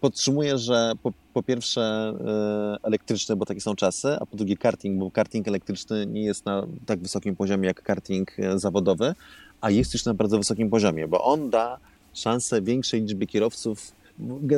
podtrzymuję, 0.00 0.58
że 0.58 0.92
po, 1.02 1.12
po 1.32 1.42
pierwsze 1.42 1.82
e, 1.82 2.76
elektryczny, 2.82 3.36
bo 3.36 3.46
takie 3.46 3.60
są 3.60 3.76
czasy, 3.76 4.08
a 4.20 4.26
po 4.26 4.36
drugie 4.36 4.56
karting, 4.56 5.00
bo 5.00 5.10
karting 5.10 5.48
elektryczny 5.48 6.06
nie 6.06 6.24
jest 6.24 6.46
na 6.46 6.66
tak 6.86 7.00
wysokim 7.00 7.36
poziomie 7.36 7.66
jak 7.66 7.82
karting 7.82 8.36
zawodowy, 8.56 9.14
a 9.60 9.70
jest 9.70 9.94
już 9.94 10.04
na 10.04 10.14
bardzo 10.14 10.38
wysokim 10.38 10.70
poziomie, 10.70 11.08
bo 11.08 11.24
on 11.24 11.50
da 11.50 11.78
szansę 12.14 12.62
większej 12.62 13.00
liczbie 13.00 13.26
kierowców, 13.26 13.92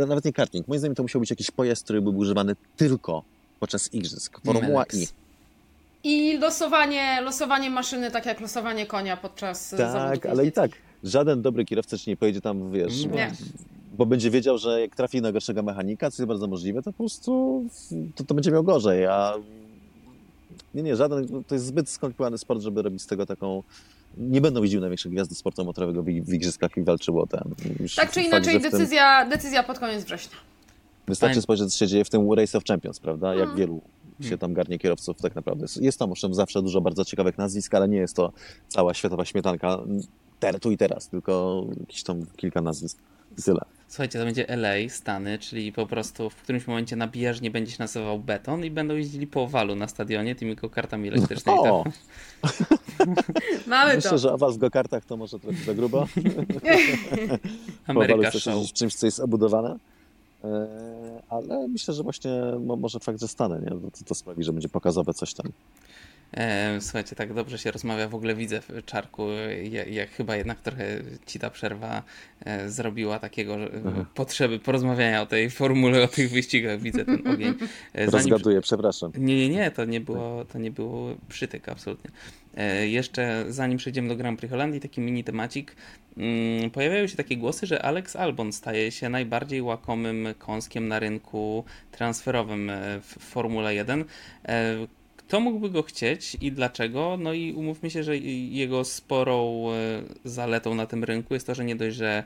nawet 0.09 0.25
nie 0.25 0.33
karting, 0.33 0.69
moim 0.69 0.79
zdaniem 0.79 0.95
to 0.95 1.03
musiał 1.03 1.21
być 1.21 1.31
jakiś 1.31 1.51
pojazd, 1.51 1.85
który 1.85 2.03
był 2.03 2.17
używany 2.17 2.57
tylko 2.77 3.23
podczas 3.61 3.95
igrzysk. 3.95 4.41
Formuła. 4.45 4.85
I. 4.95 5.07
I 6.05 6.39
losowanie, 6.39 7.21
losowanie 7.21 7.71
maszyny, 7.71 8.11
tak 8.11 8.27
jak 8.27 8.41
losowanie 8.41 8.87
konia 8.87 9.17
podczas 9.17 9.71
zawodów 9.71 10.23
Tak, 10.23 10.27
ale 10.27 10.47
i 10.47 10.53
tak, 10.53 10.71
żaden 11.05 11.43
dobry 11.43 11.65
kierowca 11.65 11.99
ci 11.99 12.11
nie 12.11 12.17
pojedzie 12.17 12.41
tam, 12.41 12.73
wiesz, 12.73 13.05
Nie. 13.05 13.09
bo, 13.11 13.17
bo 13.99 14.07
będzie 14.07 14.31
wiedział, 14.31 14.59
że 14.59 14.81
jak 14.81 14.97
trafi 14.97 15.23
na 15.23 15.33
gorszego 15.33 15.63
mechanika, 15.63 16.11
co 16.11 16.23
jest 16.23 16.29
bardzo 16.29 16.47
możliwe, 16.47 16.83
to 16.83 16.93
po 16.93 16.99
prostu 16.99 17.65
to, 18.15 18.25
to 18.25 18.35
będzie 18.35 18.51
miał 18.51 18.65
gorzej, 18.65 19.07
a 19.07 19.35
nie, 20.79 20.83
nie, 20.83 20.97
żaden, 20.97 21.45
to 21.47 21.55
jest 21.55 21.67
zbyt 21.67 21.89
skomplikowany 21.89 22.39
sport, 22.39 22.61
żeby 22.63 22.83
robić 22.83 23.03
z 23.03 23.07
tego 23.07 23.27
taką 23.27 23.63
nie 24.19 24.41
będą 24.41 24.63
jeździły 24.63 24.81
największe 24.81 25.09
gwiazdy 25.09 25.35
sportu 25.35 25.65
motorowego 25.65 26.03
w, 26.03 26.07
w 26.07 26.33
igrzyskach 26.35 26.77
i 26.77 26.83
walczyło 26.83 27.23
o 27.23 27.27
ten. 27.27 27.41
Tak 27.97 28.11
czy 28.11 28.21
fakt, 28.21 28.27
inaczej, 28.27 28.59
w 28.59 28.63
tym- 28.63 28.71
decyzja, 28.71 29.27
decyzja 29.29 29.63
pod 29.63 29.79
koniec 29.79 30.05
września. 30.05 30.37
Wystarczy 31.09 31.43
spojrzeć, 31.43 31.73
co 31.73 31.79
się 31.79 31.87
dzieje 31.87 32.05
w 32.05 32.11
tym 32.11 32.33
Race 32.33 32.59
of 32.59 32.65
Champions, 32.65 33.01
prawda? 33.01 33.29
Jak 33.35 33.41
Mhm. 33.41 33.59
wielu 33.59 33.81
się 34.21 34.39
tam 34.39 34.55
garnie 34.55 34.79
kierowców 34.79 35.21
tak 35.21 35.35
naprawdę. 35.35 35.65
Jest- 35.65 35.77
Jest 35.83 35.99
tam 35.99 36.13
owszem 36.13 36.35
zawsze 36.35 36.63
dużo 36.63 36.81
bardzo 36.81 37.05
ciekawych 37.05 37.39
nazwisk, 37.39 37.75
ale 37.75 37.89
nie 37.89 37.97
jest 37.97 38.17
to 38.17 38.33
cała 38.69 38.95
światowa 38.95 39.25
śmietanka 39.25 39.79
ter, 40.41 40.61
tu 40.61 40.71
i 40.71 40.77
teraz, 40.77 41.09
tylko 41.09 41.65
jakieś 41.81 42.03
tam 42.03 42.27
kilka 42.37 42.61
nazwisk 42.61 42.99
i 43.39 43.43
tyle. 43.43 43.61
Słuchajcie, 43.89 44.19
to 44.19 44.25
będzie 44.25 44.49
LA, 44.49 44.89
Stany, 44.89 45.39
czyli 45.39 45.73
po 45.73 45.87
prostu 45.87 46.31
w 46.31 46.35
którymś 46.37 46.67
momencie 46.67 46.97
na 46.97 47.07
bieżni 47.09 47.51
będzie 47.51 47.73
się 47.73 47.77
nazywał 47.79 48.19
beton 48.19 48.65
i 48.65 48.71
będą 48.71 48.95
jeździli 48.95 49.27
po 49.27 49.43
owalu 49.43 49.75
na 49.77 49.89
stadionie 49.89 50.35
tymi 50.35 50.57
kartami 50.57 51.09
elektrycznymi. 51.09 51.59
O! 51.59 51.63
To, 51.63 51.85
Mamy 53.67 53.95
Myślę, 53.97 54.11
to. 54.11 54.19
że 54.19 54.33
awal 54.33 54.53
w 54.53 54.59
go-kartach 54.59 55.05
to 55.05 55.17
może 55.17 55.39
trochę 55.39 55.59
za 55.65 55.75
grubo. 55.75 56.07
Ameryka 57.87 58.31
Show. 58.31 58.73
czymś, 58.73 58.95
co 58.95 59.07
jest 59.07 59.21
obudowane. 59.21 59.77
E, 60.45 60.69
Ale 61.29 61.69
myślę, 61.69 61.95
że 61.95 62.03
właśnie 62.03 62.31
mo- 62.67 62.77
może 62.77 63.01
fakt, 63.01 63.21
że 63.21 63.29
stanę, 63.29 63.61
nie? 63.61 63.71
To, 63.71 64.05
to 64.05 64.15
sprawi, 64.15 64.45
że 64.45 64.53
będzie 64.53 64.69
pokazowe 64.69 65.15
coś 65.15 65.35
tam. 65.35 65.47
E, 66.37 66.81
słuchajcie, 66.81 67.17
tak 67.17 67.35
dobrze 67.35 67.59
się 67.59 67.71
rozmawia, 67.71 68.09
w 68.09 68.15
ogóle 68.15 68.35
widzę 68.35 68.61
w 68.61 68.85
czarku, 68.85 69.29
jak, 69.71 69.93
jak 69.93 70.11
chyba 70.11 70.37
jednak 70.37 70.61
trochę 70.61 70.85
ci 71.27 71.39
ta 71.39 71.51
przerwa 71.51 72.03
e, 72.45 72.69
zrobiła 72.71 73.19
takiego 73.19 73.59
że, 73.59 73.67
Mhm. 73.73 74.05
potrzeby 74.15 74.59
porozmawiania 74.59 75.23
o 75.23 75.27
tej 75.27 75.51
formule, 75.51 76.03
o 76.03 76.09
tych 76.09 76.31
wyścigach, 76.31 76.81
widzę 76.81 77.05
ten 77.05 77.27
ogień. 77.29 77.55
E, 77.95 78.11
zanim- 78.11 78.11
Rozgaduję, 78.31 78.61
przepraszam. 78.61 79.13
Nie, 79.19 79.37
nie, 79.37 79.49
nie, 79.49 79.71
to 79.71 79.85
nie 79.85 80.01
było, 80.01 80.45
to 80.45 80.59
nie 80.59 80.71
było 80.71 81.15
przytyk, 81.29 81.69
absolutnie. 81.69 82.11
Jeszcze 82.85 83.45
zanim 83.49 83.79
przejdziemy 83.79 84.09
do 84.09 84.17
Grand 84.17 84.39
Prix 84.39 84.51
Holandii, 84.51 84.81
taki 84.81 85.01
mini 85.01 85.25
temacik. 85.25 85.77
Mm, 86.17 86.71
pojawiają 86.71 87.07
się 87.07 87.17
takie 87.17 87.37
głosy, 87.37 87.67
że 87.67 87.83
Alex 87.83 88.17
Albon 88.17 88.53
staje 88.53 88.93
się 88.93 89.09
najbardziej 89.09 89.63
łakomym 89.63 90.29
kąskiem 90.39 90.89
na 90.89 90.99
rynku 90.99 91.65
transferowym 91.91 92.71
w 93.03 93.17
Formule 93.25 93.75
1. 93.75 94.05
E, 95.29 95.31
kto 95.31 95.41
mógłby 95.41 95.71
go 95.71 95.83
chcieć 95.83 96.37
i 96.41 96.53
dlaczego? 96.53 97.17
No 97.21 97.33
i 97.33 97.53
umówmy 97.53 97.91
się, 97.91 98.03
że 98.03 98.17
jego 98.17 98.85
sporą 98.85 99.67
e, 99.73 100.03
zaletą 100.25 100.75
na 100.75 100.87
tym 100.87 101.05
rynku 101.05 101.35
jest 101.35 101.47
to, 101.47 101.55
że 101.55 101.65
nie 101.65 101.77
dość, 101.77 101.97
że 101.97 102.25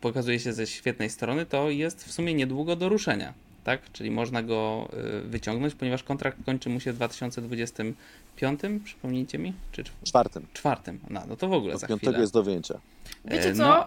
pokazuje 0.00 0.40
się 0.40 0.52
ze 0.52 0.66
świetnej 0.66 1.10
strony, 1.10 1.46
to 1.46 1.70
jest 1.70 2.04
w 2.04 2.12
sumie 2.12 2.34
niedługo 2.34 2.76
do 2.76 2.88
ruszenia. 2.88 3.34
Tak? 3.64 3.92
Czyli 3.92 4.10
można 4.10 4.42
go 4.42 4.88
y, 5.24 5.28
wyciągnąć, 5.28 5.74
ponieważ 5.74 6.02
kontrakt 6.02 6.38
kończy 6.46 6.70
mu 6.70 6.80
się 6.80 6.92
w 6.92 6.96
2025, 6.96 8.60
przypomnijcie 8.84 9.38
mi? 9.38 9.52
Czy 9.72 9.82
czw- 9.84 9.90
Czwartym. 10.04 10.46
czwartym? 10.52 11.00
No, 11.10 11.22
no 11.28 11.36
to 11.36 11.48
w 11.48 11.52
ogóle 11.52 11.74
Od 11.74 11.80
za 11.80 11.86
piątego 11.86 12.10
chwilę. 12.10 12.20
jest 12.22 12.32
do 12.32 12.42
wyjęcia. 12.42 12.80
Wiecie 13.24 13.48
E, 13.50 13.54
co? 13.54 13.62
No, 13.68 13.86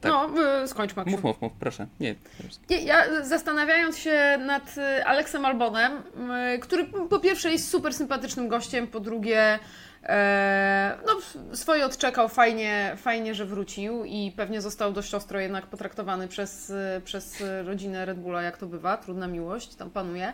tak. 0.00 0.12
No, 0.12 0.30
y, 0.64 0.68
skończ 0.68 0.96
Maksiu. 0.96 1.10
mów, 1.10 1.22
mów, 1.24 1.40
mów, 1.42 1.52
proszę. 1.60 1.86
Nie, 2.00 2.14
Nie, 2.70 2.80
Ja 2.82 3.24
zastanawiając 3.24 3.98
się 3.98 4.38
nad 4.46 4.78
y, 4.78 5.04
Aleksem 5.04 5.44
Albonem, 5.44 5.92
y, 6.54 6.58
który 6.58 6.84
po 6.84 7.18
pierwsze 7.20 7.50
jest 7.52 7.68
super 7.70 7.94
sympatycznym 7.94 8.48
gościem, 8.48 8.86
po 8.86 9.00
drugie 9.00 9.58
e, 10.02 10.98
no, 11.06 11.12
swoje 11.56 11.84
odczekał, 11.86 12.28
fajnie, 12.28 12.96
fajnie, 12.96 13.34
że 13.34 13.46
wrócił 13.46 14.04
i 14.04 14.32
pewnie 14.36 14.60
został 14.60 14.92
dość 14.92 15.14
ostro 15.14 15.40
jednak 15.40 15.66
potraktowany 15.66 16.28
przez, 16.28 16.72
przez 17.04 17.42
rodzinę 17.64 18.04
Red 18.04 18.18
Bulla, 18.18 18.42
jak 18.42 18.58
to 18.58 18.66
bywa, 18.66 18.96
trudna 18.96 19.26
miłość 19.28 19.74
tam 19.74 19.90
panuje. 19.90 20.32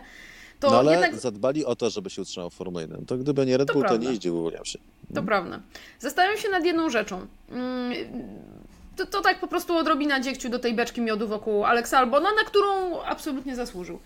To 0.59 0.71
No 0.71 0.79
ale 0.79 0.91
jednak 0.91 1.15
zadbali 1.15 1.65
o 1.65 1.75
to, 1.75 1.89
żeby 1.89 2.09
się 2.09 2.21
utrzymał 2.21 2.49
w 2.49 2.53
Formule 2.53 2.81
1. 2.81 3.05
To 3.05 3.17
gdyby 3.17 3.45
nie 3.45 3.57
Red 3.57 3.67
To 3.67 3.73
Bull, 3.73 3.83
to 3.83 3.87
prawda. 3.89 4.05
nie 4.05 4.11
jeździł 4.11 4.41
w 4.41 4.43
Williamsie. 4.45 4.79
To 5.15 5.23
prawda. 5.23 5.59
Zastanawiam 5.99 6.37
się 6.37 6.49
nad 6.49 6.65
jedną 6.65 6.89
rzeczą. 6.89 7.27
To, 8.95 9.05
to 9.05 9.21
tak 9.21 9.39
po 9.39 9.47
prostu 9.47 9.77
odrobina 9.77 10.19
dziegciu 10.19 10.49
do 10.49 10.59
tej 10.59 10.73
beczki 10.73 11.01
miodu 11.01 11.27
wokół 11.27 11.65
Alexa 11.65 11.97
Albona, 11.97 12.29
na 12.33 12.43
którą 12.43 13.01
absolutnie 13.01 13.55
zasłużył. 13.55 13.99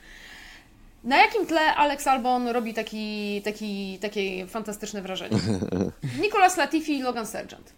Na 1.03 1.17
jakim 1.17 1.45
tle 1.45 1.75
Alex 1.75 2.07
Albon 2.07 2.47
robi 2.47 2.73
taki, 2.73 3.41
taki, 3.41 3.99
takie 4.01 4.47
fantastyczne 4.47 5.01
wrażenie? 5.01 5.37
Nicolas 6.21 6.57
Latifi 6.57 6.97
i 6.97 7.01
Logan 7.01 7.27
Sargent. 7.27 7.73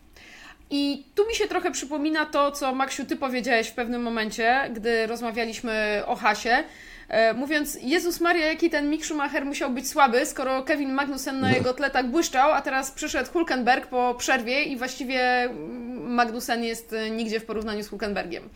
I 0.72 1.03
tu 1.15 1.28
mi 1.28 1.36
się 1.36 1.47
trochę 1.47 1.72
przypomina 1.72 2.26
to, 2.26 2.51
co 2.51 2.76
Maksiu, 2.76 3.05
ty 3.05 3.15
powiedziałeś 3.15 3.67
w 3.67 3.74
pewnym 3.74 4.01
momencie, 4.01 4.69
gdy 4.74 5.07
rozmawialiśmy 5.07 6.03
o 6.05 6.15
Hasie, 6.15 6.63
e, 7.09 7.34
mówiąc, 7.34 7.78
Jezus 7.82 8.22
Maria, 8.22 8.45
jaki 8.45 8.69
ten 8.69 8.89
Mick 8.89 9.05
Schumacher 9.05 9.45
musiał 9.45 9.69
być 9.69 9.89
słaby, 9.89 10.26
skoro 10.26 10.63
Kevin 10.63 10.93
Magnussen 10.93 11.39
na 11.39 11.51
jego 11.51 11.74
tle 11.74 11.91
tak 11.91 12.11
błyszczał, 12.11 12.51
a 12.51 12.61
teraz 12.61 12.91
przyszedł 12.91 13.32
Hulkenberg 13.32 13.88
po 13.88 14.15
przerwie 14.17 14.63
i 14.63 14.78
właściwie 14.78 15.49
Magnussen 15.93 16.63
jest 16.63 16.93
e, 16.93 17.09
nigdzie 17.09 17.39
w 17.39 17.45
porównaniu 17.45 17.84
z 17.84 17.88
Hulkenbergiem. 17.88 18.49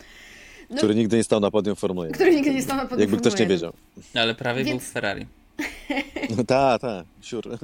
No, 0.69 0.77
który 0.77 0.95
nigdy 0.95 1.17
nie 1.17 1.23
stał 1.23 1.39
na 1.39 1.51
podium 1.51 1.75
Formuły 1.75 2.11
Który 2.11 2.35
nigdy 2.35 2.53
nie 2.53 2.61
stał 2.61 2.77
na 2.77 2.83
podium 2.85 2.99
Jakby 2.99 3.17
ktoś 3.17 3.39
nie 3.39 3.47
wiedział. 3.47 3.73
Ale 4.13 4.35
prawie 4.35 4.63
Więc... 4.63 4.83
był 4.83 4.89
w 4.89 4.91
Ferrari. 4.91 5.25
No 6.37 6.43
tak, 6.43 6.81
tak, 6.81 7.05
sure. 7.21 7.57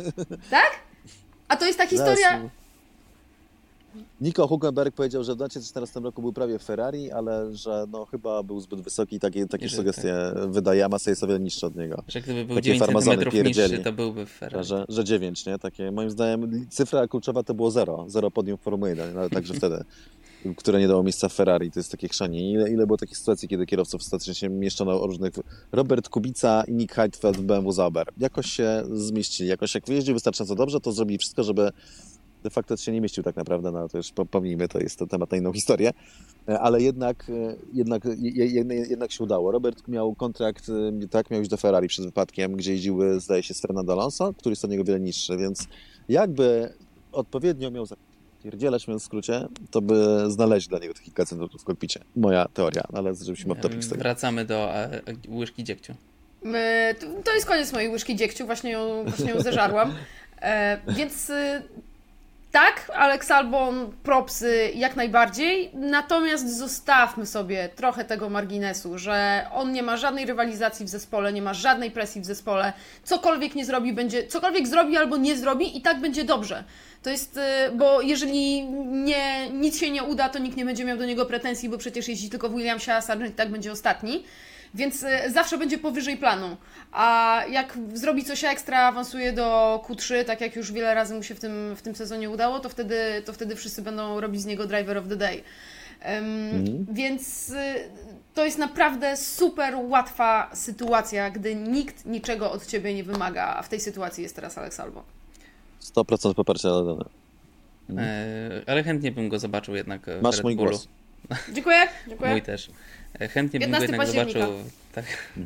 Tak? 0.49 0.71
A 1.47 1.57
to 1.57 1.65
jest 1.65 1.77
ta 1.77 1.87
historia... 1.87 2.49
Nico 4.21 4.47
Huckenberg 4.47 4.95
powiedział, 4.95 5.23
że 5.23 5.33
w 5.33 5.35
2014 5.35 5.99
roku 5.99 6.21
był 6.21 6.33
prawie 6.33 6.59
Ferrari, 6.59 7.11
ale 7.11 7.55
że 7.55 7.85
no 7.91 8.05
chyba 8.05 8.43
był 8.43 8.59
zbyt 8.59 8.81
wysoki 8.81 9.15
i 9.15 9.19
takie, 9.19 9.47
takie 9.47 9.69
sugestie 9.69 10.13
tak. 10.33 10.51
wydaje, 10.51 10.85
a 10.85 10.97
jest 11.07 11.23
o 11.23 11.27
wiele 11.27 11.39
niższa 11.39 11.67
od 11.67 11.75
niego. 11.75 12.03
Że 12.07 12.21
gdyby 12.21 12.45
był 12.45 12.55
takie 12.55 12.79
9 12.79 13.05
cm 13.05 13.45
niższy, 13.45 13.79
to 13.79 13.93
byłby 13.93 14.25
Ferrari. 14.25 14.67
Że, 14.67 14.85
że 14.89 15.03
9, 15.03 15.45
nie? 15.45 15.59
Takie, 15.59 15.91
moim 15.91 16.09
zdaniem 16.09 16.65
cyfra 16.69 17.07
kluczowa 17.07 17.43
to 17.43 17.53
było 17.53 17.71
0. 17.71 18.05
0 18.07 18.31
podium 18.31 18.57
w 18.57 18.61
Formule 18.61 18.89
1, 18.89 19.17
ale 19.17 19.29
także 19.29 19.53
wtedy 19.53 19.83
które 20.57 20.79
nie 20.79 20.87
dało 20.87 21.03
miejsca 21.03 21.29
w 21.29 21.33
Ferrari. 21.33 21.71
To 21.71 21.79
jest 21.79 21.91
takie 21.91 22.07
chrzanie. 22.07 22.51
Ile, 22.51 22.69
ile 22.69 22.87
było 22.87 22.97
takich 22.97 23.17
sytuacji, 23.17 23.47
kiedy 23.47 23.65
kierowców 23.65 24.03
statycznie 24.03 24.35
się 24.35 24.49
mieszczono 24.49 25.01
o 25.01 25.07
różnych... 25.07 25.33
Robert 25.71 26.09
Kubica 26.09 26.63
i 26.67 26.73
Nick 26.73 26.95
Heidfeld 26.95 27.37
w 27.37 27.41
BMW 27.41 27.71
Zauber. 27.71 28.07
Jakoś 28.17 28.45
się 28.45 28.83
zmieścili. 28.93 29.49
Jakoś 29.49 29.75
jak 29.75 29.85
wyjeździł 29.85 30.13
wystarczająco 30.13 30.55
dobrze, 30.55 30.79
to 30.79 30.91
zrobili 30.91 31.17
wszystko, 31.17 31.43
żeby 31.43 31.71
de 32.43 32.49
facto 32.49 32.77
się 32.77 32.91
nie 32.91 33.01
mieścił 33.01 33.23
tak 33.23 33.35
naprawdę, 33.35 33.71
no 33.71 33.89
to 33.89 33.97
już 33.97 34.11
pomijmy, 34.31 34.67
to 34.67 34.79
jest 34.79 34.99
to 34.99 35.07
temat 35.07 35.31
na 35.31 35.37
inną 35.37 35.53
historię, 35.53 35.91
e, 36.47 36.59
ale 36.59 36.81
jednak, 36.81 37.29
e, 37.29 37.55
jednak, 37.73 38.03
jednak 38.89 39.11
się 39.11 39.23
udało. 39.23 39.51
Robert 39.51 39.87
miał 39.87 40.15
kontrakt, 40.15 40.69
e, 41.03 41.07
tak, 41.07 41.31
miał 41.31 41.41
iść 41.41 41.49
do 41.49 41.57
Ferrari 41.57 41.87
przed 41.87 42.05
wypadkiem, 42.05 42.55
gdzie 42.55 42.71
jeździły, 42.71 43.19
zdaje 43.19 43.43
się, 43.43 43.53
z 43.53 43.61
Fernando 43.61 43.93
Alonso, 43.93 44.33
który 44.33 44.51
jest 44.51 44.65
od 44.65 44.71
niego 44.71 44.83
wiele 44.83 44.99
niższy, 44.99 45.37
więc 45.37 45.67
jakby 46.09 46.73
odpowiednio 47.11 47.71
miał 47.71 47.85
pierdzielać, 48.43 48.87
mówiąc 48.87 49.03
w 49.03 49.05
skrócie, 49.05 49.47
to 49.71 49.81
by 49.81 50.25
znaleźć 50.27 50.67
dla 50.67 50.79
niego 50.79 50.93
te 50.93 51.01
kilka 51.01 51.25
centymetrów 51.25 51.61
w 51.61 51.65
kokpicie. 51.65 51.99
Moja 52.15 52.47
teoria, 52.53 52.83
ale 52.93 53.15
żebyśmy 53.15 53.51
off 53.51 53.61
tego. 53.61 53.75
Wracamy 53.97 54.45
do 54.45 54.69
łyżki 55.29 55.63
dziegciu. 55.63 55.93
To 57.23 57.33
jest 57.33 57.45
koniec 57.45 57.73
mojej 57.73 57.89
łyżki 57.89 58.15
dziegciu, 58.15 58.45
właśnie 58.45 58.71
ją, 58.71 59.03
właśnie 59.03 59.31
ją 59.31 59.41
zeżarłam. 59.41 59.93
Więc 60.97 61.31
tak, 62.51 62.91
Alex 62.95 63.31
Albon, 63.31 63.91
propsy 64.03 64.71
jak 64.75 64.95
najbardziej, 64.95 65.71
natomiast 65.73 66.57
zostawmy 66.57 67.25
sobie 67.25 67.69
trochę 67.75 68.05
tego 68.05 68.29
marginesu, 68.29 68.97
że 68.97 69.47
on 69.53 69.71
nie 69.71 69.83
ma 69.83 69.97
żadnej 69.97 70.25
rywalizacji 70.25 70.85
w 70.85 70.89
zespole, 70.89 71.33
nie 71.33 71.41
ma 71.41 71.53
żadnej 71.53 71.91
presji 71.91 72.21
w 72.21 72.25
zespole, 72.25 72.73
cokolwiek 73.03 73.55
nie 73.55 73.65
zrobi, 73.65 73.93
będzie, 73.93 74.27
cokolwiek 74.27 74.67
zrobi 74.67 74.97
albo 74.97 75.17
nie 75.17 75.37
zrobi 75.37 75.77
i 75.77 75.81
tak 75.81 75.99
będzie 75.99 76.23
dobrze. 76.23 76.63
To 77.03 77.09
jest, 77.09 77.37
y, 77.37 77.41
bo 77.75 78.01
jeżeli 78.01 78.63
nie, 78.85 79.49
nic 79.49 79.79
się 79.79 79.91
nie 79.91 80.03
uda, 80.03 80.29
to 80.29 80.39
nikt 80.39 80.57
nie 80.57 80.65
będzie 80.65 80.85
miał 80.85 80.97
do 80.97 81.05
niego 81.05 81.25
pretensji, 81.25 81.69
bo 81.69 81.77
przecież 81.77 82.07
jeździ 82.07 82.29
tylko 82.29 82.49
w 82.49 82.55
Williamsie, 82.55 82.91
a 82.91 83.01
Sargent 83.01 83.31
i 83.31 83.35
tak 83.35 83.49
będzie 83.49 83.71
ostatni. 83.71 84.23
Więc 84.73 85.03
y, 85.03 85.31
zawsze 85.31 85.57
będzie 85.57 85.77
powyżej 85.77 86.17
planu. 86.17 86.57
A 86.91 87.41
jak 87.49 87.77
zrobi 87.93 88.23
coś 88.23 88.43
ekstra, 88.43 88.79
awansuje 88.79 89.33
do 89.33 89.79
Q3, 89.87 90.25
tak 90.25 90.41
jak 90.41 90.55
już 90.55 90.71
wiele 90.71 90.93
razy 90.93 91.15
mu 91.15 91.23
się 91.23 91.35
w 91.35 91.39
tym, 91.39 91.75
w 91.75 91.81
tym 91.81 91.95
sezonie 91.95 92.29
udało, 92.29 92.59
to 92.59 92.69
wtedy, 92.69 93.21
to 93.25 93.33
wtedy 93.33 93.55
wszyscy 93.55 93.81
będą 93.81 94.21
robić 94.21 94.41
z 94.41 94.45
niego 94.45 94.67
driver 94.67 94.97
of 94.97 95.07
the 95.07 95.15
day. 95.15 95.43
Um, 96.05 96.25
mhm. 96.49 96.85
Więc 96.91 97.49
y, 97.49 97.89
to 98.33 98.45
jest 98.45 98.57
naprawdę 98.57 99.17
super 99.17 99.75
łatwa 99.75 100.49
sytuacja, 100.53 101.29
gdy 101.29 101.55
nikt 101.55 102.05
niczego 102.05 102.51
od 102.51 102.67
ciebie 102.67 102.93
nie 102.93 103.03
wymaga, 103.03 103.55
a 103.57 103.61
w 103.61 103.69
tej 103.69 103.79
sytuacji 103.79 104.23
jest 104.23 104.35
teraz 104.35 104.57
Alex 104.57 104.79
Albo. 104.79 105.03
100% 105.81 106.33
poparcia 106.33 106.69
dla 106.69 106.83
Dana. 106.83 107.09
Mhm. 107.89 108.07
E, 108.09 108.69
ale 108.69 108.83
chętnie 108.83 109.11
bym 109.11 109.29
go 109.29 109.39
zobaczył 109.39 109.75
jednak 109.75 110.01
Masz 110.21 110.35
w 110.35 110.37
Red 110.37 110.43
mój 110.43 110.55
Bullu. 110.55 110.69
głos. 110.69 110.87
Dziękuję, 111.53 111.77
dziękuję. 112.09 112.31
Mój 112.31 112.41
też. 112.41 112.69
E, 113.19 113.27
chętnie 113.27 113.59
bym 113.59 113.71
go 113.71 113.81
jednak 113.81 114.07
zobaczył. 114.07 114.53
Tak. 114.91 115.05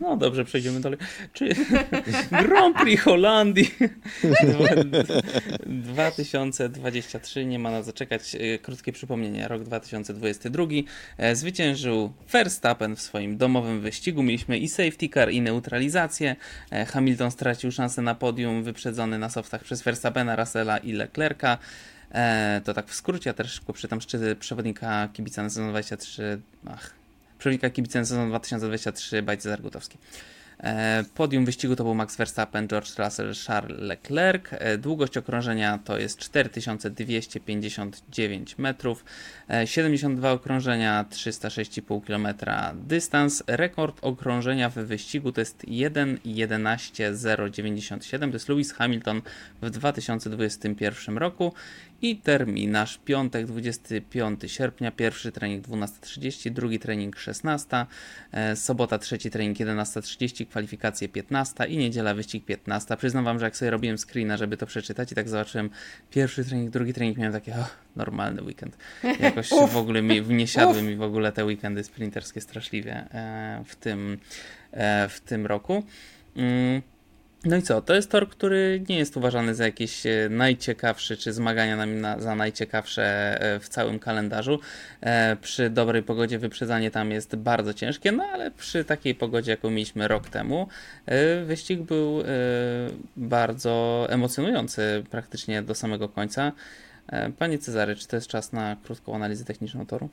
No 0.00 0.16
dobrze, 0.16 0.44
przejdziemy 0.44 0.80
dalej. 0.80 0.98
Czy 1.32 1.48
Grand 2.42 2.76
Prix 2.76 3.02
Holandii 3.02 3.74
2023 5.66 7.44
nie 7.44 7.58
ma 7.58 7.70
na 7.70 7.82
co 7.82 7.92
czekać. 7.92 8.34
E, 8.34 8.58
krótkie 8.58 8.92
przypomnienie. 8.92 9.48
Rok 9.48 9.62
2022 9.62 10.64
e, 11.18 11.36
zwyciężył 11.36 12.12
Verstappen 12.32 12.96
w 12.96 13.02
swoim 13.02 13.36
domowym 13.36 13.80
wyścigu. 13.80 14.22
Mieliśmy 14.22 14.58
i 14.58 14.68
safety 14.68 15.08
car, 15.08 15.30
i 15.30 15.40
neutralizację. 15.40 16.36
Hamilton 16.88 17.30
stracił 17.30 17.72
szansę 17.72 18.02
na 18.02 18.14
podium, 18.14 18.62
wyprzedzony 18.62 19.18
na 19.18 19.28
softach 19.28 19.64
przez 19.64 19.82
Verstappena, 19.82 20.36
Russella 20.36 20.78
i 20.78 20.92
Leclerca. 20.92 21.58
E, 22.12 22.60
to 22.64 22.74
tak 22.74 22.86
w 22.86 22.94
skrócie, 22.94 23.30
ja 23.30 23.34
też 23.34 23.52
szybko 23.52 23.72
przytam 23.72 24.00
szczyty 24.00 24.36
przewodnika 24.36 25.08
kibica 25.12 25.42
na 25.42 25.50
sezon 25.50 25.70
23, 25.70 26.40
ach, 26.66 26.90
przewodnika 27.38 27.70
kibica 27.70 27.98
na 27.98 28.04
sezon 28.04 28.28
2023, 28.28 29.22
Bajcy 29.22 29.48
Zargutowski. 29.48 29.98
Podium 31.14 31.44
wyścigu 31.44 31.76
to 31.76 31.84
był 31.84 31.94
Max 31.94 32.16
Verstappen, 32.16 32.68
George 32.68 32.98
Russell, 32.98 33.32
Charles 33.46 33.80
Leclerc. 33.80 34.44
E, 34.50 34.78
długość 34.78 35.16
okrążenia 35.16 35.78
to 35.84 35.98
jest 35.98 36.18
4259 36.18 38.58
metrów. 38.58 39.04
72 39.64 40.28
e, 40.28 40.32
okrążenia, 40.32 41.04
306,5 41.10 42.06
km 42.06 42.28
dystans. 42.74 43.42
Rekord 43.46 43.98
okrążenia 44.02 44.70
w 44.70 44.74
wyścigu 44.74 45.32
to 45.32 45.40
jest 45.40 45.64
1.11.097. 45.64 48.18
To 48.18 48.26
jest 48.26 48.48
Lewis 48.48 48.72
Hamilton 48.72 49.22
w 49.62 49.70
2021 49.70 51.18
roku. 51.18 51.52
I 52.02 52.16
terminarz 52.16 52.98
piątek 53.04 53.46
25 53.46 54.40
sierpnia, 54.46 54.90
pierwszy 54.90 55.32
trening 55.32 55.66
12.30, 55.66 56.50
drugi 56.50 56.78
trening 56.78 57.18
16, 57.18 57.86
sobota 58.54 58.98
trzeci 58.98 59.30
trening 59.30 59.58
11.30, 59.58 60.46
kwalifikacje 60.46 61.08
15 61.08 61.64
i 61.64 61.76
niedziela 61.76 62.14
wyścig 62.14 62.44
15. 62.44 62.96
Przyznam 62.96 63.24
wam, 63.24 63.38
że 63.38 63.44
jak 63.44 63.56
sobie 63.56 63.70
robiłem 63.70 63.98
screena, 63.98 64.36
żeby 64.36 64.56
to 64.56 64.66
przeczytać 64.66 65.12
i 65.12 65.14
tak 65.14 65.28
zobaczyłem 65.28 65.70
pierwszy 66.10 66.44
trening, 66.44 66.70
drugi 66.70 66.94
trening, 66.94 67.18
miałem 67.18 67.32
takie 67.32 67.52
oh, 67.52 67.70
normalny 67.96 68.42
weekend. 68.42 68.76
Jakoś 69.20 69.48
w 69.72 69.76
ogóle 69.76 70.02
mi, 70.02 70.20
nie 70.20 70.46
siadły 70.46 70.82
mi 70.82 70.96
w 70.96 71.02
ogóle 71.02 71.32
te 71.32 71.44
weekendy 71.44 71.84
sprinterskie 71.84 72.40
straszliwie 72.40 72.94
e, 72.94 73.62
w 73.66 73.76
tym, 73.76 74.18
e, 74.72 75.08
w 75.08 75.20
tym 75.20 75.46
roku. 75.46 75.84
Mm. 76.36 76.91
No 77.44 77.56
i 77.56 77.62
co? 77.62 77.82
To 77.82 77.94
jest 77.94 78.10
tor, 78.10 78.28
który 78.28 78.84
nie 78.88 78.98
jest 78.98 79.16
uważany 79.16 79.54
za 79.54 79.64
jakiś 79.64 80.06
e, 80.06 80.28
najciekawszy, 80.30 81.16
czy 81.16 81.32
zmagania 81.32 81.76
na, 81.76 81.86
na, 81.86 82.20
za 82.20 82.34
najciekawsze 82.34 83.02
e, 83.40 83.60
w 83.60 83.68
całym 83.68 83.98
kalendarzu. 83.98 84.60
E, 85.00 85.36
przy 85.36 85.70
dobrej 85.70 86.02
pogodzie 86.02 86.38
wyprzedzanie 86.38 86.90
tam 86.90 87.10
jest 87.10 87.36
bardzo 87.36 87.74
ciężkie, 87.74 88.12
no 88.12 88.24
ale 88.24 88.50
przy 88.50 88.84
takiej 88.84 89.14
pogodzie, 89.14 89.50
jaką 89.50 89.70
mieliśmy 89.70 90.08
rok 90.08 90.28
temu, 90.28 90.68
wyścig 91.44 91.80
był 91.80 92.22
bardzo 93.16 94.06
emocjonujący 94.10 95.04
praktycznie 95.10 95.62
do 95.62 95.74
samego 95.74 96.08
końca. 96.08 96.52
Panie 97.38 97.58
Cezary, 97.58 97.96
czy 97.96 98.08
to 98.08 98.16
jest 98.16 98.28
czas 98.28 98.52
na 98.52 98.76
krótką 98.84 99.14
analizę 99.14 99.44
techniczną 99.44 99.86
toru? 99.86 100.08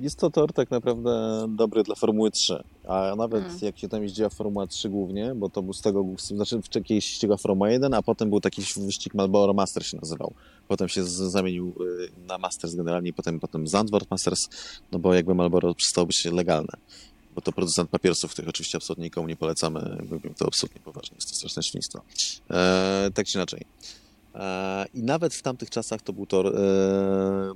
Jest 0.00 0.18
to 0.18 0.30
tor 0.30 0.52
tak 0.52 0.70
naprawdę 0.70 1.46
dobry 1.48 1.82
dla 1.82 1.94
Formuły 1.94 2.30
3, 2.30 2.62
a 2.88 3.14
nawet 3.16 3.42
hmm. 3.42 3.58
jak 3.62 3.78
się 3.78 3.88
tam 3.88 4.02
jeździła 4.02 4.28
Formuła 4.28 4.66
3 4.66 4.88
głównie, 4.88 5.34
bo 5.34 5.48
to 5.48 5.62
był 5.62 5.72
z 5.72 5.80
tego, 5.80 6.04
znaczy 6.18 6.62
wcześniej 6.62 7.00
ścigała 7.00 7.36
Formuła 7.36 7.70
1, 7.70 7.94
a 7.94 8.02
potem 8.02 8.30
był 8.30 8.40
taki 8.40 8.62
wyścig 8.76 9.14
Marlboro 9.14 9.52
Master 9.54 9.86
się 9.86 9.96
nazywał. 9.96 10.32
Potem 10.68 10.88
się 10.88 11.04
zamienił 11.04 11.74
y, 11.80 12.26
na 12.26 12.38
Masters 12.38 12.74
generalnie, 12.74 13.12
potem, 13.12 13.40
potem 13.40 13.68
Zandvoort 13.68 14.10
Masters, 14.10 14.48
no 14.92 14.98
bo 14.98 15.14
jakby 15.14 15.34
Marlboro 15.34 15.74
przestało 15.74 16.06
być 16.06 16.24
legalne. 16.24 16.76
Bo 17.34 17.40
to 17.40 17.52
producent 17.52 17.90
papierosów, 17.90 18.32
których 18.32 18.48
oczywiście 18.48 18.78
absolutnie 18.78 19.04
nikomu 19.04 19.28
nie 19.28 19.36
polecamy, 19.36 19.96
mówimy 20.10 20.34
to 20.34 20.46
absolutnie 20.46 20.80
poważnie, 20.80 21.14
jest 21.14 21.28
to 21.28 21.34
straszne 21.34 21.62
świństwo. 21.62 22.00
Eee, 22.50 23.12
tak 23.12 23.26
czy 23.26 23.38
inaczej. 23.38 23.66
E, 24.34 24.86
I 24.94 25.02
nawet 25.02 25.34
w 25.34 25.42
tamtych 25.42 25.70
czasach 25.70 26.02
to 26.02 26.12
był 26.12 26.26
tor 26.26 26.46
e, 26.46 26.50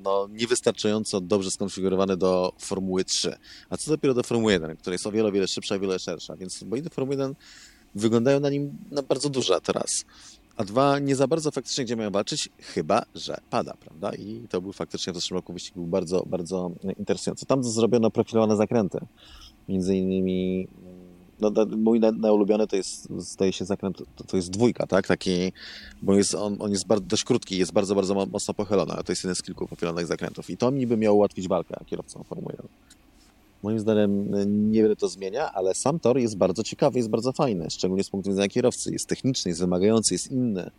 no, 0.03 0.29
niewystarczająco 0.31 1.21
dobrze 1.21 1.51
skonfigurowany 1.51 2.17
do 2.17 2.53
Formuły 2.59 3.05
3. 3.05 3.37
A 3.71 3.77
co 3.77 3.91
dopiero 3.91 4.15
do 4.15 4.23
Formuły 4.23 4.53
1, 4.53 4.77
która 4.77 4.95
jest 4.95 5.07
o 5.07 5.13
wiele, 5.13 5.33
wiele 5.33 5.49
szybsza 5.49 5.77
i 5.77 5.81
wiele 5.81 5.99
szersza. 5.99 6.37
Więc 6.37 6.65
boliny 6.65 6.91
Formuły 6.91 7.17
1 7.17 7.35
wyglądają 7.95 8.41
na 8.41 8.51
nim 8.51 8.79
na 8.91 9.03
bardzo 9.03 9.29
duże 9.29 9.61
teraz. 9.61 10.05
A 10.57 10.65
dwa, 10.65 10.99
nie 10.99 11.17
za 11.17 11.27
bardzo 11.27 11.51
faktycznie 11.51 11.85
gdzie 11.85 11.97
mają 11.97 12.11
walczyć, 12.11 12.49
chyba 12.59 13.03
że 13.15 13.41
pada, 13.51 13.75
prawda? 13.81 14.15
I 14.15 14.47
to 14.49 14.61
był 14.61 14.73
faktycznie 14.73 15.13
w 15.13 15.17
zeszłym 15.17 15.39
roku 15.39 15.53
wyścig 15.53 15.75
był 15.75 15.87
bardzo, 15.87 16.25
bardzo 16.27 16.71
interesujący. 16.99 17.47
Tam 17.47 17.65
zrobiono 17.65 18.11
profilowane 18.11 18.57
zakręty. 18.57 18.99
Między 19.69 19.97
innymi 19.97 20.69
no, 21.41 21.53
mój 21.77 22.01
najulubiony 22.01 22.67
to 22.67 22.77
jest, 22.77 23.09
zdaje 23.19 23.53
się, 23.53 23.65
zakręt, 23.65 24.03
to, 24.17 24.25
to 24.25 24.37
jest 24.37 24.51
dwójka, 24.51 24.87
tak? 24.87 25.07
Taki, 25.07 25.53
bo 26.03 26.15
jest, 26.15 26.35
on, 26.35 26.57
on 26.59 26.71
jest 26.71 26.87
bardzo, 26.87 27.07
dość 27.07 27.25
krótki 27.25 27.59
jest 27.59 27.73
bardzo, 27.73 27.95
bardzo 27.95 28.15
mocno 28.15 28.55
pochylony, 28.55 28.93
ale 28.93 29.05
to 29.05 29.13
jest 29.13 29.25
jeden 29.25 29.35
z 29.35 29.43
kilku 29.43 29.67
pochylonych 29.67 30.07
zakrętów. 30.07 30.51
I 30.51 30.57
to 30.57 30.71
mi 30.71 30.87
by 30.87 30.97
miało 30.97 31.17
ułatwić 31.17 31.49
walkę 31.49 31.75
kierowcom 31.87 32.25
Formuły 32.25 32.53
1. 32.53 32.69
Moim 33.63 33.81
zdaniem 33.81 34.35
e, 34.35 34.47
niewiele 34.47 34.97
to 34.97 35.09
zmienia, 35.09 35.53
ale 35.53 35.75
sam 35.75 36.01
tor 36.01 36.19
jest 36.19 36.37
bardzo 36.37 36.63
ciekawy, 36.63 36.99
jest 36.99 37.11
bardzo 37.11 37.33
fajny, 37.33 37.71
szczególnie 37.71 38.05
z 38.05 38.11
punktu 38.11 38.31
widzenia 38.31 38.49
kierowcy. 38.49 38.93
Jest 38.93 39.07
techniczny, 39.07 39.49
jest 39.49 39.61
wymagający, 39.61 40.15
jest 40.15 40.33
inny. 40.33 40.71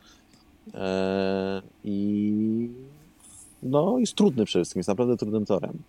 Eee, 0.73 1.61
I 1.84 2.69
no, 3.64 3.99
jest 3.99 4.15
trudny 4.15 4.45
przede 4.45 4.64
wszystkim, 4.65 4.80
jest 4.80 4.90
naprawdę 4.90 5.18
trudnym 5.18 5.45
torem. 5.45 5.80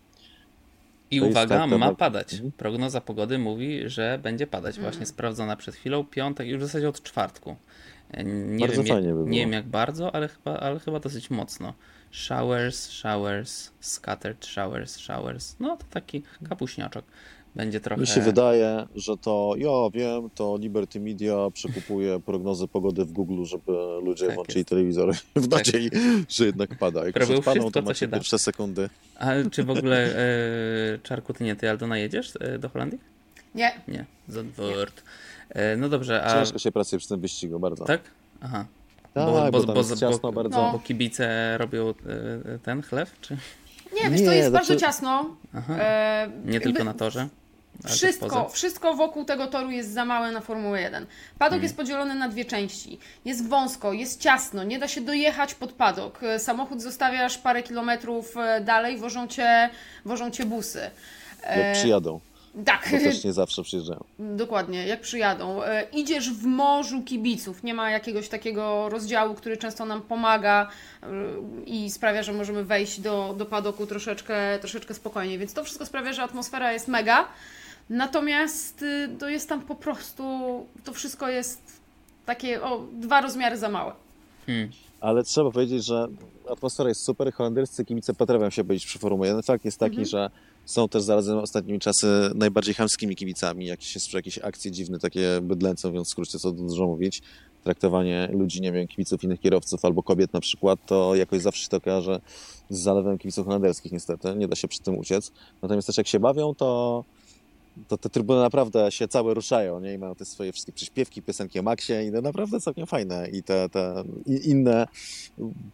I 1.10 1.20
To 1.20 1.26
uwaga, 1.26 1.58
tak, 1.58 1.78
ma 1.78 1.88
tak. 1.88 1.96
padać. 1.96 2.32
Mhm. 2.34 2.52
Prognoza 2.52 3.00
pogody 3.00 3.38
mówi, 3.38 3.80
że 3.88 4.18
będzie 4.22 4.46
padać. 4.46 4.76
Mhm. 4.76 4.92
Właśnie 4.92 5.06
sprawdzona 5.06 5.56
przed 5.56 5.74
chwilą, 5.74 6.04
piątek, 6.04 6.48
już 6.48 6.58
w 6.58 6.62
zasadzie 6.66 6.88
od 6.88 7.02
czwartku. 7.02 7.56
E, 8.10 8.24
Nie 8.24 8.66
Bardzo 8.66 8.82
wiem, 8.82 8.94
fajnie 8.94 9.08
jak, 9.08 9.16
by 9.16 9.22
było. 9.22 9.28
nie 9.34 9.40
wiem 9.40 9.52
jak 9.52 9.66
bardzo, 9.66 10.14
ale 10.14 10.28
chyba, 10.28 10.56
ale 10.60 10.78
chyba 10.80 11.00
dosyć 11.00 11.30
mocno. 11.30 11.74
Showers, 12.10 12.90
showers, 12.90 13.70
scattered 13.80 14.46
showers, 14.46 14.98
showers. 14.98 15.56
No 15.60 15.76
to 15.76 15.84
taki 15.90 16.22
kapuśniaczek. 16.48 17.04
Będzie 17.54 17.80
trochę... 17.80 18.00
Mi 18.00 18.06
się 18.06 18.20
wydaje, 18.20 18.86
że 18.94 19.16
to, 19.16 19.54
ja 19.56 19.70
wiem, 19.92 20.30
to 20.34 20.56
Liberty 20.60 21.00
Media 21.00 21.36
przekupuje 21.52 22.20
prognozy 22.20 22.68
pogody 22.68 23.04
w 23.04 23.12
Google, 23.12 23.44
żeby 23.44 23.72
ludzie 24.04 24.26
Tak 24.26 24.34
włączyli 24.34 24.58
jest. 24.58 24.68
telewizor 24.68 25.14
w 25.36 25.48
nadziei, 25.48 25.90
że 26.28 26.46
jednak 26.46 26.78
pada. 26.78 27.06
Jak 27.06 27.16
odpadną, 27.16 27.40
wszystko, 27.42 27.70
to 27.70 27.82
macie 27.82 27.98
się 28.00 28.08
da. 28.08 28.16
pierwsze 28.16 28.38
sekundy. 28.38 28.88
A 29.18 29.30
czy 29.50 29.64
w 29.64 29.70
ogóle, 29.70 30.16
e, 30.16 30.98
Czarku, 31.02 31.32
ty 31.34 31.44
nie, 31.44 31.56
ty 31.56 31.70
Aldona 31.70 31.98
jedziesz 31.98 32.32
e, 32.40 32.58
do 32.58 32.68
Holandii? 32.68 32.98
Nie, 33.54 33.72
Nie, 33.88 34.04
Zandvoort. 34.28 35.02
E, 35.48 35.76
no 35.76 35.88
dobrze, 35.88 36.24
a... 36.24 36.32
Ciężko 36.34 36.58
się 36.58 36.72
pracuje 36.72 36.98
przy 37.00 37.08
tym 37.08 37.20
wyścigu, 37.20 37.58
bardzo. 37.60 37.84
Tak? 37.84 38.00
Aha. 38.40 38.66
Tak, 39.14 39.26
Bo- 39.26 39.50
bo, 39.50 39.62
bo- 39.66 39.74
bo- 39.74 39.96
ciasno 39.96 40.18
bo- 40.18 40.32
bardzo. 40.32 40.62
No. 40.62 40.72
Bo 40.72 40.78
kibice 40.78 41.58
robią 41.58 41.88
e, 41.88 42.58
ten 42.58 42.82
chleb, 42.82 43.08
czy? 43.20 43.36
nie, 44.02 44.10
wiesz, 44.10 44.20
to 44.20 44.30
Nie, 44.30 44.36
jest 44.36 44.48
znaczy- 44.50 44.66
bardzo 44.68 44.76
ciasno. 44.86 45.36
Aha. 45.54 45.76
E, 45.78 46.30
Nie 46.44 46.52
jakby 46.52 46.60
tylko 46.68 46.84
na 46.84 46.94
torze? 46.94 47.28
Wszystko, 47.88 48.48
wszystko 48.48 48.94
wokół 48.94 49.24
tego 49.24 49.46
toru 49.46 49.70
jest 49.70 49.92
za 49.92 50.04
małe 50.04 50.32
na 50.32 50.40
Formułę 50.40 50.80
1. 50.80 51.06
Padok 51.38 51.50
Hmm. 51.50 51.62
jest 51.62 51.76
podzielony 51.76 52.14
na 52.14 52.28
dwie 52.28 52.44
części. 52.44 52.98
Jest 53.24 53.48
wąsko, 53.48 53.92
jest 53.92 54.20
ciasno, 54.20 54.64
nie 54.64 54.78
da 54.78 54.88
się 54.88 55.00
dojechać 55.00 55.54
pod 55.54 55.72
padok. 55.72 56.22
E, 56.22 56.38
Samochód 56.38 56.82
zostawiasz 56.82 57.38
parę 57.38 57.62
kilometrów 57.62 58.36
e, 58.36 58.60
dalej, 58.60 58.98
wożą 58.98 59.28
cię, 59.28 59.70
wożą 60.04 60.30
cię 60.30 60.44
busy. 60.44 60.90
E, 61.42 61.60
Jak 61.68 61.76
przyjadą, 61.76 62.20
Tak, 62.64 62.88
bo 62.92 62.98
też 62.98 63.24
nie 63.24 63.32
zawsze 63.32 63.62
przyjeżdżają. 63.62 64.04
dokładnie, 64.18 64.86
jak 64.86 65.00
przyjadą. 65.00 65.62
E, 65.64 65.82
Idziesz 65.92 66.30
w 66.32 66.44
morzu 66.44 67.02
kibiców, 67.02 67.62
nie 67.62 67.74
ma 67.74 67.90
jakiegoś 67.90 68.28
takiego 68.28 68.88
rozdziału, 68.88 69.34
który 69.34 69.56
często 69.56 69.84
nam 69.84 70.02
pomaga 70.02 70.68
e, 71.02 71.06
i 71.66 71.90
sprawia, 71.90 72.22
że 72.22 72.32
możemy 72.32 72.64
wejść 72.64 73.00
do, 73.00 73.34
do 73.38 73.46
padoku 73.46 73.86
troszeczkę, 73.86 74.58
troszeczkę 74.58 74.94
spokojniej, 74.94 75.38
więc 75.38 75.54
to 75.54 75.64
wszystko 75.64 75.86
sprawia, 75.86 76.12
że 76.12 76.22
atmosfera 76.22 76.72
jest 76.72 76.88
mega. 76.88 77.28
Natomiast 77.88 78.82
y, 78.82 79.08
to 79.18 79.28
jest 79.28 79.48
tam 79.48 79.60
po 79.62 79.74
prostu, 79.74 80.22
to 80.84 80.92
wszystko 80.92 81.28
jest 81.28 81.60
takie 82.26 82.62
o 82.62 82.82
dwa 82.92 83.20
rozmiary 83.20 83.56
za 83.58 83.68
małe. 83.68 83.92
Hmm. 84.46 84.70
Ale 85.00 85.22
trzeba 85.24 85.50
powiedzieć, 85.50 85.84
że 85.84 86.08
atmosfera 86.50 86.88
jest 86.88 87.02
super, 87.04 87.32
holenderscy 87.32 87.84
kibice 87.84 88.14
potrafią 88.14 88.50
się 88.50 88.64
być 88.64 88.86
przy 88.86 88.98
Formule 88.98 89.28
1. 89.28 89.42
Fakt 89.42 89.64
jest 89.64 89.78
taki, 89.78 89.90
Mhm. 89.96 90.06
że 90.08 90.30
są 90.64 90.88
też 90.88 91.02
zarazem 91.02 91.38
ostatnimi 91.38 91.78
czasy 91.78 92.06
najbardziej 92.34 92.74
chamskimi 92.74 93.16
kibicami. 93.16 93.66
Jak 93.66 93.82
się 93.82 94.00
przy 94.00 94.16
jakieś 94.16 94.38
akcje 94.38 94.70
dziwne, 94.70 94.98
takie 94.98 95.40
bydlęce, 95.42 95.88
mówiąc 95.88 96.08
w 96.08 96.10
skrócie, 96.10 96.38
co 96.38 96.52
tu 96.52 96.66
dużo 96.66 96.86
mówić, 96.86 97.22
traktowanie 97.64 98.28
ludzi, 98.32 98.60
nie 98.60 98.72
wiem, 98.72 98.88
kibiców 98.88 99.24
innych 99.24 99.40
kierowców 99.40 99.84
albo 99.84 100.02
kobiet 100.02 100.32
na 100.32 100.40
przykład, 100.40 100.78
to 100.86 101.14
jakoś 101.14 101.42
zawsze 101.42 101.62
się 101.62 101.68
to 101.68 101.80
kojarzy 101.80 102.20
z 102.70 102.78
zalewem 102.78 103.18
kibiców 103.18 103.46
holenderskich 103.46 103.92
niestety. 103.92 104.34
Nie 104.36 104.48
da 104.48 104.56
się 104.56 104.68
przy 104.68 104.80
tym 104.80 104.98
uciec. 104.98 105.32
Natomiast 105.62 105.86
też 105.86 105.96
jak 105.98 106.06
się 106.06 106.20
bawią, 106.20 106.54
to 106.54 107.04
to 107.88 107.98
te 107.98 108.08
trybuny 108.10 108.40
naprawdę 108.40 108.92
się 108.92 109.08
całe 109.08 109.34
ruszają, 109.34 109.80
nie? 109.80 109.94
I 109.94 109.98
mają 109.98 110.14
te 110.14 110.24
swoje 110.24 110.52
wszystkie 110.52 110.72
przyśpiewki, 110.72 111.22
piosenki 111.22 111.58
o 111.58 111.62
Maxie 111.62 112.04
i 112.04 112.12
to 112.12 112.20
naprawdę 112.20 112.60
całkiem 112.60 112.86
fajne. 112.86 113.28
I 113.28 113.42
te, 113.42 113.68
te 113.68 114.04
i 114.26 114.50
inne 114.50 114.86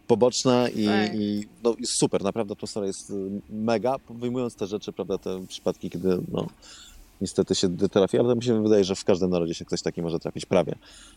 poboczne 0.07 0.69
i, 0.75 0.85
Tak. 0.85 1.15
i 1.15 1.47
no, 1.63 1.75
jest 1.79 1.93
super, 1.99 2.23
naprawdę 2.23 2.51
atmosfera 2.53 2.85
jest 2.87 3.09
y, 3.09 3.13
mega, 3.49 3.95
wyjmując 4.09 4.55
te 4.55 4.67
rzeczy, 4.67 4.93
prawda, 4.93 5.17
te 5.17 5.45
przypadki, 5.47 5.89
kiedy 5.89 6.17
no, 6.31 6.47
niestety 7.21 7.55
się 7.55 7.77
trafi, 7.77 8.19
ale 8.19 8.29
to 8.29 8.35
mi 8.35 8.43
się 8.43 8.63
wydaje, 8.63 8.83
że 8.83 8.95
w 8.95 9.03
każdym 9.03 9.29
narodzie 9.29 9.53
się 9.53 9.65
ktoś 9.65 9.81
taki 9.81 10.01
może 10.01 10.19
trafić 10.19 10.45
prawie. 10.45 10.75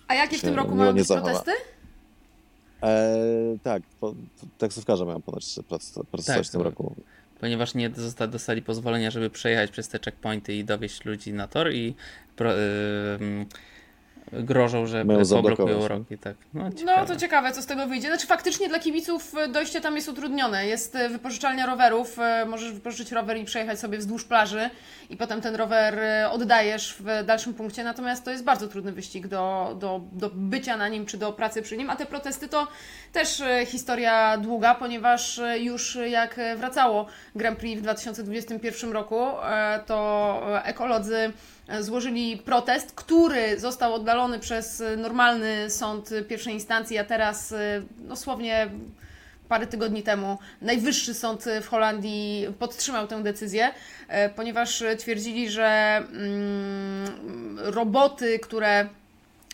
A 0.09 0.15
jakie 0.15 0.39
w 0.39 0.41
tym 0.41 0.55
roku 0.55 0.75
mają 0.75 0.93
być 0.95 1.07
zachowa. 1.07 1.29
protesty? 1.31 1.53
E, 2.83 3.13
tak, 3.63 3.83
po, 4.01 4.15
taksówkarze 4.59 5.05
mają 5.05 5.23
ponoć 5.23 5.45
protestować 5.69 6.27
Tak, 6.27 6.45
w 6.47 6.51
tym 6.51 6.61
to- 6.61 6.65
roku. 6.65 6.95
Ponieważ 7.41 7.75
nie 7.75 7.91
dostali 8.29 8.63
pozwolenia, 8.63 9.11
żeby 9.11 9.31
przejechać 9.31 9.71
przez 9.71 9.89
te 9.89 9.99
checkpointy 10.05 10.55
i 10.55 10.65
dowieść 10.65 11.05
ludzi 11.05 11.33
na 11.33 11.49
tor 11.49 11.73
i 11.73 11.95
pro, 12.37 12.53
ym, 12.53 13.47
grożą, 14.33 14.87
że 14.87 15.05
poblokują 15.31 15.89
roki. 15.89 16.19
Tak. 16.19 16.35
No, 16.55 16.71
No 16.87 17.07
to 17.07 17.17
ciekawe, 17.17 17.53
co 17.53 17.63
z 17.63 17.67
tego 17.67 17.87
wyjdzie. 17.87 18.09
Znaczy 18.09 18.27
faktycznie 18.27 18.69
dla 18.69 18.79
kibiców 18.79 19.35
e, 19.35 19.49
dojście 19.49 19.81
tam 19.81 19.97
jest 19.97 20.09
utrudnione. 20.09 20.67
Jest 20.67 20.97
e, 20.97 21.09
wypożyczalnia 21.09 21.67
rowerów, 21.67 22.19
e, 22.19 22.47
możesz 22.47 22.73
wypożyczyć 22.73 23.13
rower 23.13 23.37
i 23.37 23.45
przejechać 23.45 23.79
sobie 23.79 23.99
wzdłuż 23.99 24.25
plaży 24.25 24.71
i 25.11 25.17
potem 25.17 25.41
ten 25.41 25.55
rower 25.55 26.01
oddajesz 26.31 26.97
w 27.01 27.25
dalszym 27.25 27.55
punkcie, 27.55 27.85
natomiast 27.85 28.25
to 28.25 28.31
jest 28.31 28.45
bardzo 28.45 28.69
trudny 28.69 28.93
wyścig 28.93 29.27
do, 29.27 29.77
do, 29.81 30.01
do 30.13 30.31
bycia 30.35 30.77
na 30.77 30.89
nim 30.89 31.07
czy 31.07 31.19
do 31.19 31.33
pracy 31.33 31.63
przy 31.63 31.77
nim, 31.77 31.91
a 31.91 31.97
te 31.97 32.07
protesty 32.07 32.49
to 32.49 32.67
też 33.13 33.43
historia 33.67 34.37
długa, 34.37 34.75
ponieważ 34.75 35.41
już 35.59 35.99
jak 36.07 36.41
wracało 36.57 37.07
Grand 37.35 37.59
Prix 37.59 37.79
w 37.79 37.83
2021 37.83 38.93
roku, 38.93 39.27
to 39.87 40.41
ekolodzy 40.65 41.33
złożyli 41.81 42.37
protest, 42.37 42.93
który 42.93 43.61
został 43.61 43.95
oddalony 43.95 44.39
przez 44.39 44.81
e, 44.81 44.97
normalny 44.97 45.71
sąd 45.71 46.11
pierwszej 46.29 46.55
instancji, 46.55 46.99
a 46.99 47.05
teraz 47.05 47.53
e, 47.53 47.83
dosłownie 47.99 48.71
parę 49.49 49.67
tygodni 49.67 50.03
temu 50.03 50.39
Najwyższy 50.63 51.15
Sąd 51.15 51.45
w 51.63 51.67
Holandii 51.67 52.47
podtrzymał 52.59 53.07
tę 53.07 53.23
decyzję, 53.23 53.71
e, 54.09 54.29
ponieważ 54.29 54.85
twierdzili, 54.99 55.51
że 55.51 55.97
mm, 55.97 57.59
roboty, 57.59 58.39
które 58.39 58.89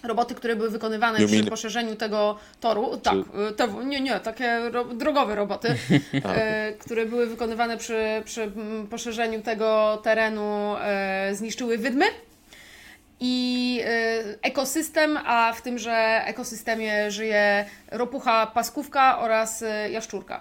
roboty, 0.07 0.35
które 0.35 0.57
były 0.57 0.71
wykonywane 0.71 1.27
przy 1.27 1.45
poszerzeniu 1.45 1.97
tego 1.97 2.39
toru, 2.61 2.97
tak, 2.97 3.15
e, 3.15 3.53
te, 3.53 3.69
nie, 3.85 4.01
nie, 4.01 4.21
takie 4.21 4.71
ro, 4.71 4.85
drogowe 4.85 5.35
roboty, 5.35 5.77
e, 6.25 6.73
które 6.83 7.07
były 7.07 7.27
wykonywane 7.27 7.77
przy, 7.77 8.23
przy 8.25 8.53
poszerzeniu 8.91 9.43
tego 9.43 10.01
terenu, 10.03 10.77
e, 10.81 11.35
zniszczyły 11.35 11.79
wydmy 11.79 12.05
i 13.21 13.81
ekosystem, 14.43 15.19
a 15.27 15.53
w 15.53 15.63
tymże 15.63 16.23
ekosystemie 16.27 17.11
żyje 17.11 17.65
ropucha 17.91 18.47
paskówka 18.47 19.19
oraz 19.19 19.65
jaszczurka. 19.91 20.41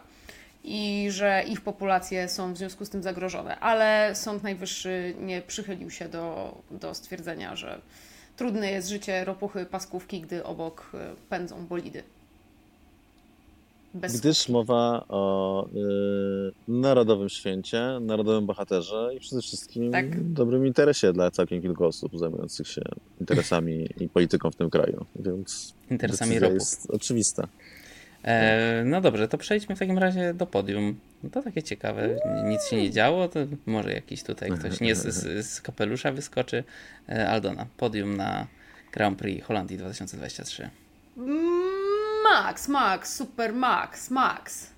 I 0.64 1.08
że 1.10 1.44
ich 1.48 1.62
populacje 1.62 2.30
są 2.30 2.54
w 2.54 2.58
związku 2.58 2.86
z 2.86 2.90
tym 2.90 3.04
zagrożone. 3.04 3.60
Ale 3.60 4.16
Sąd 4.16 4.44
Najwyższy 4.44 5.14
nie 5.20 5.42
przychylił 5.42 5.92
się 5.92 6.10
do, 6.10 6.56
do 6.72 6.94
stwierdzenia, 6.94 7.56
że 7.56 7.82
trudne 8.38 8.72
jest 8.72 8.90
życie 8.90 9.26
ropuchy 9.26 9.66
paskówki, 9.66 10.22
gdy 10.22 10.44
obok 10.44 10.91
e, 10.94 11.14
pędzą 11.30 11.66
bolidy. 11.68 12.03
Bez 13.94 14.20
Gdyż 14.20 14.38
skutki. 14.38 14.52
mowa 14.53 15.06
o 15.10 15.66
y, 15.68 16.52
narodowym 16.68 17.30
święcie, 17.30 17.98
narodowym 18.02 18.45
bohaterze 18.45 19.12
i 19.16 19.20
przede 19.20 19.41
wszystkim 19.41 19.91
Tak. 19.91 20.34
dobrym 20.34 20.68
interesie 20.68 21.14
dla 21.14 21.32
całkiem 21.32 21.62
kilku 21.62 21.86
osób 21.86 22.20
zajmujących 22.20 22.68
się 22.68 22.82
interesami 23.22 23.88
i 23.99 24.10
polityką 24.10 24.52
w 24.52 24.56
tym 24.56 24.70
kraju. 24.70 25.06
Więc 25.16 25.74
Interesami 25.91 26.40
ropów. 26.40 26.53
jest 26.56 26.90
oczywista. 26.90 27.48
E, 28.26 28.84
no 28.85 29.02
dobrze, 29.02 29.27
to 29.27 29.38
przejdźmy 29.38 29.76
w 29.76 29.80
takim 29.80 29.97
razie 29.97 30.34
do 30.34 30.45
podium. 30.45 30.99
No 31.23 31.30
to 31.30 31.41
takie 31.41 31.64
ciekawe, 31.64 32.10
nic 32.45 32.68
się 32.68 32.77
nie 32.77 32.91
działo, 32.91 33.27
to 33.27 33.39
może 33.65 33.93
jakiś 33.93 34.23
tutaj 34.23 34.52
ktoś 34.52 34.80
nie 34.80 34.95
z, 34.95 35.07
z, 35.07 35.47
z 35.47 35.61
kapelusza 35.61 36.11
wyskoczy. 36.11 36.64
E, 37.10 37.30
Aldona, 37.30 37.65
podium 37.77 38.18
na 38.18 38.47
Grand 38.91 39.19
Prix 39.19 39.45
Holandii 39.45 39.77
2023. 39.77 40.69
Max, 42.23 42.68
Max, 42.68 43.15
Super 43.15 43.53
Max, 43.53 44.11
Max. 44.11 44.69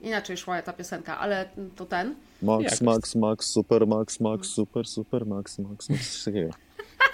Inaczej 0.00 0.36
szła 0.36 0.62
ta 0.62 0.72
piosenka, 0.72 1.18
ale 1.18 1.48
to 1.76 1.86
ten. 1.86 2.14
Max, 2.42 2.64
Jakoś. 2.64 2.80
Max, 2.80 3.14
Max, 3.14 3.46
super, 3.46 3.86
Max, 3.86 4.20
Max, 4.20 4.48
super, 4.48 4.86
super, 4.86 5.26
Max, 5.26 5.58
Max, 5.58 5.88
Max, 5.90 6.12
coś 6.12 6.24
takiego. 6.24 6.63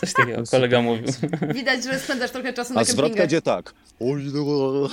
Coś 0.00 0.12
takiego 0.12 0.42
kolega 0.50 0.82
mówił. 0.82 1.06
Widać, 1.54 1.84
że 1.84 1.98
spędzasz 1.98 2.30
trochę 2.30 2.52
czasu 2.52 2.74
na 2.74 2.80
A 2.80 2.84
zwrotka 2.84 3.02
kempingach. 3.02 3.26
idzie 3.26 3.42
tak. 3.42 3.74
Oj, 4.00 4.24
no. 4.34 4.88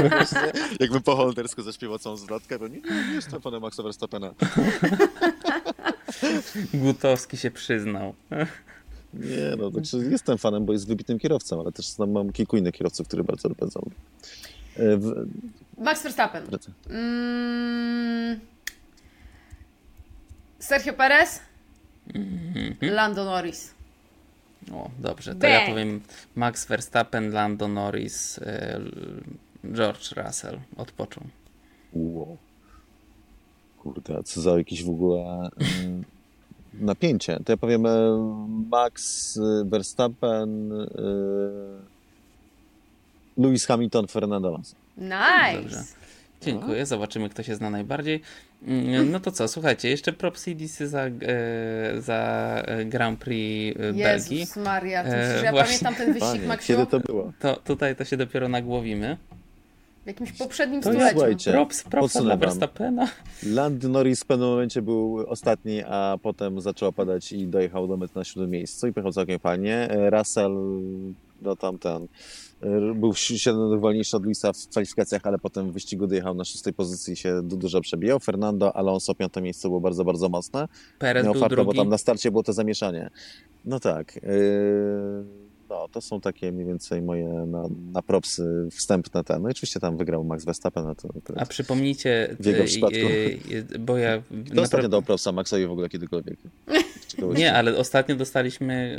Jakbym 0.80 1.02
po 1.02 1.16
holendersku 1.16 1.62
zaśpiewał 1.62 1.98
całą 1.98 2.16
zwrotkę, 2.16 2.58
to 2.58 2.68
nie, 2.68 2.80
nie 2.80 3.14
jestem 3.14 3.40
panem 3.40 3.62
Maxa 3.62 3.82
Verstappena. 3.82 4.34
Gutowski 6.74 7.36
się 7.36 7.50
przyznał. 7.50 8.14
Nie, 9.14 9.56
no, 9.58 9.70
znaczy 9.70 10.08
jestem 10.10 10.38
fanem, 10.38 10.64
bo 10.66 10.72
jest 10.72 10.88
wybitnym 10.88 11.18
kierowcą, 11.18 11.60
ale 11.60 11.72
też 11.72 11.86
znam, 11.86 12.10
mam 12.10 12.32
kilku 12.32 12.56
innych 12.56 12.74
kierowców, 12.74 13.08
którzy 13.08 13.24
bardzo 13.24 13.50
pędzą. 13.50 13.90
E, 14.76 14.96
w- 14.96 15.26
Max 15.78 16.02
Verstappen. 16.02 16.44
Mm, 16.90 18.40
Sergio 20.58 20.92
Perez. 20.92 21.40
Mhm. 22.14 22.76
Lando 22.94 23.24
Norris. 23.24 23.74
O, 24.72 24.90
dobrze. 24.98 25.34
To 25.34 25.46
ja 25.46 25.66
powiem 25.66 26.00
Max 26.34 26.66
Verstappen, 26.66 27.32
Lando 27.32 27.68
Norris, 27.68 28.38
e, 28.38 28.80
George 29.64 30.12
Russell 30.16 30.58
odpoczął. 30.76 31.24
Wow. 31.92 32.36
Kurde, 33.82 34.16
a 34.16 34.22
co 34.22 34.40
za 34.40 34.58
jakieś 34.58 34.84
w 34.84 34.90
ogóle 34.90 35.48
mm, 35.84 36.04
napięcie. 36.90 37.38
To 37.44 37.52
ja 37.52 37.56
powiem 37.56 37.86
e, 37.86 37.90
Max 38.70 39.38
Verstappen, 39.64 40.72
e, 40.72 40.86
Lewis 43.36 43.66
Hamilton, 43.66 44.06
Fernando 44.06 44.48
Alonso. 44.48 44.76
Nice. 44.96 45.62
Dobrze. 45.62 45.82
Dziękuję, 46.42 46.86
zobaczymy 46.86 47.28
kto 47.28 47.42
się 47.42 47.54
zna 47.54 47.70
najbardziej. 47.70 48.20
Mm, 48.66 49.10
No 49.10 49.20
to 49.20 49.32
co, 49.32 49.48
słuchajcie, 49.48 49.88
jeszcze 49.88 50.12
props 50.12 50.48
i 50.48 50.56
disy 50.56 50.88
za, 50.88 51.00
e, 51.02 51.10
za 51.98 52.16
e, 52.66 52.84
Grand 52.84 53.18
Prix 53.20 53.76
e, 53.80 53.92
Belgii. 53.92 54.38
Jezus 54.38 54.56
Maria, 54.56 55.04
ty 55.04 55.10
E, 55.10 55.44
ja 55.44 55.52
właśnie. 55.52 55.78
pamiętam 55.78 55.94
ten 55.94 56.12
wyścig, 56.14 56.32
Panie, 56.32 56.48
Maksiu? 56.48 56.66
kiedy 56.66 56.86
to 56.86 57.00
było? 57.00 57.32
To 57.40 57.56
tutaj 57.56 57.96
to 57.96 58.04
się 58.04 58.16
dopiero 58.16 58.48
nagłowimy. 58.48 59.16
W 60.04 60.06
jakimś 60.06 60.32
poprzednim 60.32 60.80
To 60.82 60.90
stuleciu. 60.90 61.10
słuchajcie, 61.12 61.52
Props, 61.52 61.82
props 61.82 62.22
dla. 62.22 62.36
Verstappena. 62.36 63.08
Lando 63.42 63.88
Norris 63.88 64.22
w 64.22 64.26
pewnym 64.26 64.48
momencie 64.48 64.82
był 64.82 65.16
ostatni, 65.28 65.82
a 65.86 66.18
potem 66.22 66.60
zaczęło 66.60 66.92
padać 66.92 67.32
i 67.32 67.46
dojechał 67.46 67.88
do 67.88 67.96
mety 67.96 68.12
na 68.16 68.24
siódmym 68.24 68.50
miejscu 68.50 68.86
i 68.86 68.92
pojechał 68.92 69.12
całkiem 69.12 69.38
fajnie. 69.38 69.88
Russell, 70.10 70.52
no 71.42 71.56
tamten, 71.56 72.06
był 72.94 73.14
7 73.14 73.80
wolniejszy 73.80 74.16
od 74.16 74.24
Luisa 74.24 74.52
w 74.52 74.68
kwalifikacjach, 74.68 75.26
ale 75.26 75.38
potem 75.38 75.70
w 75.70 75.72
wyścigu 75.72 76.06
dojechał 76.06 76.34
na 76.34 76.44
szóstej 76.44 76.72
pozycji 76.72 77.12
i 77.12 77.16
się 77.16 77.42
du- 77.42 77.56
dużo 77.56 77.80
przebijał. 77.80 78.20
Fernando 78.20 78.76
Alonso, 78.76 79.14
piąte 79.14 79.42
miejsce 79.42 79.68
było 79.68 79.80
bardzo, 79.80 80.04
bardzo 80.04 80.28
mocne. 80.28 80.68
Perez 80.98 81.24
Miał 81.24 81.32
był 81.32 81.40
farta, 81.40 81.64
bo 81.64 81.74
tam 81.74 81.88
na 81.88 81.98
starcie 81.98 82.30
było 82.30 82.42
to 82.42 82.52
zamieszanie. 82.52 83.10
No 83.64 83.80
tak. 83.80 84.16
Yy, 84.16 84.22
no, 85.68 85.88
to 85.88 86.00
są 86.00 86.20
takie 86.20 86.52
mniej 86.52 86.66
więcej 86.66 87.02
moje 87.02 87.28
na, 87.28 87.62
na 87.92 88.02
propsy 88.02 88.68
wstępne. 88.72 89.24
Te. 89.24 89.38
No 89.38 89.48
i 89.48 89.50
oczywiście 89.50 89.80
tam 89.80 89.96
wygrał 89.96 90.24
Max 90.24 90.44
Verstappen. 90.44 90.84
No 90.84 90.94
to, 90.94 91.08
to 91.24 91.40
A 91.40 91.46
przypomnijcie, 91.46 92.36
W 92.40 92.46
jego 92.46 92.62
e, 92.62 92.64
przypadku. 92.64 92.98
e, 92.98 93.58
e, 93.74 93.78
bo 93.78 93.98
ja 93.98 94.18
Kto 94.18 94.34
ostatnio 94.36 94.62
naprawdę- 94.62 94.88
dał 94.88 95.02
propsa 95.02 95.32
Maxowi 95.32 95.66
w 95.66 95.70
ogóle 95.70 95.88
kiedykolwiek? 95.88 96.38
Nie, 97.36 97.54
ale 97.54 97.76
ostatnio 97.76 98.16
dostaliśmy 98.16 98.98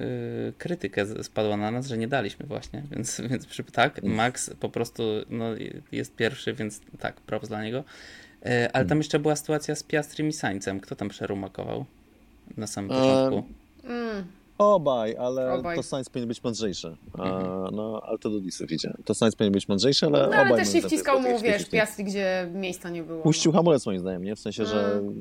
y, 0.50 0.54
krytykę, 0.58 1.24
spadła 1.24 1.58
na 1.58 1.72
nas, 1.72 1.88
że 1.88 1.98
nie 1.98 2.08
daliśmy 2.08 2.46
właśnie, 2.46 2.84
więc, 2.92 3.22
więc 3.30 3.46
przy, 3.46 3.64
tak, 3.64 4.04
Max 4.04 4.52
po 4.60 4.70
prostu 4.70 5.04
no, 5.30 5.46
jest 5.92 6.16
pierwszy, 6.16 6.54
więc 6.54 6.82
tak, 7.00 7.22
props 7.22 7.48
dla 7.48 7.64
niego. 7.64 7.84
E, 8.46 8.70
ale 8.74 8.86
tam 8.86 8.98
jeszcze 8.98 9.20
była 9.20 9.36
sytuacja 9.36 9.76
z 9.76 9.84
Piastrym 9.84 10.28
i 10.28 10.34
Sańcem. 10.34 10.80
Kto 10.80 10.96
tam 10.96 11.10
przerumakował 11.10 11.86
na 12.58 12.68
samym 12.68 12.92
Eee, 12.92 12.98
początku? 12.98 13.44
Mm. 13.84 14.24
Obaj, 14.58 15.16
ale 15.20 15.54
Obaj. 15.54 15.76
to 15.78 15.84
Sainz 15.84 16.10
powinien 16.10 16.28
być 16.28 16.44
mądrzejszy. 16.44 16.96
A, 17.14 17.24
no, 17.72 18.02
ale 18.06 18.18
to 18.18 18.30
do 18.30 18.40
disów 18.40 18.72
idzie. 18.72 18.94
To 19.06 19.14
Sainz 19.14 19.36
powinien 19.36 19.54
być 19.54 19.68
mądrzejszy, 19.68 20.06
ale 20.06 20.20
No 20.20 20.26
obaj... 20.28 20.40
ale 20.40 20.50
też 20.50 20.58
moim 20.58 20.66
się 20.66 20.70
zdaniem 20.72 20.88
wciskał 20.90 21.22
mu, 21.22 21.40
wiesz, 21.40 21.64
50-50. 21.64 21.70
piastry, 21.70 22.04
gdzie 22.04 22.50
miejsca 22.54 22.90
nie 22.90 23.04
było. 23.04 23.24
Puścił 23.24 23.52
no. 23.52 23.58
hamulec 23.58 23.86
moim 23.86 24.00
zdaniem, 24.00 24.24
nie? 24.24 24.36
W 24.36 24.40
sensie, 24.40 24.66
że 24.66 24.92
Mm. 24.94 25.14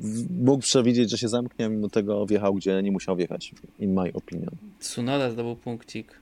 w- 0.00 0.44
mógł 0.44 0.62
przewidzieć, 0.62 1.10
że 1.10 1.18
się 1.18 1.28
zamknie, 1.28 1.68
mimo 1.68 1.88
tego 1.88 2.26
wjechał, 2.26 2.54
gdzie 2.54 2.82
nie 2.82 2.92
musiał 2.92 3.16
wjechać. 3.16 3.52
In 3.78 3.94
my 3.94 4.12
opinion. 4.14 4.50
Tsunoda 4.80 5.30
zdobył 5.30 5.56
punkcik. 5.56 6.20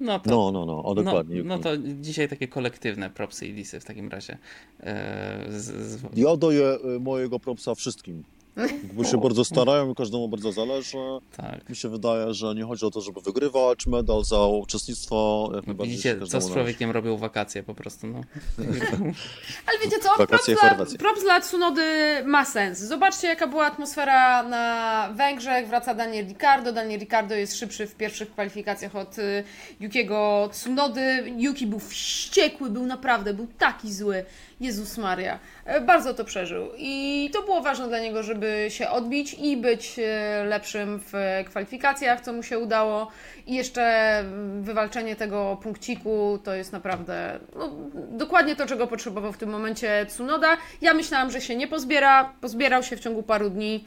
No 0.00 0.20
to, 0.20 0.30
No, 0.30 0.52
no, 0.52 0.66
no, 0.66 0.84
o 0.84 0.94
dokładnie. 0.94 1.42
no, 1.42 1.56
no 1.56 1.62
to 1.62 1.70
dzisiaj 2.00 2.28
takie 2.28 2.48
kolektywne 2.48 3.10
propsy 3.10 3.46
i 3.46 3.54
disy 3.54 3.80
w 3.80 3.84
takim 3.84 4.08
razie. 4.08 4.38
E, 4.80 5.44
z, 5.48 5.64
z, 5.64 6.02
Ja 6.16 6.36
daję 6.36 6.78
y, 6.96 7.00
mojego 7.00 7.40
propsa 7.40 7.74
wszystkim. 7.74 8.22
Bo 8.92 9.04
się 9.04 9.20
bardzo 9.20 9.44
starają 9.44 9.92
i 9.92 9.94
każdemu 9.94 10.28
bardzo 10.28 10.52
zależy. 10.52 10.98
tak. 11.36 11.68
Mi 11.68 11.76
się 11.76 11.88
wydaje, 11.88 12.34
że 12.34 12.54
nie 12.54 12.64
chodzi 12.64 12.86
o 12.86 12.90
to, 12.90 13.00
żeby 13.00 13.20
wygrywać 13.20 13.86
medal 13.86 14.24
za 14.24 14.46
uczestnictwo. 14.46 15.50
Jak 15.54 15.66
najbardziej 15.66 15.98
się 15.98 16.14
Widzicie, 16.14 16.30
co 16.30 16.40
z 16.40 16.52
człowiekiem 16.52 16.90
robią 16.90 17.16
wakacje 17.16 17.62
po 17.62 17.74
prostu, 17.74 18.06
no. 18.06 18.20
Ale 19.66 19.78
wiecie 19.84 19.98
co? 19.98 20.08
Props 20.16 20.18
Wakacje 20.18 20.54
i 20.54 20.56
dla, 20.56 20.68
Chorwacja. 20.68 20.98
props 20.98 21.22
dla 21.22 21.40
Tsunody 21.40 21.82
ma 22.24 22.44
sens. 22.44 22.78
Zobaczcie, 22.78 23.28
jaka 23.28 23.46
była 23.46 23.66
atmosfera 23.66 24.42
na 24.42 25.08
Węgrzech. 25.16 25.68
Wraca 25.68 25.94
Daniel 25.94 26.26
Ricciardo. 26.26 26.72
Daniel 26.72 27.00
Ricciardo 27.00 27.34
jest 27.34 27.56
szybszy 27.56 27.86
w 27.86 27.94
pierwszych 27.94 28.30
kwalifikacjach 28.32 28.96
od 28.96 29.18
y, 29.18 29.44
Yukiego 29.80 30.48
Tsunody. 30.52 31.32
Yuki 31.36 31.66
był 31.66 31.78
wściekły, 31.78 32.70
był 32.70 32.86
naprawdę, 32.86 33.34
był 33.34 33.46
taki 33.58 33.92
zły. 33.92 34.24
Jezus 34.60 34.98
Maria. 34.98 35.38
E, 35.64 35.80
Bardzo 35.80 36.14
to 36.14 36.24
przeżył. 36.24 36.68
I 36.78 37.30
to 37.32 37.42
było 37.42 37.60
ważne 37.62 37.88
dla 37.88 38.00
niego, 38.00 38.22
żeby 38.22 38.66
się 38.68 38.88
odbić 38.90 39.34
i 39.34 39.56
być 39.56 39.98
e, 39.98 40.44
lepszym 40.44 41.00
w 41.12 41.12
kwalifikacjach, 41.46 42.20
co 42.20 42.32
mu 42.32 42.42
się 42.42 42.58
udało. 42.58 43.08
I 43.46 43.54
jeszcze 43.54 44.24
wywalczenie 44.60 45.16
tego 45.16 45.58
punkciku 45.62 46.38
to 46.44 46.54
jest 46.54 46.72
naprawdę 46.72 47.38
no, 47.56 47.70
dokładnie 48.10 48.56
to, 48.56 48.66
czego 48.66 48.86
potrzebował 48.86 49.32
w 49.32 49.38
tym 49.38 49.50
momencie 49.50 50.06
Tsunoda. 50.08 50.56
Ja 50.80 50.94
myślałam, 50.94 51.30
że 51.30 51.40
się 51.40 51.56
nie 51.56 51.68
pozbiera. 51.68 52.32
Pozbierał 52.40 52.82
się 52.82 52.96
w 52.96 53.00
ciągu 53.00 53.22
paru 53.22 53.50
dni. 53.50 53.84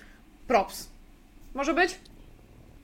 Props. 0.48 0.90
Może 1.54 1.74
być? 1.74 2.00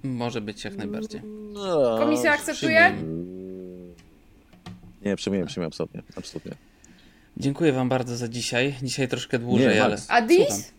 Może 0.03 0.41
być 0.41 0.63
jak 0.63 0.75
najbardziej. 0.75 1.21
No, 1.53 1.97
Komisja 1.99 2.31
akceptuje? 2.31 2.95
Nie, 5.05 5.15
przyjmuję, 5.15 5.45
przyjmuję, 5.45 5.67
absolutnie. 5.67 6.01
absolutnie. 6.17 6.66
Dziękuję 7.39 7.71
Wam 7.73 7.89
bardzo 7.89 8.17
za 8.17 8.27
dzisiaj. 8.27 8.75
Dzisiaj 8.83 9.07
troszkę 9.07 9.39
dłużej, 9.39 9.75
Nie, 9.75 9.83
ale. 9.83 9.97
A 10.07 10.21
dis? 10.21 10.73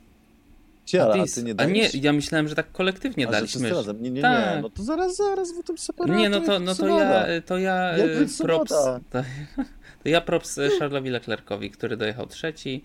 Cie, 0.84 1.02
ale, 1.02 1.14
a 1.14 1.22
dis. 1.22 1.34
ty 1.34 1.42
nie 1.42 1.54
A 1.56 1.64
nie, 1.64 1.88
ja 1.94 2.12
myślałem, 2.12 2.48
że 2.48 2.54
tak 2.54 2.72
kolektywnie 2.72 3.24
A, 3.24 3.26
że 3.28 3.32
daliśmy. 3.32 3.60
wszyscy 3.60 3.74
razem. 3.74 4.02
Nie, 4.02 4.10
nie, 4.10 4.16
nie. 4.16 4.22
Tak. 4.22 4.62
No 4.62 4.70
to 4.70 4.82
zaraz, 4.82 5.16
zaraz, 5.16 5.52
bo 5.56 5.62
to 5.62 5.76
separatnie. 5.76 6.22
Nie, 6.22 6.30
no 6.30 6.40
to, 6.40 6.58
no 6.58 6.74
to 6.74 6.88
ja, 6.88 7.24
to 7.46 7.58
ja 7.58 7.90
e, 7.90 8.26
props, 8.42 8.70
to, 8.70 9.00
to 10.02 10.08
ja 10.08 10.20
props 10.20 10.58
e, 10.58 10.70
Charlesowi 10.78 11.10
Leclercowi, 11.10 11.70
który 11.70 11.96
dojechał 11.96 12.26
trzeci. 12.26 12.84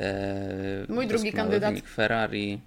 E, 0.00 0.86
Mój 0.88 1.06
drugi 1.06 1.32
kandydat. 1.32 1.74
Ferrari 1.80 2.60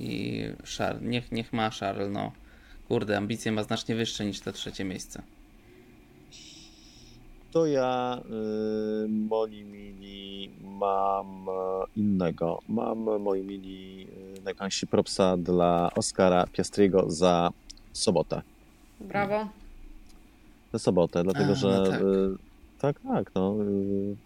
i 0.00 0.42
Charles, 0.76 1.02
niech, 1.02 1.32
niech 1.32 1.52
ma 1.52 1.70
Charles, 1.70 2.08
no. 2.12 2.32
Kurde, 2.88 3.16
ambicje 3.16 3.52
ma 3.52 3.62
znacznie 3.62 3.94
wyższe 3.94 4.24
niż 4.24 4.40
to 4.40 4.52
trzecie 4.52 4.84
miejsce. 4.84 5.22
To 7.56 7.66
ja 7.66 8.20
y, 9.04 9.08
moi 9.08 9.64
mili 9.64 10.50
mam 10.60 11.46
innego. 11.96 12.60
Mam 12.68 12.98
moi 13.20 13.42
mili 13.42 14.06
y, 14.38 14.42
najkońsi 14.44 14.86
propsa 14.86 15.36
dla 15.36 15.90
Oskara 15.94 16.46
Piastriego 16.46 17.10
za 17.10 17.50
sobotę. 17.92 18.42
Brawo. 19.00 19.48
Za 20.72 20.78
sobotę, 20.78 21.22
dlatego 21.22 21.52
A, 21.52 21.54
że 21.54 21.68
no 21.68 21.86
tak. 21.86 22.00
y, 22.00 22.04
tak, 22.78 23.00
tak, 23.00 23.34
no. 23.34 23.56
y, 23.60 24.16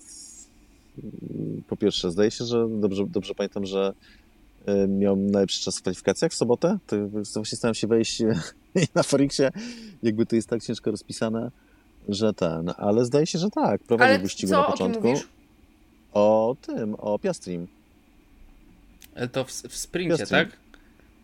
po 1.69 1.77
pierwsze, 1.77 2.11
zdaje 2.11 2.31
się, 2.31 2.45
że 2.45 2.69
dobrze, 2.69 3.07
dobrze 3.07 3.35
pamiętam, 3.35 3.67
że 3.67 3.93
miał 4.89 5.17
najlepszy 5.17 5.65
czas 5.65 5.79
w 5.79 5.81
kwalifikacjach 5.83 6.33
w 6.33 6.35
sobotę. 6.35 6.79
To 6.87 6.97
właśnie 7.35 7.59
starałem 7.59 7.75
się 7.75 7.87
wejść 7.87 8.23
na 8.95 9.03
Forixie, 9.03 9.51
jakby 10.03 10.27
to 10.27 10.37
jest 10.37 10.49
tak 10.49 10.63
ciężko 10.63 10.91
rozpisane, 10.91 11.51
że 12.15 12.35
ten, 12.35 12.73
ale 12.77 13.05
zdaje 13.05 13.27
się, 13.27 13.39
że 13.39 13.51
tak, 13.51 13.83
prowadził 13.83 14.15
Ale 14.15 14.23
wyścigu 14.23 14.51
co, 14.51 14.57
na 14.61 14.67
o 14.67 14.71
początku. 14.71 15.09
mówisz? 15.09 15.29
O 16.13 16.57
tym, 16.63 16.95
o 16.99 17.19
Piastrim. 17.19 17.67
To 19.33 19.45
w, 19.45 19.49
w 19.51 19.77
sprincie, 19.77 20.11
Jasne. 20.11 20.45
tak? 20.45 20.57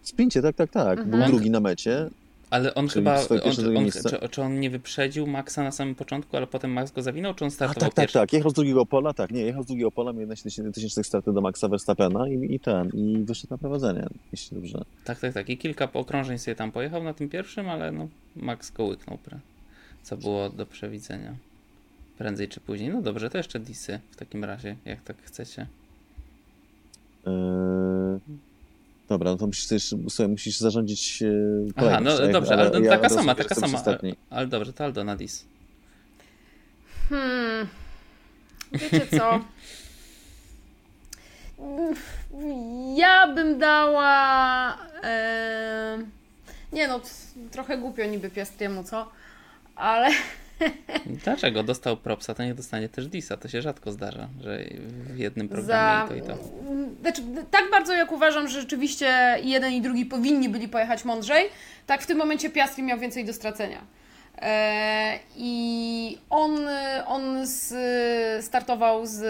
W 0.02 0.08
sprincie, 0.08 0.42
tak, 0.42 0.56
tak, 0.56 0.70
tak. 0.70 0.98
Mhm. 0.98 1.10
Był 1.10 1.30
drugi 1.30 1.50
na 1.50 1.60
mecie. 1.60 2.10
Ale 2.50 2.74
on 2.74 2.88
chyba, 2.88 3.14
on, 3.14 3.40
on, 3.76 3.90
czy, 3.90 4.28
czy 4.30 4.42
on 4.42 4.60
nie 4.60 4.70
wyprzedził 4.70 5.26
Maxa 5.26 5.62
na 5.62 5.70
samym 5.72 5.94
początku, 5.94 6.36
ale 6.36 6.46
potem 6.46 6.72
Max 6.72 6.92
go 6.92 7.02
zawinął, 7.02 7.34
czy 7.34 7.44
on 7.44 7.48
A 7.48 7.50
startował 7.50 7.80
tak, 7.80 7.94
tak, 7.94 8.02
pierwszy? 8.02 8.18
tak. 8.18 8.32
Jechał 8.32 8.50
z 8.50 8.54
drugiego 8.54 8.86
pola, 8.86 9.12
tak, 9.14 9.30
nie, 9.30 9.40
jechał 9.42 9.62
z 9.62 9.66
drugiego 9.66 9.90
pola, 9.90 10.12
miał 10.12 10.20
11 10.20 10.50
tysięcznych 10.72 11.06
starty 11.06 11.32
do 11.32 11.40
Maxa 11.40 11.68
Verstappena 11.68 12.28
i, 12.28 12.54
i 12.54 12.60
ten, 12.60 12.88
i 12.94 13.18
wyszedł 13.24 13.54
na 13.54 13.58
prowadzenie, 13.58 14.06
jeśli 14.32 14.56
dobrze. 14.56 14.84
Tak, 15.04 15.18
tak, 15.20 15.32
tak. 15.34 15.50
I 15.50 15.58
kilka 15.58 15.92
okrążeń 15.92 16.38
sobie 16.38 16.54
tam 16.54 16.72
pojechał 16.72 17.04
na 17.04 17.14
tym 17.14 17.28
pierwszym, 17.28 17.68
ale 17.68 17.92
no, 17.92 18.08
Max 18.36 18.70
go 18.70 18.84
łyknął, 18.84 19.18
pre- 19.26 19.38
co 20.06 20.16
było 20.16 20.50
do 20.50 20.66
przewidzenia. 20.66 21.34
Prędzej 22.18 22.48
czy 22.48 22.60
później. 22.60 22.90
No 22.90 23.02
dobrze, 23.02 23.30
to 23.30 23.38
jeszcze 23.38 23.60
disy 23.60 24.00
w 24.10 24.16
takim 24.16 24.44
razie, 24.44 24.76
jak 24.84 25.02
tak 25.02 25.16
chcecie. 25.22 25.66
Eee, 27.26 28.20
dobra, 29.08 29.30
no 29.30 29.36
to 29.36 29.46
musisz, 29.46 29.82
sobie 30.08 30.28
musisz 30.28 30.58
zarządzić 30.58 31.22
e, 31.22 31.26
Aha, 31.76 31.86
kolejność, 31.86 32.18
no 32.18 32.22
tak? 32.24 32.32
dobrze, 32.32 32.54
ale, 32.54 32.80
ja 32.80 32.90
taka 32.90 33.08
sama, 33.08 33.34
taka 33.34 33.54
sama. 33.54 33.82
Ale, 33.84 33.98
ale 34.30 34.46
dobrze, 34.46 34.72
to 34.72 34.84
Aldo 34.84 35.04
na 35.04 35.16
dis. 35.16 35.44
Hmm. 37.08 37.66
Wiecie 38.72 39.06
co? 39.18 39.40
Ja 42.96 43.34
bym 43.34 43.58
dała. 43.58 44.78
E... 45.02 45.98
Nie 46.72 46.88
no, 46.88 47.00
trochę 47.50 47.78
głupio 47.78 48.06
niby 48.06 48.30
Piastriemu, 48.30 48.84
co? 48.84 49.10
Ale 49.76 50.10
Dlaczego? 51.24 51.62
Dostał 51.62 51.96
propsa, 51.96 52.34
to 52.34 52.44
nie 52.44 52.54
dostanie 52.54 52.88
też 52.88 53.06
disa. 53.06 53.36
To 53.36 53.48
się 53.48 53.62
rzadko 53.62 53.92
zdarza, 53.92 54.28
że 54.40 54.64
w 54.86 55.18
jednym 55.18 55.48
programie 55.48 56.08
Za... 56.08 56.14
i 56.16 56.20
to 56.22 56.26
i 56.26 56.36
to. 56.36 56.38
Znaczy, 57.00 57.22
tak 57.50 57.70
bardzo 57.70 57.94
jak 57.94 58.12
uważam, 58.12 58.48
że 58.48 58.60
rzeczywiście 58.60 59.38
jeden 59.42 59.72
i 59.72 59.82
drugi 59.82 60.06
powinni 60.06 60.48
byli 60.48 60.68
pojechać 60.68 61.04
mądrzej, 61.04 61.48
tak 61.86 62.02
w 62.02 62.06
tym 62.06 62.18
momencie 62.18 62.50
Piastri 62.50 62.82
miał 62.82 62.98
więcej 62.98 63.24
do 63.24 63.32
stracenia. 63.32 63.95
E, 64.42 65.18
I 65.36 66.18
on, 66.30 66.58
on 67.06 67.46
z, 67.46 67.74
startował 68.44 69.06
z 69.06 69.24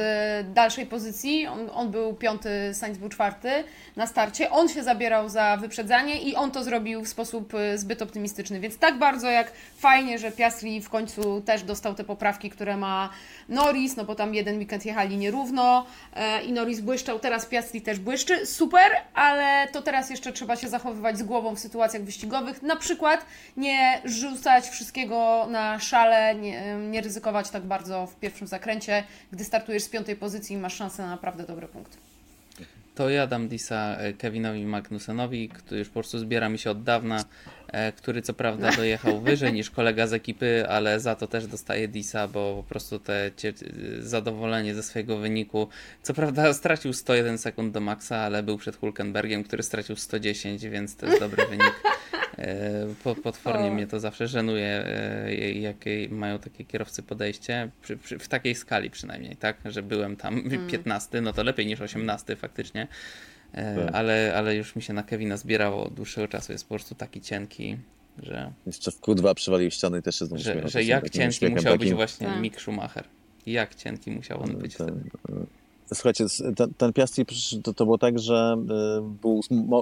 dalszej 0.54 0.86
pozycji. 0.86 1.46
On, 1.46 1.70
on 1.74 1.90
był 1.90 2.14
piąty, 2.14 2.74
Sainz 2.74 2.98
był 2.98 3.08
czwarty 3.08 3.50
na 3.96 4.06
starcie. 4.06 4.50
On 4.50 4.68
się 4.68 4.82
zabierał 4.82 5.28
za 5.28 5.56
wyprzedzanie 5.56 6.22
i 6.22 6.34
on 6.34 6.50
to 6.50 6.64
zrobił 6.64 7.04
w 7.04 7.08
sposób 7.08 7.54
e, 7.54 7.78
zbyt 7.78 8.02
optymistyczny. 8.02 8.60
Więc 8.60 8.78
tak 8.78 8.98
bardzo 8.98 9.30
jak 9.30 9.52
fajnie, 9.78 10.18
że 10.18 10.32
Piastri 10.32 10.80
w 10.80 10.90
końcu 10.90 11.40
też 11.40 11.62
dostał 11.62 11.94
te 11.94 12.04
poprawki, 12.04 12.50
które 12.50 12.76
ma 12.76 13.10
Norris, 13.48 13.96
no 13.96 14.04
bo 14.04 14.14
tam 14.14 14.34
jeden 14.34 14.58
weekend 14.58 14.86
jechali 14.86 15.16
nierówno 15.16 15.86
e, 16.14 16.42
i 16.42 16.52
Norris 16.52 16.80
błyszczał, 16.80 17.18
teraz 17.18 17.46
Piastri 17.46 17.82
też 17.82 17.98
błyszczy. 17.98 18.46
Super, 18.46 18.92
ale 19.14 19.68
to 19.72 19.82
teraz 19.82 20.10
jeszcze 20.10 20.32
trzeba 20.32 20.56
się 20.56 20.68
zachowywać 20.68 21.18
z 21.18 21.22
głową 21.22 21.54
w 21.54 21.58
sytuacjach 21.58 22.02
wyścigowych. 22.02 22.62
Na 22.62 22.76
przykład 22.76 23.26
nie 23.56 24.00
rzucać 24.04 24.68
wszystkiego 24.96 25.46
na 25.50 25.80
szale, 25.80 26.34
nie, 26.34 26.76
nie 26.76 27.00
ryzykować 27.00 27.50
tak 27.50 27.62
bardzo 27.62 28.06
w 28.06 28.16
pierwszym 28.16 28.46
zakręcie, 28.46 29.04
gdy 29.32 29.44
startujesz 29.44 29.82
z 29.82 29.88
piątej 29.88 30.16
pozycji 30.16 30.56
masz 30.56 30.74
szansę 30.74 31.02
na 31.02 31.08
naprawdę 31.08 31.46
dobre 31.46 31.68
punkty. 31.68 31.96
To 32.94 33.10
ja 33.10 33.26
dam 33.26 33.48
Disa 33.48 33.96
e, 33.98 34.12
Kevinowi 34.12 34.64
Magnusenowi, 34.64 35.48
który 35.48 35.78
już 35.78 35.88
po 35.88 35.94
prostu 35.94 36.18
zbiera 36.18 36.48
mi 36.48 36.58
się 36.58 36.70
od 36.70 36.82
dawna, 36.82 37.24
który 37.96 38.22
co 38.22 38.34
prawda 38.34 38.70
dojechał 38.72 39.20
wyżej 39.20 39.52
niż 39.52 39.70
kolega 39.70 40.06
z 40.06 40.12
ekipy, 40.12 40.68
ale 40.68 41.00
za 41.00 41.14
to 41.14 41.26
też 41.26 41.46
dostaje 41.46 41.88
Disa, 41.88 42.28
bo 42.28 42.62
po 42.62 42.68
prostu 42.68 42.98
te 42.98 43.30
zadowolenie 43.98 44.74
ze 44.74 44.82
swojego 44.82 45.18
wyniku. 45.18 45.68
Co 46.02 46.14
prawda 46.14 46.52
stracił 46.52 46.92
101 46.92 47.38
sekund 47.38 47.74
do 47.74 47.80
maksa, 47.80 48.16
ale 48.16 48.42
był 48.42 48.58
przed 48.58 48.76
Hulkenbergiem, 48.76 49.44
który 49.44 49.62
stracił 49.62 49.96
110, 49.96 50.66
więc 50.66 50.96
to 50.96 51.06
jest 51.06 51.20
dobry 51.20 51.46
wynik. 51.46 51.82
E, 52.38 53.14
potwornie 53.22 53.68
o. 53.68 53.74
mnie 53.74 53.86
to 53.86 54.00
zawsze 54.00 54.28
żenuje, 54.28 54.84
jakie 55.54 56.08
mają 56.10 56.38
takie 56.38 56.64
kierowcy 56.64 57.02
podejście, 57.02 57.70
przy, 57.82 57.96
przy, 57.96 58.18
w 58.18 58.28
takiej 58.28 58.54
skali 58.54 58.90
przynajmniej, 58.90 59.36
tak, 59.36 59.56
że 59.64 59.82
byłem 59.82 60.16
tam 60.16 60.34
mm. 60.34 60.66
15, 60.66 61.20
no 61.20 61.32
to 61.32 61.42
lepiej 61.42 61.66
niż 61.66 61.80
18 61.80 62.36
faktycznie, 62.36 62.82
e, 62.82 62.86
tak. 63.52 63.94
ale, 63.94 64.34
ale 64.36 64.56
już 64.56 64.76
mi 64.76 64.82
się 64.82 64.92
na 64.92 65.02
Kevina 65.02 65.36
zbierało 65.36 65.84
od 65.86 65.94
dłuższego 65.94 66.28
czasu, 66.28 66.52
jest 66.52 66.64
po 66.64 66.74
prostu 66.74 66.94
taki 66.94 67.20
cienki, 67.20 67.76
że... 68.22 68.52
Jeszcze 68.66 68.90
w 68.90 69.00
Q2 69.00 69.34
przywalił 69.34 69.70
ściany 69.70 69.98
i 69.98 70.02
też 70.02 70.18
się 70.18 70.26
znowu 70.26 70.42
Że, 70.42 70.68
że 70.68 70.84
jak 70.84 71.10
cienki 71.10 71.48
musiał 71.48 71.72
takim... 71.72 71.78
być 71.78 71.94
właśnie 71.94 72.26
tak. 72.26 72.40
Mick 72.40 72.60
Schumacher. 72.60 73.04
Jak 73.46 73.74
cienki 73.74 74.10
musiał 74.10 74.42
on 74.42 74.56
być 74.56 74.76
ten, 74.76 74.86
wtedy. 74.86 75.46
Słuchajcie, 75.94 76.24
ten, 76.56 76.74
ten 76.74 76.92
Piastri 76.92 77.26
to, 77.62 77.74
to 77.74 77.84
było 77.84 77.98
tak, 77.98 78.18
że 78.18 78.56
y, 78.98 79.02
był 79.22 79.40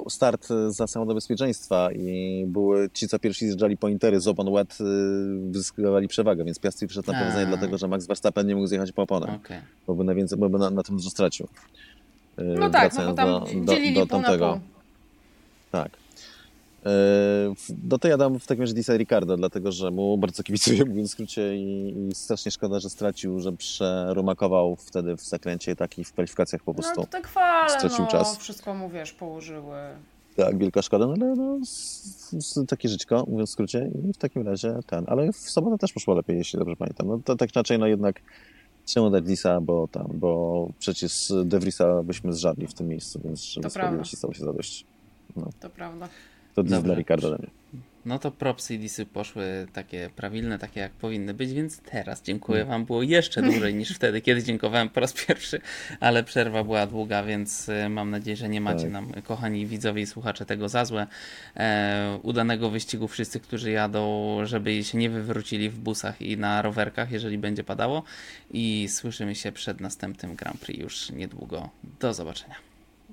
start 0.08 0.48
za 0.68 0.86
samochód 0.86 1.14
bezpieczeństwa 1.14 1.92
i 1.92 2.44
były 2.46 2.90
ci, 2.90 3.08
co 3.08 3.18
pierwsi 3.18 3.46
zjeżdżali 3.46 3.76
pointery 3.76 4.20
z 4.20 4.28
opon 4.28 4.54
wet, 4.54 4.78
y, 4.80 5.58
zyskiwali 5.58 6.08
przewagę, 6.08 6.44
więc 6.44 6.58
Piastri 6.58 6.86
przyszedł 6.86 7.12
na 7.12 7.18
powiązanie 7.18 7.46
dlatego, 7.46 7.78
że 7.78 7.88
Max 7.88 8.06
Verstappen 8.06 8.46
nie 8.46 8.54
mógł 8.54 8.66
zjechać 8.66 8.92
po 8.92 9.02
oponach, 9.02 9.34
okay. 9.34 9.60
bo 9.86 9.94
by, 9.94 10.04
najwięcej, 10.04 10.38
bo 10.38 10.48
by 10.48 10.58
na, 10.58 10.70
na 10.70 10.82
tym 10.82 10.96
dużo 10.96 11.10
stracił. 11.10 11.48
Y, 12.38 12.42
no 12.60 12.70
tak, 12.70 12.94
no 12.94 13.06
bo 13.06 13.14
tam 13.14 13.64
do, 13.64 13.74
dzielili 13.74 13.94
do, 13.94 14.00
do 14.00 14.06
tamtego. 14.06 14.52
Pół. 14.52 14.60
Tak. 15.70 15.90
No 17.84 17.98
to 17.98 18.08
ja 18.08 18.16
dam 18.16 18.40
w 18.40 18.46
takim 18.46 18.62
razie 18.62 18.74
Disa 18.74 18.96
Ricardo, 18.96 19.36
dlatego 19.36 19.72
że 19.72 19.90
mu 19.90 20.18
bardzo 20.18 20.42
kibicuję, 20.42 20.84
mówiąc 20.84 21.10
w 21.10 21.12
skrócie, 21.12 21.56
i, 21.56 21.94
i, 22.08 22.14
strasznie 22.14 22.50
szkoda, 22.52 22.80
że 22.80 22.90
stracił, 22.90 23.40
że 23.40 23.52
przerumakował 23.52 24.76
wtedy 24.76 25.16
w 25.16 25.20
zakręcie 25.20 25.76
taki 25.76 26.04
w 26.04 26.12
kwalifikacjach 26.12 26.62
po 26.62 26.74
prostu. 26.74 26.92
No 26.96 27.04
to 27.06 27.10
tak 27.10 27.26
chwalę, 27.26 27.70
stracił 27.70 28.04
no, 28.04 28.10
czas. 28.10 28.38
wszystko 28.38 28.74
mu 28.74 28.88
wiesz, 28.88 29.12
położyły. 29.12 29.78
Tak, 30.36 30.58
wielka 30.58 30.82
szkoda, 30.82 31.06
no 31.06 31.12
ale 31.12 31.34
no, 31.36 31.58
takie 32.68 32.88
żyćko, 32.88 33.24
mówiąc 33.28 33.50
w 33.50 33.52
skrócie, 33.52 33.90
i 34.08 34.12
w 34.12 34.16
takim 34.16 34.46
razie 34.48 34.74
ten, 34.86 35.04
ale 35.06 35.32
w 35.32 35.36
sobotę 35.36 35.78
też 35.78 35.92
poszło 35.92 36.14
lepiej, 36.14 36.36
jeśli 36.38 36.58
dobrze 36.58 36.76
pamiętam. 36.76 37.06
No 37.06 37.20
to 37.24 37.36
tak 37.36 37.54
inaczej, 37.54 37.78
no 37.78 37.86
jednak 37.86 38.20
czemu 38.84 39.10
dać 39.10 39.24
Disa, 39.24 39.60
bo 39.60 39.88
tam, 39.88 40.06
bo 40.14 40.68
przecież 40.78 41.32
De 41.44 41.58
Vriesa 41.58 42.02
byśmy 42.02 42.32
zżarli 42.32 42.66
w 42.66 42.74
tym 42.74 42.88
miejscu, 42.88 43.20
więc 43.24 43.44
żeby 43.44 43.70
sprawiedliwości 43.70 44.16
stało 44.16 44.34
się 44.34 44.44
zadość. 44.44 44.86
No. 45.36 45.50
To 45.60 45.70
prawda. 45.70 46.08
To 46.54 46.62
dla 46.62 46.94
Ricardo 46.94 47.28
dla 47.28 47.38
mnie. 47.38 47.48
No 48.06 48.18
to 48.18 48.30
propsy 48.30 48.74
i 48.74 48.78
disy 48.78 49.06
poszły 49.06 49.66
takie 49.72 50.10
prawilne, 50.16 50.58
takie 50.58 50.80
jak 50.80 50.92
powinny 50.92 51.34
być, 51.34 51.52
więc 51.52 51.80
teraz 51.80 52.22
dziękuję 52.22 52.60
mm. 52.60 52.68
Wam. 52.68 52.84
Było 52.84 53.02
jeszcze 53.02 53.42
dłużej 53.42 53.74
niż 53.74 53.94
wtedy, 53.96 54.20
kiedy 54.20 54.42
dziękowałem 54.42 54.88
po 54.88 55.00
raz 55.00 55.12
pierwszy, 55.12 55.60
ale 56.00 56.24
przerwa 56.24 56.64
była 56.64 56.86
długa, 56.86 57.22
więc 57.22 57.68
y, 57.68 57.88
mam 57.88 58.10
nadzieję, 58.10 58.36
że 58.36 58.48
nie 58.48 58.60
macie 58.60 58.82
tak. 58.82 58.90
nam, 58.90 59.12
kochani 59.24 59.66
widzowie 59.66 60.02
i 60.02 60.06
słuchacze, 60.06 60.46
tego 60.46 60.68
za 60.68 60.84
złe. 60.84 61.06
E, 61.56 62.18
udanego 62.22 62.70
wyścigu 62.70 63.08
wszyscy, 63.08 63.40
którzy 63.40 63.70
jadą, 63.70 64.38
żeby 64.44 64.84
się 64.84 64.98
nie 64.98 65.10
wywrócili 65.10 65.70
w 65.70 65.78
busach 65.78 66.22
i 66.22 66.36
na 66.36 66.62
rowerkach, 66.62 67.12
jeżeli 67.12 67.38
będzie 67.38 67.64
padało. 67.64 68.02
I 68.50 68.88
słyszymy 68.88 69.34
się 69.34 69.52
przed 69.52 69.80
następnym 69.80 70.36
Grand 70.36 70.60
Prix 70.60 70.80
już 70.80 71.10
niedługo. 71.10 71.70
Do 72.00 72.14
zobaczenia. 72.14 72.54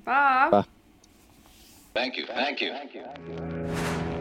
Pa! 0.05 0.47
pa. 0.51 0.63
Thank 1.93 2.17
you. 2.17 2.25
Thank 2.27 2.61
you. 2.61 4.20